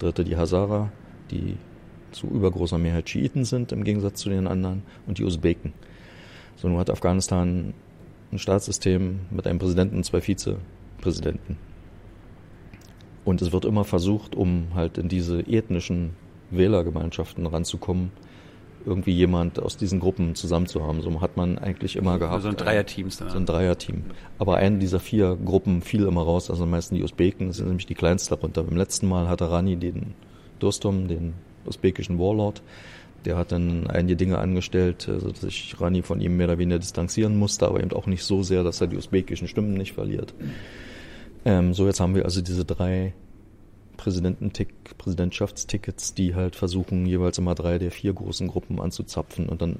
dritte 0.00 0.24
die 0.24 0.36
Hazara, 0.36 0.90
die 1.30 1.56
zu 2.10 2.26
übergroßer 2.26 2.78
Mehrheit 2.78 3.08
Schiiten 3.08 3.44
sind 3.44 3.70
im 3.70 3.84
Gegensatz 3.84 4.20
zu 4.20 4.28
den 4.28 4.48
anderen 4.48 4.82
und 5.06 5.18
die 5.18 5.24
Usbeken. 5.24 5.72
So 6.56 6.68
nun 6.68 6.78
hat 6.78 6.90
Afghanistan 6.90 7.72
ein 8.32 8.38
Staatssystem 8.38 9.20
mit 9.30 9.46
einem 9.46 9.60
Präsidenten 9.60 9.98
und 9.98 10.04
zwei 10.04 10.20
Vizepräsidenten. 10.20 11.56
Und 13.24 13.42
es 13.42 13.52
wird 13.52 13.64
immer 13.64 13.84
versucht, 13.84 14.34
um 14.34 14.68
halt 14.74 14.98
in 14.98 15.08
diese 15.08 15.40
ethnischen 15.40 16.16
Wählergemeinschaften 16.50 17.46
ranzukommen, 17.46 18.10
irgendwie 18.86 19.12
jemand 19.12 19.60
aus 19.60 19.76
diesen 19.76 20.00
Gruppen 20.00 20.34
zusammen 20.34 20.66
zu 20.66 20.86
haben. 20.86 21.02
So 21.02 21.20
hat 21.20 21.36
man 21.36 21.58
eigentlich 21.58 21.96
immer 21.96 22.18
gehabt. 22.18 22.34
Also 22.34 22.48
ein 22.48 22.56
Dreierteams 22.56 23.18
dann. 23.18 23.30
So 23.30 23.36
ein 23.36 23.46
Dreierteam. 23.46 24.04
Aber 24.38 24.56
eine 24.56 24.78
dieser 24.78 25.00
vier 25.00 25.36
Gruppen 25.36 25.82
fiel 25.82 26.04
immer 26.04 26.22
raus, 26.22 26.50
also 26.50 26.64
meistens 26.66 26.96
die 26.98 27.04
Usbeken, 27.04 27.48
das 27.48 27.56
sind 27.56 27.66
nämlich 27.66 27.86
die 27.86 27.94
kleinsten 27.94 28.34
darunter. 28.34 28.62
Beim 28.62 28.76
letzten 28.76 29.08
Mal 29.08 29.28
hatte 29.28 29.50
Rani 29.50 29.76
den 29.76 30.14
Dostum, 30.60 31.08
den 31.08 31.34
usbekischen 31.66 32.18
Warlord, 32.18 32.62
der 33.24 33.36
hat 33.36 33.50
dann 33.50 33.88
einige 33.88 34.16
Dinge 34.16 34.38
angestellt, 34.38 35.08
also 35.08 35.30
dass 35.30 35.40
sich 35.40 35.74
Rani 35.80 36.02
von 36.02 36.20
ihm 36.20 36.36
mehr 36.36 36.46
oder 36.46 36.58
weniger 36.58 36.78
distanzieren 36.78 37.36
musste, 37.36 37.66
aber 37.66 37.80
eben 37.80 37.92
auch 37.92 38.06
nicht 38.06 38.22
so 38.22 38.44
sehr, 38.44 38.62
dass 38.62 38.80
er 38.80 38.86
die 38.86 38.96
usbekischen 38.96 39.48
Stimmen 39.48 39.74
nicht 39.74 39.94
verliert. 39.94 40.32
Ähm, 41.44 41.74
so, 41.74 41.86
jetzt 41.86 42.00
haben 42.00 42.14
wir 42.14 42.24
also 42.24 42.40
diese 42.40 42.64
drei 42.64 43.14
Präsidententick, 43.96 44.96
Präsidentschaftstickets, 44.98 46.14
die 46.14 46.34
halt 46.34 46.56
versuchen, 46.56 47.06
jeweils 47.06 47.38
immer 47.38 47.54
drei 47.54 47.78
der 47.78 47.90
vier 47.90 48.12
großen 48.12 48.48
Gruppen 48.48 48.80
anzuzapfen 48.80 49.48
und 49.48 49.62
dann 49.62 49.76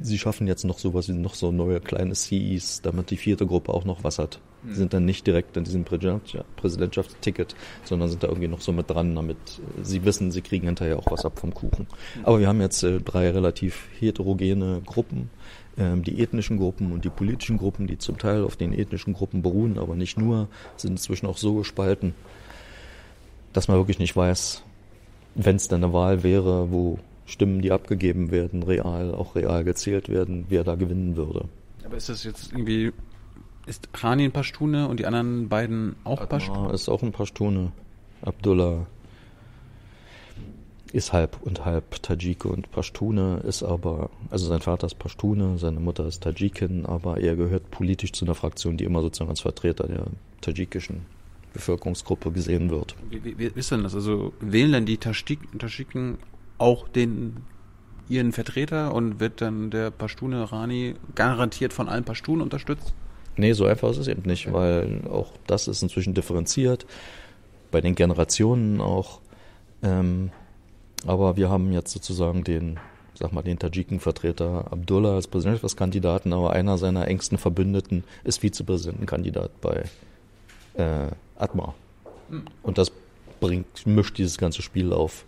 sie 0.00 0.18
schaffen 0.18 0.46
jetzt 0.46 0.64
noch 0.64 0.78
sowas 0.78 1.08
wie 1.08 1.12
noch 1.12 1.34
so 1.34 1.52
neue 1.52 1.80
kleine 1.80 2.14
CEs, 2.14 2.82
damit 2.82 3.10
die 3.10 3.16
vierte 3.16 3.46
Gruppe 3.46 3.72
auch 3.72 3.84
noch 3.84 4.04
was 4.04 4.18
hat. 4.18 4.40
Die 4.64 4.74
sind 4.74 4.92
dann 4.92 5.04
nicht 5.04 5.26
direkt 5.26 5.56
in 5.56 5.64
diesem 5.64 5.84
Präsident- 5.84 6.44
Präsidentschaftsticket, 6.56 7.56
sondern 7.84 8.08
sind 8.08 8.22
da 8.22 8.28
irgendwie 8.28 8.48
noch 8.48 8.60
so 8.60 8.72
mit 8.72 8.88
dran, 8.88 9.14
damit 9.16 9.36
sie 9.82 10.04
wissen, 10.04 10.30
sie 10.30 10.42
kriegen 10.42 10.66
hinterher 10.66 10.98
auch 10.98 11.10
was 11.10 11.24
ab 11.24 11.38
vom 11.38 11.52
Kuchen. 11.52 11.86
Aber 12.22 12.38
wir 12.38 12.46
haben 12.46 12.60
jetzt 12.60 12.82
äh, 12.84 13.00
drei 13.00 13.30
relativ 13.30 13.88
heterogene 13.98 14.80
Gruppen, 14.86 15.30
ähm, 15.76 16.04
die 16.04 16.22
ethnischen 16.22 16.58
Gruppen 16.58 16.92
und 16.92 17.04
die 17.04 17.10
politischen 17.10 17.58
Gruppen, 17.58 17.88
die 17.88 17.98
zum 17.98 18.18
Teil 18.18 18.44
auf 18.44 18.56
den 18.56 18.72
ethnischen 18.72 19.14
Gruppen 19.14 19.42
beruhen, 19.42 19.78
aber 19.78 19.96
nicht 19.96 20.16
nur, 20.16 20.48
sind 20.76 20.92
inzwischen 20.92 21.26
auch 21.26 21.38
so 21.38 21.54
gespalten, 21.54 22.14
dass 23.52 23.68
man 23.68 23.76
wirklich 23.76 23.98
nicht 23.98 24.16
weiß, 24.16 24.62
wenn 25.34 25.56
es 25.56 25.68
dann 25.68 25.82
eine 25.82 25.92
Wahl 25.92 26.22
wäre, 26.22 26.70
wo 26.70 26.98
Stimmen, 27.26 27.62
die 27.62 27.72
abgegeben 27.72 28.30
werden, 28.30 28.62
real, 28.62 29.14
auch 29.14 29.34
real 29.34 29.64
gezählt 29.64 30.08
werden, 30.08 30.46
wer 30.48 30.64
da 30.64 30.74
gewinnen 30.74 31.16
würde. 31.16 31.48
Aber 31.84 31.96
ist 31.96 32.08
das 32.08 32.24
jetzt 32.24 32.52
irgendwie, 32.52 32.92
ist 33.66 33.88
Rani 33.94 34.24
ein 34.24 34.32
Pashtune 34.32 34.88
und 34.88 35.00
die 35.00 35.06
anderen 35.06 35.48
beiden 35.48 35.96
auch 36.04 36.28
Pashtune? 36.28 36.72
Ist 36.72 36.88
auch 36.88 37.02
ein 37.02 37.12
Pashtune. 37.12 37.72
Abdullah. 38.22 38.86
ist 40.92 41.12
halb 41.12 41.38
und 41.42 41.64
halb 41.64 42.02
Tajike 42.02 42.48
und 42.48 42.70
Pashtune, 42.70 43.38
ist 43.46 43.62
aber, 43.62 44.10
also 44.30 44.46
sein 44.46 44.60
Vater 44.60 44.86
ist 44.86 44.98
Pashtune, 44.98 45.58
seine 45.58 45.80
Mutter 45.80 46.06
ist 46.06 46.22
Tajikin, 46.22 46.86
aber 46.86 47.18
er 47.18 47.34
gehört 47.34 47.70
politisch 47.70 48.12
zu 48.12 48.24
einer 48.24 48.34
Fraktion, 48.34 48.76
die 48.76 48.84
immer 48.84 49.00
sozusagen 49.00 49.30
als 49.30 49.40
Vertreter 49.40 49.88
der 49.88 50.06
tadschikischen 50.40 51.06
Bevölkerungsgruppe 51.52 52.30
gesehen 52.32 52.70
wird. 52.70 52.94
Wie, 53.10 53.38
wie, 53.38 53.44
ist 53.54 53.70
denn 53.70 53.82
das? 53.82 53.94
Also 53.94 54.32
wählen 54.40 54.72
dann 54.72 54.86
die 54.86 54.98
Tadschiken 54.98 56.18
auch 56.58 56.88
den 56.88 57.38
ihren 58.08 58.32
Vertreter 58.32 58.94
und 58.94 59.20
wird 59.20 59.40
dann 59.40 59.70
der 59.70 59.90
Pashtune 59.90 60.50
Rani 60.50 60.94
garantiert 61.14 61.72
von 61.72 61.88
allen 61.88 62.04
Pashtunen 62.04 62.42
unterstützt? 62.42 62.94
Nee, 63.36 63.52
so 63.54 63.64
einfach 63.64 63.90
ist 63.90 63.98
es 63.98 64.08
eben 64.08 64.22
nicht, 64.22 64.52
weil 64.52 65.02
auch 65.10 65.32
das 65.46 65.68
ist 65.68 65.82
inzwischen 65.82 66.12
differenziert, 66.14 66.86
bei 67.70 67.80
den 67.80 67.94
Generationen 67.94 68.80
auch. 68.80 69.20
Ähm, 69.82 70.30
aber 71.06 71.36
wir 71.36 71.48
haben 71.48 71.72
jetzt 71.72 71.92
sozusagen 71.92 72.44
den, 72.44 72.78
sag 73.14 73.32
mal, 73.32 73.42
den 73.42 73.58
Tadschiken-Vertreter 73.58 74.70
Abdullah 74.70 75.14
als 75.14 75.26
Präsidentschaftskandidaten, 75.26 76.32
aber 76.32 76.52
einer 76.52 76.76
seiner 76.76 77.08
engsten 77.08 77.38
Verbündeten 77.38 78.04
ist 78.24 78.40
Vizepräsidentenkandidat 78.40 79.60
bei 79.62 79.84
äh, 80.74 81.08
Atma. 81.42 81.74
Und 82.62 82.78
das 82.78 82.92
bringt, 83.40 83.86
mischt 83.86 84.18
dieses 84.18 84.38
ganze 84.38 84.62
Spiel 84.62 84.92
auf. 84.92 85.24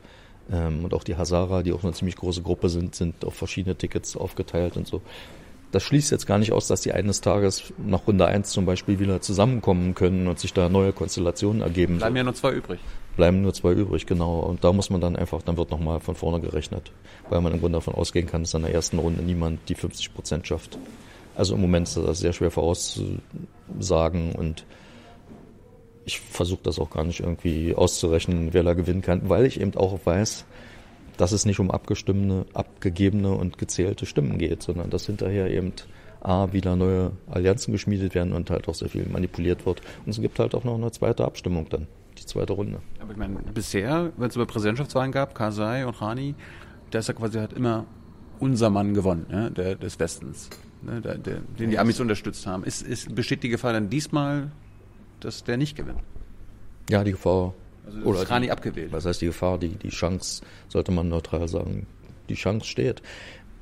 Ähm, 0.50 0.84
und 0.84 0.94
auch 0.94 1.04
die 1.04 1.16
Hazara, 1.16 1.62
die 1.62 1.72
auch 1.72 1.82
eine 1.82 1.92
ziemlich 1.92 2.16
große 2.16 2.42
Gruppe 2.42 2.68
sind, 2.68 2.94
sind 2.94 3.24
auf 3.24 3.34
verschiedene 3.34 3.76
Tickets 3.76 4.16
aufgeteilt 4.16 4.76
und 4.76 4.86
so. 4.86 5.00
Das 5.72 5.82
schließt 5.82 6.12
jetzt 6.12 6.26
gar 6.26 6.38
nicht 6.38 6.52
aus, 6.52 6.68
dass 6.68 6.82
die 6.82 6.92
eines 6.92 7.20
Tages 7.20 7.72
nach 7.84 8.06
Runde 8.06 8.26
1 8.26 8.50
zum 8.50 8.64
Beispiel 8.64 9.00
wieder 9.00 9.20
zusammenkommen 9.20 9.94
können 9.94 10.28
und 10.28 10.38
sich 10.38 10.52
da 10.52 10.68
neue 10.68 10.92
Konstellationen 10.92 11.62
ergeben. 11.62 11.98
Bleiben 11.98 12.14
ja 12.14 12.22
nur 12.22 12.34
zwei 12.34 12.52
übrig. 12.52 12.78
Bleiben 13.16 13.42
nur 13.42 13.52
zwei 13.54 13.72
übrig, 13.72 14.06
genau. 14.06 14.38
Und 14.38 14.62
da 14.62 14.72
muss 14.72 14.90
man 14.90 15.00
dann 15.00 15.16
einfach, 15.16 15.42
dann 15.42 15.56
wird 15.56 15.72
nochmal 15.72 15.98
von 15.98 16.14
vorne 16.14 16.40
gerechnet. 16.40 16.92
Weil 17.28 17.40
man 17.40 17.52
im 17.52 17.60
Grunde 17.60 17.78
davon 17.78 17.94
ausgehen 17.94 18.28
kann, 18.28 18.42
dass 18.42 18.54
in 18.54 18.62
der 18.62 18.72
ersten 18.72 18.98
Runde 18.98 19.22
niemand 19.22 19.68
die 19.68 19.74
50 19.74 20.14
Prozent 20.14 20.46
schafft. 20.46 20.78
Also 21.34 21.56
im 21.56 21.60
Moment 21.60 21.88
ist 21.88 21.96
das 21.96 22.20
sehr 22.20 22.32
schwer 22.32 22.52
vorauszusagen 22.52 24.32
und 24.36 24.64
ich 26.04 26.20
versuche 26.20 26.60
das 26.62 26.78
auch 26.78 26.90
gar 26.90 27.04
nicht 27.04 27.20
irgendwie 27.20 27.74
auszurechnen, 27.74 28.52
wer 28.52 28.62
da 28.62 28.74
gewinnen 28.74 29.02
kann, 29.02 29.28
weil 29.28 29.46
ich 29.46 29.60
eben 29.60 29.74
auch 29.76 29.98
weiß, 30.04 30.44
dass 31.16 31.32
es 31.32 31.46
nicht 31.46 31.60
um 31.60 31.70
abgestimmte, 31.70 32.46
abgegebene 32.54 33.32
und 33.32 33.58
gezählte 33.58 34.06
Stimmen 34.06 34.38
geht, 34.38 34.62
sondern 34.62 34.90
dass 34.90 35.06
hinterher 35.06 35.50
eben 35.50 35.72
A, 36.20 36.52
wieder 36.52 36.74
neue 36.74 37.12
Allianzen 37.30 37.72
geschmiedet 37.72 38.14
werden 38.14 38.32
und 38.32 38.50
halt 38.50 38.68
auch 38.68 38.74
sehr 38.74 38.88
viel 38.88 39.06
manipuliert 39.06 39.66
wird. 39.66 39.82
Und 40.04 40.10
es 40.10 40.20
gibt 40.20 40.38
halt 40.38 40.54
auch 40.54 40.64
noch 40.64 40.74
eine 40.74 40.90
zweite 40.90 41.24
Abstimmung 41.24 41.68
dann, 41.68 41.86
die 42.18 42.24
zweite 42.24 42.54
Runde. 42.54 42.80
Aber 43.00 43.12
ich 43.12 43.18
meine, 43.18 43.36
bisher, 43.52 44.12
wenn 44.16 44.28
es 44.28 44.36
über 44.36 44.46
Präsidentschaftswahlen 44.46 45.12
gab, 45.12 45.34
Karzai 45.34 45.86
und 45.86 46.00
Rani, 46.00 46.34
da 46.90 47.00
ist 47.00 47.08
ja 47.08 47.14
quasi 47.14 47.38
halt 47.38 47.52
immer 47.52 47.84
unser 48.40 48.70
Mann 48.70 48.94
gewonnen, 48.94 49.26
ja, 49.30 49.50
der, 49.50 49.76
des 49.76 49.98
Westens, 50.00 50.50
ne, 50.82 51.00
der, 51.00 51.18
der, 51.18 51.40
den 51.58 51.70
die 51.70 51.78
Amis 51.78 52.00
unterstützt 52.00 52.46
haben. 52.46 52.64
Ist, 52.64 52.82
ist, 52.82 53.14
besteht 53.14 53.42
die 53.42 53.48
Gefahr 53.48 53.72
dann 53.72 53.90
diesmal 53.90 54.50
dass 55.24 55.44
der 55.44 55.56
nicht 55.56 55.76
gewinnt. 55.76 56.00
Ja, 56.90 57.04
die 57.04 57.12
Gefahr. 57.12 57.54
Also 57.86 58.00
oder 58.00 58.22
ist 58.22 58.30
Rani 58.30 58.50
abgewählt. 58.50 58.92
Was 58.92 59.04
heißt 59.04 59.20
die 59.20 59.26
Gefahr? 59.26 59.58
Die, 59.58 59.70
die 59.70 59.90
Chance, 59.90 60.42
sollte 60.68 60.92
man 60.92 61.08
neutral 61.08 61.48
sagen, 61.48 61.86
die 62.28 62.34
Chance 62.34 62.66
steht. 62.66 63.02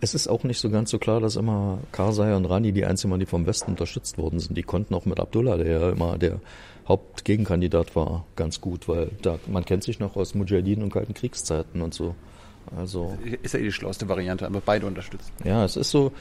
Es 0.00 0.14
ist 0.14 0.26
auch 0.26 0.42
nicht 0.42 0.58
so 0.58 0.68
ganz 0.70 0.90
so 0.90 0.98
klar, 0.98 1.20
dass 1.20 1.36
immer 1.36 1.78
Karzai 1.92 2.34
und 2.34 2.44
Rani 2.44 2.72
die 2.72 2.84
einzigen 2.84 3.12
waren, 3.12 3.20
die 3.20 3.26
vom 3.26 3.46
Westen 3.46 3.70
unterstützt 3.72 4.18
worden 4.18 4.40
sind. 4.40 4.56
Die 4.56 4.62
konnten 4.64 4.94
auch 4.94 5.04
mit 5.04 5.20
Abdullah, 5.20 5.56
der 5.56 5.66
ja 5.66 5.90
immer 5.90 6.18
der 6.18 6.40
Hauptgegenkandidat 6.88 7.94
war, 7.94 8.26
ganz 8.34 8.60
gut, 8.60 8.88
weil 8.88 9.10
da, 9.22 9.38
man 9.46 9.64
kennt 9.64 9.84
sich 9.84 10.00
noch 10.00 10.16
aus 10.16 10.34
Mujahideen 10.34 10.82
und 10.82 10.92
kalten 10.92 11.14
Kriegszeiten 11.14 11.80
und 11.80 11.94
so. 11.94 12.16
Also 12.76 13.16
ist 13.42 13.54
ja 13.54 13.60
eh 13.60 13.64
die 13.64 13.72
schlauste 13.72 14.08
Variante, 14.08 14.46
aber 14.46 14.60
beide 14.64 14.86
unterstützen. 14.86 15.30
Ja, 15.44 15.64
es 15.64 15.76
ist 15.76 15.90
so, 15.90 16.12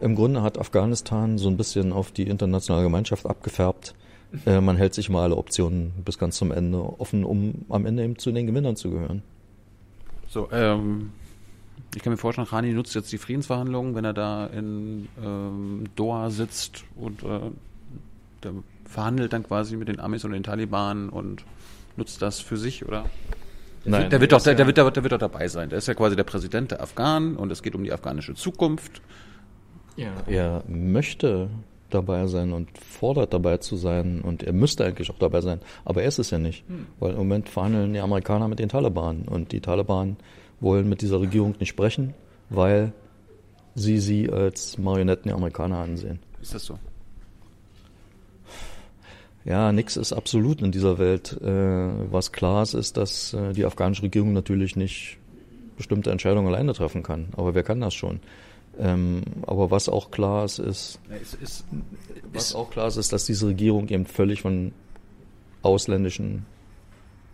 im 0.00 0.14
Grunde 0.14 0.42
hat 0.42 0.58
Afghanistan 0.58 1.38
so 1.38 1.48
ein 1.48 1.56
bisschen 1.56 1.92
auf 1.92 2.10
die 2.10 2.24
internationale 2.24 2.84
Gemeinschaft 2.84 3.26
abgefärbt. 3.26 3.94
Äh, 4.46 4.60
man 4.60 4.76
hält 4.76 4.94
sich 4.94 5.10
mal 5.10 5.24
alle 5.24 5.36
Optionen 5.36 5.92
bis 6.04 6.18
ganz 6.18 6.36
zum 6.36 6.52
Ende 6.52 6.78
offen, 7.00 7.24
um 7.24 7.64
am 7.68 7.86
Ende 7.86 8.04
eben 8.04 8.18
zu 8.18 8.30
den 8.32 8.46
Gewinnern 8.46 8.76
zu 8.76 8.90
gehören. 8.90 9.22
So, 10.28 10.48
ähm, 10.52 11.10
ich 11.94 12.02
kann 12.02 12.12
mir 12.12 12.16
vorstellen, 12.16 12.46
Rani 12.46 12.72
nutzt 12.72 12.94
jetzt 12.94 13.10
die 13.12 13.18
Friedensverhandlungen, 13.18 13.94
wenn 13.94 14.04
er 14.04 14.12
da 14.12 14.46
in 14.46 15.08
ähm, 15.22 15.84
Doha 15.96 16.30
sitzt 16.30 16.84
und 16.94 17.22
äh, 17.24 17.40
der 18.44 18.52
verhandelt 18.84 19.32
dann 19.32 19.42
quasi 19.42 19.76
mit 19.76 19.88
den 19.88 20.00
Amis 20.00 20.24
und 20.24 20.32
den 20.32 20.42
Taliban 20.42 21.08
und 21.08 21.44
nutzt 21.96 22.22
das 22.22 22.40
für 22.40 22.56
sich, 22.56 22.86
oder? 22.86 23.06
Nein, 23.84 24.10
der, 24.10 24.20
wird 24.20 24.32
doch, 24.32 24.42
der, 24.42 24.54
der, 24.54 24.66
wird, 24.66 24.76
der, 24.76 24.90
der 24.90 25.02
wird 25.02 25.12
doch 25.12 25.18
dabei 25.18 25.48
sein. 25.48 25.70
Der 25.70 25.78
ist 25.78 25.88
ja 25.88 25.94
quasi 25.94 26.14
der 26.14 26.24
Präsident 26.24 26.70
der 26.70 26.82
Afghanen 26.82 27.36
und 27.36 27.50
es 27.50 27.62
geht 27.62 27.74
um 27.74 27.82
die 27.82 27.92
afghanische 27.92 28.34
Zukunft. 28.34 29.00
Ja. 29.96 30.12
Er 30.26 30.62
möchte 30.68 31.48
dabei 31.90 32.26
sein 32.26 32.52
und 32.52 32.76
fordert 32.78 33.32
dabei 33.32 33.58
zu 33.58 33.76
sein 33.76 34.20
und 34.22 34.42
er 34.42 34.52
müsste 34.52 34.84
eigentlich 34.84 35.10
auch 35.10 35.18
dabei 35.18 35.40
sein, 35.40 35.60
aber 35.84 36.02
er 36.02 36.08
ist 36.08 36.18
es 36.18 36.30
ja 36.30 36.38
nicht, 36.38 36.66
hm. 36.68 36.86
weil 36.98 37.12
im 37.12 37.18
Moment 37.18 37.48
verhandeln 37.48 37.92
die 37.92 38.00
Amerikaner 38.00 38.48
mit 38.48 38.58
den 38.58 38.68
Taliban 38.68 39.22
und 39.22 39.52
die 39.52 39.60
Taliban 39.60 40.16
wollen 40.60 40.88
mit 40.88 41.02
dieser 41.02 41.20
Regierung 41.20 41.54
nicht 41.58 41.70
sprechen, 41.70 42.14
weil 42.48 42.92
sie 43.74 43.98
sie 43.98 44.30
als 44.30 44.78
Marionetten 44.78 45.28
der 45.28 45.36
Amerikaner 45.36 45.78
ansehen. 45.78 46.18
Ist 46.40 46.54
das 46.54 46.64
so? 46.64 46.78
Ja, 49.44 49.72
nichts 49.72 49.96
ist 49.96 50.12
absolut 50.12 50.60
in 50.60 50.70
dieser 50.70 50.98
Welt. 50.98 51.32
Äh, 51.40 52.12
was 52.12 52.32
klar 52.32 52.62
ist, 52.62 52.74
ist, 52.74 52.96
dass 52.96 53.32
äh, 53.32 53.52
die 53.52 53.64
afghanische 53.64 54.02
Regierung 54.02 54.34
natürlich 54.34 54.76
nicht 54.76 55.16
bestimmte 55.76 56.10
Entscheidungen 56.10 56.46
alleine 56.46 56.74
treffen 56.74 57.02
kann. 57.02 57.28
Aber 57.36 57.54
wer 57.54 57.62
kann 57.62 57.80
das 57.80 57.94
schon? 57.94 58.20
Ähm, 58.80 59.22
aber 59.46 59.70
was 59.70 59.90
auch 59.90 60.10
klar 60.10 60.44
ist, 60.44 60.58
ist, 60.58 60.98
es 61.10 61.34
ist 61.34 61.64
was 62.32 62.54
auch 62.54 62.70
klar 62.70 62.88
ist, 62.88 62.96
ist, 62.96 63.12
dass 63.12 63.26
diese 63.26 63.46
Regierung 63.48 63.88
eben 63.88 64.06
völlig 64.06 64.40
von 64.40 64.72
ausländischen 65.62 66.46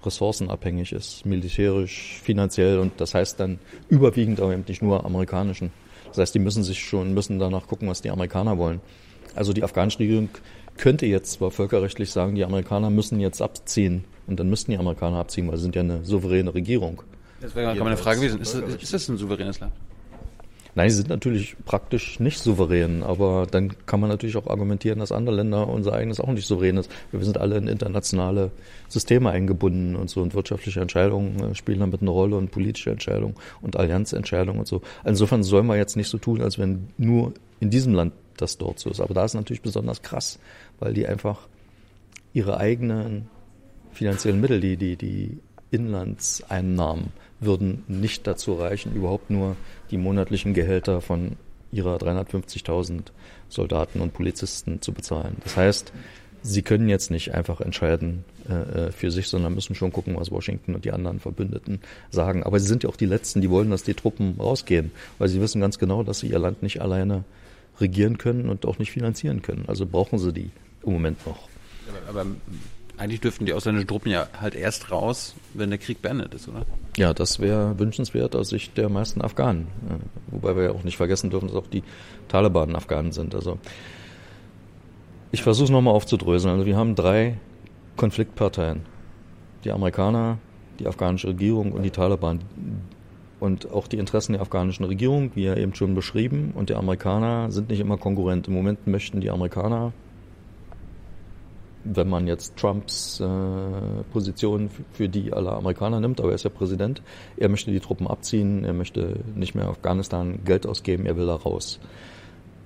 Ressourcen 0.05 0.51
abhängig 0.51 0.93
ist, 0.93 1.25
militärisch, 1.25 2.21
finanziell 2.23 2.81
und 2.81 3.01
das 3.01 3.15
heißt 3.15 3.39
dann 3.39 3.61
überwiegend 3.89 4.41
aber 4.41 4.53
eben 4.55 4.65
nicht 4.67 4.83
nur 4.83 5.05
amerikanischen. 5.05 5.71
Das 6.09 6.19
heißt, 6.19 6.35
die 6.35 6.41
müssen 6.41 6.65
sich 6.65 6.81
schon, 6.81 7.15
müssen 7.15 7.39
danach 7.39 7.69
gucken, 7.69 7.89
was 7.89 8.03
die 8.03 8.11
Amerikaner 8.11 8.59
wollen. 8.59 8.81
Also 9.37 9.53
die 9.53 9.63
afghanische 9.63 10.01
Regierung 10.01 10.31
könnte 10.77 11.07
jetzt 11.07 11.33
zwar 11.33 11.53
völkerrechtlich 11.53 12.11
sagen, 12.11 12.35
die 12.35 12.45
Amerikaner 12.45 12.91
müssen 12.91 13.21
jetzt 13.21 13.41
abziehen 13.41 14.05
und 14.27 14.41
dann 14.41 14.51
müssten 14.51 14.73
die 14.73 14.79
Amerikaner 14.79 15.19
abziehen, 15.19 15.49
weil 15.49 15.59
sie 15.59 15.65
sind 15.65 15.77
ja 15.77 15.83
eine 15.83 16.05
souveräne 16.05 16.55
Regierung. 16.55 17.03
Das 17.41 17.55
wäre 17.55 17.75
gar 17.75 17.85
meine 17.85 17.97
Frage 17.97 18.21
gewesen. 18.21 18.41
Ist, 18.41 18.55
ist 18.55 18.93
das 18.93 19.09
ein 19.09 19.17
souveränes 19.17 19.61
Land? 19.61 19.73
Nein, 20.77 20.91
sie 20.91 20.97
sind 20.97 21.09
natürlich 21.09 21.57
praktisch 21.65 22.21
nicht 22.21 22.39
souverän, 22.39 23.03
aber 23.03 23.47
dann 23.51 23.75
kann 23.87 23.99
man 23.99 24.11
natürlich 24.11 24.37
auch 24.37 24.47
argumentieren, 24.47 24.99
dass 24.99 25.11
andere 25.11 25.37
Länder 25.37 25.69
unser 25.69 25.95
eigenes 25.95 26.21
auch 26.21 26.29
nicht 26.29 26.47
souverän 26.47 26.77
ist. 26.77 26.91
Wir 27.11 27.25
sind 27.25 27.39
alle 27.39 27.57
in 27.57 27.67
internationale 27.67 28.51
Systeme 28.87 29.31
eingebunden 29.31 29.97
und 29.97 30.11
so 30.11 30.21
und 30.21 30.35
wirtschaftliche 30.35 30.83
Entscheidungen 30.83 31.43
äh, 31.43 31.55
spielen 31.55 31.81
damit 31.81 32.03
eine 32.03 32.11
Rolle 32.11 32.37
und 32.37 32.51
politische 32.51 32.91
Entscheidungen 32.91 33.37
und 33.63 33.77
Allianzentscheidungen 33.77 34.61
und 34.61 34.69
so. 34.69 34.83
Insofern 35.07 35.43
sollen 35.43 35.67
wir 35.67 35.77
jetzt 35.77 35.97
nicht 35.97 36.11
so 36.11 36.19
tun, 36.19 36.43
als 36.43 36.59
wenn 36.59 36.89
nur 36.99 37.33
in 37.59 37.71
diesem 37.71 37.95
Land 37.95 38.13
das 38.37 38.59
dort 38.59 38.79
so 38.79 38.91
ist. 38.91 39.01
Aber 39.01 39.15
da 39.15 39.25
ist 39.25 39.33
natürlich 39.33 39.63
besonders 39.63 40.03
krass, 40.03 40.39
weil 40.79 40.93
die 40.93 41.07
einfach 41.07 41.49
ihre 42.35 42.59
eigenen 42.59 43.31
finanziellen 43.93 44.43
Mittel, 44.43 44.61
die, 44.61 44.77
die, 44.77 44.97
die 44.97 45.39
Inlandseinnahmen 45.71 47.13
würden 47.41 47.83
nicht 47.89 48.27
dazu 48.27 48.55
reichen, 48.55 48.95
überhaupt 48.95 49.31
nur 49.31 49.57
die 49.91 49.99
monatlichen 49.99 50.55
Gehälter 50.55 51.01
von 51.01 51.37
ihrer 51.73 51.97
350.000 51.97 53.03
Soldaten 53.49 54.01
und 54.01 54.15
Polizisten 54.15 54.81
zu 54.81 54.93
bezahlen. 54.93 55.37
Das 55.43 55.57
heißt, 55.57 55.93
sie 56.43 56.63
können 56.63 56.89
jetzt 56.89 57.11
nicht 57.11 57.35
einfach 57.35 57.61
entscheiden 57.61 58.25
äh, 58.49 58.87
äh, 58.87 58.93
für 58.93 59.11
sich, 59.11 59.29
sondern 59.29 59.55
müssen 59.55 59.75
schon 59.75 59.93
gucken, 59.93 60.17
was 60.17 60.31
Washington 60.31 60.75
und 60.75 60.85
die 60.85 60.93
anderen 60.93 61.21
Verbündeten 61.21 61.81
sagen. 62.11 62.43
Aber 62.45 62.61
sie 62.61 62.67
sind 62.67 62.83
ja 62.83 62.89
auch 62.89 62.97
die 62.97 63.07
Letzten, 63.07 63.41
die 63.41 63.51
wollen, 63.51 63.71
dass 63.71 63.83
die 63.83 63.95
Truppen 63.95 64.37
rausgehen, 64.39 64.93
weil 65.19 65.29
sie 65.29 65.41
wissen 65.41 65.61
ganz 65.61 65.79
genau, 65.79 66.03
dass 66.03 66.21
sie 66.21 66.29
ihr 66.29 66.39
Land 66.39 66.63
nicht 66.63 66.81
alleine 66.81 67.25
regieren 67.81 68.19
können 68.19 68.49
und 68.49 68.65
auch 68.65 68.79
nicht 68.79 68.93
finanzieren 68.93 69.43
können. 69.43 69.65
Also 69.67 69.87
brauchen 69.87 70.19
sie 70.19 70.33
die 70.33 70.51
im 70.85 70.93
Moment 70.93 71.27
noch. 71.27 71.49
Aber, 72.09 72.21
aber 72.21 72.31
eigentlich 72.97 73.21
dürften 73.21 73.45
die 73.45 73.53
ausländischen 73.53 73.89
Truppen 73.89 74.11
ja 74.11 74.29
halt 74.41 74.55
erst 74.55 74.91
raus, 74.91 75.35
wenn 75.55 75.71
der 75.71 75.79
Krieg 75.79 76.01
beendet 76.01 76.35
ist, 76.35 76.49
oder? 76.49 76.65
Ja, 76.97 77.13
das 77.13 77.41
wäre 77.41 77.79
wünschenswert 77.79 78.35
aus 78.35 78.49
Sicht 78.49 78.79
der 78.79 78.89
meisten 78.89 79.21
Afghanen. 79.21 79.67
Wobei 80.29 80.57
wir 80.57 80.65
ja 80.65 80.71
auch 80.71 80.83
nicht 80.83 80.97
vergessen 80.97 81.29
dürfen, 81.29 81.49
dass 81.49 81.57
auch 81.57 81.67
die 81.67 81.83
Taliban 82.29 82.75
Afghanen 82.75 83.13
sind. 83.13 83.35
Also 83.35 83.59
ich 85.31 85.43
versuche 85.43 85.65
es 85.65 85.71
nochmal 85.71 85.95
aufzudröseln. 85.95 86.55
Also 86.55 86.65
wir 86.65 86.77
haben 86.77 86.95
drei 86.95 87.37
Konfliktparteien. 87.97 88.81
Die 89.65 89.73
Amerikaner, 89.73 90.39
die 90.79 90.87
afghanische 90.87 91.29
Regierung 91.29 91.73
und 91.73 91.83
die 91.83 91.91
Taliban. 91.91 92.41
Und 93.41 93.71
auch 93.71 93.89
die 93.89 93.99
Interessen 93.99 94.33
der 94.33 94.41
afghanischen 94.41 94.85
Regierung, 94.85 95.33
wie 95.35 95.45
ja 95.45 95.55
eben 95.55 95.75
schon 95.75 95.95
beschrieben, 95.95 96.53
und 96.55 96.71
der 96.71 96.79
Amerikaner 96.79 97.51
sind 97.51 97.69
nicht 97.69 97.81
immer 97.81 97.99
konkurrent. 97.99 98.49
Im 98.49 98.55
Moment 98.55 98.87
möchten 98.87 99.21
die 99.21 99.29
Amerikaner 99.29 99.93
wenn 101.95 102.09
man 102.09 102.27
jetzt 102.27 102.57
Trumps 102.57 103.21
äh, 103.21 103.27
Position 104.13 104.71
für 104.93 105.09
die 105.09 105.33
aller 105.33 105.53
Amerikaner 105.53 106.01
nimmt, 106.01 106.21
aber 106.21 106.31
er 106.31 106.35
ist 106.35 106.45
ja 106.45 106.51
Präsident, 106.51 107.03
er 107.37 107.49
möchte 107.49 107.71
die 107.71 107.81
Truppen 107.81 108.07
abziehen, 108.07 108.65
er 108.65 108.73
möchte 108.73 109.21
nicht 109.35 109.55
mehr 109.55 109.69
Afghanistan 109.69 110.41
Geld 110.45 110.67
ausgeben, 110.67 111.07
er 111.07 111.17
will 111.17 111.27
da 111.27 111.35
raus. 111.35 111.79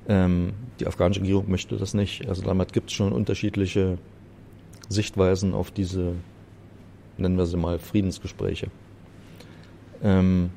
Ähm, 0.08 0.54
die 0.80 0.86
afghanische 0.86 1.20
Regierung 1.20 1.50
möchte 1.50 1.76
das 1.76 1.94
nicht. 1.94 2.28
Also 2.28 2.42
damit 2.42 2.72
gibt 2.72 2.90
es 2.90 2.96
schon 2.96 3.12
unterschiedliche 3.12 3.98
Sichtweisen 4.88 5.54
auf 5.54 5.70
diese, 5.70 6.14
nennen 7.16 7.36
wir 7.36 7.46
sie 7.46 7.56
mal, 7.56 7.78
Friedensgespräche. 7.78 8.68
Ähm, 10.02 10.50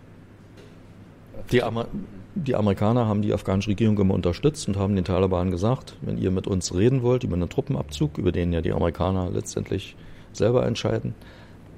die, 1.51 1.61
Amer 1.61 1.87
die 2.35 2.55
Amerikaner 2.55 3.07
haben 3.07 3.21
die 3.21 3.33
afghanische 3.33 3.69
Regierung 3.69 3.97
immer 3.99 4.13
unterstützt 4.13 4.67
und 4.67 4.77
haben 4.77 4.95
den 4.95 5.05
Taliban 5.05 5.51
gesagt, 5.51 5.95
wenn 6.01 6.17
ihr 6.17 6.31
mit 6.31 6.47
uns 6.47 6.73
reden 6.73 7.03
wollt 7.03 7.23
über 7.23 7.35
einen 7.35 7.49
Truppenabzug, 7.49 8.17
über 8.17 8.31
den 8.31 8.53
ja 8.53 8.61
die 8.61 8.71
Amerikaner 8.71 9.29
letztendlich 9.31 9.95
selber 10.31 10.65
entscheiden, 10.65 11.13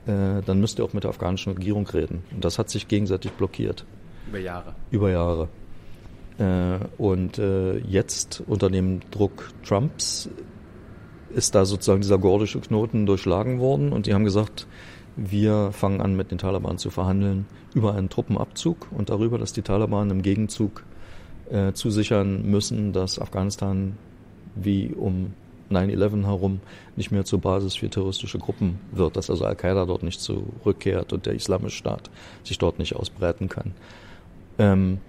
äh, 0.06 0.42
dann 0.46 0.60
müsst 0.60 0.80
ihr 0.80 0.86
auch 0.86 0.94
mit 0.94 1.04
der 1.04 1.10
afghanischen 1.10 1.54
Regierung 1.54 1.88
reden. 1.88 2.24
Und 2.34 2.46
das 2.46 2.58
hat 2.58 2.70
sich 2.70 2.88
gegenseitig 2.88 3.32
blockiert. 3.34 3.86
Über 4.30 4.40
Jahre. 4.40 4.76
Über 4.92 5.12
Jahre. 5.12 5.50
Äh, 6.38 6.80
und 6.98 7.38
äh, 7.38 7.78
jetzt 7.80 8.44
unter 8.48 8.70
dem 8.70 9.02
Druck 9.12 9.50
Trumps 9.66 10.30
ist 11.34 11.54
da 11.54 11.66
sozusagen 11.66 12.02
dieser 12.02 12.18
gordische 12.18 12.60
Knoten 12.62 13.06
durchschlagen 13.06 13.60
worden 13.60 13.92
und 13.92 14.06
die 14.06 14.14
haben 14.14 14.24
gesagt, 14.24 14.68
wir 15.16 15.72
fangen 15.72 16.02
an 16.02 16.16
mit 16.16 16.32
den 16.32 16.38
Taliban 16.38 16.78
zu 16.78 16.90
verhandeln 16.90 17.46
über 17.74 17.96
einen 17.96 18.10
Truppenabzug 18.10 18.88
und 18.92 19.10
darüber, 19.10 19.38
dass 19.38 19.54
die 19.54 19.62
Taliban 19.62 20.10
im 20.10 20.22
Gegenzug 20.22 20.84
äh, 21.50 21.74
zusichern 21.74 22.50
müssen, 22.50 22.94
dass 22.94 23.20
Afghanistan 23.20 23.98
wie 24.56 24.94
um 24.94 25.34
9-11 25.72 26.26
herum 26.26 26.60
nicht 26.96 27.12
mehr 27.12 27.26
zur 27.26 27.40
Basis 27.40 27.76
für 27.76 27.90
terroristische 27.90 28.40
Gruppen 28.40 28.80
wird, 28.92 29.18
dass 29.18 29.30
also 29.30 29.46
Al-Qaida 29.46 29.86
dort 29.86 30.04
nicht 30.04 30.22
zurückkehrt 30.22 31.12
und 31.12 31.26
der 31.26 31.34
Islamische 31.34 31.78
Staat 31.78 32.10
sich 32.44 32.58
dort 32.58 32.80
nicht 32.80 32.96
ausbreiten 32.96 33.50
kann. 33.50 33.74
Ähm, 34.58 35.00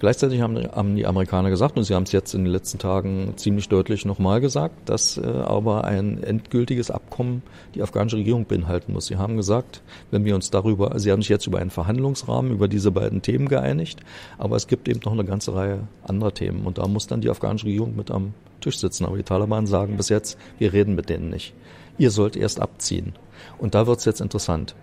Gleichzeitig 0.00 0.40
haben, 0.40 0.56
haben, 0.72 0.96
die 0.96 1.06
Amerikaner 1.06 1.50
gesagt, 1.50 1.76
und 1.76 1.84
sie 1.84 1.94
haben 1.94 2.02
es 2.02 2.12
jetzt 2.12 2.34
in 2.34 2.44
den 2.44 2.52
letzten 2.52 2.78
Tagen 2.78 3.34
ziemlich 3.36 3.68
deutlich 3.68 4.04
nochmal 4.04 4.40
gesagt, 4.40 4.88
dass 4.88 5.16
äh, 5.16 5.24
aber 5.24 5.84
ein 5.84 6.22
endgültiges 6.22 6.90
Abkommen 6.90 7.42
die 7.74 7.82
afghanische 7.82 8.16
Regierung 8.16 8.44
beinhalten 8.44 8.92
muss. 8.92 9.06
Sie 9.06 9.16
haben 9.16 9.36
gesagt, 9.36 9.82
wenn 10.10 10.24
wir 10.24 10.34
uns 10.34 10.50
darüber, 10.50 10.98
sie 10.98 11.12
haben 11.12 11.22
sich 11.22 11.28
jetzt 11.28 11.46
über 11.46 11.58
einen 11.58 11.70
Verhandlungsrahmen 11.70 12.50
über 12.50 12.68
diese 12.68 12.90
beiden 12.90 13.22
Themen 13.22 13.48
geeinigt, 13.48 14.00
aber 14.36 14.56
es 14.56 14.66
gibt 14.66 14.88
eben 14.88 15.00
noch 15.04 15.12
eine 15.12 15.24
ganze 15.24 15.54
Reihe 15.54 15.80
anderer 16.02 16.34
Themen 16.34 16.66
und 16.66 16.78
da 16.78 16.88
muss 16.88 17.06
dann 17.06 17.20
die 17.20 17.30
afghanische 17.30 17.66
Regierung 17.66 17.94
mit 17.96 18.10
am 18.10 18.34
Tisch 18.60 18.78
sitzen. 18.78 19.04
Aber 19.04 19.16
die 19.16 19.22
Taliban 19.22 19.66
sagen 19.66 19.96
bis 19.96 20.08
jetzt, 20.08 20.38
wir 20.58 20.72
reden 20.72 20.94
mit 20.94 21.08
denen 21.08 21.30
nicht. 21.30 21.54
Ihr 21.98 22.10
sollt 22.10 22.36
erst 22.36 22.60
abziehen. 22.60 23.12
Und 23.58 23.74
da 23.74 23.86
wird 23.86 23.98
es 23.98 24.04
jetzt 24.04 24.20
interessant. 24.20 24.74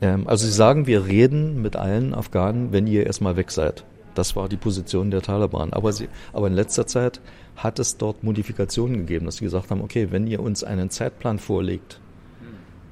Ähm, 0.00 0.26
also 0.26 0.46
sie 0.46 0.52
sagen, 0.52 0.86
wir 0.86 1.06
reden 1.06 1.60
mit 1.60 1.76
allen 1.76 2.14
Afghanen, 2.14 2.72
wenn 2.72 2.86
ihr 2.86 3.06
erstmal 3.06 3.36
weg 3.36 3.50
seid. 3.50 3.84
Das 4.14 4.36
war 4.36 4.48
die 4.48 4.56
Position 4.56 5.10
der 5.10 5.22
Taliban. 5.22 5.72
Aber, 5.72 5.92
sie, 5.92 6.08
aber 6.32 6.48
in 6.48 6.54
letzter 6.54 6.86
Zeit 6.86 7.20
hat 7.56 7.78
es 7.78 7.96
dort 7.96 8.22
Modifikationen 8.22 8.98
gegeben, 8.98 9.26
dass 9.26 9.36
sie 9.36 9.44
gesagt 9.44 9.70
haben, 9.70 9.82
okay, 9.82 10.08
wenn 10.10 10.26
ihr 10.26 10.40
uns 10.40 10.64
einen 10.64 10.90
Zeitplan 10.90 11.38
vorlegt 11.38 12.00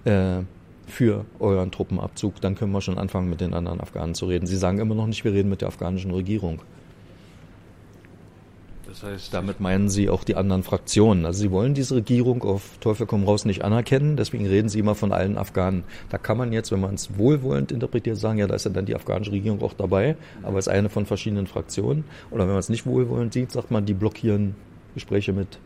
äh, 0.04 0.40
für 0.86 1.24
euren 1.38 1.70
Truppenabzug, 1.70 2.40
dann 2.40 2.54
können 2.54 2.72
wir 2.72 2.80
schon 2.80 2.98
anfangen, 2.98 3.28
mit 3.28 3.40
den 3.40 3.54
anderen 3.54 3.80
Afghanen 3.80 4.14
zu 4.14 4.26
reden. 4.26 4.46
Sie 4.46 4.56
sagen 4.56 4.78
immer 4.78 4.94
noch 4.94 5.06
nicht, 5.06 5.24
wir 5.24 5.32
reden 5.32 5.48
mit 5.48 5.60
der 5.60 5.68
afghanischen 5.68 6.10
Regierung. 6.10 6.60
Das 8.88 9.02
heißt, 9.02 9.34
damit 9.34 9.60
meinen 9.60 9.90
Sie 9.90 10.08
auch 10.08 10.24
die 10.24 10.34
anderen 10.34 10.62
Fraktionen. 10.62 11.26
Also 11.26 11.40
Sie 11.40 11.50
wollen 11.50 11.74
diese 11.74 11.96
Regierung 11.96 12.42
auf 12.42 12.78
Teufel 12.80 13.04
komm 13.04 13.24
raus 13.24 13.44
nicht 13.44 13.62
anerkennen, 13.62 14.16
deswegen 14.16 14.46
reden 14.46 14.70
Sie 14.70 14.78
immer 14.78 14.94
von 14.94 15.12
allen 15.12 15.36
Afghanen. 15.36 15.84
Da 16.08 16.16
kann 16.16 16.38
man 16.38 16.54
jetzt, 16.54 16.72
wenn 16.72 16.80
man 16.80 16.94
es 16.94 17.18
wohlwollend 17.18 17.70
interpretiert, 17.70 18.16
sagen, 18.16 18.38
ja, 18.38 18.46
da 18.46 18.54
ist 18.54 18.64
ja 18.64 18.70
dann 18.70 18.86
die 18.86 18.94
afghanische 18.94 19.32
Regierung 19.32 19.60
auch 19.60 19.74
dabei, 19.74 20.16
aber 20.42 20.58
es 20.58 20.68
ist 20.68 20.72
eine 20.72 20.88
von 20.88 21.04
verschiedenen 21.04 21.46
Fraktionen. 21.46 22.04
Oder 22.30 22.44
wenn 22.44 22.52
man 22.52 22.60
es 22.60 22.70
nicht 22.70 22.86
wohlwollend 22.86 23.34
sieht, 23.34 23.52
sagt 23.52 23.70
man, 23.70 23.84
die 23.84 23.92
blockieren 23.92 24.54
Gespräche 24.94 25.34
mit, 25.34 25.58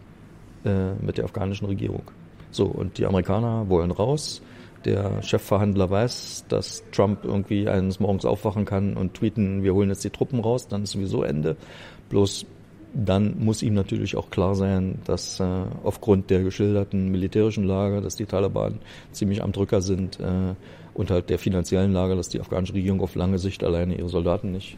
äh, 0.64 0.94
mit 1.00 1.16
der 1.16 1.26
afghanischen 1.26 1.68
Regierung. 1.68 2.02
So, 2.50 2.66
und 2.66 2.98
die 2.98 3.06
Amerikaner 3.06 3.68
wollen 3.68 3.92
raus. 3.92 4.42
Der 4.84 5.22
Chefverhandler 5.22 5.88
weiß, 5.88 6.46
dass 6.48 6.82
Trump 6.90 7.24
irgendwie 7.24 7.68
eines 7.68 8.00
Morgens 8.00 8.24
aufwachen 8.24 8.64
kann 8.64 8.96
und 8.96 9.14
tweeten, 9.14 9.62
wir 9.62 9.74
holen 9.74 9.90
jetzt 9.90 10.02
die 10.02 10.10
Truppen 10.10 10.40
raus, 10.40 10.66
dann 10.66 10.82
ist 10.82 10.90
sowieso 10.90 11.22
Ende. 11.22 11.56
Bloß 12.08 12.46
dann 12.94 13.38
muss 13.38 13.62
ihm 13.62 13.74
natürlich 13.74 14.16
auch 14.16 14.30
klar 14.30 14.54
sein, 14.54 14.98
dass 15.04 15.40
äh, 15.40 15.44
aufgrund 15.82 16.30
der 16.30 16.42
geschilderten 16.42 17.10
militärischen 17.10 17.64
Lage, 17.64 18.00
dass 18.00 18.16
die 18.16 18.26
Taliban 18.26 18.80
ziemlich 19.12 19.42
am 19.42 19.52
Drücker 19.52 19.80
sind 19.80 20.20
äh, 20.20 20.54
und 20.94 21.10
halt 21.10 21.30
der 21.30 21.38
finanziellen 21.38 21.92
Lage, 21.92 22.16
dass 22.16 22.28
die 22.28 22.40
afghanische 22.40 22.74
Regierung 22.74 23.00
auf 23.00 23.14
lange 23.14 23.38
Sicht 23.38 23.64
alleine 23.64 23.96
ihre 23.96 24.08
Soldaten 24.08 24.52
nicht 24.52 24.76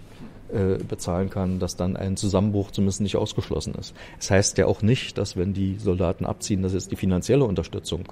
äh, 0.52 0.76
bezahlen 0.76 1.30
kann, 1.30 1.58
dass 1.58 1.76
dann 1.76 1.96
ein 1.96 2.16
Zusammenbruch 2.16 2.70
zumindest 2.70 3.00
nicht 3.00 3.16
ausgeschlossen 3.16 3.74
ist. 3.74 3.94
Es 4.18 4.28
das 4.28 4.30
heißt 4.30 4.58
ja 4.58 4.66
auch 4.66 4.82
nicht, 4.82 5.18
dass 5.18 5.36
wenn 5.36 5.52
die 5.52 5.76
Soldaten 5.78 6.24
abziehen, 6.24 6.62
dass 6.62 6.72
jetzt 6.72 6.92
die 6.92 6.96
finanzielle 6.96 7.44
Unterstützung 7.44 8.04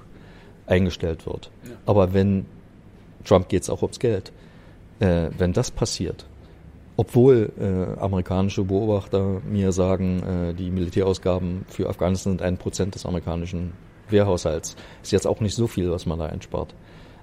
eingestellt 0.67 1.25
wird. 1.25 1.49
Ja. 1.63 1.71
Aber 1.85 2.13
wenn 2.13 2.45
Trump 3.23 3.49
geht 3.49 3.63
es 3.63 3.69
auch 3.69 3.81
ums 3.81 3.99
Geld. 3.99 4.31
Äh, 4.99 5.29
wenn 5.37 5.53
das 5.53 5.71
passiert, 5.71 6.25
obwohl 6.95 7.51
äh, 7.59 7.99
amerikanische 7.99 8.63
Beobachter 8.63 9.41
mir 9.49 9.71
sagen, 9.71 10.23
äh, 10.23 10.53
die 10.53 10.69
Militärausgaben 10.69 11.65
für 11.67 11.89
Afghanistan 11.89 12.33
sind 12.33 12.41
ein 12.41 12.57
Prozent 12.57 12.95
des 12.95 13.05
amerikanischen 13.05 13.73
Wehrhaushalts. 14.09 14.75
Ist 15.01 15.11
jetzt 15.11 15.27
auch 15.27 15.39
nicht 15.39 15.55
so 15.55 15.67
viel, 15.67 15.89
was 15.89 16.05
man 16.05 16.19
da 16.19 16.25
einspart. 16.25 16.75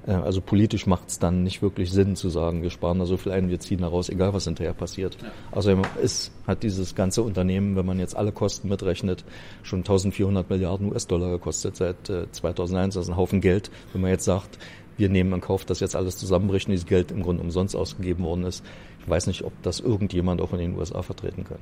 Äh, 0.06 0.12
also 0.12 0.40
politisch 0.40 0.86
macht 0.86 1.08
es 1.08 1.18
dann 1.18 1.42
nicht 1.42 1.62
wirklich 1.62 1.90
Sinn 1.90 2.16
zu 2.16 2.28
sagen, 2.30 2.62
wir 2.62 2.70
sparen 2.70 2.98
da 2.98 3.06
so 3.06 3.16
viel 3.16 3.32
ein, 3.32 3.48
wir 3.48 3.60
ziehen 3.60 3.80
daraus, 3.80 4.08
egal 4.08 4.34
was 4.34 4.44
hinterher 4.44 4.72
passiert. 4.72 5.16
Ja. 5.22 5.28
Außerdem 5.52 5.82
ist, 6.02 6.32
hat 6.46 6.62
dieses 6.62 6.94
ganze 6.94 7.22
Unternehmen, 7.22 7.76
wenn 7.76 7.86
man 7.86 7.98
jetzt 7.98 8.16
alle 8.16 8.32
Kosten 8.32 8.68
mitrechnet, 8.68 9.24
schon 9.62 9.80
1400 9.80 10.48
Milliarden 10.50 10.90
US-Dollar 10.90 11.30
gekostet 11.30 11.76
seit 11.76 12.08
äh, 12.10 12.30
2001. 12.30 12.94
Das 12.94 13.04
ist 13.04 13.10
ein 13.10 13.16
Haufen 13.16 13.40
Geld. 13.40 13.70
Wenn 13.92 14.02
man 14.02 14.10
jetzt 14.10 14.24
sagt, 14.24 14.58
wir 14.96 15.08
nehmen 15.08 15.32
in 15.32 15.40
Kauf, 15.40 15.64
dass 15.64 15.80
jetzt 15.80 15.96
alles 15.96 16.18
zusammenbricht 16.18 16.66
und 16.66 16.72
dieses 16.72 16.86
Geld 16.86 17.10
im 17.10 17.22
Grunde 17.22 17.42
umsonst 17.42 17.74
ausgegeben 17.74 18.24
worden 18.24 18.44
ist, 18.44 18.64
weiß 19.10 19.26
nicht, 19.26 19.44
ob 19.44 19.52
das 19.62 19.80
irgendjemand 19.80 20.40
auch 20.40 20.52
in 20.52 20.58
den 20.58 20.78
USA 20.78 21.02
vertreten 21.02 21.44
kann. 21.44 21.58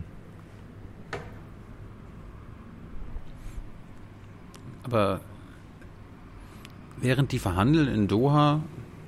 Aber 4.84 5.20
während 7.00 7.32
die 7.32 7.38
verhandeln 7.38 7.88
in 7.88 8.08
Doha, 8.08 8.62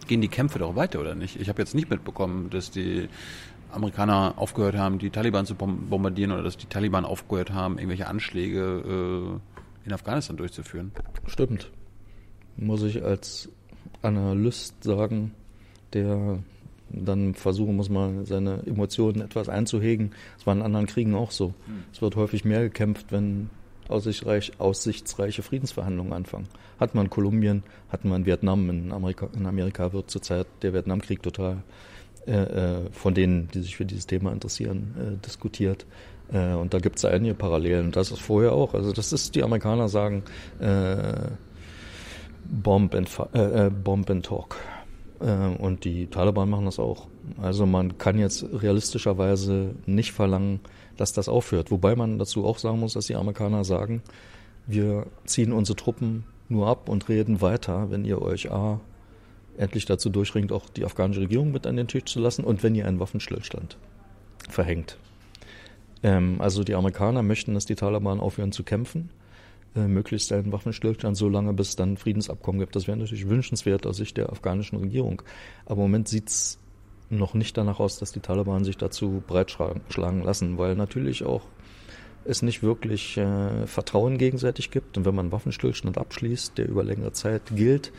gehen 0.06 0.20
die 0.20 0.28
Kämpfe 0.28 0.58
doch 0.58 0.76
weiter, 0.76 1.00
oder 1.00 1.14
nicht? 1.14 1.40
Ich 1.40 1.48
habe 1.48 1.62
jetzt 1.62 1.74
nicht 1.74 1.88
mitbekommen, 1.88 2.50
dass 2.50 2.70
die 2.70 3.08
Amerikaner 3.72 4.34
aufgehört 4.36 4.76
haben, 4.76 4.98
die 4.98 5.10
Taliban 5.10 5.46
zu 5.46 5.54
bombardieren 5.54 6.32
oder 6.32 6.42
dass 6.42 6.56
die 6.56 6.66
Taliban 6.66 7.04
aufgehört 7.04 7.52
haben, 7.52 7.78
irgendwelche 7.78 8.08
Anschläge 8.08 9.40
äh, 9.84 9.86
in 9.86 9.92
Afghanistan 9.92 10.36
durchzuführen. 10.36 10.92
Stimmt. 11.26 11.70
Muss 12.56 12.82
ich 12.82 13.02
als 13.02 13.48
Analyst 14.02 14.82
sagen, 14.82 15.32
der 15.92 16.40
dann 16.92 17.34
versuchen 17.34 17.76
muss, 17.76 17.88
mal 17.88 18.26
seine 18.26 18.62
Emotionen 18.66 19.20
etwas 19.20 19.48
einzuhegen. 19.48 20.12
Das 20.36 20.46
war 20.46 20.54
in 20.54 20.62
anderen 20.62 20.86
Kriegen 20.86 21.14
auch 21.14 21.30
so. 21.30 21.54
Hm. 21.66 21.84
Es 21.92 22.02
wird 22.02 22.16
häufig 22.16 22.44
mehr 22.44 22.62
gekämpft, 22.62 23.06
wenn 23.10 23.50
aussichtsreich, 23.88 24.52
aussichtsreiche 24.58 25.42
Friedensverhandlungen 25.42 26.12
anfangen. 26.12 26.46
Hat 26.78 26.94
man 26.94 27.10
Kolumbien, 27.10 27.62
hat 27.90 28.04
man 28.04 28.26
Vietnam. 28.26 28.70
In 28.70 28.92
Amerika, 28.92 29.28
in 29.36 29.46
Amerika 29.46 29.92
wird 29.92 30.10
zurzeit 30.10 30.46
der 30.62 30.72
Vietnamkrieg 30.72 31.22
total 31.22 31.62
äh, 32.26 32.32
äh, 32.32 32.90
von 32.92 33.14
denen, 33.14 33.48
die 33.48 33.60
sich 33.60 33.76
für 33.76 33.84
dieses 33.84 34.06
Thema 34.06 34.32
interessieren, 34.32 34.94
äh, 34.98 35.26
diskutiert. 35.26 35.86
Äh, 36.32 36.54
und 36.54 36.74
da 36.74 36.78
gibt 36.78 36.98
es 36.98 37.04
einige 37.04 37.34
Parallelen. 37.34 37.92
Das 37.92 38.10
ist 38.10 38.20
vorher 38.20 38.52
auch. 38.52 38.74
Also 38.74 38.92
das 38.92 39.12
ist, 39.12 39.34
die 39.34 39.42
Amerikaner 39.42 39.88
sagen, 39.88 40.22
äh, 40.60 41.14
Bomb 42.44 42.94
and, 42.94 43.08
äh, 43.32 43.70
Bomb 43.70 44.10
and 44.10 44.24
Talk. 44.24 44.56
Äh, 45.20 45.56
und 45.56 45.84
die 45.84 46.06
Taliban 46.06 46.48
machen 46.48 46.64
das 46.64 46.78
auch. 46.78 47.06
Also 47.40 47.66
man 47.66 47.98
kann 47.98 48.18
jetzt 48.18 48.44
realistischerweise 48.52 49.74
nicht 49.86 50.12
verlangen, 50.12 50.60
dass 50.96 51.12
das 51.12 51.28
aufhört. 51.28 51.70
Wobei 51.70 51.96
man 51.96 52.18
dazu 52.18 52.44
auch 52.44 52.58
sagen 52.58 52.80
muss, 52.80 52.94
dass 52.94 53.06
die 53.06 53.16
Amerikaner 53.16 53.64
sagen, 53.64 54.02
wir 54.66 55.06
ziehen 55.24 55.52
unsere 55.52 55.76
Truppen 55.76 56.24
nur 56.48 56.68
ab 56.68 56.88
und 56.88 57.08
reden 57.08 57.40
weiter, 57.40 57.90
wenn 57.90 58.04
ihr 58.04 58.20
euch 58.20 58.50
A 58.50 58.80
endlich 59.56 59.84
dazu 59.84 60.10
durchringt, 60.10 60.52
auch 60.52 60.68
die 60.68 60.84
afghanische 60.84 61.20
Regierung 61.20 61.52
mit 61.52 61.66
an 61.66 61.76
den 61.76 61.88
Tisch 61.88 62.04
zu 62.04 62.20
lassen 62.20 62.44
und 62.44 62.62
wenn 62.62 62.74
ihr 62.74 62.86
einen 62.86 63.00
Waffenstillstand 63.00 63.76
verhängt. 64.48 64.96
Ähm, 66.02 66.36
also 66.40 66.64
die 66.64 66.74
Amerikaner 66.74 67.22
möchten, 67.22 67.54
dass 67.54 67.66
die 67.66 67.74
Taliban 67.74 68.20
aufhören 68.20 68.52
zu 68.52 68.64
kämpfen 68.64 69.10
äh, 69.76 69.86
möglichst 69.86 70.32
einen 70.32 70.52
Waffenstillstand, 70.52 71.16
so 71.16 71.28
lange 71.28 71.52
bis 71.52 71.70
es 71.70 71.76
dann 71.76 71.96
Friedensabkommen 71.96 72.60
gibt. 72.60 72.74
Das 72.76 72.86
wäre 72.86 72.96
natürlich 72.96 73.28
wünschenswert 73.28 73.86
aus 73.86 73.96
Sicht 73.96 74.16
der 74.16 74.30
afghanischen 74.30 74.78
Regierung. 74.78 75.22
Aber 75.64 75.76
im 75.76 75.90
Moment 75.90 76.08
sieht 76.08 76.28
es 76.28 76.58
noch 77.08 77.34
nicht 77.34 77.56
danach 77.56 77.80
aus, 77.80 77.98
dass 77.98 78.12
die 78.12 78.20
Taliban 78.20 78.64
sich 78.64 78.76
dazu 78.76 79.22
breitschlagen 79.26 80.22
lassen, 80.22 80.58
weil 80.58 80.76
natürlich 80.76 81.24
auch 81.24 81.42
es 82.24 82.42
nicht 82.42 82.62
wirklich 82.62 83.16
äh, 83.16 83.66
Vertrauen 83.66 84.18
gegenseitig 84.18 84.70
gibt. 84.70 84.96
Und 84.96 85.04
wenn 85.04 85.14
man 85.14 85.26
einen 85.26 85.32
Waffenstillstand 85.32 85.98
abschließt, 85.98 86.58
der 86.58 86.68
über 86.68 86.84
längere 86.84 87.12
Zeit 87.12 87.42
gilt, 87.54 87.92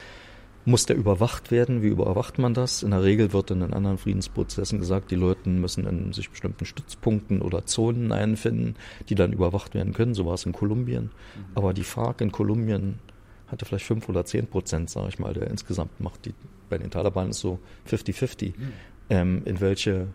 muss 0.66 0.86
der 0.86 0.96
überwacht 0.96 1.52
werden. 1.52 1.82
Wie 1.82 1.88
überwacht 1.88 2.38
man 2.38 2.54
das? 2.54 2.84
In 2.84 2.92
der 2.92 3.04
Regel 3.04 3.34
wird 3.34 3.52
in 3.52 3.62
den 3.62 3.74
anderen 3.74 3.98
Friedensprozessen 3.98 4.80
gesagt, 4.80 5.12
die 5.12 5.16
Leute 5.16 5.50
müssen 5.50 5.88
in 5.88 6.14
sich 6.14 6.30
bestimmten 6.30 6.66
Stützpunkten 6.66 7.42
oder 7.42 7.66
Zonen 7.66 8.12
einfinden, 8.12 8.76
die 9.10 9.16
dann 9.16 9.34
überwacht 9.34 9.74
werden 9.74 9.94
können. 9.94 10.14
So 10.14 10.26
war 10.26 10.36
es 10.36 10.46
in 10.46 10.52
Kolumbien. 10.52 11.06
Mhm. 11.06 11.46
Aber 11.56 11.74
die 11.74 11.84
FARC 11.84 12.22
in 12.22 12.32
Kolumbien 12.32 13.00
hatte 13.48 13.66
vielleicht 13.66 13.86
fünf 13.86 14.08
oder 14.08 14.24
zehn 14.24 14.48
Prozent, 14.48 14.90
sage 14.90 15.10
ich 15.10 15.20
mal, 15.20 15.34
der 15.34 15.48
insgesamt 15.48 16.00
macht. 16.00 16.26
Die, 16.26 16.34
bei 16.70 16.78
den 16.78 16.92
Taliban 16.92 17.32
ist 17.32 17.40
so 17.40 17.60
50-50. 17.90 18.54
Mhm. 18.58 18.74
Ähm, 19.10 19.42
in 19.46 19.60
welche 19.60 20.08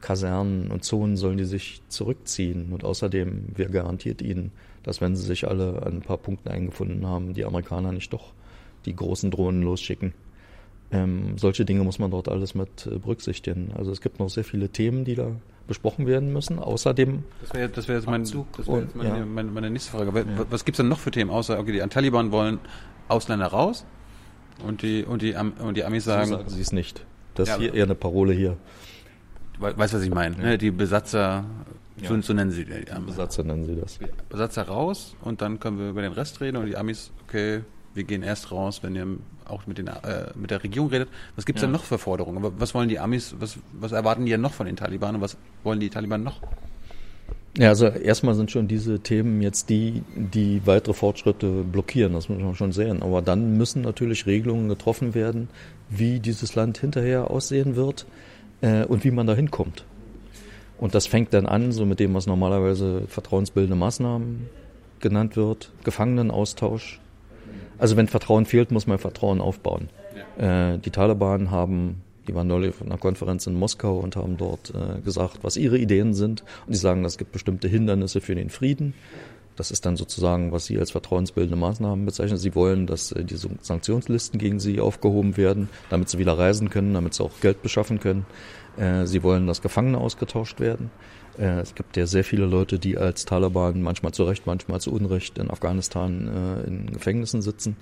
Kasernen 0.00 0.70
und 0.70 0.84
Zonen 0.84 1.16
sollen 1.16 1.36
die 1.36 1.44
sich 1.44 1.82
zurückziehen? 1.88 2.72
Und 2.72 2.84
außerdem, 2.84 3.48
wer 3.54 3.68
garantiert 3.68 4.22
ihnen, 4.22 4.52
dass 4.82 5.00
wenn 5.00 5.16
sie 5.16 5.24
sich 5.24 5.46
alle 5.46 5.82
an 5.82 5.96
ein 5.96 6.02
paar 6.02 6.16
Punkten 6.16 6.48
eingefunden 6.48 7.06
haben, 7.06 7.34
die 7.34 7.44
Amerikaner 7.44 7.92
nicht 7.92 8.12
doch 8.12 8.32
die 8.84 8.94
großen 8.94 9.30
Drohnen 9.30 9.62
losschicken? 9.62 10.12
Ähm, 10.92 11.38
solche 11.38 11.64
Dinge 11.64 11.84
muss 11.84 11.98
man 11.98 12.10
dort 12.10 12.28
alles 12.28 12.54
mit 12.54 12.86
äh, 12.86 12.98
berücksichtigen. 12.98 13.72
Also 13.76 13.92
es 13.92 14.00
gibt 14.00 14.18
noch 14.18 14.28
sehr 14.28 14.44
viele 14.44 14.70
Themen, 14.70 15.04
die 15.04 15.14
da 15.14 15.30
besprochen 15.68 16.06
werden 16.06 16.32
müssen. 16.32 16.58
Außerdem. 16.58 17.22
Das 17.42 17.54
wäre 17.54 17.68
das 17.68 17.86
wär 17.86 17.96
jetzt, 17.96 18.06
mein, 18.06 18.22
das 18.22 18.34
wär 18.34 18.80
jetzt 18.80 18.96
meine, 18.96 19.18
ja. 19.18 19.24
meine, 19.24 19.50
meine, 19.52 19.70
nächste 19.70 19.92
Frage. 19.92 20.12
Was, 20.12 20.24
ja. 20.24 20.46
was 20.50 20.64
gibt 20.64 20.74
es 20.74 20.78
denn 20.78 20.88
noch 20.88 20.98
für 20.98 21.12
Themen, 21.12 21.30
außer, 21.30 21.60
okay, 21.60 21.72
die 21.72 21.78
Taliban 21.88 22.32
wollen 22.32 22.58
Ausländer 23.06 23.46
raus 23.46 23.84
und 24.66 24.82
die, 24.82 25.04
und 25.04 25.22
die, 25.22 25.34
und 25.34 25.76
die 25.76 25.84
Amis 25.84 26.04
sagen. 26.04 26.30
So 26.30 26.36
sagen 26.38 26.48
sie 26.48 26.60
es 26.60 26.72
nicht. 26.72 27.04
Das 27.34 27.48
ist 27.48 27.54
ja, 27.54 27.60
hier 27.60 27.74
eher 27.74 27.84
eine 27.84 27.94
Parole 27.94 28.32
hier. 28.32 28.56
Weißt 29.60 29.92
du, 29.92 29.98
was 29.98 30.04
ich 30.04 30.10
meine? 30.10 30.36
Ne? 30.36 30.58
Die 30.58 30.70
Besatzer, 30.70 31.44
so, 32.02 32.20
so, 32.20 32.32
nennen 32.32 32.50
sie 32.50 32.64
die. 32.64 32.84
Besatzer 33.06 33.44
nennen 33.44 33.64
sie 33.64 33.76
das. 33.76 33.98
Besatzer 34.28 34.62
raus 34.62 35.14
und 35.20 35.40
dann 35.40 35.60
können 35.60 35.78
wir 35.78 35.90
über 35.90 36.02
den 36.02 36.12
Rest 36.12 36.40
reden 36.40 36.56
und 36.56 36.66
die 36.66 36.76
Amis, 36.76 37.12
okay, 37.28 37.60
wir 37.94 38.04
gehen 38.04 38.22
erst 38.22 38.52
raus, 38.52 38.82
wenn 38.82 38.94
ihr 38.94 39.06
auch 39.46 39.66
mit, 39.66 39.78
den, 39.78 39.88
äh, 39.88 40.26
mit 40.34 40.50
der 40.50 40.62
Regierung 40.62 40.88
redet. 40.90 41.08
Was 41.36 41.44
gibt 41.44 41.58
es 41.58 41.62
ja. 41.62 41.66
denn 41.66 41.72
noch 41.72 41.84
für 41.84 41.98
Forderungen? 41.98 42.52
Was 42.58 42.74
wollen 42.74 42.88
die 42.88 42.98
Amis, 42.98 43.34
was, 43.38 43.58
was 43.72 43.92
erwarten 43.92 44.24
die 44.24 44.30
denn 44.30 44.40
noch 44.40 44.52
von 44.52 44.66
den 44.66 44.76
Taliban 44.76 45.16
und 45.16 45.20
was 45.20 45.36
wollen 45.64 45.80
die 45.80 45.90
Taliban 45.90 46.22
noch? 46.22 46.40
Ja, 47.58 47.68
also 47.70 47.86
erstmal 47.86 48.36
sind 48.36 48.52
schon 48.52 48.68
diese 48.68 49.00
Themen 49.00 49.42
jetzt 49.42 49.70
die, 49.70 50.04
die 50.14 50.62
weitere 50.66 50.94
Fortschritte 50.94 51.64
blockieren, 51.64 52.12
das 52.12 52.28
muss 52.28 52.40
man 52.40 52.54
schon 52.54 52.70
sehen. 52.70 53.02
Aber 53.02 53.22
dann 53.22 53.56
müssen 53.56 53.82
natürlich 53.82 54.26
Regelungen 54.26 54.68
getroffen 54.68 55.14
werden, 55.14 55.48
wie 55.88 56.20
dieses 56.20 56.54
Land 56.54 56.78
hinterher 56.78 57.30
aussehen 57.30 57.74
wird 57.74 58.06
äh, 58.60 58.84
und 58.84 59.02
wie 59.02 59.10
man 59.10 59.26
da 59.26 59.34
hinkommt. 59.34 59.84
Und 60.78 60.94
das 60.94 61.08
fängt 61.08 61.34
dann 61.34 61.46
an, 61.46 61.72
so 61.72 61.84
mit 61.84 61.98
dem, 61.98 62.14
was 62.14 62.26
normalerweise 62.26 63.02
vertrauensbildende 63.08 63.76
Maßnahmen 63.76 64.48
genannt 65.00 65.36
wird, 65.36 65.72
Gefangenenaustausch, 65.82 67.00
also 67.78 67.96
wenn 67.96 68.08
Vertrauen 68.08 68.46
fehlt, 68.46 68.70
muss 68.70 68.86
man 68.86 68.98
Vertrauen 68.98 69.40
aufbauen. 69.40 69.88
Äh, 70.38 70.78
die 70.78 70.90
Taliban 70.90 71.50
haben, 71.50 72.02
die 72.28 72.34
waren 72.34 72.46
neulich 72.46 72.70
auf 72.70 72.82
einer 72.82 72.98
Konferenz 72.98 73.46
in 73.46 73.54
Moskau 73.54 73.98
und 73.98 74.16
haben 74.16 74.36
dort 74.36 74.72
äh, 74.74 75.00
gesagt, 75.00 75.38
was 75.42 75.56
ihre 75.56 75.78
Ideen 75.78 76.14
sind. 76.14 76.42
Und 76.66 76.74
die 76.74 76.78
sagen, 76.78 77.04
es 77.04 77.18
gibt 77.18 77.32
bestimmte 77.32 77.68
Hindernisse 77.68 78.20
für 78.20 78.34
den 78.34 78.50
Frieden. 78.50 78.94
Das 79.56 79.70
ist 79.70 79.84
dann 79.84 79.96
sozusagen, 79.96 80.52
was 80.52 80.66
sie 80.66 80.78
als 80.78 80.90
vertrauensbildende 80.90 81.56
Maßnahmen 81.56 82.06
bezeichnen. 82.06 82.38
Sie 82.38 82.54
wollen, 82.54 82.86
dass 82.86 83.12
äh, 83.12 83.24
diese 83.24 83.48
Sanktionslisten 83.60 84.38
gegen 84.38 84.60
sie 84.60 84.80
aufgehoben 84.80 85.36
werden, 85.36 85.68
damit 85.90 86.08
sie 86.08 86.18
wieder 86.18 86.38
reisen 86.38 86.70
können, 86.70 86.94
damit 86.94 87.14
sie 87.14 87.24
auch 87.24 87.40
Geld 87.40 87.62
beschaffen 87.62 88.00
können. 88.00 88.26
Äh, 88.76 89.06
sie 89.06 89.22
wollen, 89.22 89.46
dass 89.46 89.62
Gefangene 89.62 89.98
ausgetauscht 89.98 90.60
werden. 90.60 90.90
Äh, 91.38 91.60
es 91.60 91.74
gibt 91.74 91.96
ja 91.96 92.06
sehr 92.06 92.24
viele 92.24 92.46
Leute, 92.46 92.78
die 92.78 92.98
als 92.98 93.24
Taliban 93.24 93.82
manchmal 93.82 94.12
zu 94.12 94.24
Recht, 94.24 94.46
manchmal 94.46 94.80
zu 94.80 94.92
Unrecht 94.92 95.38
in 95.38 95.50
Afghanistan 95.50 96.28
äh, 96.28 96.66
in 96.66 96.86
Gefängnissen 96.92 97.42
sitzen. 97.42 97.76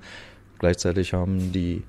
Gleichzeitig 0.58 1.12
haben 1.12 1.52
die, 1.52 1.82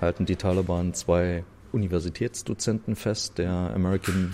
halten 0.00 0.26
die 0.26 0.36
Taliban 0.36 0.94
zwei 0.94 1.44
Universitätsdozenten 1.72 2.94
fest, 2.94 3.38
der 3.38 3.50
American 3.74 4.32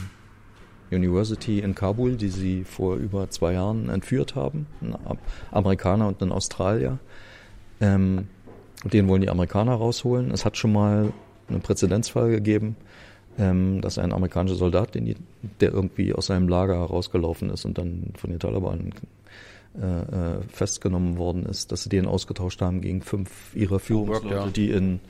University 0.90 1.60
in 1.60 1.74
Kabul, 1.74 2.16
die 2.16 2.28
sie 2.28 2.64
vor 2.64 2.96
über 2.96 3.30
zwei 3.30 3.54
Jahren 3.54 3.88
entführt 3.88 4.34
haben, 4.34 4.66
ein 4.80 4.94
Amerikaner 5.50 6.08
und 6.08 6.20
ein 6.22 6.32
Australier. 6.32 6.98
Ähm, 7.80 8.28
den 8.84 9.08
wollen 9.08 9.22
die 9.22 9.30
Amerikaner 9.30 9.74
rausholen. 9.74 10.30
Es 10.30 10.44
hat 10.44 10.56
schon 10.56 10.72
mal 10.72 11.12
einen 11.48 11.60
Präzedenzfall 11.60 12.30
gegeben, 12.30 12.76
ähm, 13.38 13.80
dass 13.80 13.98
ein 13.98 14.12
amerikanischer 14.12 14.56
Soldat, 14.56 14.94
den 14.94 15.14
der 15.60 15.72
irgendwie 15.72 16.12
aus 16.12 16.26
seinem 16.26 16.48
Lager 16.48 16.76
rausgelaufen 16.76 17.50
ist 17.50 17.64
und 17.64 17.78
dann 17.78 18.12
von 18.16 18.30
den 18.30 18.38
Taliban 18.38 18.92
äh, 19.80 19.86
äh, 19.86 20.40
festgenommen 20.48 21.16
worden 21.16 21.46
ist, 21.46 21.72
dass 21.72 21.84
sie 21.84 21.88
den 21.88 22.06
ausgetauscht 22.06 22.60
haben 22.60 22.80
gegen 22.80 23.02
fünf 23.02 23.54
ihrer 23.54 23.78
Führungsleute, 23.78 24.34
ja. 24.34 24.46
die 24.48 24.70
in 24.70 25.00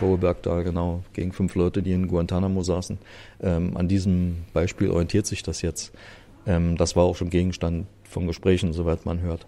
Boweberg 0.00 0.42
da 0.42 0.62
genau, 0.62 1.02
gegen 1.12 1.32
fünf 1.32 1.54
Leute, 1.54 1.82
die 1.82 1.92
in 1.92 2.08
Guantanamo 2.08 2.62
saßen. 2.62 2.98
Ähm, 3.40 3.76
an 3.76 3.88
diesem 3.88 4.38
Beispiel 4.52 4.90
orientiert 4.90 5.26
sich 5.26 5.42
das 5.42 5.62
jetzt. 5.62 5.92
Ähm, 6.46 6.76
das 6.76 6.96
war 6.96 7.04
auch 7.04 7.16
schon 7.16 7.30
Gegenstand 7.30 7.86
von 8.02 8.26
Gesprächen, 8.26 8.72
soweit 8.72 9.06
man 9.06 9.20
hört. 9.20 9.46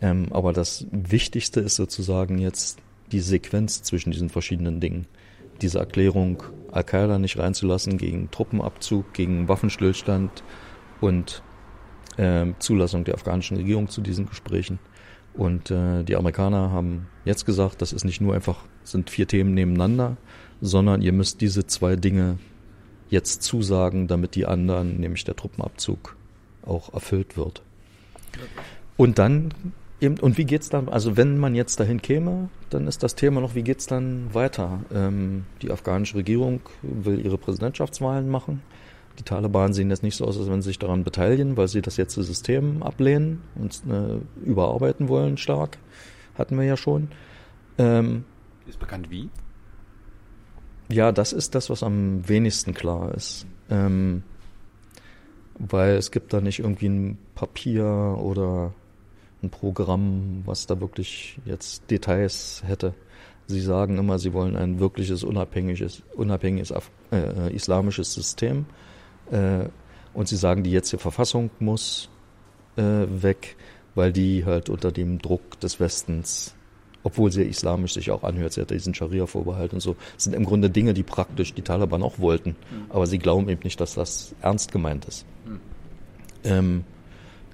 Ähm, 0.00 0.28
aber 0.30 0.52
das 0.52 0.86
Wichtigste 0.90 1.60
ist 1.60 1.76
sozusagen 1.76 2.38
jetzt 2.38 2.78
die 3.12 3.20
Sequenz 3.20 3.82
zwischen 3.82 4.10
diesen 4.10 4.28
verschiedenen 4.28 4.80
Dingen 4.80 5.06
diese 5.62 5.78
Erklärung, 5.78 6.42
Al-Qaida 6.70 7.18
nicht 7.18 7.38
reinzulassen 7.38 7.98
gegen 7.98 8.30
Truppenabzug, 8.30 9.12
gegen 9.12 9.48
Waffenstillstand 9.48 10.42
und 11.00 11.42
äh, 12.16 12.46
Zulassung 12.58 13.04
der 13.04 13.14
afghanischen 13.14 13.56
Regierung 13.56 13.88
zu 13.88 14.00
diesen 14.00 14.26
Gesprächen. 14.26 14.78
Und 15.34 15.70
äh, 15.70 16.02
die 16.02 16.16
Amerikaner 16.16 16.70
haben 16.70 17.08
jetzt 17.24 17.44
gesagt, 17.44 17.82
das 17.82 17.92
ist 17.92 18.04
nicht 18.04 18.20
nur 18.20 18.34
einfach, 18.34 18.64
sind 18.84 19.10
vier 19.10 19.28
Themen 19.28 19.52
nebeneinander, 19.52 20.16
sondern 20.60 21.02
ihr 21.02 21.12
müsst 21.12 21.40
diese 21.40 21.66
zwei 21.66 21.96
Dinge 21.96 22.38
jetzt 23.08 23.42
zusagen, 23.42 24.08
damit 24.08 24.34
die 24.34 24.46
anderen, 24.46 24.98
nämlich 24.98 25.24
der 25.24 25.36
Truppenabzug, 25.36 26.16
auch 26.62 26.92
erfüllt 26.92 27.36
wird. 27.36 27.62
Und 28.96 29.18
dann 29.18 29.52
Eben, 30.00 30.18
und 30.20 30.36
wie 30.36 30.44
geht's 30.44 30.68
dann, 30.68 30.88
also 30.90 31.16
wenn 31.16 31.38
man 31.38 31.54
jetzt 31.54 31.80
dahin 31.80 32.02
käme, 32.02 32.50
dann 32.68 32.86
ist 32.86 33.02
das 33.02 33.14
Thema 33.14 33.40
noch, 33.40 33.54
wie 33.54 33.62
geht's 33.62 33.86
dann 33.86 34.34
weiter? 34.34 34.80
Ähm, 34.92 35.46
die 35.62 35.70
afghanische 35.70 36.16
Regierung 36.16 36.60
will 36.82 37.24
ihre 37.24 37.38
Präsidentschaftswahlen 37.38 38.28
machen. 38.28 38.60
Die 39.18 39.22
Taliban 39.22 39.72
sehen 39.72 39.88
jetzt 39.88 40.02
nicht 40.02 40.16
so 40.16 40.26
aus, 40.26 40.38
als 40.38 40.50
wenn 40.50 40.60
sie 40.60 40.68
sich 40.68 40.78
daran 40.78 41.02
beteiligen, 41.02 41.56
weil 41.56 41.68
sie 41.68 41.80
das 41.80 41.96
jetzt 41.96 42.18
das 42.18 42.26
System 42.26 42.82
ablehnen 42.82 43.40
und 43.54 43.82
äh, 43.90 44.18
überarbeiten 44.46 45.08
wollen 45.08 45.38
stark. 45.38 45.78
Hatten 46.36 46.58
wir 46.58 46.64
ja 46.66 46.76
schon. 46.76 47.08
Ähm, 47.78 48.24
ist 48.66 48.78
bekannt 48.78 49.10
wie? 49.10 49.30
Ja, 50.90 51.10
das 51.10 51.32
ist 51.32 51.54
das, 51.54 51.70
was 51.70 51.82
am 51.82 52.28
wenigsten 52.28 52.74
klar 52.74 53.14
ist. 53.14 53.46
Ähm, 53.70 54.22
weil 55.58 55.94
es 55.96 56.10
gibt 56.10 56.34
da 56.34 56.42
nicht 56.42 56.58
irgendwie 56.58 56.88
ein 56.88 57.18
Papier 57.34 58.18
oder 58.20 58.74
ein 59.42 59.50
Programm, 59.50 60.42
was 60.44 60.66
da 60.66 60.80
wirklich 60.80 61.38
jetzt 61.44 61.90
Details 61.90 62.62
hätte. 62.66 62.94
Sie 63.46 63.60
sagen 63.60 63.98
immer, 63.98 64.18
sie 64.18 64.32
wollen 64.32 64.56
ein 64.56 64.80
wirkliches 64.80 65.22
unabhängiges, 65.22 66.02
unabhängiges 66.14 66.72
äh, 67.12 67.54
islamisches 67.54 68.12
System. 68.12 68.66
Äh, 69.30 69.66
und 70.14 70.28
sie 70.28 70.36
sagen, 70.36 70.62
die 70.62 70.70
jetzige 70.70 71.00
Verfassung 71.00 71.50
muss 71.60 72.08
äh, 72.76 72.82
weg, 72.82 73.56
weil 73.94 74.12
die 74.12 74.44
halt 74.44 74.68
unter 74.68 74.90
dem 74.90 75.18
Druck 75.18 75.60
des 75.60 75.78
Westens, 75.78 76.54
obwohl 77.02 77.30
sie 77.30 77.42
islamisch 77.42 77.94
sich 77.94 78.10
auch 78.10 78.24
anhört, 78.24 78.54
sie 78.54 78.62
hat 78.62 78.70
diesen 78.70 78.94
Scharia-Vorbehalt 78.94 79.74
und 79.74 79.80
so, 79.80 79.94
sind 80.16 80.34
im 80.34 80.44
Grunde 80.44 80.70
Dinge, 80.70 80.94
die 80.94 81.04
praktisch 81.04 81.54
die 81.54 81.62
Taliban 81.62 82.02
auch 82.02 82.18
wollten. 82.18 82.50
Mhm. 82.50 82.86
Aber 82.88 83.06
sie 83.06 83.18
glauben 83.18 83.48
eben 83.48 83.60
nicht, 83.62 83.80
dass 83.80 83.94
das 83.94 84.34
ernst 84.40 84.72
gemeint 84.72 85.04
ist. 85.04 85.24
Mhm. 85.44 85.60
Ähm, 86.44 86.84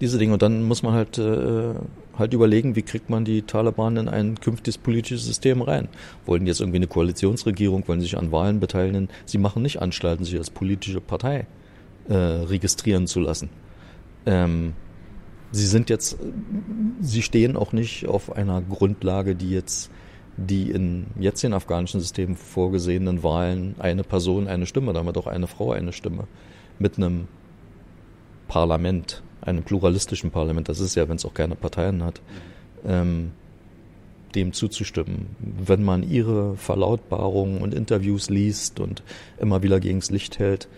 diese 0.02 0.18
Dinge. 0.18 0.32
Und 0.32 0.42
dann 0.42 0.64
muss 0.64 0.82
man 0.82 0.94
halt, 0.94 1.16
äh, 1.16 1.74
halt 2.18 2.34
überlegen, 2.34 2.74
wie 2.74 2.82
kriegt 2.82 3.08
man 3.08 3.24
die 3.24 3.42
Taliban 3.42 3.96
in 3.96 4.08
ein 4.08 4.38
künftiges 4.40 4.76
politisches 4.76 5.24
System 5.24 5.62
rein. 5.62 5.88
Wollen 6.26 6.44
die 6.44 6.48
jetzt 6.48 6.60
irgendwie 6.60 6.78
eine 6.78 6.88
Koalitionsregierung, 6.88 7.86
wollen 7.86 8.00
sich 8.00 8.18
an 8.18 8.32
Wahlen 8.32 8.58
beteiligen? 8.58 9.08
Sie 9.24 9.38
machen 9.38 9.62
nicht 9.62 9.80
Anstalten, 9.80 10.24
sich 10.24 10.36
als 10.36 10.50
politische 10.50 11.00
Partei 11.00 11.46
äh, 12.08 12.14
registrieren 12.14 13.06
zu 13.06 13.20
lassen. 13.20 13.48
Ähm, 14.26 14.72
sie 15.52 15.66
sind 15.66 15.88
jetzt, 15.88 16.18
sie 17.00 17.22
stehen 17.22 17.56
auch 17.56 17.72
nicht 17.72 18.08
auf 18.08 18.34
einer 18.34 18.60
Grundlage, 18.60 19.36
die 19.36 19.50
jetzt 19.50 19.90
die 20.38 20.70
in 20.70 21.08
jetzt 21.20 21.44
in 21.44 21.52
afghanischen 21.52 22.00
Systemen 22.00 22.36
vorgesehenen 22.36 23.22
Wahlen 23.22 23.74
eine 23.78 24.02
Person 24.02 24.48
eine 24.48 24.64
Stimme, 24.64 24.94
damit 24.94 25.18
auch 25.18 25.26
eine 25.26 25.46
Frau 25.46 25.72
eine 25.72 25.92
Stimme 25.92 26.26
mit 26.78 26.96
einem 26.96 27.28
Parlament 28.48 29.22
einem 29.42 29.62
pluralistischen 29.62 30.30
Parlament, 30.30 30.68
das 30.68 30.80
ist 30.80 30.94
ja, 30.94 31.08
wenn 31.08 31.16
es 31.16 31.24
auch 31.24 31.34
keine 31.34 31.56
Parteien 31.56 32.02
hat, 32.02 32.20
ähm, 32.86 33.32
dem 34.34 34.52
zuzustimmen. 34.52 35.26
Wenn 35.38 35.82
man 35.82 36.02
ihre 36.02 36.56
Verlautbarungen 36.56 37.60
und 37.60 37.74
Interviews 37.74 38.30
liest 38.30 38.80
und 38.80 39.02
immer 39.38 39.62
wieder 39.62 39.78
gegens 39.78 40.10
Licht 40.10 40.38
hält, 40.38 40.68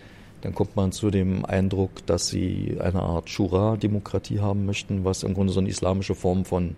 dann 0.41 0.53
kommt 0.53 0.75
man 0.75 0.91
zu 0.91 1.09
dem 1.09 1.45
Eindruck, 1.45 2.05
dass 2.05 2.27
sie 2.27 2.77
eine 2.79 3.01
Art 3.01 3.29
Shura-Demokratie 3.29 4.41
haben 4.41 4.65
möchten, 4.65 5.05
was 5.05 5.23
im 5.23 5.33
Grunde 5.33 5.53
so 5.53 5.59
eine 5.59 5.69
islamische 5.69 6.15
Form 6.15 6.45
von 6.45 6.75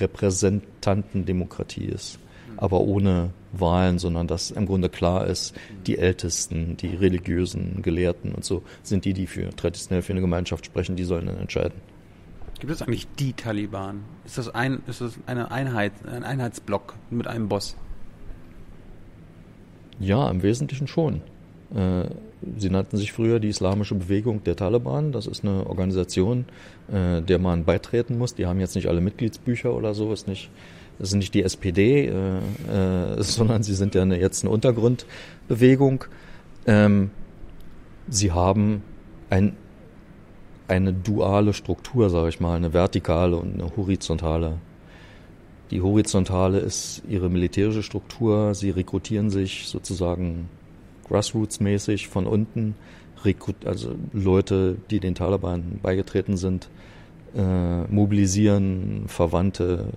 Repräsentantendemokratie 0.00 1.86
ist. 1.86 2.18
Aber 2.56 2.80
ohne 2.80 3.30
Wahlen, 3.52 3.98
sondern 3.98 4.26
dass 4.26 4.50
im 4.50 4.66
Grunde 4.66 4.88
klar 4.88 5.26
ist, 5.26 5.54
die 5.86 5.98
Ältesten, 5.98 6.76
die 6.76 6.94
religiösen 6.94 7.82
Gelehrten 7.82 8.32
und 8.32 8.44
so 8.44 8.62
sind 8.82 9.04
die, 9.04 9.12
die 9.12 9.26
für 9.26 9.50
traditionell 9.50 10.02
für 10.02 10.12
eine 10.12 10.20
Gemeinschaft 10.20 10.66
sprechen, 10.66 10.96
die 10.96 11.04
sollen 11.04 11.26
dann 11.26 11.38
entscheiden. 11.38 11.80
Gibt 12.58 12.72
es 12.72 12.80
eigentlich 12.80 13.06
die 13.18 13.34
Taliban? 13.34 14.02
Ist 14.24 14.38
das 14.38 14.54
ein, 14.54 14.82
ist 14.86 15.02
das 15.02 15.18
eine 15.26 15.50
Einheit, 15.50 15.92
ein 16.10 16.24
Einheitsblock 16.24 16.94
mit 17.10 17.26
einem 17.26 17.48
Boss? 17.48 17.76
Ja, 19.98 20.30
im 20.30 20.42
Wesentlichen 20.42 20.86
schon. 20.86 21.20
Äh, 21.74 22.08
sie 22.58 22.70
nannten 22.70 22.96
sich 22.96 23.12
früher 23.12 23.40
die 23.40 23.48
Islamische 23.48 23.94
Bewegung 23.94 24.44
der 24.44 24.56
Taliban. 24.56 25.12
Das 25.12 25.26
ist 25.26 25.44
eine 25.44 25.66
Organisation, 25.66 26.46
äh, 26.90 27.20
der 27.22 27.38
man 27.38 27.64
beitreten 27.64 28.18
muss. 28.18 28.34
Die 28.34 28.46
haben 28.46 28.60
jetzt 28.60 28.74
nicht 28.74 28.88
alle 28.88 29.00
Mitgliedsbücher 29.00 29.74
oder 29.74 29.94
so. 29.94 30.12
Ist 30.12 30.28
nicht, 30.28 30.50
das 30.98 31.08
ist 31.08 31.14
nicht 31.14 31.34
die 31.34 31.42
SPD, 31.42 32.06
äh, 32.06 32.40
sondern 33.22 33.62
sie 33.62 33.74
sind 33.74 33.94
ja 33.94 34.02
eine, 34.02 34.20
jetzt 34.20 34.44
eine 34.44 34.52
Untergrundbewegung. 34.52 36.04
Ähm, 36.66 37.10
sie 38.08 38.32
haben 38.32 38.82
ein, 39.30 39.56
eine 40.68 40.92
duale 40.92 41.52
Struktur, 41.52 42.10
sage 42.10 42.28
ich 42.28 42.40
mal, 42.40 42.56
eine 42.56 42.72
vertikale 42.72 43.36
und 43.36 43.54
eine 43.54 43.76
horizontale 43.76 44.58
die 45.70 45.82
horizontale 45.82 46.58
ist 46.58 47.02
ihre 47.08 47.28
militärische 47.28 47.82
Struktur. 47.82 48.54
Sie 48.54 48.70
rekrutieren 48.70 49.30
sich 49.30 49.66
sozusagen 49.66 50.48
grassroots-mäßig 51.08 52.08
von 52.08 52.26
unten, 52.26 52.74
also 53.64 53.96
Leute, 54.12 54.76
die 54.90 55.00
den 55.00 55.16
Taliban 55.16 55.80
beigetreten 55.82 56.36
sind, 56.36 56.68
äh, 57.36 57.82
mobilisieren 57.88 59.04
Verwandte, 59.08 59.88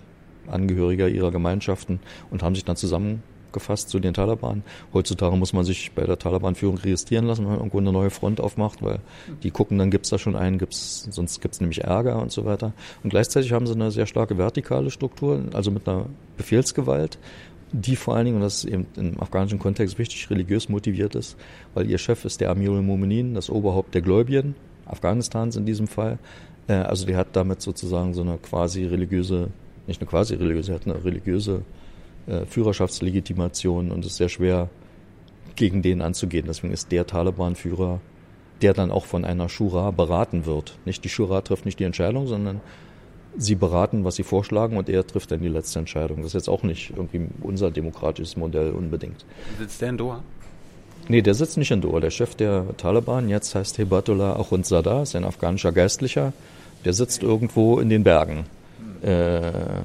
Angehörige 0.52 1.08
ihrer 1.08 1.32
Gemeinschaften 1.32 2.00
und 2.32 2.44
haben 2.44 2.56
sich 2.56 2.66
dann 2.66 2.76
zusammen 2.76 3.24
gefasst 3.52 3.90
zu 3.90 4.00
den 4.00 4.14
Taliban. 4.14 4.64
Heutzutage 4.94 5.36
muss 5.36 5.54
man 5.54 5.66
sich 5.66 5.92
bei 5.94 6.04
der 6.04 6.20
Taliban-Führung 6.20 6.78
registrieren 6.78 7.26
lassen, 7.26 7.44
wenn 7.44 7.52
man 7.52 7.60
irgendwo 7.60 7.80
eine 7.80 7.92
neue 7.92 8.12
Front 8.12 8.40
aufmacht, 8.40 8.84
weil 8.84 9.00
die 9.42 9.50
gucken, 9.50 9.78
dann 9.80 9.90
gibt's 9.90 10.10
da 10.10 10.20
schon 10.20 10.36
einen, 10.36 10.60
gibt's, 10.60 11.08
sonst 11.10 11.42
gibt's 11.42 11.60
nämlich 11.60 11.84
Ärger 11.84 12.22
und 12.22 12.32
so 12.32 12.46
weiter. 12.46 12.74
Und 13.04 13.10
gleichzeitig 13.10 13.52
haben 13.52 13.66
sie 13.66 13.74
eine 13.74 13.90
sehr 13.90 14.06
starke 14.06 14.38
vertikale 14.38 14.92
Struktur, 14.92 15.46
also 15.54 15.72
mit 15.72 15.88
einer 15.88 16.06
Befehlsgewalt, 16.38 17.18
die 17.72 17.96
vor 17.96 18.16
allen 18.16 18.26
Dingen, 18.26 18.38
und 18.38 18.44
das 18.44 18.64
ist 18.64 18.72
eben 18.72 18.88
im 18.96 19.20
afghanischen 19.20 19.60
Kontext 19.60 20.00
wichtig, 20.00 20.30
religiös 20.30 20.70
motiviert 20.70 21.16
ist, 21.16 21.38
weil 21.74 21.90
ihr 21.90 21.98
Chef 21.98 22.26
ist 22.26 22.42
der 22.42 22.50
Amir 22.50 22.72
al-Mu'minin, 22.72 23.36
das 23.36 23.50
Oberhaupt 23.50 23.94
der 23.94 24.02
Gläubigen, 24.02 24.56
Afghanistans 24.86 25.56
in 25.56 25.66
diesem 25.66 25.88
Fall. 25.88 26.18
Äh, 26.68 26.74
also 26.74 27.06
der 27.06 27.18
hat 27.18 27.36
damit 27.36 27.62
sozusagen 27.62 28.14
so 28.14 28.22
eine 28.22 28.38
quasi 28.38 28.86
religiöse, 28.86 29.50
nicht 29.90 30.02
eine 30.02 30.10
quasi 30.10 30.36
religiöse, 30.36 30.72
er 30.72 30.76
hat 30.76 30.88
eine 30.88 31.04
religiöse 31.04 31.64
äh, 32.28 32.46
Führerschaftslegitimation 32.46 33.92
und 33.92 34.06
es 34.06 34.12
ist 34.12 34.18
sehr 34.18 34.30
schwer, 34.30 34.70
gegen 35.60 35.82
den 35.82 36.02
anzugehen. 36.02 36.46
Deswegen 36.48 36.74
ist 36.74 36.92
der 36.92 37.06
Taliban-Führer, 37.06 38.00
der 38.62 38.74
dann 38.74 38.92
auch 38.92 39.06
von 39.06 39.26
einer 39.26 39.50
Shura 39.50 39.92
beraten 39.92 40.46
wird. 40.46 40.78
Nicht 40.86 41.04
die 41.04 41.10
Shura 41.10 41.42
trifft 41.42 41.66
nicht 41.66 41.80
die 41.80 41.84
Entscheidung, 41.84 42.28
sondern 42.28 42.62
sie 43.38 43.56
beraten, 43.56 44.06
was 44.06 44.16
sie 44.16 44.24
vorschlagen 44.24 44.78
und 44.78 44.90
er 44.90 45.06
trifft 45.06 45.32
dann 45.32 45.42
die 45.42 45.50
letzte 45.50 45.80
Entscheidung. 45.80 46.18
Das 46.18 46.28
ist 46.28 46.34
jetzt 46.34 46.50
auch 46.50 46.64
nicht 46.64 46.94
irgendwie 46.96 47.28
unser 47.42 47.72
demokratisches 47.72 48.38
Modell 48.38 48.72
unbedingt. 48.72 49.26
Sitzt 49.60 49.82
der 49.82 49.90
in 49.90 49.98
Doha? 49.98 50.24
Nee, 51.10 51.22
der 51.22 51.34
sitzt 51.34 51.58
nicht 51.58 51.72
in 51.72 51.82
Doha. 51.82 52.00
Der 52.00 52.10
Chef 52.10 52.36
der 52.36 52.66
Taliban, 52.78 53.30
jetzt 53.30 53.54
heißt 53.54 53.78
Hebatullah 53.78 54.40
Akhundzada, 54.40 55.04
ist 55.04 55.16
ein 55.16 55.26
afghanischer 55.26 55.74
Geistlicher, 55.74 56.34
der 56.86 56.94
sitzt 56.94 57.22
irgendwo 57.22 57.80
in 57.80 57.90
den 57.90 58.04
Bergen. 58.04 58.46
Äh, 59.02 59.82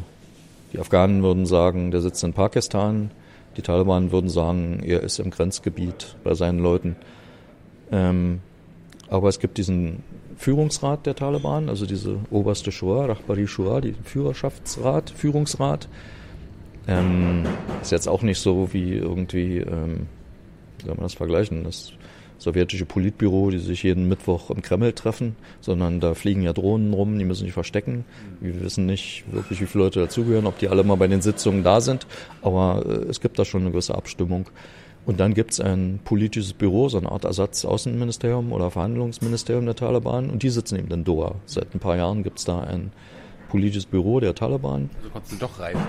die 0.72 0.78
Afghanen 0.78 1.22
würden 1.22 1.46
sagen, 1.46 1.90
der 1.90 2.00
sitzt 2.00 2.24
in 2.24 2.32
Pakistan. 2.32 3.10
Die 3.56 3.62
Taliban 3.62 4.10
würden 4.10 4.28
sagen, 4.28 4.80
er 4.84 5.02
ist 5.02 5.20
im 5.20 5.30
Grenzgebiet 5.30 6.16
bei 6.24 6.34
seinen 6.34 6.58
Leuten. 6.58 6.96
Ähm, 7.92 8.40
aber 9.08 9.28
es 9.28 9.38
gibt 9.38 9.58
diesen 9.58 10.02
Führungsrat 10.36 11.06
der 11.06 11.14
Taliban, 11.14 11.68
also 11.68 11.86
diese 11.86 12.16
oberste 12.30 12.72
Shura, 12.72 13.06
Rahbari 13.06 13.46
Shura, 13.46 13.80
die 13.80 13.94
Führerschaftsrat, 14.02 15.10
Führungsrat. 15.10 15.88
Ähm, 16.88 17.44
ist 17.80 17.92
jetzt 17.92 18.08
auch 18.08 18.22
nicht 18.22 18.40
so 18.40 18.72
wie 18.72 18.94
irgendwie, 18.94 19.58
ähm, 19.58 20.06
wie 20.78 20.86
soll 20.86 20.94
man 20.94 21.04
das 21.04 21.14
vergleichen? 21.14 21.64
Das 21.64 21.92
sowjetische 22.44 22.84
Politbüro, 22.84 23.50
die 23.50 23.58
sich 23.58 23.82
jeden 23.82 24.08
Mittwoch 24.08 24.50
im 24.50 24.62
Kreml 24.62 24.92
treffen, 24.92 25.34
sondern 25.60 26.00
da 26.00 26.14
fliegen 26.14 26.42
ja 26.42 26.52
Drohnen 26.52 26.92
rum, 26.92 27.18
die 27.18 27.24
müssen 27.24 27.44
sich 27.44 27.52
verstecken. 27.52 28.04
Wir 28.40 28.60
wissen 28.60 28.86
nicht 28.86 29.24
wirklich, 29.32 29.60
wie 29.60 29.66
viele 29.66 29.84
Leute 29.84 30.00
dazugehören, 30.00 30.46
ob 30.46 30.58
die 30.58 30.68
alle 30.68 30.84
mal 30.84 30.96
bei 30.96 31.08
den 31.08 31.22
Sitzungen 31.22 31.64
da 31.64 31.80
sind, 31.80 32.06
aber 32.42 32.84
äh, 32.86 33.10
es 33.10 33.20
gibt 33.20 33.38
da 33.38 33.44
schon 33.44 33.62
eine 33.62 33.70
gewisse 33.70 33.94
Abstimmung. 33.94 34.48
Und 35.06 35.20
dann 35.20 35.34
gibt 35.34 35.52
es 35.52 35.60
ein 35.60 36.00
politisches 36.04 36.54
Büro, 36.54 36.88
so 36.88 36.96
eine 36.98 37.12
Art 37.12 37.24
Ersatz-Außenministerium 37.24 38.52
oder 38.52 38.70
Verhandlungsministerium 38.70 39.66
der 39.66 39.74
Taliban 39.74 40.30
und 40.30 40.42
die 40.42 40.48
sitzen 40.48 40.78
eben 40.78 40.90
in 40.90 41.04
Doha. 41.04 41.34
Seit 41.44 41.74
ein 41.74 41.78
paar 41.78 41.96
Jahren 41.96 42.22
gibt 42.22 42.38
es 42.38 42.44
da 42.44 42.60
ein 42.60 42.90
politisches 43.48 43.86
Büro 43.86 44.20
der 44.20 44.34
Taliban. 44.34 44.88
Also 44.96 45.10
konnten 45.10 45.30
Sie 45.30 45.38
doch 45.38 45.58
reisen. 45.58 45.82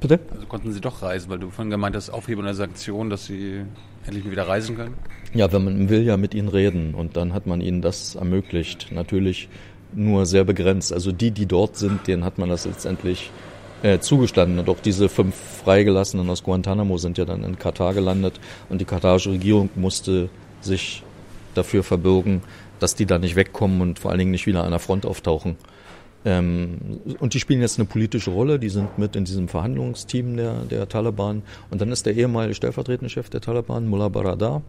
Bitte? 0.00 0.18
Also 0.34 0.46
konnten 0.46 0.72
Sie 0.72 0.80
doch 0.80 1.02
reisen, 1.02 1.30
weil 1.30 1.38
du 1.38 1.50
vorhin 1.50 1.70
gemeint 1.70 1.94
hast, 1.94 2.10
Aufhebung 2.10 2.44
der 2.44 2.54
Sanktionen, 2.54 3.10
dass 3.10 3.26
Sie 3.26 3.64
endlich 4.06 4.30
wieder 4.30 4.48
reisen 4.48 4.76
können? 4.76 4.94
Ja, 5.34 5.52
wenn 5.52 5.64
man 5.64 5.88
will 5.88 6.02
ja 6.02 6.16
mit 6.16 6.34
ihnen 6.34 6.48
reden 6.48 6.94
und 6.94 7.16
dann 7.16 7.32
hat 7.32 7.46
man 7.46 7.60
ihnen 7.60 7.80
das 7.80 8.14
ermöglicht. 8.14 8.92
Natürlich 8.92 9.48
nur 9.94 10.26
sehr 10.26 10.44
begrenzt. 10.44 10.92
Also 10.92 11.12
die, 11.12 11.30
die 11.30 11.46
dort 11.46 11.76
sind, 11.76 12.06
denen 12.06 12.24
hat 12.24 12.38
man 12.38 12.48
das 12.48 12.66
letztendlich 12.66 13.30
äh, 13.82 13.98
zugestanden. 13.98 14.58
Und 14.58 14.68
auch 14.68 14.80
diese 14.80 15.08
fünf 15.08 15.34
Freigelassenen 15.34 16.28
aus 16.30 16.42
Guantanamo 16.42 16.98
sind 16.98 17.18
ja 17.18 17.24
dann 17.24 17.44
in 17.44 17.58
Katar 17.58 17.94
gelandet 17.94 18.40
und 18.68 18.80
die 18.80 18.84
katarische 18.84 19.30
Regierung 19.30 19.70
musste 19.74 20.28
sich 20.60 21.02
dafür 21.54 21.82
verbürgen, 21.82 22.42
dass 22.78 22.94
die 22.94 23.06
da 23.06 23.18
nicht 23.18 23.36
wegkommen 23.36 23.80
und 23.80 23.98
vor 23.98 24.10
allen 24.10 24.18
Dingen 24.18 24.30
nicht 24.30 24.46
wieder 24.46 24.64
an 24.64 24.70
der 24.70 24.80
Front 24.80 25.06
auftauchen. 25.06 25.56
Ähm, 26.24 26.78
und 27.18 27.34
die 27.34 27.40
spielen 27.40 27.60
jetzt 27.60 27.78
eine 27.78 27.86
politische 27.86 28.30
Rolle, 28.30 28.58
die 28.58 28.68
sind 28.68 28.98
mit 28.98 29.16
in 29.16 29.24
diesem 29.24 29.48
Verhandlungsteam 29.48 30.36
der, 30.36 30.64
der 30.64 30.88
Taliban. 30.88 31.42
Und 31.70 31.80
dann 31.80 31.90
ist 31.90 32.06
der 32.06 32.14
ehemalige 32.14 32.54
stellvertretende 32.54 33.10
Chef 33.10 33.28
der 33.28 33.40
Taliban, 33.40 33.88
Mullah 33.88 34.08
Baradar, 34.08 34.62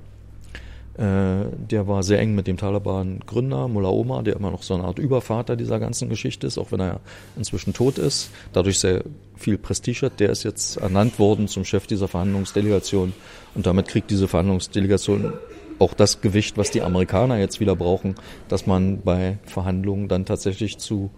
äh, 0.98 1.46
der 1.72 1.88
war 1.88 2.04
sehr 2.04 2.20
eng 2.20 2.36
mit 2.36 2.46
dem 2.46 2.58
Taliban-Gründer, 2.58 3.68
Mullah 3.68 3.90
Omar, 3.90 4.24
der 4.24 4.36
immer 4.36 4.52
noch 4.52 4.62
so 4.62 4.76
eine 4.76 4.84
Art 4.84 5.00
Übervater 5.00 5.56
dieser 5.56 5.80
ganzen 5.80 6.08
Geschichte 6.08 6.46
ist, 6.46 6.60
auch 6.60 6.72
wenn 6.72 6.82
er 6.82 7.00
inzwischen 7.36 7.74
tot 7.74 7.98
ist. 7.98 8.30
Dadurch 8.54 8.80
sehr 8.80 9.04
viel 9.36 9.58
Prestige 9.58 10.06
hat. 10.06 10.20
Der 10.20 10.30
ist 10.30 10.44
jetzt 10.44 10.78
ernannt 10.78 11.18
worden 11.18 11.48
zum 11.48 11.66
Chef 11.66 11.88
dieser 11.88 12.08
Verhandlungsdelegation. 12.08 13.14
Und 13.56 13.66
damit 13.66 13.88
kriegt 13.88 14.12
diese 14.12 14.28
Verhandlungsdelegation 14.28 15.34
auch 15.80 15.96
das 15.96 16.22
Gewicht, 16.22 16.58
was 16.58 16.70
die 16.70 16.84
Amerikaner 16.84 17.40
jetzt 17.40 17.60
wieder 17.60 17.76
brauchen, 17.76 18.14
dass 18.48 18.68
man 18.68 19.02
bei 19.02 19.40
Verhandlungen 19.46 20.08
dann 20.08 20.26
tatsächlich 20.26 20.78
zu 20.78 21.10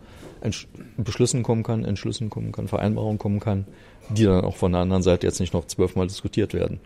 Beschlüssen 0.98 1.44
kommen 1.44 1.64
kann, 1.64 1.86
Entschlüssen 1.86 2.30
kommen 2.30 2.52
kann, 2.52 2.68
Vereinbarungen 2.68 3.18
kommen 3.18 3.40
kann, 3.40 3.66
die 4.10 4.24
dann 4.24 4.44
auch 4.44 4.56
von 4.56 4.72
der 4.72 4.82
anderen 4.82 5.04
Seite 5.04 5.28
jetzt 5.28 5.40
nicht 5.40 5.54
noch 5.54 5.66
zwölfmal 5.68 6.08
diskutiert 6.08 6.54
werden. 6.54 6.80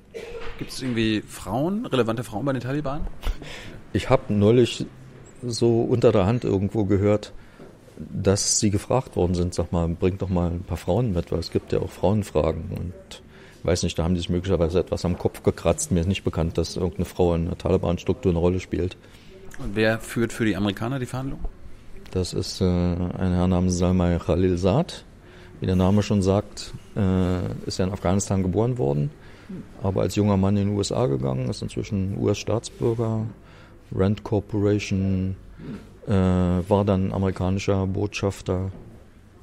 Gibt 0.57 0.71
es 0.71 0.81
irgendwie 0.81 1.21
Frauen, 1.21 1.85
relevante 1.85 2.23
Frauen 2.23 2.45
bei 2.45 2.53
den 2.53 2.61
Taliban? 2.61 3.07
Ich 3.93 4.09
habe 4.09 4.33
neulich 4.33 4.85
so 5.41 5.81
unter 5.81 6.11
der 6.11 6.25
Hand 6.25 6.43
irgendwo 6.43 6.85
gehört, 6.85 7.33
dass 7.97 8.59
sie 8.59 8.69
gefragt 8.69 9.15
worden 9.15 9.35
sind, 9.35 9.53
sag 9.53 9.71
mal, 9.71 9.87
bringt 9.87 10.21
doch 10.21 10.29
mal 10.29 10.51
ein 10.51 10.63
paar 10.63 10.77
Frauen 10.77 11.13
mit, 11.13 11.31
weil 11.31 11.39
es 11.39 11.51
gibt 11.51 11.71
ja 11.73 11.79
auch 11.79 11.89
Frauenfragen 11.89 12.69
und 12.77 13.21
weiß 13.63 13.83
nicht, 13.83 13.99
da 13.99 14.03
haben 14.03 14.13
die 14.13 14.21
sich 14.21 14.29
möglicherweise 14.29 14.79
etwas 14.79 15.03
am 15.03 15.17
Kopf 15.17 15.43
gekratzt. 15.43 15.91
Mir 15.91 15.99
ist 16.01 16.07
nicht 16.07 16.23
bekannt, 16.23 16.57
dass 16.57 16.77
irgendeine 16.77 17.05
Frau 17.05 17.35
in 17.35 17.45
der 17.45 17.57
Taliban-Struktur 17.57 18.31
eine 18.31 18.39
Rolle 18.39 18.59
spielt. 18.59 18.95
Und 19.57 19.75
wer 19.75 19.99
führt 19.99 20.31
für 20.31 20.45
die 20.45 20.55
Amerikaner 20.55 20.99
die 20.99 21.05
Verhandlungen? 21.05 21.45
Das 22.11 22.33
ist 22.33 22.61
äh, 22.61 22.65
ein 22.65 23.33
Herr 23.33 23.47
namens 23.47 23.77
Salmai 23.77 24.17
Khalil 24.17 24.57
Saad. 24.57 25.05
Wie 25.59 25.65
der 25.65 25.75
Name 25.75 26.01
schon 26.01 26.21
sagt, 26.21 26.73
äh, 26.95 27.39
ist 27.65 27.79
er 27.79 27.87
in 27.87 27.91
Afghanistan 27.91 28.41
geboren 28.41 28.77
worden, 28.77 29.11
aber 29.83 30.01
als 30.01 30.15
junger 30.15 30.37
Mann 30.37 30.55
in 30.57 30.69
die 30.69 30.75
USA 30.75 31.05
gegangen, 31.05 31.49
ist 31.49 31.61
inzwischen 31.61 32.17
US-Staatsbürger, 32.17 33.25
Rand 33.93 34.23
Corporation, 34.23 35.35
äh, 36.07 36.13
war 36.13 36.85
dann 36.85 37.11
amerikanischer 37.11 37.85
Botschafter 37.87 38.71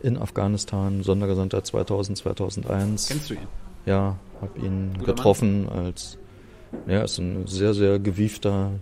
in 0.01 0.17
Afghanistan, 0.17 1.03
Sondergesandter 1.03 1.63
2000, 1.63 2.19
2001. 2.19 3.09
Kennst 3.09 3.31
du 3.31 3.35
ihn? 3.35 3.41
Ja, 3.85 4.17
habe 4.41 4.59
ihn 4.59 4.95
Guter 4.95 5.13
getroffen 5.13 5.65
Mann. 5.67 5.87
als, 5.87 6.19
ja, 6.87 7.03
ist 7.03 7.19
ein 7.19 7.47
sehr, 7.47 7.75
sehr 7.75 7.99
gewiefter 7.99 8.73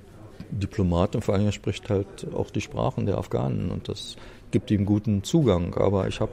Diplomat 0.59 1.15
und 1.15 1.23
vor 1.23 1.35
allem 1.35 1.47
er 1.47 1.53
spricht 1.53 1.89
halt 1.91 2.27
auch 2.35 2.51
die 2.51 2.61
Sprachen 2.61 3.07
der 3.07 3.19
Afghanen 3.19 3.71
und 3.71 3.89
das 3.89 4.17
gibt 4.51 4.71
ihm 4.71 4.87
guten 4.87 5.25
Zugang. 5.25 5.75
Aber 5.75 6.09
ich 6.09 6.21
habe 6.21 6.33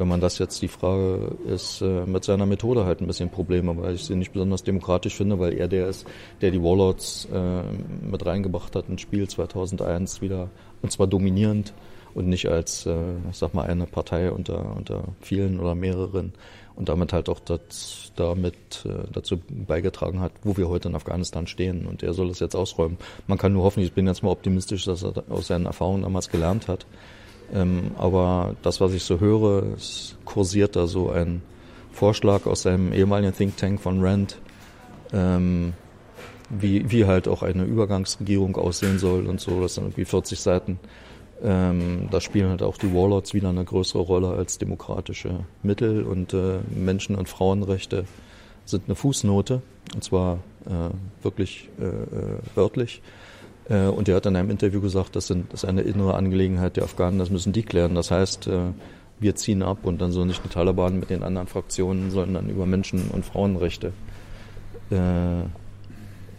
wenn 0.00 0.08
man 0.08 0.20
das 0.22 0.38
jetzt 0.38 0.62
die 0.62 0.68
Frage 0.68 1.36
ist, 1.46 1.82
äh, 1.82 2.06
mit 2.06 2.24
seiner 2.24 2.46
Methode 2.46 2.86
halt 2.86 3.02
ein 3.02 3.06
bisschen 3.06 3.28
Probleme, 3.28 3.76
weil 3.76 3.96
ich 3.96 4.04
sie 4.04 4.16
nicht 4.16 4.32
besonders 4.32 4.64
demokratisch 4.64 5.14
finde, 5.14 5.38
weil 5.38 5.52
er 5.52 5.68
der 5.68 5.88
ist, 5.88 6.06
der 6.40 6.50
die 6.50 6.62
Warlords 6.62 7.28
äh, 7.30 7.62
mit 8.10 8.24
reingebracht 8.24 8.74
hat 8.74 8.88
ins 8.88 9.02
Spiel 9.02 9.28
2001 9.28 10.22
wieder, 10.22 10.48
und 10.80 10.90
zwar 10.90 11.06
dominierend 11.06 11.74
und 12.14 12.28
nicht 12.28 12.48
als, 12.48 12.86
äh, 12.86 12.96
ich 13.30 13.36
sag 13.36 13.52
mal, 13.52 13.66
eine 13.66 13.84
Partei 13.84 14.32
unter, 14.32 14.74
unter 14.74 15.04
vielen 15.20 15.60
oder 15.60 15.74
mehreren 15.74 16.32
und 16.76 16.88
damit 16.88 17.12
halt 17.12 17.28
auch 17.28 17.40
das, 17.40 18.09
damit 18.20 18.84
äh, 18.84 19.10
dazu 19.12 19.38
beigetragen 19.48 20.20
hat, 20.20 20.32
wo 20.42 20.56
wir 20.56 20.68
heute 20.68 20.88
in 20.88 20.94
Afghanistan 20.94 21.46
stehen. 21.46 21.86
Und 21.86 22.02
er 22.02 22.12
soll 22.12 22.28
das 22.28 22.40
jetzt 22.40 22.54
ausräumen. 22.54 22.98
Man 23.26 23.38
kann 23.38 23.52
nur 23.52 23.64
hoffen, 23.64 23.82
ich 23.82 23.92
bin 23.92 24.06
jetzt 24.06 24.22
mal 24.22 24.30
optimistisch, 24.30 24.84
dass 24.84 25.02
er 25.02 25.24
aus 25.28 25.46
seinen 25.48 25.66
Erfahrungen 25.66 26.02
damals 26.02 26.28
gelernt 26.28 26.68
hat. 26.68 26.86
Ähm, 27.52 27.92
aber 27.98 28.54
das, 28.62 28.80
was 28.80 28.92
ich 28.92 29.02
so 29.02 29.18
höre, 29.20 29.74
es 29.74 30.16
kursiert 30.24 30.76
da 30.76 30.86
so 30.86 31.10
ein 31.10 31.42
Vorschlag 31.92 32.46
aus 32.46 32.62
seinem 32.62 32.92
ehemaligen 32.92 33.34
Think 33.34 33.56
Tank 33.56 33.80
von 33.80 34.00
Rand, 34.00 34.38
ähm, 35.12 35.72
wie, 36.48 36.90
wie 36.90 37.06
halt 37.06 37.26
auch 37.26 37.42
eine 37.42 37.64
Übergangsregierung 37.64 38.56
aussehen 38.56 38.98
soll 38.98 39.26
und 39.26 39.40
so. 39.40 39.60
Das 39.60 39.74
sind 39.74 39.84
irgendwie 39.84 40.04
40 40.04 40.38
Seiten. 40.38 40.78
Ähm, 41.42 42.08
da 42.10 42.20
spielen 42.20 42.50
halt 42.50 42.62
auch 42.62 42.76
die 42.76 42.94
Warlords 42.94 43.32
wieder 43.32 43.48
eine 43.48 43.64
größere 43.64 44.02
Rolle 44.02 44.28
als 44.28 44.58
demokratische 44.58 45.44
Mittel 45.62 46.02
und 46.04 46.34
äh, 46.34 46.58
Menschen- 46.74 47.16
und 47.16 47.28
Frauenrechte 47.28 48.04
sind 48.66 48.84
eine 48.86 48.94
Fußnote 48.94 49.62
und 49.94 50.04
zwar 50.04 50.38
äh, 50.66 51.24
wirklich 51.24 51.68
äh, 51.80 51.84
äh 51.84 52.38
wörtlich. 52.54 53.00
Äh, 53.68 53.86
und 53.86 54.08
er 54.08 54.16
hat 54.16 54.26
in 54.26 54.36
einem 54.36 54.50
Interview 54.50 54.80
gesagt, 54.80 55.16
das, 55.16 55.28
sind, 55.28 55.52
das 55.52 55.64
ist 55.64 55.68
eine 55.68 55.82
innere 55.82 56.14
Angelegenheit 56.14 56.76
der 56.76 56.84
Afghanen, 56.84 57.18
das 57.18 57.30
müssen 57.30 57.52
die 57.52 57.62
klären. 57.62 57.94
Das 57.94 58.10
heißt, 58.10 58.46
äh, 58.48 58.72
wir 59.18 59.34
ziehen 59.34 59.62
ab 59.62 59.78
und 59.82 60.00
dann 60.00 60.12
sollen 60.12 60.28
nicht 60.28 60.44
die 60.44 60.48
Taliban 60.48 61.00
mit 61.00 61.10
den 61.10 61.22
anderen 61.22 61.46
Fraktionen, 61.46 62.10
sondern 62.10 62.50
über 62.50 62.66
Menschen- 62.66 63.10
und 63.10 63.24
Frauenrechte 63.24 63.92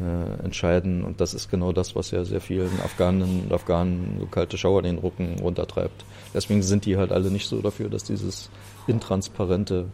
äh, 0.02 0.44
entscheiden. 0.44 1.04
Und 1.04 1.22
das 1.22 1.34
ist 1.34 1.50
genau 1.50 1.72
das, 1.72 1.96
was 1.96 2.12
ja 2.12 2.24
sehr 2.26 2.42
vielen 2.42 2.80
Afghanen 2.84 3.44
und 3.44 3.54
Afghanen 3.54 4.18
so 4.20 4.26
kalte 4.26 4.58
Schauer 4.58 4.82
den 4.82 4.98
Rücken 4.98 5.40
runtertreibt. 5.40 6.06
Deswegen 6.34 6.64
sind 6.64 6.86
die 6.86 6.98
halt 6.98 7.12
alle 7.12 7.30
nicht 7.30 7.48
so 7.48 7.62
dafür, 7.62 7.90
dass 7.90 8.04
dieses 8.04 8.50
intransparente 8.88 9.86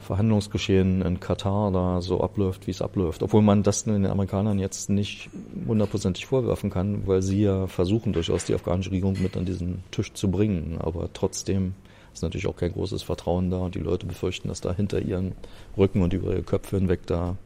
Verhandlungsgeschehen 0.00 1.02
in 1.02 1.20
Katar 1.20 1.70
da 1.70 2.00
so 2.00 2.20
abläuft, 2.20 2.66
wie 2.66 2.72
es 2.72 2.82
abläuft. 2.82 3.22
Obwohl 3.22 3.42
man 3.42 3.62
das 3.62 3.84
den 3.84 4.06
Amerikanern 4.06 4.58
jetzt 4.58 4.90
nicht 4.90 5.30
hundertprozentig 5.68 6.26
vorwerfen 6.26 6.68
kann, 6.68 7.06
weil 7.06 7.22
sie 7.22 7.42
ja 7.42 7.68
versuchen, 7.68 8.12
durchaus 8.12 8.44
die 8.44 8.54
afghanische 8.54 8.90
Regierung 8.90 9.16
mit 9.22 9.36
an 9.36 9.44
diesen 9.44 9.84
Tisch 9.92 10.12
zu 10.12 10.28
bringen. 10.30 10.78
Aber 10.80 11.10
trotzdem 11.12 11.74
ist 12.12 12.22
natürlich 12.22 12.48
auch 12.48 12.56
kein 12.56 12.72
großes 12.72 13.04
Vertrauen 13.04 13.50
da 13.50 13.58
und 13.58 13.76
die 13.76 13.80
Leute 13.80 14.06
befürchten, 14.06 14.48
dass 14.48 14.60
da 14.60 14.72
hinter 14.72 15.00
ihren 15.00 15.32
Rücken 15.78 16.02
und 16.02 16.12
über 16.12 16.32
ihre 16.32 16.42
Köpfe 16.42 16.78
hinweg 16.78 17.06
da 17.06 17.36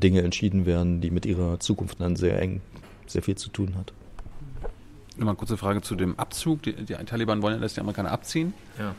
Dinge 0.00 0.22
entschieden 0.22 0.66
werden, 0.66 1.00
die 1.00 1.10
mit 1.10 1.26
ihrer 1.26 1.60
Zukunft 1.60 2.00
dann 2.00 2.16
sehr 2.16 2.40
eng, 2.40 2.60
sehr 3.06 3.22
viel 3.22 3.36
zu 3.36 3.48
tun 3.50 3.74
hat. 3.76 3.92
Nochmal 5.16 5.32
eine 5.32 5.36
kurze 5.36 5.56
Frage 5.56 5.80
zu 5.82 5.94
dem 5.94 6.18
Abzug. 6.18 6.62
Die, 6.62 6.72
die 6.72 6.94
Taliban 6.94 7.40
wollen 7.42 7.54
ja, 7.54 7.60
dass 7.60 7.74
die 7.74 7.80
Amerikaner 7.80 8.10
abziehen. 8.10 8.52
Ja. 8.78 8.94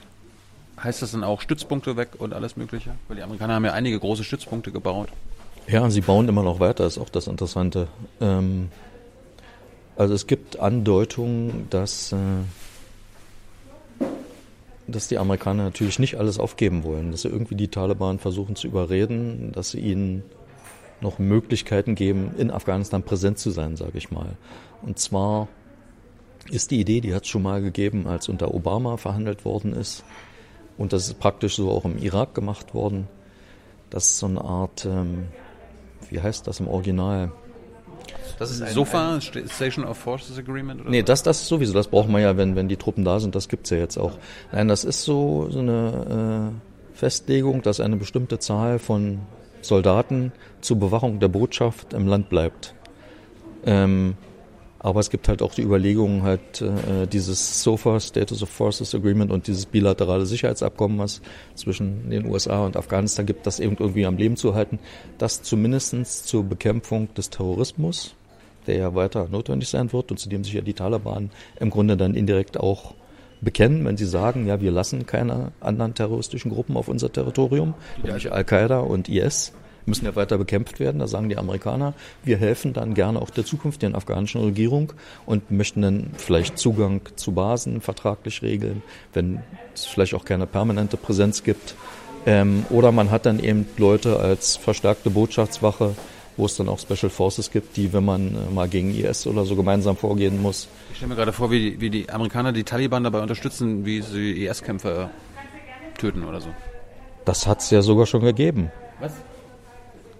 Heißt 0.81 1.01
das 1.01 1.11
dann 1.11 1.23
auch 1.23 1.41
Stützpunkte 1.41 1.97
weg 1.97 2.09
und 2.19 2.33
alles 2.33 2.57
Mögliche? 2.57 2.91
Weil 3.07 3.17
die 3.17 3.23
Amerikaner 3.23 3.55
haben 3.55 3.65
ja 3.65 3.73
einige 3.73 3.99
große 3.99 4.23
Stützpunkte 4.23 4.71
gebaut. 4.71 5.09
Ja, 5.67 5.89
sie 5.89 6.01
bauen 6.01 6.27
immer 6.29 6.43
noch 6.43 6.59
weiter, 6.59 6.85
ist 6.85 6.97
auch 6.97 7.09
das 7.09 7.27
Interessante. 7.27 7.87
Ähm, 8.21 8.69
also 9.97 10.13
es 10.13 10.27
gibt 10.27 10.59
Andeutungen, 10.59 11.67
dass, 11.69 12.11
äh, 12.11 12.17
dass 14.87 15.07
die 15.07 15.17
Amerikaner 15.17 15.63
natürlich 15.63 15.99
nicht 15.99 16.15
alles 16.15 16.39
aufgeben 16.39 16.83
wollen, 16.83 17.11
dass 17.11 17.23
sie 17.23 17.29
irgendwie 17.29 17.55
die 17.55 17.69
Taliban 17.69 18.19
versuchen 18.19 18.55
zu 18.55 18.67
überreden, 18.67 19.51
dass 19.53 19.71
sie 19.71 19.79
ihnen 19.79 20.23
noch 21.01 21.19
Möglichkeiten 21.19 21.95
geben, 21.95 22.31
in 22.37 22.51
Afghanistan 22.51 23.03
präsent 23.03 23.37
zu 23.37 23.51
sein, 23.51 23.75
sage 23.75 23.97
ich 23.97 24.11
mal. 24.11 24.37
Und 24.81 24.99
zwar 24.99 25.47
ist 26.49 26.71
die 26.71 26.79
Idee, 26.79 27.01
die 27.01 27.13
hat 27.13 27.23
es 27.23 27.29
schon 27.29 27.43
mal 27.43 27.61
gegeben, 27.61 28.07
als 28.07 28.29
unter 28.29 28.53
Obama 28.53 28.97
verhandelt 28.97 29.45
worden 29.45 29.73
ist, 29.73 30.03
und 30.77 30.93
das 30.93 31.07
ist 31.07 31.19
praktisch 31.19 31.55
so 31.55 31.71
auch 31.71 31.85
im 31.85 31.97
Irak 31.97 32.33
gemacht 32.33 32.73
worden. 32.73 33.07
Das 33.89 34.05
ist 34.05 34.19
so 34.19 34.25
eine 34.25 34.41
Art, 34.41 34.85
ähm, 34.85 35.27
wie 36.09 36.21
heißt 36.21 36.47
das 36.47 36.59
im 36.59 36.67
Original? 36.67 37.31
Das 38.39 38.51
ist 38.51 38.61
ein, 38.61 38.73
SOFA, 38.73 39.15
ein 39.15 39.21
Station 39.21 39.85
of 39.85 39.97
Forces 39.97 40.37
Agreement? 40.37 40.81
Oder 40.81 40.89
nee, 40.89 41.03
das, 41.03 41.23
das 41.23 41.41
ist 41.41 41.47
sowieso, 41.47 41.73
das 41.73 41.87
braucht 41.87 42.09
man 42.09 42.21
ja, 42.21 42.35
wenn, 42.35 42.55
wenn 42.55 42.67
die 42.67 42.75
Truppen 42.75 43.05
da 43.05 43.19
sind, 43.19 43.35
das 43.35 43.47
gibt's 43.47 43.69
ja 43.69 43.77
jetzt 43.77 43.97
auch. 43.97 44.17
Nein, 44.51 44.67
das 44.67 44.83
ist 44.83 45.03
so, 45.03 45.47
so 45.49 45.59
eine 45.59 46.51
äh, 46.93 46.97
Festlegung, 46.97 47.61
dass 47.61 47.79
eine 47.79 47.95
bestimmte 47.95 48.39
Zahl 48.39 48.79
von 48.79 49.21
Soldaten 49.67 50.31
zur 50.61 50.77
Bewachung 50.77 51.19
der 51.19 51.27
Botschaft 51.27 51.93
im 51.93 52.07
Land 52.07 52.29
bleibt. 52.29 52.75
Ähm, 53.65 54.15
aber 54.85 54.99
es 54.99 55.09
gibt 55.09 55.27
halt 55.27 55.41
auch 55.41 55.55
die 55.55 55.63
Überlegungen, 55.63 56.21
halt 56.21 56.61
äh, 56.61 57.07
dieses 57.07 57.63
SOFA, 57.63 57.99
Status 57.99 58.43
of 58.43 58.49
Forces 58.49 58.93
Agreement 58.93 59.31
und 59.31 59.47
dieses 59.47 59.65
bilaterale 59.65 60.27
Sicherheitsabkommen, 60.27 60.99
was 60.99 61.23
zwischen 61.55 62.11
den 62.11 62.27
USA 62.27 62.63
und 62.63 62.77
Afghanistan 62.77 63.25
gibt, 63.25 63.47
das 63.47 63.59
eben 63.59 63.77
irgendwie 63.79 64.05
am 64.05 64.17
Leben 64.17 64.37
zu 64.37 64.53
halten, 64.53 64.77
das 65.17 65.41
zumindest 65.41 66.27
zur 66.27 66.43
Bekämpfung 66.43 67.11
des 67.15 67.31
Terrorismus, 67.31 68.13
der 68.67 68.77
ja 68.77 68.93
weiter 68.93 69.27
notwendig 69.27 69.69
sein 69.69 69.91
wird 69.91 70.11
und 70.11 70.17
zu 70.17 70.29
dem 70.29 70.43
sich 70.43 70.53
ja 70.53 70.61
die 70.61 70.75
Taliban 70.75 71.31
im 71.59 71.71
Grunde 71.71 71.97
dann 71.97 72.13
indirekt 72.13 72.59
auch 72.59 72.93
bekennen, 73.45 73.85
wenn 73.85 73.95
sie 73.95 74.05
sagen, 74.05 74.45
ja, 74.45 74.59
wir 74.59 74.71
lassen 74.71 75.05
keine 75.05 75.53
anderen 75.61 75.93
terroristischen 75.93 76.51
Gruppen 76.51 76.75
auf 76.75 76.89
unser 76.89 77.11
Territorium, 77.11 77.75
nämlich 78.03 78.31
Al-Qaida 78.31 78.79
und 78.79 79.07
IS 79.07 79.53
müssen 79.85 80.05
ja 80.05 80.15
weiter 80.15 80.37
bekämpft 80.37 80.79
werden. 80.79 80.99
Da 80.99 81.07
sagen 81.07 81.29
die 81.29 81.37
Amerikaner, 81.37 81.93
wir 82.23 82.37
helfen 82.37 82.73
dann 82.73 82.93
gerne 82.93 83.21
auch 83.21 83.29
der 83.29 83.45
zukünftigen 83.45 83.95
afghanischen 83.95 84.41
Regierung 84.41 84.93
und 85.25 85.51
möchten 85.51 85.81
dann 85.81 86.07
vielleicht 86.17 86.57
Zugang 86.57 87.01
zu 87.15 87.33
Basen 87.33 87.81
vertraglich 87.81 88.41
regeln, 88.41 88.81
wenn 89.13 89.39
es 89.73 89.85
vielleicht 89.85 90.15
auch 90.15 90.25
keine 90.25 90.47
permanente 90.47 90.97
Präsenz 90.97 91.43
gibt. 91.43 91.75
Ähm, 92.25 92.65
oder 92.71 92.91
man 92.91 93.11
hat 93.11 93.27
dann 93.27 93.39
eben 93.39 93.67
Leute 93.77 94.19
als 94.19 94.57
verstärkte 94.57 95.11
Botschaftswache, 95.11 95.93
wo 96.37 96.45
es 96.45 96.55
dann 96.57 96.69
auch 96.69 96.79
Special 96.79 97.09
Forces 97.09 97.51
gibt, 97.51 97.77
die, 97.77 97.93
wenn 97.93 98.05
man 98.05 98.35
äh, 98.35 98.53
mal 98.53 98.67
gegen 98.67 98.93
IS 98.93 99.27
oder 99.27 99.45
so 99.45 99.55
gemeinsam 99.55 99.95
vorgehen 99.95 100.41
muss. 100.41 100.67
Ich 100.91 100.97
stelle 100.97 101.09
mir 101.09 101.15
gerade 101.15 101.33
vor, 101.33 101.51
wie 101.51 101.71
die, 101.71 101.81
wie 101.81 101.89
die 101.89 102.09
Amerikaner 102.09 102.51
die 102.51 102.63
Taliban 102.63 103.03
dabei 103.03 103.21
unterstützen, 103.21 103.85
wie 103.85 104.01
sie 104.01 104.45
IS-Kämpfer 104.45 105.09
töten 105.97 106.23
oder 106.23 106.41
so. 106.41 106.49
Das 107.25 107.47
hat 107.47 107.61
es 107.61 107.69
ja 107.69 107.81
sogar 107.81 108.05
schon 108.05 108.21
gegeben. 108.21 108.71
Was? 108.99 109.13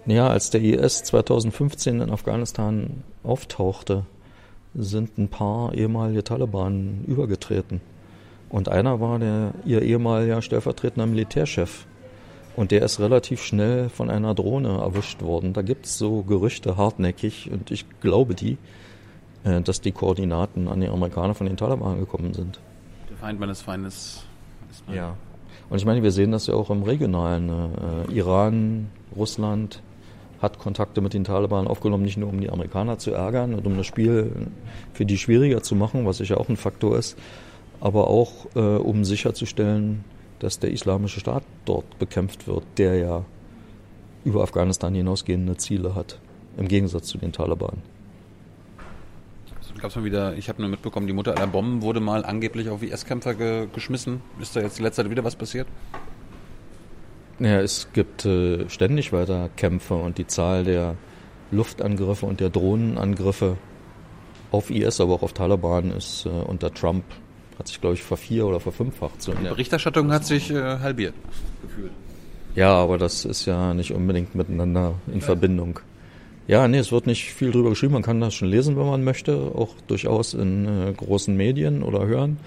Ja, 0.06 0.28
als 0.28 0.50
der 0.52 0.62
IS 0.62 1.04
2015 1.04 2.02
in 2.02 2.12
Afghanistan 2.12 3.04
auftauchte, 3.24 4.06
sind 4.76 5.18
ein 5.18 5.30
paar 5.30 5.74
ehemalige 5.74 6.24
Taliban 6.24 7.04
übergetreten. 7.08 7.82
Und 8.50 8.70
einer 8.70 9.00
war 9.00 9.20
der, 9.20 9.54
ihr 9.66 9.82
ehemaliger 9.82 10.42
stellvertretender 10.42 11.08
Militärchef. 11.08 11.86
Und 12.56 12.72
der 12.72 12.84
ist 12.84 13.00
relativ 13.00 13.44
schnell 13.44 13.90
von 13.90 14.10
einer 14.10 14.34
Drohne 14.34 14.78
erwischt 14.78 15.22
worden. 15.22 15.54
Da 15.54 15.62
gibt 15.62 15.86
es 15.86 15.98
so 15.98 16.22
Gerüchte 16.24 16.78
hartnäckig 16.78 17.52
und 17.52 17.70
ich 17.70 17.86
glaube 18.00 18.34
die, 18.34 18.58
äh, 19.44 19.62
dass 19.62 19.82
die 19.82 19.92
Koordinaten 19.92 20.68
an 20.68 20.80
die 20.80 20.88
Amerikaner 20.88 21.36
von 21.36 21.48
den 21.48 21.58
Taliban 21.58 22.00
gekommen 22.00 22.34
sind. 22.34 22.60
Der 23.10 23.18
Feind 23.18 23.40
meines 23.40 23.62
Feindes. 23.62 24.24
Ja. 24.94 25.16
Und 25.70 25.78
ich 25.78 25.86
meine, 25.86 26.04
wir 26.04 26.12
sehen 26.12 26.32
das 26.32 26.48
ja 26.48 26.54
auch 26.54 26.70
im 26.70 26.84
regionalen 26.84 27.50
äh, 27.50 28.14
Iran, 28.14 28.88
Russland, 29.16 29.82
hat 30.42 30.60
Kontakte 30.60 31.02
mit 31.02 31.14
den 31.14 31.24
Taliban 31.24 31.68
aufgenommen, 31.68 32.04
nicht 32.04 32.18
nur 32.18 32.30
um 32.30 32.40
die 32.40 32.50
Amerikaner 32.50 32.98
zu 32.98 33.12
ärgern 33.12 33.54
und 33.54 33.66
um 33.66 33.78
das 33.78 33.86
Spiel 33.86 34.32
für 34.94 35.06
die 35.06 35.18
schwieriger 35.18 35.64
zu 35.64 35.76
machen, 35.76 36.06
was 36.06 36.18
sicher 36.18 36.40
auch 36.40 36.50
ein 36.50 36.58
Faktor 36.58 36.98
ist, 36.98 37.18
aber 37.82 38.08
auch 38.08 38.46
äh, 38.56 38.60
um 38.60 39.04
sicherzustellen, 39.04 40.04
dass 40.46 40.60
der 40.60 40.72
islamische 40.72 41.20
Staat 41.20 41.44
dort 41.66 41.98
bekämpft 41.98 42.48
wird, 42.48 42.64
der 42.78 42.96
ja 42.96 43.26
über 44.24 44.44
Afghanistan 44.44 44.94
hinausgehende 44.94 45.58
Ziele 45.58 45.96
hat, 45.96 46.20
im 46.58 46.68
Gegensatz 46.68 47.08
zu 47.08 47.18
den 47.18 47.32
Taliban. 47.32 47.82
Gab's 49.82 49.96
mal 49.96 50.06
wieder, 50.06 50.38
ich 50.38 50.48
habe 50.48 50.62
nur 50.62 50.70
mitbekommen, 50.70 51.06
die 51.06 51.14
Mutter 51.14 51.36
aller 51.36 51.48
Bomben 51.48 51.82
wurde 51.82 52.00
mal 52.00 52.24
angeblich 52.26 52.70
auf 52.70 52.82
IS-Kämpfer 52.82 53.34
ge 53.36 53.68
geschmissen. 53.74 54.22
Ist 54.40 54.56
da 54.56 54.62
jetzt 54.62 54.80
letzter 54.80 55.04
Zeit 55.04 55.12
wieder 55.12 55.24
was 55.24 55.36
passiert? 55.36 55.68
Ja, 57.40 57.60
es 57.60 57.90
gibt 57.92 58.26
äh, 58.26 58.70
ständig 58.70 59.12
weiter 59.12 59.50
Kämpfe 59.58 59.96
und 59.96 60.18
die 60.18 60.28
Zahl 60.28 60.64
der 60.64 60.96
Luftangriffe 61.52 62.26
und 62.26 62.40
der 62.40 62.50
Drohnenangriffe 62.50 63.58
auf 64.52 64.70
IS, 64.70 65.02
aber 65.02 65.14
auch 65.14 65.24
auf 65.24 65.34
Taliban 65.34 65.92
ist 65.92 66.26
äh, 66.26 66.30
unter 66.30 66.74
Trump 66.74 67.04
hat 67.58 67.68
sich, 67.68 67.80
glaube 67.82 67.96
ich, 67.96 68.04
vervier- 68.04 68.46
oder 68.46 68.60
verfünffacht. 68.60 69.22
So 69.22 69.34
die 69.34 69.44
Berichterstattung 69.44 70.12
hat 70.12 70.26
sich 70.26 70.52
äh, 70.52 70.80
halbiert. 70.80 71.14
Gefühlt. 71.62 71.92
Ja, 72.56 72.72
aber 72.72 72.98
das 72.98 73.26
ist 73.26 73.46
ja 73.46 73.74
nicht 73.74 73.94
unbedingt 73.94 74.34
miteinander 74.36 74.96
in 75.08 75.20
ja. 75.20 75.26
Verbindung. 75.26 75.80
Ja, 76.48 76.68
nee, 76.68 76.78
es 76.78 76.92
wird 76.92 77.08
nicht 77.08 77.34
viel 77.34 77.52
drüber 77.52 77.70
geschrieben. 77.70 77.94
Man 77.94 78.04
kann 78.04 78.22
das 78.22 78.34
schon 78.34 78.48
lesen, 78.48 78.78
wenn 78.78 78.86
man 78.86 79.04
möchte, 79.04 79.36
auch 79.56 79.70
durchaus 79.88 80.34
in 80.34 80.66
äh, 80.66 80.94
großen 80.94 81.36
Medien 81.36 81.84
oder 81.84 82.06
hören. 82.06 82.38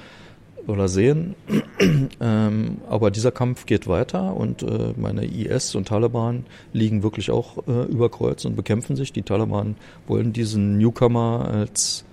oder 0.68 0.86
sehen. 0.88 1.34
ähm, 2.20 2.76
aber 2.88 3.10
dieser 3.10 3.32
Kampf 3.32 3.66
geht 3.66 3.88
weiter 3.88 4.36
und 4.36 4.62
äh, 4.62 4.92
meine 4.96 5.24
IS 5.24 5.74
und 5.74 5.88
Taliban 5.88 6.44
liegen 6.72 7.02
wirklich 7.02 7.30
auch 7.30 7.66
äh, 7.66 7.84
über 7.86 8.10
Kreuz 8.10 8.44
und 8.44 8.54
bekämpfen 8.54 8.94
sich. 8.94 9.12
Die 9.12 9.22
Taliban 9.22 9.76
wollen 10.06 10.32
diesen 10.32 10.78
Newcomer 10.78 11.48
als 11.50 12.04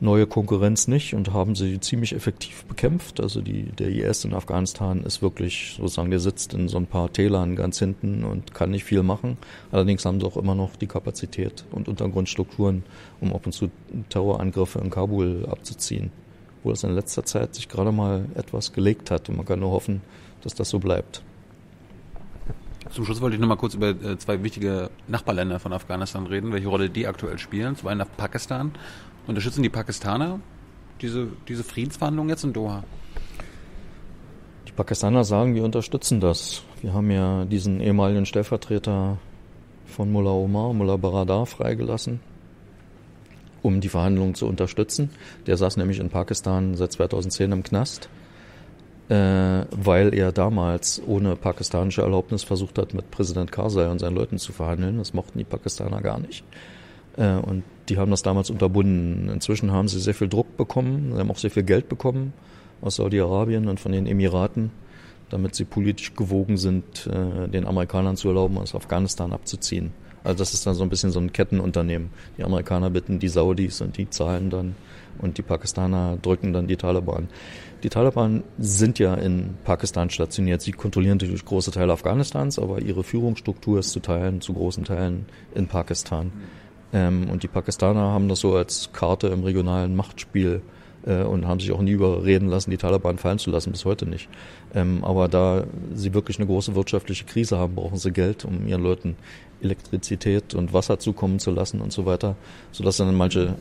neue 0.00 0.26
Konkurrenz 0.26 0.88
nicht 0.88 1.14
und 1.14 1.32
haben 1.32 1.54
sie 1.54 1.78
ziemlich 1.78 2.14
effektiv 2.14 2.64
bekämpft. 2.64 3.20
Also 3.20 3.42
die, 3.42 3.64
der 3.64 3.88
IS 3.88 4.24
in 4.24 4.34
Afghanistan 4.34 5.02
ist 5.04 5.20
wirklich 5.20 5.74
sozusagen, 5.76 6.10
der 6.10 6.20
sitzt 6.20 6.54
in 6.54 6.68
so 6.68 6.78
ein 6.78 6.86
paar 6.86 7.12
Tälern 7.12 7.54
ganz 7.54 7.78
hinten 7.78 8.24
und 8.24 8.54
kann 8.54 8.70
nicht 8.70 8.84
viel 8.84 9.02
machen. 9.02 9.36
Allerdings 9.70 10.04
haben 10.04 10.20
sie 10.20 10.26
auch 10.26 10.36
immer 10.36 10.54
noch 10.54 10.76
die 10.76 10.86
Kapazität 10.86 11.64
und 11.70 11.88
Untergrundstrukturen, 11.88 12.82
um 13.20 13.32
ab 13.32 13.44
und 13.44 13.52
zu 13.52 13.70
Terrorangriffe 14.08 14.78
in 14.78 14.90
Kabul 14.90 15.46
abzuziehen. 15.50 16.10
Wo 16.62 16.72
es 16.72 16.82
in 16.82 16.94
letzter 16.94 17.24
Zeit 17.24 17.54
sich 17.54 17.68
gerade 17.68 17.92
mal 17.92 18.26
etwas 18.34 18.72
gelegt 18.72 19.10
hat 19.10 19.28
und 19.28 19.36
man 19.36 19.46
kann 19.46 19.60
nur 19.60 19.70
hoffen, 19.70 20.00
dass 20.42 20.54
das 20.54 20.70
so 20.70 20.78
bleibt. 20.78 21.22
Zum 22.90 23.04
Schluss 23.04 23.20
wollte 23.20 23.36
ich 23.36 23.40
noch 23.40 23.46
mal 23.46 23.56
kurz 23.56 23.74
über 23.74 23.90
äh, 23.90 24.18
zwei 24.18 24.42
wichtige 24.42 24.90
Nachbarländer 25.06 25.60
von 25.60 25.72
Afghanistan 25.72 26.26
reden, 26.26 26.52
welche 26.52 26.66
Rolle 26.66 26.90
die 26.90 27.06
aktuell 27.06 27.38
spielen. 27.38 27.76
Zum 27.76 27.88
einen 27.88 27.98
nach 27.98 28.08
Pakistan 28.16 28.72
Unterstützen 29.30 29.62
die 29.62 29.68
Pakistaner 29.68 30.40
diese, 31.00 31.28
diese 31.46 31.62
Friedensverhandlungen 31.62 32.30
jetzt 32.30 32.42
in 32.42 32.52
Doha? 32.52 32.82
Die 34.66 34.72
Pakistaner 34.72 35.22
sagen, 35.22 35.54
wir 35.54 35.62
unterstützen 35.62 36.18
das. 36.18 36.64
Wir 36.82 36.94
haben 36.94 37.12
ja 37.12 37.44
diesen 37.44 37.80
ehemaligen 37.80 38.26
Stellvertreter 38.26 39.18
von 39.86 40.10
Mullah 40.10 40.32
Omar, 40.32 40.72
Mullah 40.72 40.96
Baradar, 40.96 41.46
freigelassen, 41.46 42.18
um 43.62 43.80
die 43.80 43.88
Verhandlungen 43.88 44.34
zu 44.34 44.48
unterstützen. 44.48 45.10
Der 45.46 45.56
saß 45.56 45.76
nämlich 45.76 46.00
in 46.00 46.10
Pakistan 46.10 46.74
seit 46.74 46.90
2010 46.90 47.52
im 47.52 47.62
Knast, 47.62 48.08
äh, 49.10 49.14
weil 49.14 50.12
er 50.12 50.32
damals 50.32 51.00
ohne 51.06 51.36
pakistanische 51.36 52.02
Erlaubnis 52.02 52.42
versucht 52.42 52.78
hat, 52.78 52.94
mit 52.94 53.12
Präsident 53.12 53.52
Karzai 53.52 53.88
und 53.88 54.00
seinen 54.00 54.16
Leuten 54.16 54.38
zu 54.38 54.52
verhandeln. 54.52 54.98
Das 54.98 55.14
mochten 55.14 55.38
die 55.38 55.44
Pakistaner 55.44 56.00
gar 56.00 56.18
nicht. 56.18 56.44
Äh, 57.16 57.34
und 57.36 57.62
die 57.90 57.98
haben 57.98 58.10
das 58.10 58.22
damals 58.22 58.50
unterbunden. 58.50 59.28
Inzwischen 59.28 59.72
haben 59.72 59.88
sie 59.88 60.00
sehr 60.00 60.14
viel 60.14 60.28
Druck 60.28 60.56
bekommen, 60.56 61.12
sie 61.12 61.18
haben 61.18 61.30
auch 61.30 61.38
sehr 61.38 61.50
viel 61.50 61.64
Geld 61.64 61.88
bekommen 61.88 62.32
aus 62.80 62.96
Saudi-Arabien 62.96 63.68
und 63.68 63.80
von 63.80 63.92
den 63.92 64.06
Emiraten, 64.06 64.70
damit 65.28 65.54
sie 65.54 65.64
politisch 65.64 66.14
gewogen 66.14 66.56
sind, 66.56 67.06
äh, 67.06 67.48
den 67.48 67.66
Amerikanern 67.66 68.16
zu 68.16 68.28
erlauben, 68.28 68.56
aus 68.58 68.74
Afghanistan 68.74 69.32
abzuziehen. 69.32 69.92
Also 70.22 70.38
das 70.38 70.54
ist 70.54 70.66
dann 70.66 70.74
so 70.74 70.82
ein 70.82 70.88
bisschen 70.88 71.10
so 71.10 71.20
ein 71.20 71.32
Kettenunternehmen. 71.32 72.10
Die 72.38 72.44
Amerikaner 72.44 72.90
bitten 72.90 73.18
die 73.18 73.28
Saudis 73.28 73.80
und 73.80 73.96
die 73.96 74.08
zahlen 74.08 74.50
dann 74.50 74.76
und 75.18 75.38
die 75.38 75.42
Pakistaner 75.42 76.16
drücken 76.20 76.52
dann 76.52 76.66
die 76.66 76.76
Taliban. 76.76 77.28
Die 77.82 77.88
Taliban 77.88 78.42
sind 78.58 78.98
ja 78.98 79.14
in 79.14 79.54
Pakistan 79.64 80.10
stationiert. 80.10 80.60
Sie 80.60 80.72
kontrollieren 80.72 81.18
natürlich 81.18 81.44
große 81.44 81.70
Teile 81.70 81.92
Afghanistans, 81.92 82.58
aber 82.58 82.80
ihre 82.80 83.02
Führungsstruktur 83.02 83.78
ist 83.78 83.90
zu 83.92 84.00
Teilen, 84.00 84.40
zu 84.40 84.52
großen 84.52 84.84
Teilen 84.84 85.26
in 85.54 85.66
Pakistan. 85.66 86.32
Ähm, 86.92 87.28
und 87.30 87.42
die 87.42 87.48
Pakistaner 87.48 88.00
haben 88.00 88.28
das 88.28 88.40
so 88.40 88.54
als 88.54 88.90
Karte 88.92 89.28
im 89.28 89.44
regionalen 89.44 89.94
Machtspiel 89.94 90.62
äh, 91.06 91.22
und 91.22 91.46
haben 91.46 91.60
sich 91.60 91.72
auch 91.72 91.80
nie 91.80 91.92
überreden 91.92 92.48
lassen, 92.48 92.70
die 92.70 92.76
Taliban 92.76 93.18
fallen 93.18 93.38
zu 93.38 93.50
lassen, 93.50 93.72
bis 93.72 93.84
heute 93.84 94.06
nicht. 94.06 94.28
Ähm, 94.74 95.04
aber 95.04 95.28
da 95.28 95.64
sie 95.94 96.14
wirklich 96.14 96.38
eine 96.38 96.46
große 96.46 96.74
wirtschaftliche 96.74 97.24
Krise 97.24 97.58
haben, 97.58 97.74
brauchen 97.74 97.98
sie 97.98 98.12
Geld, 98.12 98.44
um 98.44 98.66
ihren 98.66 98.82
Leuten 98.82 99.16
Elektrizität 99.62 100.54
und 100.54 100.72
Wasser 100.72 100.98
zukommen 100.98 101.38
zu 101.38 101.50
lassen 101.50 101.80
und 101.80 101.92
so 101.92 102.06
weiter, 102.06 102.36
sodass 102.72 102.96
dann 102.96 103.14
manche 103.14 103.56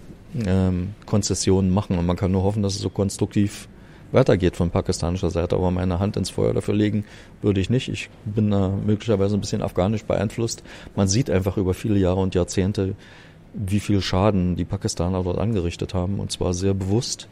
ähm, 0.46 0.94
Konzessionen 1.06 1.72
machen. 1.72 1.98
Und 1.98 2.06
man 2.06 2.16
kann 2.16 2.32
nur 2.32 2.44
hoffen, 2.44 2.64
dass 2.64 2.76
es 2.76 2.82
so 2.82 2.90
konstruktiv 2.90 3.68
weitergeht 4.12 4.56
von 4.56 4.70
pakistanischer 4.70 5.30
Seite. 5.30 5.56
Aber 5.56 5.72
meine 5.72 6.00
Hand 6.00 6.18
ins 6.18 6.30
Feuer 6.30 6.54
dafür 6.54 6.74
legen 6.74 7.06
würde 7.42 7.60
ich 7.60 7.70
nicht. 7.70 7.90
Ich 7.90 8.10
bin 8.26 8.52
da 8.52 8.70
möglicherweise 8.70 9.36
ein 9.36 9.42
bisschen 9.42 9.62
afghanisch 9.62 10.04
beeinflusst. 10.04 10.64
Man 10.96 11.08
sieht 11.08 11.30
einfach 11.30 11.58
über 11.58 11.74
viele 11.74 12.00
Jahre 12.00 12.20
und 12.20 12.36
Jahrzehnte, 12.36 12.96
wie 13.54 13.80
viel 13.80 14.02
Schaden 14.02 14.56
die 14.56 14.66
Pakistaner 14.66 15.24
dort 15.24 15.40
angerichtet 15.40 15.94
haben. 15.94 16.20
Und 16.20 16.32
zwar 16.32 16.54
sehr 16.54 16.74
bewusst 16.74 17.28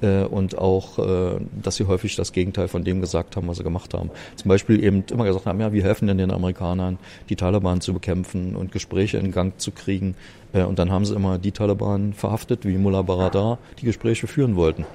äh, 0.00 0.24
und 0.24 0.58
auch, 0.58 0.98
äh, 0.98 1.40
dass 1.62 1.76
sie 1.76 1.86
häufig 1.86 2.16
das 2.16 2.32
Gegenteil 2.32 2.68
von 2.68 2.84
dem 2.84 3.00
gesagt 3.00 3.36
haben, 3.36 3.48
was 3.48 3.58
sie 3.58 3.64
gemacht 3.64 3.94
haben. 3.94 4.10
Zum 4.36 4.48
Beispiel 4.48 4.82
eben 4.82 5.04
immer 5.10 5.24
gesagt 5.24 5.46
haben, 5.46 5.60
ja, 5.60 5.72
wir 5.72 5.82
helfen 5.82 6.08
denn 6.08 6.18
den 6.18 6.30
Amerikanern, 6.30 6.98
die 7.28 7.36
Taliban 7.36 7.80
zu 7.80 7.92
bekämpfen 7.92 8.56
und 8.56 8.72
Gespräche 8.72 9.18
in 9.18 9.32
Gang 9.32 9.58
zu 9.58 9.70
kriegen. 9.70 10.14
Äh, 10.52 10.64
und 10.64 10.78
dann 10.78 10.90
haben 10.90 11.04
sie 11.04 11.14
immer 11.14 11.38
die 11.38 11.52
Taliban 11.52 12.12
verhaftet, 12.12 12.64
wie 12.64 12.76
Mullah 12.76 13.02
Baradar, 13.02 13.58
die 13.80 13.86
Gespräche 13.86 14.26
führen 14.26 14.56
wollten. 14.56 14.86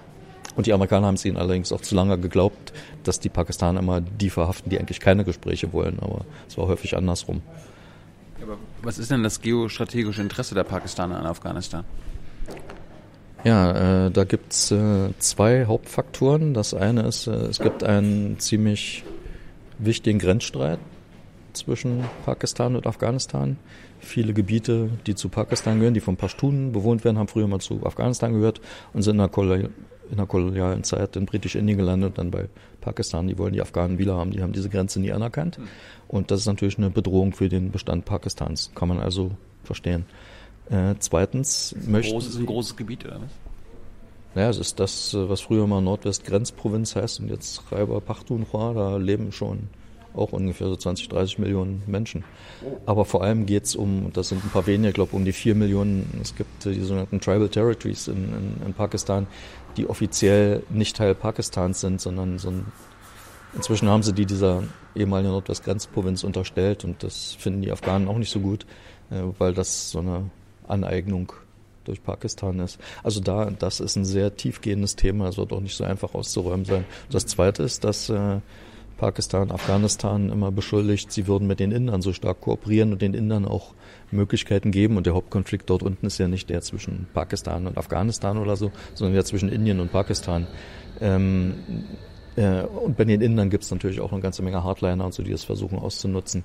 Und 0.55 0.67
die 0.67 0.73
Amerikaner 0.73 1.07
haben 1.07 1.15
es 1.15 1.25
ihnen 1.25 1.37
allerdings 1.37 1.71
auch 1.71 1.81
zu 1.81 1.95
lange 1.95 2.17
geglaubt, 2.17 2.73
dass 3.03 3.19
die 3.19 3.29
Pakistaner 3.29 3.79
immer 3.79 4.01
die 4.01 4.29
verhaften, 4.29 4.69
die 4.69 4.79
eigentlich 4.79 4.99
keine 4.99 5.25
Gespräche 5.25 5.73
wollen. 5.73 5.97
Aber 5.99 6.25
es 6.47 6.57
war 6.57 6.67
häufig 6.67 6.95
andersrum. 6.95 7.41
Aber 8.41 8.57
was 8.81 8.97
ist 8.97 9.11
denn 9.11 9.23
das 9.23 9.41
geostrategische 9.41 10.21
Interesse 10.21 10.55
der 10.55 10.63
Pakistaner 10.63 11.19
an 11.19 11.25
Afghanistan? 11.25 11.83
Ja, 13.43 14.07
äh, 14.07 14.11
da 14.11 14.23
gibt's 14.23 14.71
äh, 14.71 15.09
zwei 15.19 15.65
Hauptfaktoren. 15.65 16.53
Das 16.53 16.73
eine 16.73 17.03
ist, 17.03 17.27
äh, 17.27 17.31
es 17.31 17.59
gibt 17.59 17.83
einen 17.83 18.39
ziemlich 18.39 19.03
wichtigen 19.77 20.19
Grenzstreit 20.19 20.79
zwischen 21.53 22.05
Pakistan 22.25 22.75
und 22.75 22.87
Afghanistan. 22.87 23.57
Viele 23.99 24.33
Gebiete, 24.33 24.89
die 25.05 25.15
zu 25.15 25.29
Pakistan 25.29 25.77
gehören, 25.77 25.93
die 25.93 25.99
von 25.99 26.17
Pashtunen 26.17 26.71
bewohnt 26.71 27.03
werden, 27.03 27.17
haben 27.17 27.27
früher 27.27 27.47
mal 27.47 27.59
zu 27.59 27.85
Afghanistan 27.85 28.33
gehört 28.33 28.61
und 28.93 29.03
sind 29.03 29.15
in 29.15 29.19
der 29.19 29.29
in 30.09 30.17
der 30.17 30.25
kolonialen 30.25 30.83
Zeit 30.83 31.15
in 31.15 31.25
Britisch-Indien 31.25 31.77
gelandet 31.77 32.17
dann 32.17 32.31
bei 32.31 32.47
Pakistan. 32.81 33.27
Die 33.27 33.37
wollen 33.37 33.53
die 33.53 33.61
Afghanen 33.61 33.97
wieder 33.97 34.15
haben. 34.15 34.31
Die 34.31 34.41
haben 34.41 34.53
diese 34.53 34.69
Grenze 34.69 34.99
nie 34.99 35.11
anerkannt. 35.11 35.59
Und 36.07 36.31
das 36.31 36.41
ist 36.41 36.45
natürlich 36.45 36.77
eine 36.77 36.89
Bedrohung 36.89 37.33
für 37.33 37.49
den 37.49 37.71
Bestand 37.71 38.05
Pakistans. 38.05 38.71
Kann 38.75 38.87
man 38.87 38.99
also 38.99 39.31
verstehen. 39.63 40.05
Äh, 40.69 40.95
zweitens 40.99 41.75
möchte. 41.85 42.11
Groß 42.11 42.27
ist 42.27 42.37
ein 42.37 42.45
großes 42.45 42.75
Gebiet, 42.75 43.05
oder 43.05 43.21
was? 43.21 43.31
Ja, 44.35 44.49
es 44.49 44.57
ist 44.57 44.79
das, 44.79 45.15
was 45.17 45.41
früher 45.41 45.65
mal 45.65 45.81
Nordwest-Grenzprovinz 45.81 46.95
heißt 46.95 47.21
und 47.21 47.29
jetzt 47.29 47.69
Khyber 47.69 48.01
Pakhtunkhwa. 48.01 48.73
Da 48.73 48.97
leben 48.97 49.31
schon 49.31 49.69
auch 50.13 50.31
ungefähr 50.31 50.67
so 50.67 50.75
20, 50.75 51.09
30 51.09 51.39
Millionen 51.39 51.83
Menschen. 51.87 52.23
Aber 52.85 53.05
vor 53.05 53.23
allem 53.23 53.45
geht 53.45 53.63
es 53.63 53.75
um, 53.75 54.11
das 54.13 54.29
sind 54.29 54.43
ein 54.43 54.49
paar 54.49 54.67
weniger, 54.67 54.89
ich 54.89 54.95
glaube 54.95 55.15
um 55.15 55.25
die 55.25 55.33
4 55.33 55.55
Millionen, 55.55 56.19
es 56.21 56.35
gibt 56.35 56.65
die 56.65 56.81
sogenannten 56.81 57.19
Tribal 57.19 57.49
Territories 57.49 58.07
in, 58.07 58.25
in, 58.25 58.67
in 58.67 58.73
Pakistan, 58.73 59.27
die 59.77 59.87
offiziell 59.87 60.63
nicht 60.69 60.95
Teil 60.95 61.15
Pakistans 61.15 61.81
sind, 61.81 62.01
sondern 62.01 62.39
so 62.39 62.49
ein, 62.49 62.65
inzwischen 63.53 63.89
haben 63.89 64.03
sie 64.03 64.13
die 64.13 64.25
dieser 64.25 64.63
ehemaligen 64.95 65.31
Nordwestgrenzprovinz 65.31 66.23
unterstellt 66.23 66.83
und 66.83 67.03
das 67.03 67.33
finden 67.33 67.61
die 67.61 67.71
Afghanen 67.71 68.07
auch 68.07 68.17
nicht 68.17 68.31
so 68.31 68.39
gut, 68.39 68.65
äh, 69.11 69.21
weil 69.37 69.53
das 69.53 69.91
so 69.91 69.99
eine 69.99 70.29
Aneignung 70.67 71.33
durch 71.83 72.03
Pakistan 72.03 72.59
ist. 72.59 72.79
Also 73.03 73.19
da, 73.19 73.51
das 73.51 73.79
ist 73.79 73.95
ein 73.95 74.05
sehr 74.05 74.35
tiefgehendes 74.35 74.95
Thema, 74.95 75.25
das 75.25 75.37
wird 75.37 75.53
auch 75.53 75.61
nicht 75.61 75.75
so 75.75 75.83
einfach 75.83 76.13
auszuräumen 76.15 76.65
sein. 76.65 76.85
Das 77.11 77.25
zweite 77.25 77.63
ist, 77.63 77.83
dass 77.83 78.09
äh, 78.09 78.39
Pakistan, 78.97 79.51
Afghanistan 79.51 80.29
immer 80.29 80.51
beschuldigt, 80.51 81.11
sie 81.11 81.27
würden 81.27 81.47
mit 81.47 81.59
den 81.59 81.71
Indern 81.71 82.01
so 82.01 82.13
stark 82.13 82.41
kooperieren 82.41 82.93
und 82.93 83.01
den 83.01 83.13
Indern 83.13 83.45
auch 83.45 83.73
Möglichkeiten 84.11 84.71
geben. 84.71 84.97
Und 84.97 85.05
der 85.05 85.13
Hauptkonflikt 85.13 85.69
dort 85.69 85.83
unten 85.83 86.05
ist 86.05 86.17
ja 86.17 86.27
nicht 86.27 86.49
der 86.49 86.61
zwischen 86.61 87.07
Pakistan 87.13 87.67
und 87.67 87.77
Afghanistan 87.77 88.37
oder 88.37 88.55
so, 88.55 88.71
sondern 88.93 89.13
der 89.13 89.25
zwischen 89.25 89.49
Indien 89.49 89.79
und 89.79 89.91
Pakistan. 89.91 90.47
Ähm, 91.01 91.55
äh, 92.35 92.61
und 92.61 92.97
bei 92.97 93.05
den 93.05 93.21
Indern 93.21 93.49
gibt 93.49 93.63
es 93.63 93.71
natürlich 93.71 93.99
auch 93.99 94.11
eine 94.11 94.21
ganze 94.21 94.43
Menge 94.43 94.63
Hardliner 94.63 95.05
und 95.05 95.13
so, 95.13 95.23
die 95.23 95.31
das 95.31 95.43
versuchen 95.43 95.77
auszunutzen. 95.77 96.43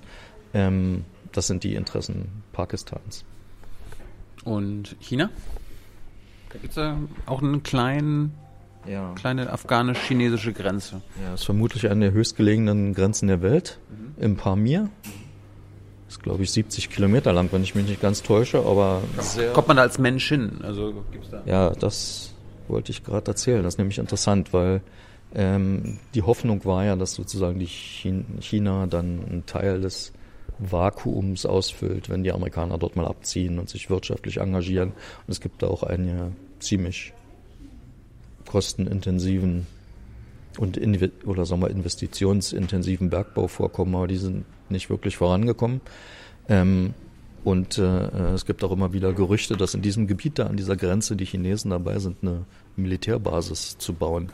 Ähm, 0.52 1.04
das 1.32 1.46
sind 1.46 1.64
die 1.64 1.74
Interessen 1.74 2.42
Pakistans. 2.52 3.24
Und 4.44 4.96
China? 5.00 5.30
Da 6.52 6.58
gibt 6.58 6.70
es 6.70 6.76
ja 6.76 6.98
auch 7.26 7.42
einen 7.42 7.62
kleinen 7.62 8.34
ja. 8.86 9.12
Kleine 9.14 9.52
afghanisch-chinesische 9.52 10.52
Grenze. 10.52 11.02
Ja, 11.22 11.34
ist 11.34 11.44
vermutlich 11.44 11.88
eine 11.88 12.06
der 12.06 12.12
höchstgelegenen 12.12 12.94
Grenzen 12.94 13.28
der 13.28 13.42
Welt, 13.42 13.78
mhm. 13.90 14.22
im 14.22 14.36
Pamir. 14.36 14.88
Ist, 16.08 16.22
glaube 16.22 16.42
ich, 16.42 16.50
70 16.50 16.90
Kilometer 16.90 17.32
lang, 17.32 17.48
wenn 17.52 17.62
ich 17.62 17.74
mich 17.74 17.86
nicht 17.86 18.00
ganz 18.00 18.22
täusche, 18.22 18.58
aber. 18.58 19.02
Kommt 19.52 19.68
man 19.68 19.76
da 19.76 19.84
als 19.84 19.98
Mensch 19.98 20.28
hin? 20.28 20.58
Also 20.62 21.04
gibt's 21.12 21.30
da? 21.30 21.42
Ja, 21.46 21.70
das 21.70 22.34
wollte 22.66 22.90
ich 22.90 23.04
gerade 23.04 23.30
erzählen. 23.30 23.62
Das 23.62 23.74
ist 23.74 23.78
nämlich 23.78 23.98
interessant, 23.98 24.52
weil 24.52 24.80
ähm, 25.34 25.98
die 26.14 26.22
Hoffnung 26.22 26.64
war 26.64 26.84
ja, 26.84 26.96
dass 26.96 27.14
sozusagen 27.14 27.58
die 27.58 27.66
China 27.66 28.86
dann 28.86 29.24
einen 29.24 29.46
Teil 29.46 29.80
des 29.80 30.12
Vakuums 30.58 31.46
ausfüllt, 31.46 32.08
wenn 32.10 32.22
die 32.22 32.32
Amerikaner 32.32 32.78
dort 32.78 32.96
mal 32.96 33.06
abziehen 33.06 33.58
und 33.58 33.68
sich 33.68 33.88
wirtschaftlich 33.88 34.38
engagieren. 34.38 34.88
Und 34.88 35.28
es 35.28 35.40
gibt 35.40 35.62
da 35.62 35.68
auch 35.68 35.82
eine 35.82 36.32
ziemlich 36.58 37.12
kostenintensiven 38.50 39.68
und 40.58 40.76
oder 41.24 41.46
sagen 41.46 41.62
wir 41.62 41.70
investitionsintensiven 41.70 43.08
Bergbauvorkommen, 43.08 43.94
aber 43.94 44.08
die 44.08 44.16
sind 44.16 44.44
nicht 44.68 44.90
wirklich 44.90 45.16
vorangekommen. 45.16 45.80
Ähm, 46.48 46.94
und 47.44 47.78
äh, 47.78 48.32
es 48.34 48.46
gibt 48.46 48.64
auch 48.64 48.72
immer 48.72 48.92
wieder 48.92 49.12
Gerüchte, 49.12 49.56
dass 49.56 49.74
in 49.74 49.82
diesem 49.82 50.08
Gebiet 50.08 50.40
da 50.40 50.46
an 50.46 50.56
dieser 50.56 50.76
Grenze 50.76 51.14
die 51.14 51.26
Chinesen 51.26 51.70
dabei 51.70 52.00
sind, 52.00 52.18
eine 52.22 52.44
Militärbasis 52.74 53.78
zu 53.78 53.92
bauen. 53.94 54.30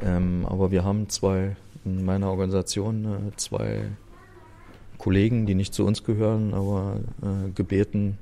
Ähm, 0.00 0.46
aber 0.48 0.70
wir 0.70 0.84
haben 0.84 1.08
zwei 1.08 1.56
in 1.84 2.04
meiner 2.04 2.30
Organisation 2.30 3.04
äh, 3.04 3.36
zwei 3.36 3.82
Kollegen, 4.98 5.46
die 5.46 5.56
nicht 5.56 5.74
zu 5.74 5.84
uns 5.84 6.04
gehören, 6.04 6.54
aber 6.54 7.00
äh, 7.22 7.50
gebeten, 7.50 8.18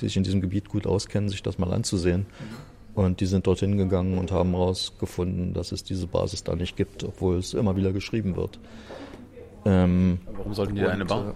die 0.00 0.06
sich 0.06 0.16
in 0.16 0.22
diesem 0.22 0.40
Gebiet 0.40 0.68
gut 0.68 0.86
auskennen, 0.86 1.28
sich 1.28 1.42
das 1.42 1.58
mal 1.58 1.72
anzusehen. 1.72 2.26
Und 2.94 3.20
die 3.20 3.26
sind 3.26 3.46
dorthin 3.46 3.78
gegangen 3.78 4.18
und 4.18 4.32
haben 4.32 4.50
herausgefunden, 4.50 5.54
dass 5.54 5.72
es 5.72 5.84
diese 5.84 6.06
Basis 6.06 6.42
da 6.42 6.56
nicht 6.56 6.76
gibt, 6.76 7.04
obwohl 7.04 7.36
es 7.36 7.54
immer 7.54 7.76
wieder 7.76 7.92
geschrieben 7.92 8.36
wird. 8.36 8.58
Ähm, 9.64 10.18
Warum 10.32 10.54
sollten 10.54 10.74
die 10.74 10.80
da 10.80 10.88
eine 10.90 11.04
bauen? 11.04 11.28
Äh, 11.28 11.32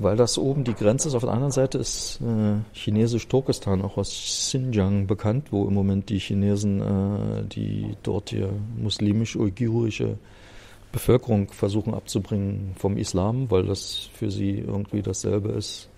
weil 0.00 0.16
das 0.16 0.38
oben 0.38 0.64
die 0.64 0.74
Grenze 0.74 1.08
ist. 1.08 1.14
Auf 1.14 1.24
der 1.24 1.32
anderen 1.32 1.52
Seite 1.52 1.78
ist 1.78 2.20
äh, 2.20 2.60
chinesisch-Turkestan 2.72 3.82
auch 3.82 3.96
aus 3.96 4.10
Xinjiang 4.10 5.06
bekannt, 5.06 5.48
wo 5.50 5.66
im 5.66 5.74
Moment 5.74 6.08
die 6.08 6.18
Chinesen 6.18 6.80
äh, 6.80 7.44
die 7.44 7.96
dort 8.02 8.30
hier 8.30 8.50
muslimisch-uigurische 8.76 10.18
Bevölkerung 10.92 11.48
versuchen 11.50 11.94
abzubringen 11.94 12.74
vom 12.76 12.96
Islam, 12.96 13.50
weil 13.50 13.64
das 13.64 14.08
für 14.14 14.30
sie 14.30 14.58
irgendwie 14.58 15.02
dasselbe 15.02 15.50
ist 15.50 15.88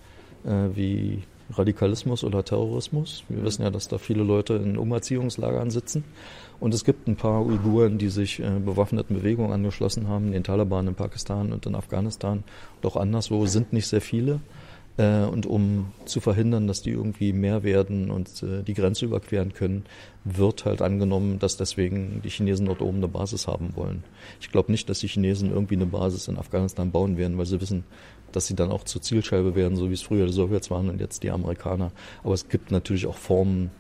äh, 0.45 0.69
wie 0.75 1.23
Radikalismus 1.55 2.25
oder 2.25 2.45
Terrorismus. 2.45 3.25
Wir 3.29 3.45
wissen 3.45 3.63
ja, 3.63 3.71
dass 3.71 3.89
da 3.89 3.99
viele 3.99 4.23
Leute 4.23 4.55
in 4.55 4.79
Umerziehungslagern 4.79 5.71
sitzen. 5.71 6.05
Und 6.59 6.75
es 6.75 6.85
gibt 6.85 7.09
ein 7.09 7.17
paar 7.17 7.45
Uiguren, 7.45 7.99
die 7.99 8.09
sich 8.09 8.41
äh, 8.41 8.61
bewaffneten 8.65 9.17
Bewegungen 9.17 9.53
angeschlossen 9.53 10.09
haben, 10.09 10.33
den 10.33 10.45
Taliban 10.45 10.87
in 10.87 10.95
Pakistan 10.95 11.53
und 11.53 11.67
in 11.67 11.75
Afghanistan 11.75 12.45
auch 12.83 12.97
anderswo 12.97 13.47
sind 13.47 13.73
nicht 13.73 13.87
sehr 13.87 14.01
viele. 14.01 14.41
Äh, 14.97 15.25
und 15.25 15.47
um 15.47 15.93
zu 16.05 16.21
verhindern, 16.21 16.67
dass 16.67 16.83
die 16.83 16.91
irgendwie 16.91 17.33
mehr 17.33 17.63
werden 17.63 18.11
und 18.11 18.43
äh, 18.43 18.63
die 18.63 18.75
Grenze 18.75 19.07
überqueren 19.07 19.55
können, 19.55 19.85
wird 20.25 20.67
halt 20.67 20.83
angenommen, 20.83 21.39
dass 21.39 21.57
deswegen 21.57 22.21
die 22.23 22.29
Chinesen 22.29 22.67
dort 22.67 22.83
oben 22.83 22.99
eine 22.99 23.09
Basis 23.09 23.47
haben 23.47 23.75
wollen. 23.77 24.05
Ich 24.41 24.51
glaube 24.51 24.71
nicht, 24.71 24.89
dass 24.91 24.99
die 24.99 25.09
Chinesen 25.09 25.51
irgendwie 25.51 25.77
eine 25.77 25.87
Basis 25.87 26.29
in 26.29 26.37
Afghanistan 26.37 26.91
bauen 26.91 27.17
werden, 27.17 27.39
weil 27.39 27.47
sie 27.47 27.61
wissen, 27.61 27.85
dass 28.33 28.47
sie 28.47 28.55
dann 28.55 28.71
auch 28.71 28.85
zur 28.85 29.03
Zielscheibe 29.03 29.55
werden, 29.55 29.77
so 29.77 29.91
wie 29.91 29.95
es 29.95 30.03
früher 30.03 30.27
die 30.27 30.33
Sowjets 30.33 30.71
waren 30.71 30.89
und 30.89 31.01
jetzt 31.01 31.23
die 31.23 31.31
Amerikaner. 31.31 31.93
Aber 32.23 32.35
es 32.35 32.49
gibt 32.49 32.71
natürlich 32.71 33.07
auch 33.07 33.17
Formen 33.17 33.71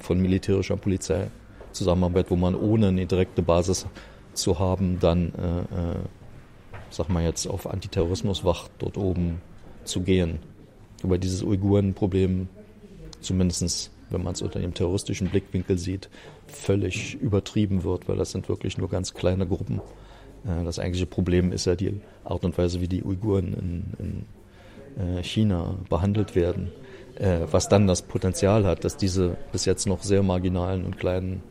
von 0.00 0.20
militärischer 0.20 0.76
Polizeizusammenarbeit, 0.76 2.30
wo 2.30 2.36
man 2.36 2.54
ohne 2.54 2.88
eine 2.88 3.06
direkte 3.06 3.42
Basis 3.42 3.86
zu 4.32 4.58
haben, 4.58 4.98
dann, 5.00 5.32
äh, 5.34 5.60
äh, 5.60 5.96
sag 6.90 7.08
mal 7.08 7.22
jetzt, 7.22 7.46
auf 7.46 7.66
Antiterrorismuswacht 7.66 8.70
dort 8.78 8.96
oben 8.96 9.40
zu 9.84 10.00
gehen. 10.00 10.38
Wobei 11.02 11.18
dieses 11.18 11.42
Uiguren-Problem, 11.42 12.48
zumindest 13.20 13.90
wenn 14.10 14.22
man 14.22 14.34
es 14.34 14.42
unter 14.42 14.60
dem 14.60 14.74
terroristischen 14.74 15.28
Blickwinkel 15.28 15.78
sieht, 15.78 16.08
völlig 16.46 17.14
übertrieben 17.14 17.84
wird, 17.84 18.08
weil 18.08 18.16
das 18.16 18.32
sind 18.32 18.48
wirklich 18.48 18.78
nur 18.78 18.88
ganz 18.88 19.14
kleine 19.14 19.46
Gruppen. 19.46 19.80
Äh, 20.46 20.64
das 20.64 20.78
eigentliche 20.78 21.06
Problem 21.06 21.52
ist 21.52 21.64
ja 21.66 21.74
die 21.74 22.00
Art 22.24 22.44
und 22.44 22.56
Weise, 22.56 22.80
wie 22.80 22.88
die 22.88 23.02
Uiguren 23.02 23.54
in, 23.98 24.26
in 24.98 25.18
äh, 25.18 25.22
China 25.22 25.74
behandelt 25.88 26.34
werden, 26.34 26.70
äh, 27.16 27.40
was 27.50 27.68
dann 27.68 27.86
das 27.86 28.02
Potenzial 28.02 28.64
hat, 28.64 28.84
dass 28.84 28.96
diese 28.96 29.36
bis 29.52 29.64
jetzt 29.64 29.86
noch 29.86 30.02
sehr 30.02 30.22
marginalen 30.22 30.84
und 30.84 30.98
kleinen 30.98 31.42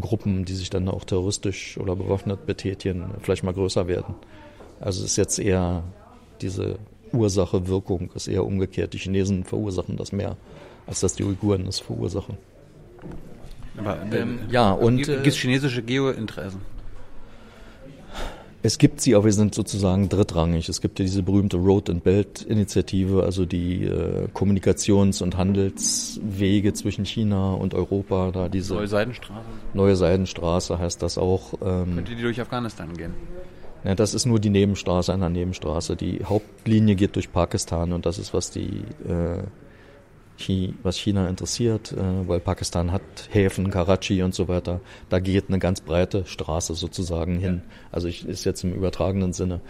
Gruppen, 0.00 0.44
die 0.44 0.54
sich 0.54 0.70
dann 0.70 0.88
auch 0.88 1.04
terroristisch 1.04 1.78
oder 1.78 1.96
bewaffnet 1.96 2.46
betätigen, 2.46 3.12
vielleicht 3.22 3.44
mal 3.44 3.54
größer 3.54 3.88
werden. 3.88 4.14
Also 4.80 5.02
es 5.04 5.12
ist 5.12 5.16
jetzt 5.16 5.38
eher 5.38 5.84
diese 6.42 6.78
Ursache-Wirkung, 7.12 8.10
ist 8.14 8.28
eher 8.28 8.44
umgekehrt. 8.44 8.92
Die 8.92 8.98
Chinesen 8.98 9.44
verursachen 9.44 9.96
das 9.96 10.12
mehr, 10.12 10.36
als 10.86 11.00
dass 11.00 11.14
die 11.14 11.24
Uiguren 11.24 11.64
das 11.64 11.80
verursachen. 11.80 12.36
Aber 13.78 13.98
ähm, 14.12 14.40
ja, 14.50 14.72
und 14.72 14.98
gibt 14.98 15.26
es 15.26 15.36
chinesische 15.36 15.82
Geointeressen? 15.82 16.60
Es 18.66 18.78
gibt 18.78 19.00
sie, 19.00 19.14
aber 19.14 19.26
wir 19.26 19.32
sind 19.32 19.54
sozusagen 19.54 20.08
drittrangig. 20.08 20.68
Es 20.68 20.80
gibt 20.80 20.98
ja 20.98 21.04
diese 21.04 21.22
berühmte 21.22 21.56
Road 21.56 21.88
and 21.88 22.02
Belt 22.02 22.42
Initiative, 22.42 23.22
also 23.22 23.46
die 23.46 23.84
äh, 23.84 24.26
Kommunikations- 24.34 25.22
und 25.22 25.36
Handelswege 25.36 26.72
zwischen 26.72 27.04
China 27.04 27.52
und 27.54 27.74
Europa. 27.74 28.32
Da 28.32 28.48
diese 28.48 28.74
neue 28.74 28.88
Seidenstraße. 28.88 29.46
Neue 29.72 29.94
Seidenstraße 29.94 30.80
heißt 30.80 31.00
das 31.00 31.16
auch. 31.16 31.54
Ähm, 31.62 31.94
Könnte 31.94 32.16
die 32.16 32.22
durch 32.22 32.40
Afghanistan 32.40 32.92
gehen? 32.96 33.14
Ja, 33.84 33.94
das 33.94 34.14
ist 34.14 34.26
nur 34.26 34.40
die 34.40 34.50
Nebenstraße 34.50 35.14
einer 35.14 35.30
Nebenstraße. 35.30 35.94
Die 35.94 36.24
Hauptlinie 36.24 36.96
geht 36.96 37.14
durch 37.14 37.30
Pakistan 37.30 37.92
und 37.92 38.04
das 38.04 38.18
ist, 38.18 38.34
was 38.34 38.50
die 38.50 38.82
äh, 39.06 39.44
was 40.82 40.98
China 40.98 41.28
interessiert, 41.28 41.92
äh, 41.92 42.28
weil 42.28 42.40
Pakistan 42.40 42.92
hat 42.92 43.02
Häfen, 43.30 43.70
Karachi 43.70 44.22
und 44.22 44.34
so 44.34 44.48
weiter. 44.48 44.80
Da 45.08 45.18
geht 45.18 45.48
eine 45.48 45.58
ganz 45.58 45.80
breite 45.80 46.24
Straße 46.26 46.74
sozusagen 46.74 47.38
hin. 47.38 47.62
Also 47.92 48.08
ich, 48.08 48.26
ist 48.26 48.44
jetzt 48.44 48.64
im 48.64 48.74
übertragenen 48.74 49.32
Sinne. 49.32 49.60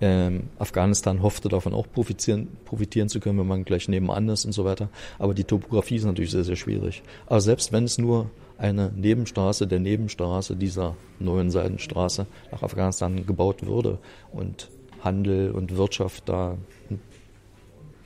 Ähm, 0.00 0.48
Afghanistan 0.58 1.22
hoffte 1.22 1.48
davon 1.48 1.72
auch 1.72 1.86
profitieren, 1.90 2.48
profitieren 2.64 3.08
zu 3.08 3.18
können, 3.18 3.38
wenn 3.38 3.46
man 3.46 3.64
gleich 3.64 3.88
nebenan 3.88 4.28
ist 4.28 4.44
und 4.44 4.52
so 4.52 4.64
weiter. 4.64 4.90
Aber 5.18 5.32
die 5.32 5.44
Topografie 5.44 5.96
ist 5.96 6.04
natürlich 6.04 6.32
sehr, 6.32 6.44
sehr 6.44 6.56
schwierig. 6.56 7.02
Aber 7.26 7.40
selbst 7.40 7.72
wenn 7.72 7.84
es 7.84 7.96
nur 7.96 8.30
eine 8.58 8.92
Nebenstraße 8.94 9.66
der 9.66 9.80
Nebenstraße 9.80 10.56
dieser 10.56 10.96
neuen 11.18 11.50
Seidenstraße 11.50 12.26
nach 12.52 12.62
Afghanistan 12.62 13.26
gebaut 13.26 13.66
würde 13.66 13.98
und 14.32 14.70
Handel 15.00 15.50
und 15.52 15.76
Wirtschaft 15.76 16.28
da 16.28 16.56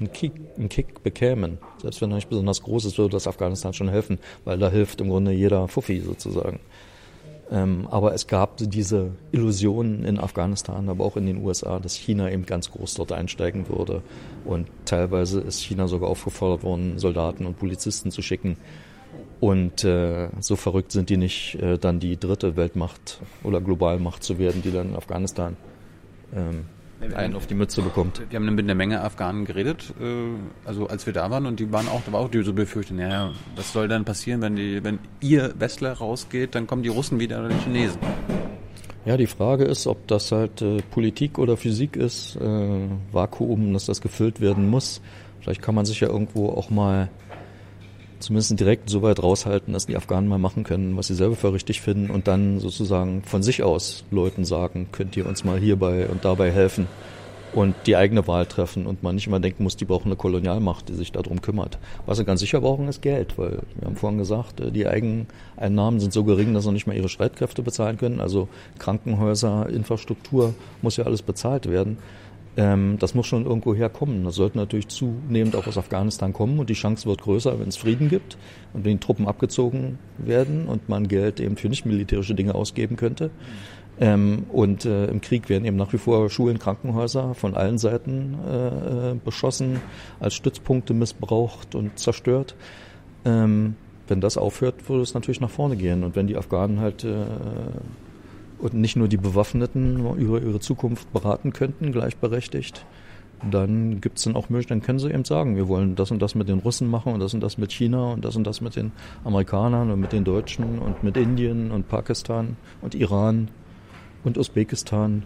einen 0.01 0.13
Kick, 0.13 0.33
einen 0.57 0.69
Kick 0.69 1.03
bekämen. 1.03 1.59
Selbst 1.81 2.01
wenn 2.01 2.11
er 2.11 2.17
nicht 2.17 2.29
besonders 2.29 2.63
groß 2.63 2.87
ist, 2.87 2.99
würde 2.99 3.13
das 3.13 3.27
Afghanistan 3.27 3.73
schon 3.73 3.89
helfen, 3.89 4.19
weil 4.45 4.59
da 4.59 4.71
hilft 4.71 5.01
im 5.01 5.11
Grunde 5.11 5.33
jeder 5.33 5.69
Fuffi 5.69 6.01
sozusagen. 6.01 6.61
Ähm, 7.51 7.89
aber 7.91 8.15
es 8.15 8.27
gab 8.29 8.59
diese 8.59 9.11
Illusionen 9.33 10.05
in 10.05 10.21
Afghanistan, 10.21 10.89
aber 10.89 11.05
auch 11.05 11.17
in 11.17 11.27
den 11.27 11.45
USA, 11.45 11.81
dass 11.81 11.97
China 11.97 12.31
eben 12.31 12.47
ganz 12.47 12.71
groß 12.71 12.95
dort 12.95 13.13
einsteigen 13.13 13.69
würde. 13.69 14.03
Und 14.45 14.69
teilweise 14.85 15.41
ist 15.41 15.61
China 15.61 15.89
sogar 15.89 16.09
aufgefordert 16.09 16.63
worden, 16.63 16.99
Soldaten 16.99 17.47
und 17.47 17.59
Polizisten 17.59 18.11
zu 18.11 18.23
schicken. 18.23 18.57
Und 19.41 19.85
äh, 19.85 20.29
so 20.39 20.55
verrückt 20.55 20.93
sind 20.93 21.09
die 21.11 21.17
nicht, 21.17 21.57
äh, 21.57 21.77
dann 21.79 21.99
die 21.99 22.19
dritte 22.19 22.57
Weltmacht 22.57 23.21
oder 23.43 23.61
Globalmacht 23.61 24.23
zu 24.23 24.39
werden, 24.39 24.63
die 24.63 24.71
dann 24.71 24.91
in 24.91 24.97
Afghanistan 24.97 25.57
ähm, 26.35 26.67
einen 27.15 27.35
auf 27.35 27.47
die 27.47 27.55
Mütze 27.55 27.83
bekommt. 27.83 28.23
Wir 28.31 28.39
haben 28.39 28.55
mit 28.55 28.65
einer 28.65 28.75
Menge 28.75 29.01
Afghanen 29.01 29.45
geredet, 29.45 29.95
äh, 30.01 30.05
also 30.67 30.87
als 30.87 31.07
wir 31.07 31.13
da 31.13 31.31
waren, 31.31 31.47
und 31.47 31.61
die 31.61 31.73
waren 31.73 31.89
auch, 31.89 32.03
da 32.05 32.13
war 32.13 32.21
auch 32.21 32.31
die 32.31 32.43
so 32.43 32.53
befürchten, 32.53 32.99
ja, 32.99 33.33
was 33.57 33.73
soll 33.73 33.89
dann 33.89 34.05
passieren, 34.05 34.43
wenn 34.43 34.57
die, 34.57 34.83
wenn 34.85 34.99
ihr 35.21 35.55
Westler 35.59 35.93
rausgeht, 35.93 36.55
dann 36.55 36.67
kommen 36.67 36.83
die 36.83 36.89
Russen 36.89 37.19
wieder 37.21 37.41
oder 37.41 37.49
die 37.49 37.59
Chinesen. 37.59 37.99
Ja, 39.07 39.17
die 39.17 39.27
Frage 39.27 39.65
ist, 39.65 39.87
ob 39.87 40.07
das 40.09 40.31
halt 40.31 40.61
äh, 40.61 40.83
Politik 40.91 41.39
oder 41.39 41.57
Physik 41.57 41.97
ist, 41.97 42.37
äh, 42.37 42.89
Vakuum, 43.13 43.73
dass 43.73 43.87
das 43.87 44.03
gefüllt 44.03 44.41
werden 44.43 44.69
muss. 44.69 45.01
Vielleicht 45.41 45.63
kann 45.63 45.75
man 45.75 45.87
sich 45.87 46.01
ja 46.01 46.09
irgendwo 46.09 46.51
auch 46.51 46.69
mal 46.69 47.09
zumindest 48.21 48.59
direkt 48.59 48.91
so 48.91 49.03
weit 49.03 49.23
raushalten, 49.23 49.73
dass 49.73 49.87
die 49.87 49.97
Afghanen 49.97 50.29
mal 50.29 50.39
machen 50.39 50.65
können, 50.65 50.97
was 50.97 51.09
sie 51.09 51.15
selber 51.15 51.37
für 51.37 51.53
richtig 51.53 51.81
finden 51.81 52.11
und 52.11 52.29
dann 52.29 52.61
sozusagen 52.61 53.23
von 53.23 53.43
sich 53.43 53.63
aus 53.63 54.05
Leuten 54.11 54.45
sagen, 54.45 54.89
könnt 54.93 55.17
ihr 55.17 55.27
uns 55.27 55.45
mal 55.45 55.59
hierbei 55.59 56.09
und 56.09 56.25
dabei 56.25 56.51
helfen 56.51 56.87
und 57.53 57.75
die 57.87 57.97
eigene 57.97 58.27
Wahl 58.27 58.47
treffen 58.47 58.87
und 58.87 59.03
man 59.03 59.15
nicht 59.15 59.27
immer 59.27 59.41
denken 59.41 59.65
muss, 59.65 59.77
die 59.77 59.85
brauchen 59.85 60.07
eine 60.07 60.17
Kolonialmacht, 60.17 60.89
die 60.89 60.95
sich 60.95 61.13
darum 61.13 61.41
kümmert. 61.43 61.79
Was 62.07 62.19
sie 62.19 62.25
ganz 62.25 62.41
sicher 62.41 62.61
brauchen, 62.61 62.89
ist 62.89 63.03
Geld, 63.03 63.39
weil 63.39 63.59
wir 63.79 63.87
haben 63.87 63.97
vorhin 63.97 64.19
gesagt, 64.19 64.61
äh, 64.61 64.71
die 64.71 64.87
Eigeneinnahmen 64.87 66.01
sind 66.01 66.13
so 66.13 66.25
gering, 66.25 66.55
dass 66.55 66.65
sie 66.65 66.73
nicht 66.73 66.87
mal 66.87 66.97
ihre 66.97 67.09
Streitkräfte 67.09 67.63
bezahlen 67.63 67.97
können. 67.99 68.21
Also 68.21 68.49
Krankenhäuser, 68.79 69.69
Infrastruktur 69.69 70.55
muss 70.83 70.97
ja 70.97 71.05
alles 71.05 71.23
bezahlt 71.23 71.69
werden. 71.69 71.99
Ähm, 72.57 72.97
das 72.99 73.15
muss 73.15 73.27
schon 73.27 73.47
irgendwo 73.47 73.75
herkommen. 73.75 74.25
Das 74.25 74.35
sollte 74.35 74.59
natürlich 74.59 74.89
zunehmend 74.89 75.55
auch 75.55 75.67
aus 75.67 75.79
Afghanistan 75.79 76.33
kommen 76.33 76.59
und 76.59 76.69
die 76.69 76.75
Chance 76.75 77.07
wird 77.07 77.23
größer, 77.23 77.61
wenn 77.61 77.69
es 77.69 77.77
Frieden 77.77 78.09
gibt 78.09 78.37
und 78.73 78.85
wenn 78.85 78.93
die 78.93 79.01
Truppen 79.01 79.29
abgezogen 79.29 79.99
werden 80.19 80.67
und 80.67 80.89
man 80.89 81.07
Geld 81.09 81.41
eben 81.41 81.57
für 81.57 81.69
nicht 81.69 81.87
militärische 81.87 82.35
Dinge 82.35 82.55
ausgeben 82.55 82.97
könnte. 82.97 83.31
Ähm, 84.01 84.47
und 84.51 84.87
äh, 84.87 85.07
im 85.07 85.21
Krieg 85.21 85.49
werden 85.49 85.65
eben 85.65 85.77
nach 85.77 85.93
wie 85.93 85.99
vor 85.99 86.31
Schulen, 86.31 86.59
Krankenhäuser 86.59 87.35
von 87.35 87.55
allen 87.55 87.79
Seiten 87.79 88.35
äh, 88.49 89.15
beschossen, 89.23 89.81
als 90.19 90.35
Stützpunkte 90.35 90.95
missbraucht 90.95 91.75
und 91.75 91.99
zerstört. 91.99 92.57
Ähm, 93.25 93.77
wenn 94.09 94.21
das 94.21 94.39
aufhört, 94.39 94.89
würde 94.89 95.03
es 95.03 95.15
natürlich 95.15 95.41
nach 95.41 95.51
vorne 95.51 95.77
gehen. 95.77 96.03
Und 96.03 96.17
wenn 96.17 96.27
die 96.27 96.37
Afghanen 96.37 96.81
halt 96.81 97.05
äh, 97.05 97.27
und 98.61 98.75
nicht 98.75 98.97
nur 98.97 99.09
die 99.09 99.17
Bewaffneten 99.17 99.99
über 100.17 100.41
ihre 100.41 100.61
Zukunft 100.61 101.13
beraten 101.13 101.53
könnten, 101.53 101.93
gleichberechtigt, 101.93 102.85
dann 103.49 104.01
gibt 104.01 104.19
es 104.19 104.25
dann 104.25 104.37
auch 104.37 104.51
Möglichkeiten, 104.51 104.81
dann 104.81 104.87
können 104.87 104.99
sie 104.99 105.11
eben 105.11 105.25
sagen, 105.25 105.57
wir 105.57 105.69
wollen 105.69 105.97
das 105.97 106.11
und 106.11 106.21
das 106.21 106.35
mit 106.35 106.49
den 106.49 106.59
Russen 106.59 106.89
machen 106.89 107.15
und 107.15 107.21
das 107.21 107.33
und 107.33 107.41
das 107.41 107.57
mit 107.57 107.73
China 107.73 108.13
und 108.13 108.25
das 108.25 108.37
und 108.37 108.47
das 108.47 108.61
mit 108.61 108.77
den 108.77 108.93
Amerikanern 109.25 109.91
und 109.91 110.01
mit 110.01 110.13
den 110.13 110.25
Deutschen 110.25 110.79
und 110.79 111.03
mit 111.03 111.17
Indien 111.17 111.71
und 111.71 111.89
Pakistan 111.89 112.57
und 112.83 112.95
Iran 112.95 113.49
und 114.25 114.37
Usbekistan. 114.37 115.25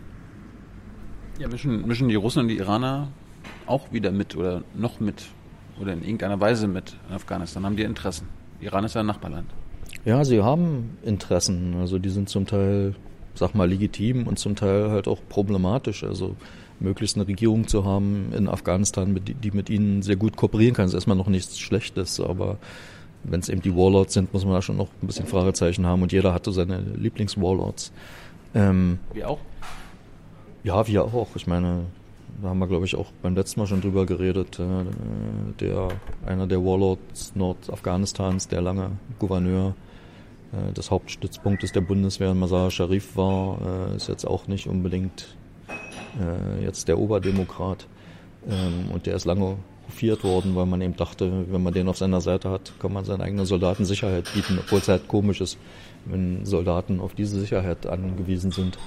Ja, 1.40 1.48
mischen, 1.48 1.86
mischen 1.86 2.09
die 2.09 2.15
Russen 2.15 2.40
und 2.40 2.48
die 2.48 2.59
Iraner 2.59 3.09
auch 3.66 3.93
wieder 3.93 4.12
mit 4.12 4.36
oder 4.36 4.62
noch 4.74 5.01
mit 5.01 5.24
oder 5.81 5.93
in 5.93 6.02
irgendeiner 6.02 6.40
Weise 6.40 6.69
mit 6.69 6.97
in 7.09 7.15
Afghanistan? 7.15 7.65
Haben 7.65 7.77
die 7.77 7.82
Interessen? 7.82 8.28
Iran 8.61 8.85
ist 8.85 8.94
ja 8.94 9.01
ein 9.01 9.06
Nachbarland. 9.06 9.51
Ja, 10.05 10.24
sie 10.24 10.43
haben 10.43 10.98
Interessen. 11.02 11.74
Also 11.81 11.98
die 11.98 12.11
sind 12.11 12.28
zum 12.28 12.47
Teil, 12.47 12.94
sag 13.35 13.55
mal, 13.55 13.69
legitim 13.69 14.27
und 14.27 14.39
zum 14.39 14.56
Teil 14.56 14.90
halt 14.90 15.09
auch 15.09 15.20
problematisch. 15.28 16.05
Also 16.05 16.36
möglichst 16.81 17.16
eine 17.16 17.27
Regierung 17.27 17.66
zu 17.66 17.85
haben 17.85 18.32
in 18.36 18.48
Afghanistan, 18.48 19.19
die 19.24 19.51
mit 19.51 19.70
ihnen 19.70 20.02
sehr 20.02 20.16
gut 20.16 20.36
kooperieren 20.36 20.74
kann, 20.74 20.86
ist 20.86 20.94
erstmal 20.94 21.16
noch 21.16 21.28
nichts 21.28 21.59
Schlechtes, 21.59 22.20
aber 22.20 22.59
wenn 23.23 23.40
es 23.40 23.48
eben 23.48 23.62
die 23.62 23.74
Warlords 23.74 24.15
sind, 24.15 24.32
muss 24.32 24.44
man 24.44 24.55
da 24.55 24.62
schon 24.62 24.77
noch 24.77 24.89
ein 25.02 25.06
bisschen 25.06 25.27
Fragezeichen 25.27 25.86
haben 25.86 26.02
und 26.02 26.12
jeder 26.12 26.35
hatte 26.35 26.52
seine 26.52 26.81
Lieblings-Warlords. 26.81 27.93
Ähm, 28.55 28.98
wie 29.12 29.24
auch? 29.24 29.39
Ja, 30.62 30.86
wir 30.86 31.05
auch. 31.05 31.28
Ich 31.35 31.47
meine, 31.47 31.86
da 32.43 32.48
haben 32.48 32.59
wir, 32.59 32.66
glaube 32.66 32.85
ich, 32.85 32.97
auch 32.97 33.11
beim 33.23 33.35
letzten 33.35 33.61
Mal 33.61 33.66
schon 33.66 33.81
drüber 33.81 34.06
geredet. 34.06 34.59
Äh, 34.61 34.85
der, 35.61 35.89
einer 36.27 36.47
der 36.47 36.62
Warlords 36.65 37.35
Nordafghanistans, 37.35 38.48
der 38.48 38.61
lange 38.61 38.93
Gouverneur 39.19 39.74
des 40.76 40.90
Hauptstützpunktes 40.90 41.72
der 41.72 41.81
Bundeswehr, 41.81 42.35
Masar 42.35 42.70
Sharif 42.70 43.16
war, 43.16 43.90
äh, 43.93 43.97
ist 43.97 44.09
jetzt 44.09 44.26
auch 44.26 44.47
nicht 44.47 44.66
unbedingt 44.66 45.36
äh, 46.20 46.64
jetzt 46.64 46.89
der 46.89 46.98
Oberdemokrat. 46.98 47.86
Ähm, 48.48 48.90
und 48.93 49.06
der 49.06 49.16
ist 49.16 49.24
lange 49.24 49.56
hofiert 49.89 50.24
worden, 50.24 50.55
weil 50.55 50.66
man 50.66 50.81
eben 50.81 50.97
dachte, 50.97 51.47
wenn 51.51 51.62
man 51.62 51.74
den 51.74 51.89
auf 51.89 51.98
seiner 51.98 52.20
Seite 52.20 52.51
hat, 52.51 52.72
kann 52.78 52.93
man 52.93 53.05
seinen 53.05 53.20
eigenen 53.20 53.47
Soldaten 53.47 53.85
Sicherheit 53.85 54.32
bieten, 54.35 54.59
obwohl 54.59 54.78
es 54.78 54.89
halt 54.89 55.09
komisch 55.09 55.40
ist, 55.40 55.59
wenn 56.06 56.44
Soldaten 56.44 57.01
auf 57.01 57.14
diese 57.14 57.39
Sicherheit 57.39 57.86
angewiesen 57.86 58.51
sind. 58.51 58.78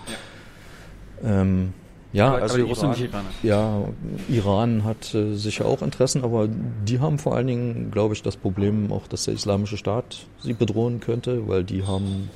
Ähm, 1.23 1.73
ja, 2.13 2.27
aber, 2.29 2.41
also 2.43 2.57
die 2.57 2.63
Russen 2.63 2.93
Iran. 2.93 3.25
Ja, 3.43 3.83
Iran 4.29 4.83
hat 4.83 5.13
äh, 5.13 5.35
sicher 5.35 5.65
auch 5.65 5.81
Interessen, 5.81 6.23
aber 6.23 6.47
die 6.47 6.99
haben 6.99 7.19
vor 7.19 7.35
allen 7.35 7.47
Dingen, 7.47 7.91
glaube 7.91 8.13
ich, 8.13 8.23
das 8.23 8.37
Problem 8.37 8.91
auch, 8.91 9.07
dass 9.07 9.25
der 9.25 9.33
Islamische 9.33 9.77
Staat 9.77 10.25
sie 10.41 10.53
bedrohen 10.53 10.99
könnte, 10.99 11.47
weil 11.47 11.63
die 11.63 11.83
haben, 11.83 12.29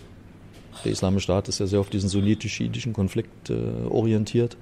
der 0.84 0.91
Islamische 0.91 1.23
Staat 1.23 1.48
ist 1.48 1.60
ja 1.60 1.68
sehr 1.68 1.80
auf 1.80 1.89
diesen 1.89 2.10
sunnitisch-schiitischen 2.10 2.93
Konflikt 2.93 3.49
äh, 3.49 3.88
orientiert. 3.89 4.57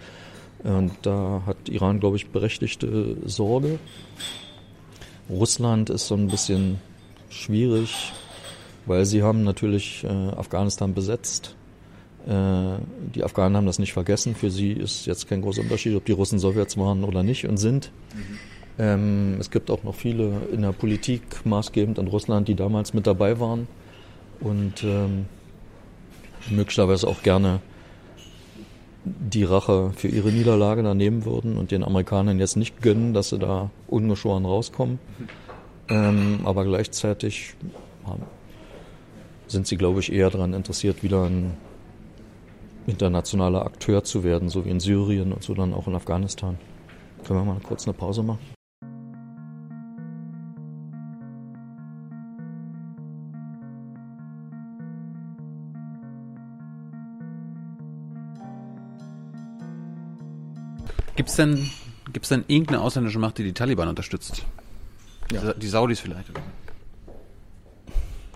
Und 0.63 0.91
da 1.03 1.41
hat 1.45 1.69
Iran, 1.69 1.99
glaube 1.99 2.17
ich, 2.17 2.29
berechtigte 2.29 3.15
Sorge. 3.25 3.79
Russland 5.29 5.89
ist 5.89 6.07
so 6.07 6.15
ein 6.15 6.27
bisschen 6.27 6.79
schwierig, 7.29 8.11
weil 8.85 9.05
sie 9.05 9.23
haben 9.23 9.43
natürlich 9.43 10.03
äh, 10.03 10.07
Afghanistan 10.07 10.93
besetzt 10.93 11.55
die 12.27 13.23
Afghanen 13.23 13.55
haben 13.57 13.65
das 13.65 13.79
nicht 13.79 13.93
vergessen. 13.93 14.35
Für 14.35 14.51
sie 14.51 14.73
ist 14.73 15.05
jetzt 15.07 15.27
kein 15.27 15.41
großer 15.41 15.61
Unterschied, 15.61 15.95
ob 15.95 16.05
die 16.05 16.11
Russen 16.11 16.37
Sowjets 16.37 16.77
waren 16.77 17.03
oder 17.03 17.23
nicht 17.23 17.47
und 17.47 17.57
sind. 17.57 17.91
Mhm. 18.77 19.37
Es 19.39 19.49
gibt 19.51 19.71
auch 19.71 19.83
noch 19.83 19.95
viele 19.95 20.41
in 20.53 20.61
der 20.61 20.71
Politik, 20.71 21.21
maßgebend 21.45 21.97
an 21.97 22.07
Russland, 22.07 22.47
die 22.47 22.55
damals 22.55 22.93
mit 22.93 23.07
dabei 23.07 23.39
waren 23.39 23.67
und 24.39 24.83
ähm, 24.83 25.25
möglicherweise 26.49 27.07
auch 27.07 27.21
gerne 27.23 27.61
die 29.05 29.43
Rache 29.43 29.91
für 29.95 30.07
ihre 30.07 30.31
Niederlage 30.31 30.83
da 30.83 30.93
nehmen 30.93 31.25
würden 31.25 31.57
und 31.57 31.71
den 31.71 31.83
Amerikanern 31.83 32.39
jetzt 32.39 32.57
nicht 32.57 32.81
gönnen, 32.81 33.13
dass 33.13 33.29
sie 33.29 33.39
da 33.39 33.69
ungeschoren 33.87 34.45
rauskommen. 34.45 34.99
Ähm, 35.89 36.41
aber 36.43 36.65
gleichzeitig 36.65 37.55
sind 39.47 39.67
sie, 39.67 39.77
glaube 39.77 39.99
ich, 39.99 40.11
eher 40.11 40.29
daran 40.29 40.53
interessiert, 40.53 41.01
wieder 41.03 41.23
ein 41.23 41.57
internationaler 42.89 43.65
Akteur 43.65 44.03
zu 44.03 44.23
werden, 44.23 44.49
so 44.49 44.65
wie 44.65 44.69
in 44.69 44.79
Syrien 44.79 45.31
und 45.31 45.43
so 45.43 45.53
dann 45.53 45.73
auch 45.73 45.87
in 45.87 45.95
Afghanistan. 45.95 46.57
Können 47.25 47.39
wir 47.39 47.53
mal 47.53 47.61
kurz 47.61 47.85
eine 47.85 47.93
Pause 47.93 48.23
machen? 48.23 48.39
Gibt 61.15 61.29
es 61.29 61.35
denn, 61.35 61.69
gibt's 62.13 62.29
denn 62.29 62.45
irgendeine 62.47 62.79
ausländische 62.81 63.19
Macht, 63.19 63.37
die 63.37 63.43
die 63.43 63.53
Taliban 63.53 63.89
unterstützt? 63.89 64.45
Ja. 65.31 65.53
Die 65.53 65.67
Saudis 65.67 65.99
vielleicht? 65.99 66.29
Oder? 66.29 66.41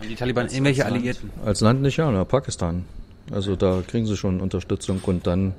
Die 0.07 0.15
Taliban 0.15 0.43
als 0.43 0.53
irgendwelche 0.53 0.83
als 0.83 0.93
Alliierten? 0.93 1.29
Als 1.45 1.61
Land 1.61 1.81
nicht, 1.81 1.95
ja, 1.95 2.11
na, 2.11 2.25
Pakistan. 2.25 2.83
Also 3.31 3.55
da 3.55 3.81
kriegen 3.85 4.05
sie 4.05 4.17
schon 4.17 4.41
Unterstützung 4.41 5.01
und 5.05 5.27
dann 5.27 5.53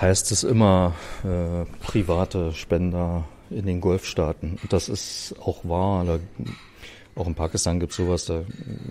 heißt 0.00 0.32
es 0.32 0.44
immer 0.44 0.94
äh, 1.24 1.64
private 1.84 2.52
Spender 2.52 3.24
in 3.50 3.66
den 3.66 3.80
Golfstaaten. 3.80 4.58
Das 4.68 4.88
ist 4.88 5.34
auch 5.40 5.64
wahr. 5.64 6.04
Da, 6.04 6.18
auch 7.14 7.26
in 7.26 7.34
Pakistan 7.34 7.78
gibt 7.78 7.92
es 7.92 7.98
sowas, 7.98 8.24
da 8.24 8.44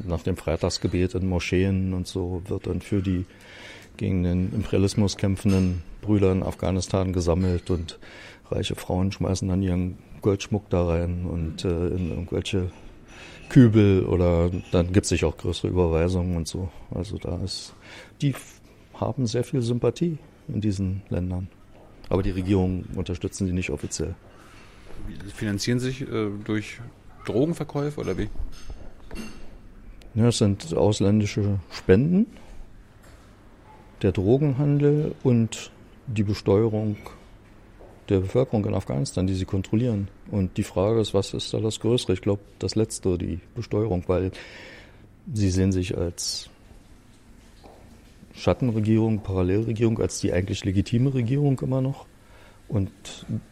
nach 0.07 0.21
dem 0.21 0.37
Freitagsgebet 0.37 1.15
in 1.15 1.27
Moscheen 1.27 1.93
und 1.93 2.07
so 2.07 2.43
wird 2.47 2.67
dann 2.67 2.81
für 2.81 3.01
die 3.01 3.25
gegen 3.97 4.23
den 4.23 4.53
Imperialismus 4.53 5.17
kämpfenden 5.17 5.83
Brüder 6.01 6.31
in 6.31 6.43
Afghanistan 6.43 7.13
gesammelt 7.13 7.69
und 7.69 7.99
reiche 8.49 8.75
Frauen 8.75 9.11
schmeißen 9.11 9.47
dann 9.47 9.61
ihren 9.61 9.97
Goldschmuck 10.21 10.69
da 10.69 10.85
rein 10.85 11.25
und 11.25 11.65
äh, 11.65 11.87
in 11.87 12.09
irgendwelche 12.09 12.71
Kübel 13.51 14.05
oder 14.05 14.49
dann 14.71 14.93
gibt 14.93 15.03
es 15.03 15.09
sich 15.09 15.25
auch 15.25 15.35
größere 15.35 15.67
Überweisungen 15.67 16.37
und 16.37 16.47
so. 16.47 16.69
Also 16.89 17.17
da 17.17 17.37
ist, 17.43 17.73
die 18.21 18.33
haben 18.93 19.27
sehr 19.27 19.43
viel 19.43 19.61
Sympathie 19.61 20.17
in 20.47 20.61
diesen 20.61 21.01
Ländern. 21.09 21.49
Aber 22.07 22.23
die 22.23 22.31
Regierungen 22.31 22.87
unterstützen 22.95 23.47
sie 23.47 23.53
nicht 23.53 23.69
offiziell. 23.69 24.15
Sie 25.25 25.31
finanzieren 25.31 25.79
sich 25.79 26.01
äh, 26.01 26.29
durch 26.45 26.79
Drogenverkäufe 27.25 27.99
oder 27.99 28.17
wie? 28.17 28.29
Ja, 30.13 30.29
es 30.29 30.37
sind 30.37 30.73
ausländische 30.73 31.59
Spenden, 31.71 32.27
der 34.01 34.13
Drogenhandel 34.13 35.13
und 35.23 35.71
die 36.07 36.23
Besteuerung 36.23 36.95
der 38.11 38.19
Bevölkerung 38.19 38.65
in 38.65 38.73
Afghanistan, 38.73 39.25
die 39.25 39.33
sie 39.33 39.45
kontrollieren. 39.45 40.09
Und 40.29 40.57
die 40.57 40.63
Frage 40.63 40.99
ist, 40.99 41.13
was 41.13 41.33
ist 41.33 41.53
da 41.53 41.59
das 41.59 41.79
Größere? 41.79 42.13
Ich 42.13 42.21
glaube, 42.21 42.41
das 42.59 42.75
Letzte, 42.75 43.17
die 43.17 43.39
Besteuerung, 43.55 44.03
weil 44.07 44.31
sie 45.33 45.49
sehen 45.49 45.71
sich 45.71 45.97
als 45.97 46.49
Schattenregierung, 48.33 49.19
Parallelregierung, 49.19 49.99
als 49.99 50.19
die 50.19 50.33
eigentlich 50.33 50.63
legitime 50.63 51.13
Regierung 51.13 51.59
immer 51.61 51.81
noch 51.81 52.05
und 52.67 52.91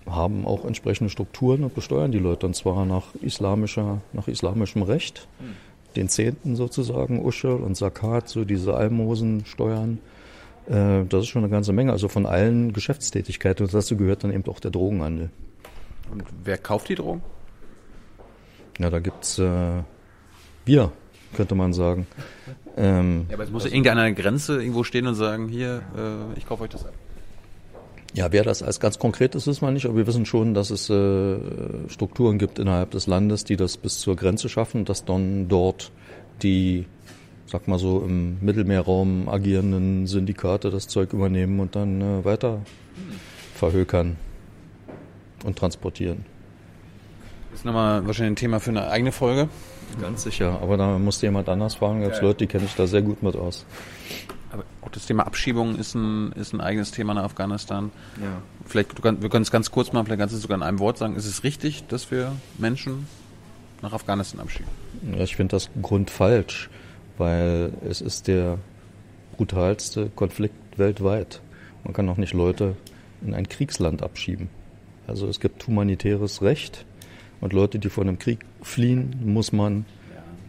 haben 0.05 0.45
auch 0.45 0.65
entsprechende 0.65 1.09
Strukturen 1.09 1.63
und 1.63 1.75
besteuern 1.75 2.11
die 2.11 2.19
Leute 2.19 2.45
und 2.45 2.55
zwar 2.55 2.85
nach 2.85 3.15
islamischer, 3.15 4.01
nach 4.13 4.27
islamischem 4.27 4.81
Recht, 4.81 5.27
hm. 5.39 5.55
den 5.95 6.07
Zehnten 6.07 6.55
sozusagen, 6.55 7.23
Uschel 7.23 7.55
und 7.55 7.75
Zakat, 7.75 8.29
so 8.29 8.45
diese 8.45 8.75
Almosensteuern 8.75 9.99
äh, 10.69 11.05
das 11.05 11.23
ist 11.23 11.27
schon 11.27 11.43
eine 11.43 11.51
ganze 11.51 11.73
Menge, 11.73 11.91
also 11.91 12.07
von 12.07 12.25
allen 12.25 12.73
Geschäftstätigkeiten. 12.73 13.65
Und 13.65 13.73
dazu 13.73 13.97
gehört 13.97 14.23
dann 14.23 14.31
eben 14.31 14.45
auch 14.47 14.59
der 14.59 14.71
Drogenhandel. 14.71 15.29
Und 16.11 16.23
wer 16.43 16.57
kauft 16.57 16.89
die 16.89 16.95
Drogen? 16.95 17.21
Ja, 18.77 18.89
da 18.89 18.99
gibt's 18.99 19.39
äh, 19.39 19.83
wir, 20.65 20.91
könnte 21.35 21.55
man 21.55 21.73
sagen. 21.73 22.07
Ähm, 22.77 23.25
ja, 23.29 23.35
aber 23.35 23.43
es 23.43 23.51
muss 23.51 23.65
ja 23.65 23.71
irgendwie 23.71 23.89
an 23.89 23.97
einer 23.97 24.13
Grenze 24.13 24.61
irgendwo 24.61 24.83
stehen 24.83 25.07
und 25.07 25.15
sagen, 25.15 25.47
hier, 25.49 25.81
äh, 25.97 26.37
ich 26.37 26.47
kaufe 26.47 26.63
euch 26.63 26.69
das 26.69 26.85
ab. 26.85 26.93
Ja, 28.13 28.31
wer 28.31 28.43
das 28.43 28.63
als 28.63 28.79
ganz 28.79 28.97
konkret 28.97 29.35
ist, 29.35 29.45
wissen 29.45 29.65
wir 29.65 29.71
nicht, 29.71 29.85
aber 29.85 29.97
wir 29.97 30.07
wissen 30.07 30.25
schon, 30.25 30.53
dass 30.53 30.71
es 30.71 30.89
äh, 30.89 31.37
Strukturen 31.89 32.39
gibt 32.39 32.57
innerhalb 32.57 32.91
des 32.91 33.05
Landes, 33.05 33.43
die 33.43 33.55
das 33.55 33.77
bis 33.77 33.99
zur 33.99 34.15
Grenze 34.15 34.49
schaffen, 34.49 34.85
dass 34.85 35.05
dann 35.05 35.47
dort 35.47 35.91
die 36.41 36.85
sag 37.49 37.67
mal 37.67 37.79
so, 37.79 38.01
im 38.01 38.37
Mittelmeerraum 38.41 39.27
agierenden 39.27 40.07
Syndikate 40.07 40.69
das 40.69 40.87
Zeug 40.87 41.13
übernehmen 41.13 41.59
und 41.59 41.75
dann 41.75 42.01
äh, 42.01 42.25
weiter 42.25 42.61
verhökern 43.55 44.17
und 45.43 45.57
transportieren. 45.57 46.25
Das 47.49 47.61
ist 47.61 47.65
nochmal 47.65 48.05
wahrscheinlich 48.05 48.33
ein 48.33 48.35
Thema 48.35 48.59
für 48.59 48.69
eine 48.69 48.89
eigene 48.89 49.11
Folge. 49.11 49.49
Ganz 49.99 50.23
sicher, 50.23 50.59
aber 50.61 50.77
da 50.77 50.99
musste 50.99 51.25
jemand 51.25 51.49
anders 51.49 51.75
fragen. 51.75 52.01
Gibt 52.01 52.21
Leute, 52.21 52.37
die 52.39 52.47
kenne 52.47 52.65
ich 52.65 52.75
da 52.75 52.85
sehr 52.85 53.01
gut 53.01 53.23
mit 53.23 53.35
aus. 53.35 53.65
Aber 54.51 54.63
auch 54.81 54.89
das 54.89 55.07
Thema 55.07 55.25
Abschiebung 55.25 55.75
ist 55.75 55.95
ein, 55.95 56.31
ist 56.33 56.53
ein 56.53 56.61
eigenes 56.61 56.91
Thema 56.91 57.15
nach 57.15 57.23
Afghanistan. 57.23 57.91
Ja. 58.21 58.41
Vielleicht, 58.65 58.97
du 58.97 59.03
wir 59.03 59.29
können 59.29 59.41
es 59.41 59.51
ganz 59.51 59.71
kurz 59.71 59.91
machen, 59.91 60.05
vielleicht 60.05 60.19
kannst 60.19 60.33
du 60.33 60.37
es 60.37 60.43
sogar 60.43 60.57
in 60.57 60.63
einem 60.63 60.79
Wort 60.79 60.99
sagen. 60.99 61.15
Ist 61.15 61.25
es 61.25 61.43
richtig, 61.43 61.87
dass 61.87 62.11
wir 62.11 62.33
Menschen 62.59 63.07
nach 63.81 63.93
Afghanistan 63.93 64.39
abschieben? 64.39 64.69
Ja, 65.11 65.23
ich 65.23 65.35
finde 65.35 65.55
das 65.55 65.69
grundfalsch 65.81 66.69
weil 67.19 67.71
es 67.87 68.01
ist 68.01 68.27
der 68.27 68.57
brutalste 69.37 70.09
Konflikt 70.15 70.77
weltweit. 70.77 71.41
Man 71.83 71.93
kann 71.93 72.09
auch 72.09 72.17
nicht 72.17 72.33
Leute 72.33 72.75
in 73.21 73.35
ein 73.35 73.47
Kriegsland 73.47 74.01
abschieben. 74.01 74.49
Also 75.05 75.27
es 75.27 75.39
gibt 75.39 75.65
humanitäres 75.67 76.41
Recht 76.41 76.85
und 77.41 77.53
Leute, 77.53 77.77
die 77.79 77.89
vor 77.89 78.03
einem 78.03 78.17
Krieg 78.17 78.39
fliehen, 78.61 79.15
muss 79.23 79.51
man 79.51 79.85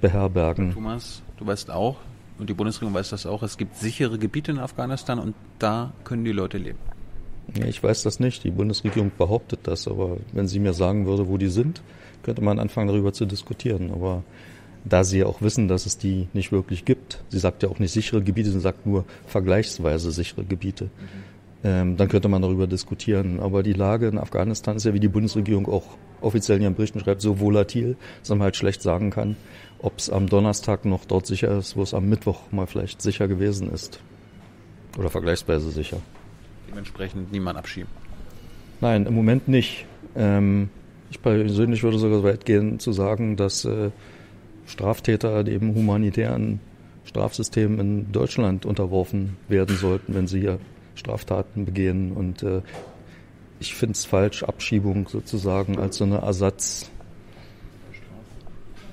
beherbergen. 0.01 0.73
Thomas, 0.73 1.23
du 1.39 1.47
weißt 1.47 1.71
auch, 1.71 1.97
und 2.39 2.49
die 2.49 2.55
Bundesregierung 2.55 2.95
weiß 2.95 3.11
das 3.11 3.27
auch, 3.27 3.43
es 3.43 3.59
gibt 3.59 3.77
sichere 3.77 4.19
Gebiete 4.19 4.53
in 4.53 4.59
Afghanistan 4.59 5.19
und 5.19 5.35
da 5.59 5.93
können 6.05 6.25
die 6.25 6.33
Leute 6.33 6.59
leben. 6.59 6.79
Ich 7.55 7.83
weiß 7.83 8.03
das 8.03 8.21
nicht. 8.21 8.45
Die 8.45 8.51
Bundesregierung 8.51 9.11
behauptet 9.17 9.61
das, 9.65 9.89
aber 9.89 10.19
wenn 10.33 10.47
sie 10.47 10.61
mir 10.61 10.73
sagen 10.73 11.07
würde, 11.07 11.29
wo 11.29 11.37
die 11.37 11.49
sind, 11.49 11.83
könnte 12.23 12.43
man 12.43 12.59
anfangen, 12.59 12.89
darüber 12.89 13.13
zu 13.13 13.27
diskutieren. 13.27 13.91
Aber 13.93 14.23
da 14.85 15.05
sie 15.05 15.19
ja 15.21 15.27
auch 15.27 15.43
wissen, 15.43 15.69
dass 15.69 15.87
es 15.87 15.99
die 15.99 16.29
nicht 16.33 16.53
wirklich 16.53 16.85
gibt. 16.85 17.23
Sie 17.29 17.39
sagt 17.39 17.63
ja 17.63 17.69
auch 17.69 17.79
nicht 17.79 17.93
sichere 17.93 18.23
Gebiete, 18.23 18.51
sie 18.51 18.61
sagt 18.61 18.87
nur 18.87 19.05
vergleichsweise 19.27 20.11
sichere 20.11 20.45
Gebiete. 20.45 20.85
Mhm. 20.85 20.91
Ähm, 21.63 21.97
dann 21.97 22.09
könnte 22.09 22.29
man 22.29 22.41
darüber 22.41 22.67
diskutieren. 22.67 23.41
Aber 23.41 23.63
die 23.63 23.75
Lage 23.75 24.09
in 24.09 24.19
Afghanistan 24.19 24.77
ist 24.77 24.85
ja, 24.85 24.95
wie 24.95 25.01
die 25.01 25.09
Bundesregierung 25.09 25.69
auch 25.69 25.85
offiziell 26.23 26.57
in 26.57 26.63
ihren 26.65 26.75
Berichten 26.75 27.01
schreibt, 27.01 27.21
so 27.21 27.41
volatil, 27.41 27.97
dass 28.21 28.31
man 28.31 28.43
halt 28.43 28.57
schlecht 28.57 28.83
sagen 28.83 29.11
kann, 29.11 29.37
ob 29.79 29.99
es 29.99 30.11
am 30.11 30.29
Donnerstag 30.29 30.85
noch 30.85 31.05
dort 31.05 31.27
sicher 31.27 31.57
ist, 31.59 31.77
wo 31.77 31.83
es 31.83 31.95
am 31.95 32.09
Mittwoch 32.09 32.51
mal 32.51 32.67
vielleicht 32.67 33.03
sicher 33.03 33.29
gewesen 33.29 33.71
ist. 33.71 34.01
Oder 34.99 35.11
vergleichsweise 35.11 35.71
sicher. 35.71 35.99
Dementsprechend 36.69 37.33
niemand 37.33 37.59
abschieben. 37.59 37.91
Nein, 38.81 39.07
im 39.07 39.15
Moment 39.15 39.49
nicht. 39.49 39.87
Ähm, 40.17 40.71
ich 41.11 41.21
persönlich 41.21 41.83
würde 41.83 41.99
sogar 41.99 42.19
so 42.19 42.25
weit 42.25 42.45
gehen 42.45 42.79
zu 42.79 42.93
sagen, 42.93 43.37
dass 43.37 43.65
äh, 43.65 43.91
Straftäter 44.71 45.43
dem 45.45 45.75
humanitären 45.75 46.61
Strafsystem 47.05 47.81
in 47.81 48.13
Deutschland 48.13 48.65
unterworfen 48.65 49.37
werden 49.49 49.77
sollten, 49.77 50.15
wenn 50.15 50.29
sie 50.29 50.41
hier 50.41 50.59
Straftaten 50.95 51.65
begehen. 51.65 52.13
Und 52.13 52.43
äh, 52.43 52.63
ich 53.59 53.75
finde 53.75 53.95
es 53.95 54.05
falsch, 54.05 54.45
Abschiebung 54.45 55.09
sozusagen 55.09 55.79
als 55.79 55.97
so 55.97 56.05
eine 56.05 56.19
Ersatz, 56.19 56.91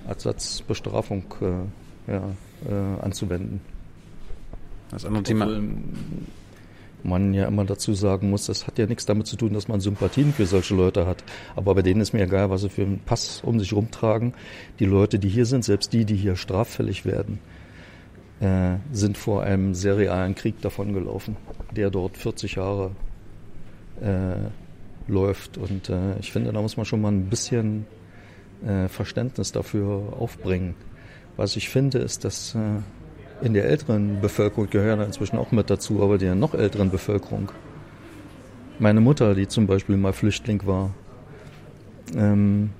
Ersatzbestrafung 0.07 1.25
äh, 1.41 2.11
ja, 2.11 2.23
äh, 2.67 3.01
anzuwenden. 3.03 3.61
Das 4.89 5.05
andere 5.05 5.23
Thema. 5.23 5.45
Obwohl 5.45 5.63
man 7.07 7.33
ja 7.33 7.47
immer 7.47 7.65
dazu 7.65 7.93
sagen 7.93 8.29
muss, 8.29 8.45
das 8.45 8.67
hat 8.67 8.77
ja 8.77 8.85
nichts 8.85 9.05
damit 9.05 9.27
zu 9.27 9.35
tun, 9.37 9.53
dass 9.53 9.67
man 9.67 9.79
Sympathien 9.79 10.33
für 10.33 10.45
solche 10.45 10.75
Leute 10.75 11.07
hat. 11.07 11.23
Aber 11.55 11.73
bei 11.75 11.81
denen 11.81 12.01
ist 12.01 12.13
mir 12.13 12.23
egal, 12.23 12.49
was 12.49 12.61
sie 12.61 12.69
für 12.69 12.83
einen 12.83 12.99
Pass 12.99 13.41
um 13.43 13.59
sich 13.59 13.73
rumtragen. 13.73 14.33
Die 14.79 14.85
Leute, 14.85 15.17
die 15.19 15.29
hier 15.29 15.45
sind, 15.45 15.63
selbst 15.63 15.93
die, 15.93 16.05
die 16.05 16.15
hier 16.15 16.35
straffällig 16.35 17.05
werden, 17.05 17.39
äh, 18.39 18.75
sind 18.91 19.17
vor 19.17 19.43
einem 19.43 19.73
sehr 19.73 19.97
realen 19.97 20.35
Krieg 20.35 20.61
davongelaufen, 20.61 21.37
der 21.75 21.89
dort 21.89 22.17
40 22.17 22.55
Jahre 22.55 22.91
äh, 24.01 24.35
läuft. 25.07 25.57
Und 25.57 25.89
äh, 25.89 26.19
ich 26.19 26.31
finde, 26.31 26.51
da 26.51 26.61
muss 26.61 26.77
man 26.77 26.85
schon 26.85 27.01
mal 27.01 27.11
ein 27.11 27.29
bisschen 27.29 27.87
äh, 28.65 28.87
Verständnis 28.87 29.51
dafür 29.51 30.13
aufbringen. 30.19 30.75
Was 31.35 31.55
ich 31.55 31.69
finde, 31.69 31.99
ist, 31.99 32.25
dass 32.25 32.55
äh, 32.55 32.81
in 33.41 33.53
der 33.53 33.65
älteren 33.65 34.19
Bevölkerung 34.21 34.69
gehören 34.69 35.01
inzwischen 35.01 35.37
auch 35.37 35.51
mit 35.51 35.69
dazu, 35.69 36.01
aber 36.01 36.17
der 36.17 36.35
noch 36.35 36.53
älteren 36.53 36.89
Bevölkerung. 36.89 37.51
Meine 38.79 39.01
Mutter, 39.01 39.35
die 39.35 39.47
zum 39.47 39.67
Beispiel 39.67 39.97
mal 39.97 40.13
Flüchtling 40.13 40.65
war, 40.65 40.93
ähm, 42.15 42.71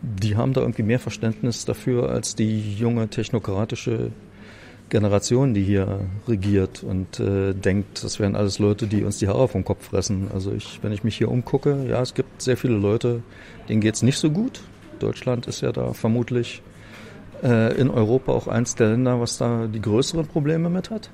die 0.00 0.36
haben 0.36 0.52
da 0.52 0.60
irgendwie 0.62 0.82
mehr 0.82 0.98
Verständnis 0.98 1.64
dafür 1.64 2.10
als 2.10 2.34
die 2.34 2.74
junge 2.74 3.08
technokratische 3.08 4.10
Generation, 4.88 5.54
die 5.54 5.62
hier 5.62 6.00
regiert 6.28 6.82
und 6.82 7.18
äh, 7.18 7.54
denkt, 7.54 8.04
das 8.04 8.20
wären 8.20 8.36
alles 8.36 8.58
Leute, 8.58 8.86
die 8.86 9.04
uns 9.04 9.18
die 9.18 9.28
Haare 9.28 9.48
vom 9.48 9.64
Kopf 9.64 9.86
fressen. 9.86 10.28
Also 10.34 10.52
ich, 10.52 10.80
wenn 10.82 10.92
ich 10.92 11.02
mich 11.02 11.16
hier 11.16 11.30
umgucke, 11.30 11.86
ja, 11.88 12.02
es 12.02 12.14
gibt 12.14 12.42
sehr 12.42 12.56
viele 12.56 12.74
Leute, 12.74 13.22
denen 13.68 13.80
geht's 13.80 14.02
nicht 14.02 14.18
so 14.18 14.30
gut. 14.30 14.60
Deutschland 14.98 15.46
ist 15.46 15.62
ja 15.62 15.72
da 15.72 15.94
vermutlich 15.94 16.62
äh, 17.42 17.74
in 17.78 17.90
Europa 17.90 18.32
auch 18.32 18.48
eins 18.48 18.74
der 18.74 18.90
Länder, 18.90 19.20
was 19.20 19.38
da 19.38 19.66
die 19.66 19.80
größeren 19.80 20.26
Probleme 20.26 20.70
mit 20.70 20.90
hat. 20.90 21.10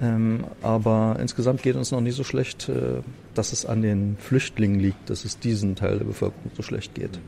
Ähm, 0.00 0.44
aber 0.62 1.16
insgesamt 1.20 1.62
geht 1.62 1.76
uns 1.76 1.90
noch 1.90 2.00
nicht 2.00 2.14
so 2.14 2.24
schlecht, 2.24 2.68
äh, 2.68 3.02
dass 3.34 3.52
es 3.52 3.66
an 3.66 3.82
den 3.82 4.16
Flüchtlingen 4.18 4.78
liegt, 4.78 5.10
dass 5.10 5.24
es 5.24 5.38
diesen 5.38 5.74
Teil 5.74 5.98
der 5.98 6.04
Bevölkerung 6.04 6.50
so 6.54 6.62
schlecht 6.62 6.94
geht. 6.94 7.18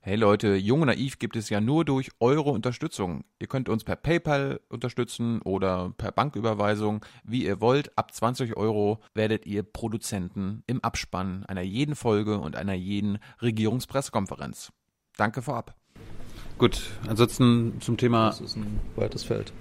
Hey 0.00 0.16
Leute, 0.16 0.54
Jung 0.54 0.82
und 0.82 0.88
Naiv 0.88 1.18
gibt 1.18 1.34
es 1.34 1.48
ja 1.48 1.62
nur 1.62 1.86
durch 1.86 2.10
eure 2.20 2.50
Unterstützung. 2.50 3.24
Ihr 3.38 3.46
könnt 3.46 3.70
uns 3.70 3.84
per 3.84 3.96
PayPal 3.96 4.60
unterstützen 4.68 5.40
oder 5.40 5.94
per 5.96 6.12
Banküberweisung, 6.12 7.04
wie 7.24 7.46
ihr 7.46 7.62
wollt. 7.62 7.96
Ab 7.96 8.12
20 8.12 8.54
Euro 8.54 9.00
werdet 9.14 9.46
ihr 9.46 9.62
Produzenten 9.62 10.62
im 10.66 10.84
Abspann 10.84 11.46
einer 11.46 11.62
jeden 11.62 11.94
Folge 11.94 12.38
und 12.38 12.54
einer 12.54 12.74
jeden 12.74 13.18
Regierungspressekonferenz. 13.40 14.72
Danke 15.16 15.40
vorab. 15.40 15.74
Gut, 16.56 16.82
ansonsten 17.08 17.80
zum 17.80 17.96
Thema. 17.96 18.28
Das 18.28 18.40
ist 18.40 18.56
ein 18.56 18.80
weites 18.94 19.24
Feld. 19.24 19.52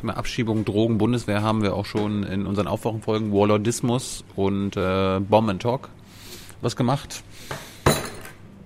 Thema 0.00 0.16
Abschiebung, 0.16 0.64
Drogen, 0.64 0.98
Bundeswehr 0.98 1.42
haben 1.42 1.62
wir 1.62 1.74
auch 1.74 1.86
schon 1.86 2.22
in 2.22 2.46
unseren 2.46 2.68
Aufwachenfolgen 2.68 3.32
Warlordismus 3.32 4.24
und 4.36 4.76
äh, 4.76 5.20
Bomb 5.20 5.48
and 5.48 5.62
Talk 5.62 5.88
was 6.60 6.76
gemacht. 6.76 7.22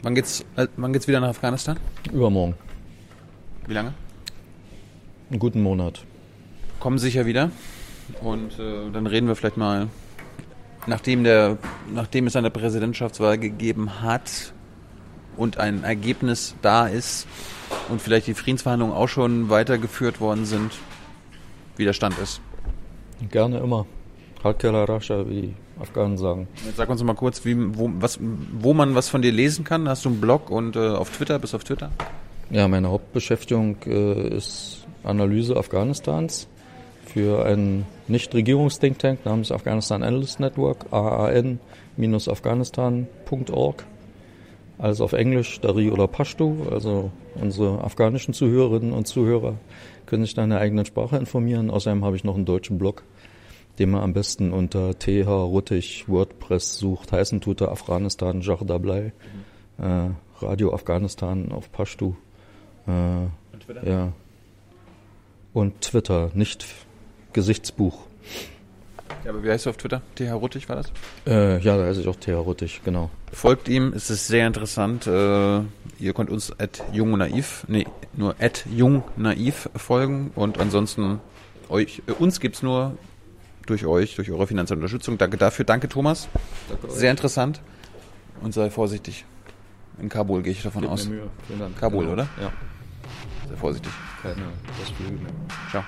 Wann 0.02 0.14
geht's, 0.14 0.44
äh, 0.56 0.66
wann 0.76 0.92
geht's 0.92 1.08
wieder 1.08 1.20
nach 1.20 1.30
Afghanistan? 1.30 1.78
Übermorgen. 2.12 2.54
Wie 3.66 3.74
lange? 3.74 3.94
Einen 5.30 5.38
guten 5.38 5.62
Monat. 5.62 6.04
Kommen 6.80 6.98
sicher 6.98 7.26
wieder. 7.26 7.50
Und 8.20 8.58
äh, 8.58 8.90
dann 8.92 9.06
reden 9.06 9.28
wir 9.28 9.36
vielleicht 9.36 9.56
mal, 9.56 9.88
nachdem, 10.86 11.24
der, 11.24 11.58
nachdem 11.92 12.26
es 12.26 12.36
eine 12.36 12.50
Präsidentschaftswahl 12.50 13.38
gegeben 13.38 14.02
hat 14.02 14.52
und 15.36 15.58
ein 15.58 15.84
Ergebnis 15.84 16.54
da 16.62 16.86
ist 16.86 17.26
und 17.88 18.00
vielleicht 18.00 18.26
die 18.26 18.34
Friedensverhandlungen 18.34 18.94
auch 18.94 19.08
schon 19.08 19.50
weitergeführt 19.50 20.20
worden 20.20 20.44
sind, 20.44 20.72
wie 21.76 21.84
der 21.84 21.92
Stand 21.92 22.18
ist. 22.18 22.40
Gerne 23.30 23.58
immer. 23.58 23.86
Halkela 24.42 24.84
Rasha, 24.84 25.28
wie 25.28 25.54
Afghanen 25.80 26.18
sagen. 26.18 26.46
Jetzt 26.64 26.76
sag 26.76 26.88
uns 26.88 27.02
mal 27.02 27.14
kurz, 27.14 27.44
wie, 27.44 27.56
wo, 27.76 27.90
was, 27.98 28.20
wo 28.20 28.72
man 28.74 28.94
was 28.94 29.08
von 29.08 29.22
dir 29.22 29.32
lesen 29.32 29.64
kann. 29.64 29.88
Hast 29.88 30.04
du 30.04 30.10
einen 30.10 30.20
Blog 30.20 30.50
und 30.50 30.76
äh, 30.76 30.88
auf 30.88 31.10
Twitter, 31.10 31.38
bist 31.38 31.52
du 31.52 31.56
auf 31.56 31.64
Twitter? 31.64 31.90
Ja, 32.50 32.68
meine 32.68 32.90
Hauptbeschäftigung 32.90 33.76
äh, 33.86 34.36
ist 34.36 34.84
Analyse 35.04 35.56
Afghanistans 35.56 36.48
für 37.06 37.44
einen 37.44 37.86
Nicht-Regierungs-Think 38.08 38.98
Tank 38.98 39.24
namens 39.24 39.52
Afghanistan 39.52 40.02
Analyst 40.02 40.40
Network, 40.40 40.92
aan-afghanistan.org. 40.92 43.84
Alles 44.80 45.02
auf 45.02 45.12
Englisch, 45.12 45.60
Dari 45.60 45.90
oder 45.90 46.08
Pashto. 46.08 46.66
Also 46.70 47.10
unsere 47.34 47.84
afghanischen 47.84 48.32
Zuhörerinnen 48.32 48.92
und 48.92 49.06
Zuhörer 49.06 49.58
können 50.06 50.24
sich 50.24 50.32
da 50.32 50.42
in 50.42 50.50
der 50.50 50.60
eigenen 50.60 50.86
Sprache 50.86 51.18
informieren. 51.18 51.70
Außerdem 51.70 52.02
habe 52.02 52.16
ich 52.16 52.24
noch 52.24 52.34
einen 52.34 52.46
deutschen 52.46 52.78
Blog, 52.78 53.02
den 53.78 53.90
man 53.90 54.00
am 54.00 54.14
besten 54.14 54.52
unter 54.52 54.98
TH 54.98 55.28
Ruttig 55.28 56.08
WordPress 56.08 56.78
sucht. 56.78 57.12
Heißen 57.12 57.42
tut 57.42 57.60
er 57.60 57.72
Afghanistan 57.72 58.40
Jardablai, 58.40 59.12
äh, 59.76 60.08
Radio 60.40 60.72
Afghanistan 60.72 61.52
auf 61.52 61.70
Pashtu. 61.70 62.14
Äh, 62.86 62.90
und 63.52 63.60
Twitter? 63.60 63.86
Ja. 63.86 64.12
Und 65.52 65.80
Twitter, 65.82 66.30
nicht 66.32 66.64
Gesichtsbuch. 67.34 67.98
Ja, 69.24 69.30
aber 69.30 69.42
wie 69.42 69.50
heißt 69.50 69.66
du 69.66 69.70
auf 69.70 69.76
Twitter? 69.76 70.02
TH 70.14 70.32
Ruttig 70.32 70.68
war 70.68 70.76
das? 70.76 70.92
Äh, 71.26 71.58
ja, 71.60 71.76
da 71.76 71.84
heiße 71.84 72.00
ich 72.00 72.08
auch 72.08 72.16
TH 72.16 72.28
Ruttig, 72.30 72.80
genau. 72.84 73.10
Folgt 73.32 73.68
ihm, 73.68 73.92
es 73.94 74.10
ist 74.10 74.26
sehr 74.26 74.46
interessant. 74.46 75.06
Äh, 75.06 75.60
ihr 75.98 76.14
könnt 76.14 76.30
uns 76.30 76.52
at 76.58 76.82
jung 76.92 77.16
naiv, 77.18 77.64
nee, 77.68 77.86
nur 78.14 78.34
at 78.40 78.64
jung 78.70 79.04
naiv 79.16 79.68
folgen 79.76 80.30
und 80.34 80.58
ansonsten 80.58 81.20
euch, 81.68 82.02
äh, 82.06 82.12
uns 82.12 82.40
gibt's 82.40 82.62
nur 82.62 82.96
durch 83.66 83.86
euch, 83.86 84.16
durch 84.16 84.30
eure 84.30 84.46
finanzielle 84.46 84.78
Unterstützung. 84.78 85.18
Danke 85.18 85.36
dafür. 85.36 85.64
Danke, 85.64 85.88
Thomas. 85.88 86.28
Danke 86.68 86.90
Sehr 86.90 87.10
interessant. 87.10 87.60
Und 88.42 88.54
sei 88.54 88.70
vorsichtig. 88.70 89.24
In 90.00 90.08
Kabul 90.08 90.42
gehe 90.42 90.52
ich 90.52 90.62
davon 90.62 90.82
Gib 90.82 90.90
aus. 90.90 91.04
Mir 91.06 91.16
Mühe. 91.16 91.30
Vielen 91.46 91.60
Dank. 91.60 91.78
Kabul, 91.78 92.00
genau. 92.04 92.12
oder? 92.14 92.28
Ja. 92.40 92.52
Sei 93.48 93.56
vorsichtig. 93.56 93.92
Keine 94.22 94.36
mehr. 94.36 94.46
Ciao. 95.70 95.84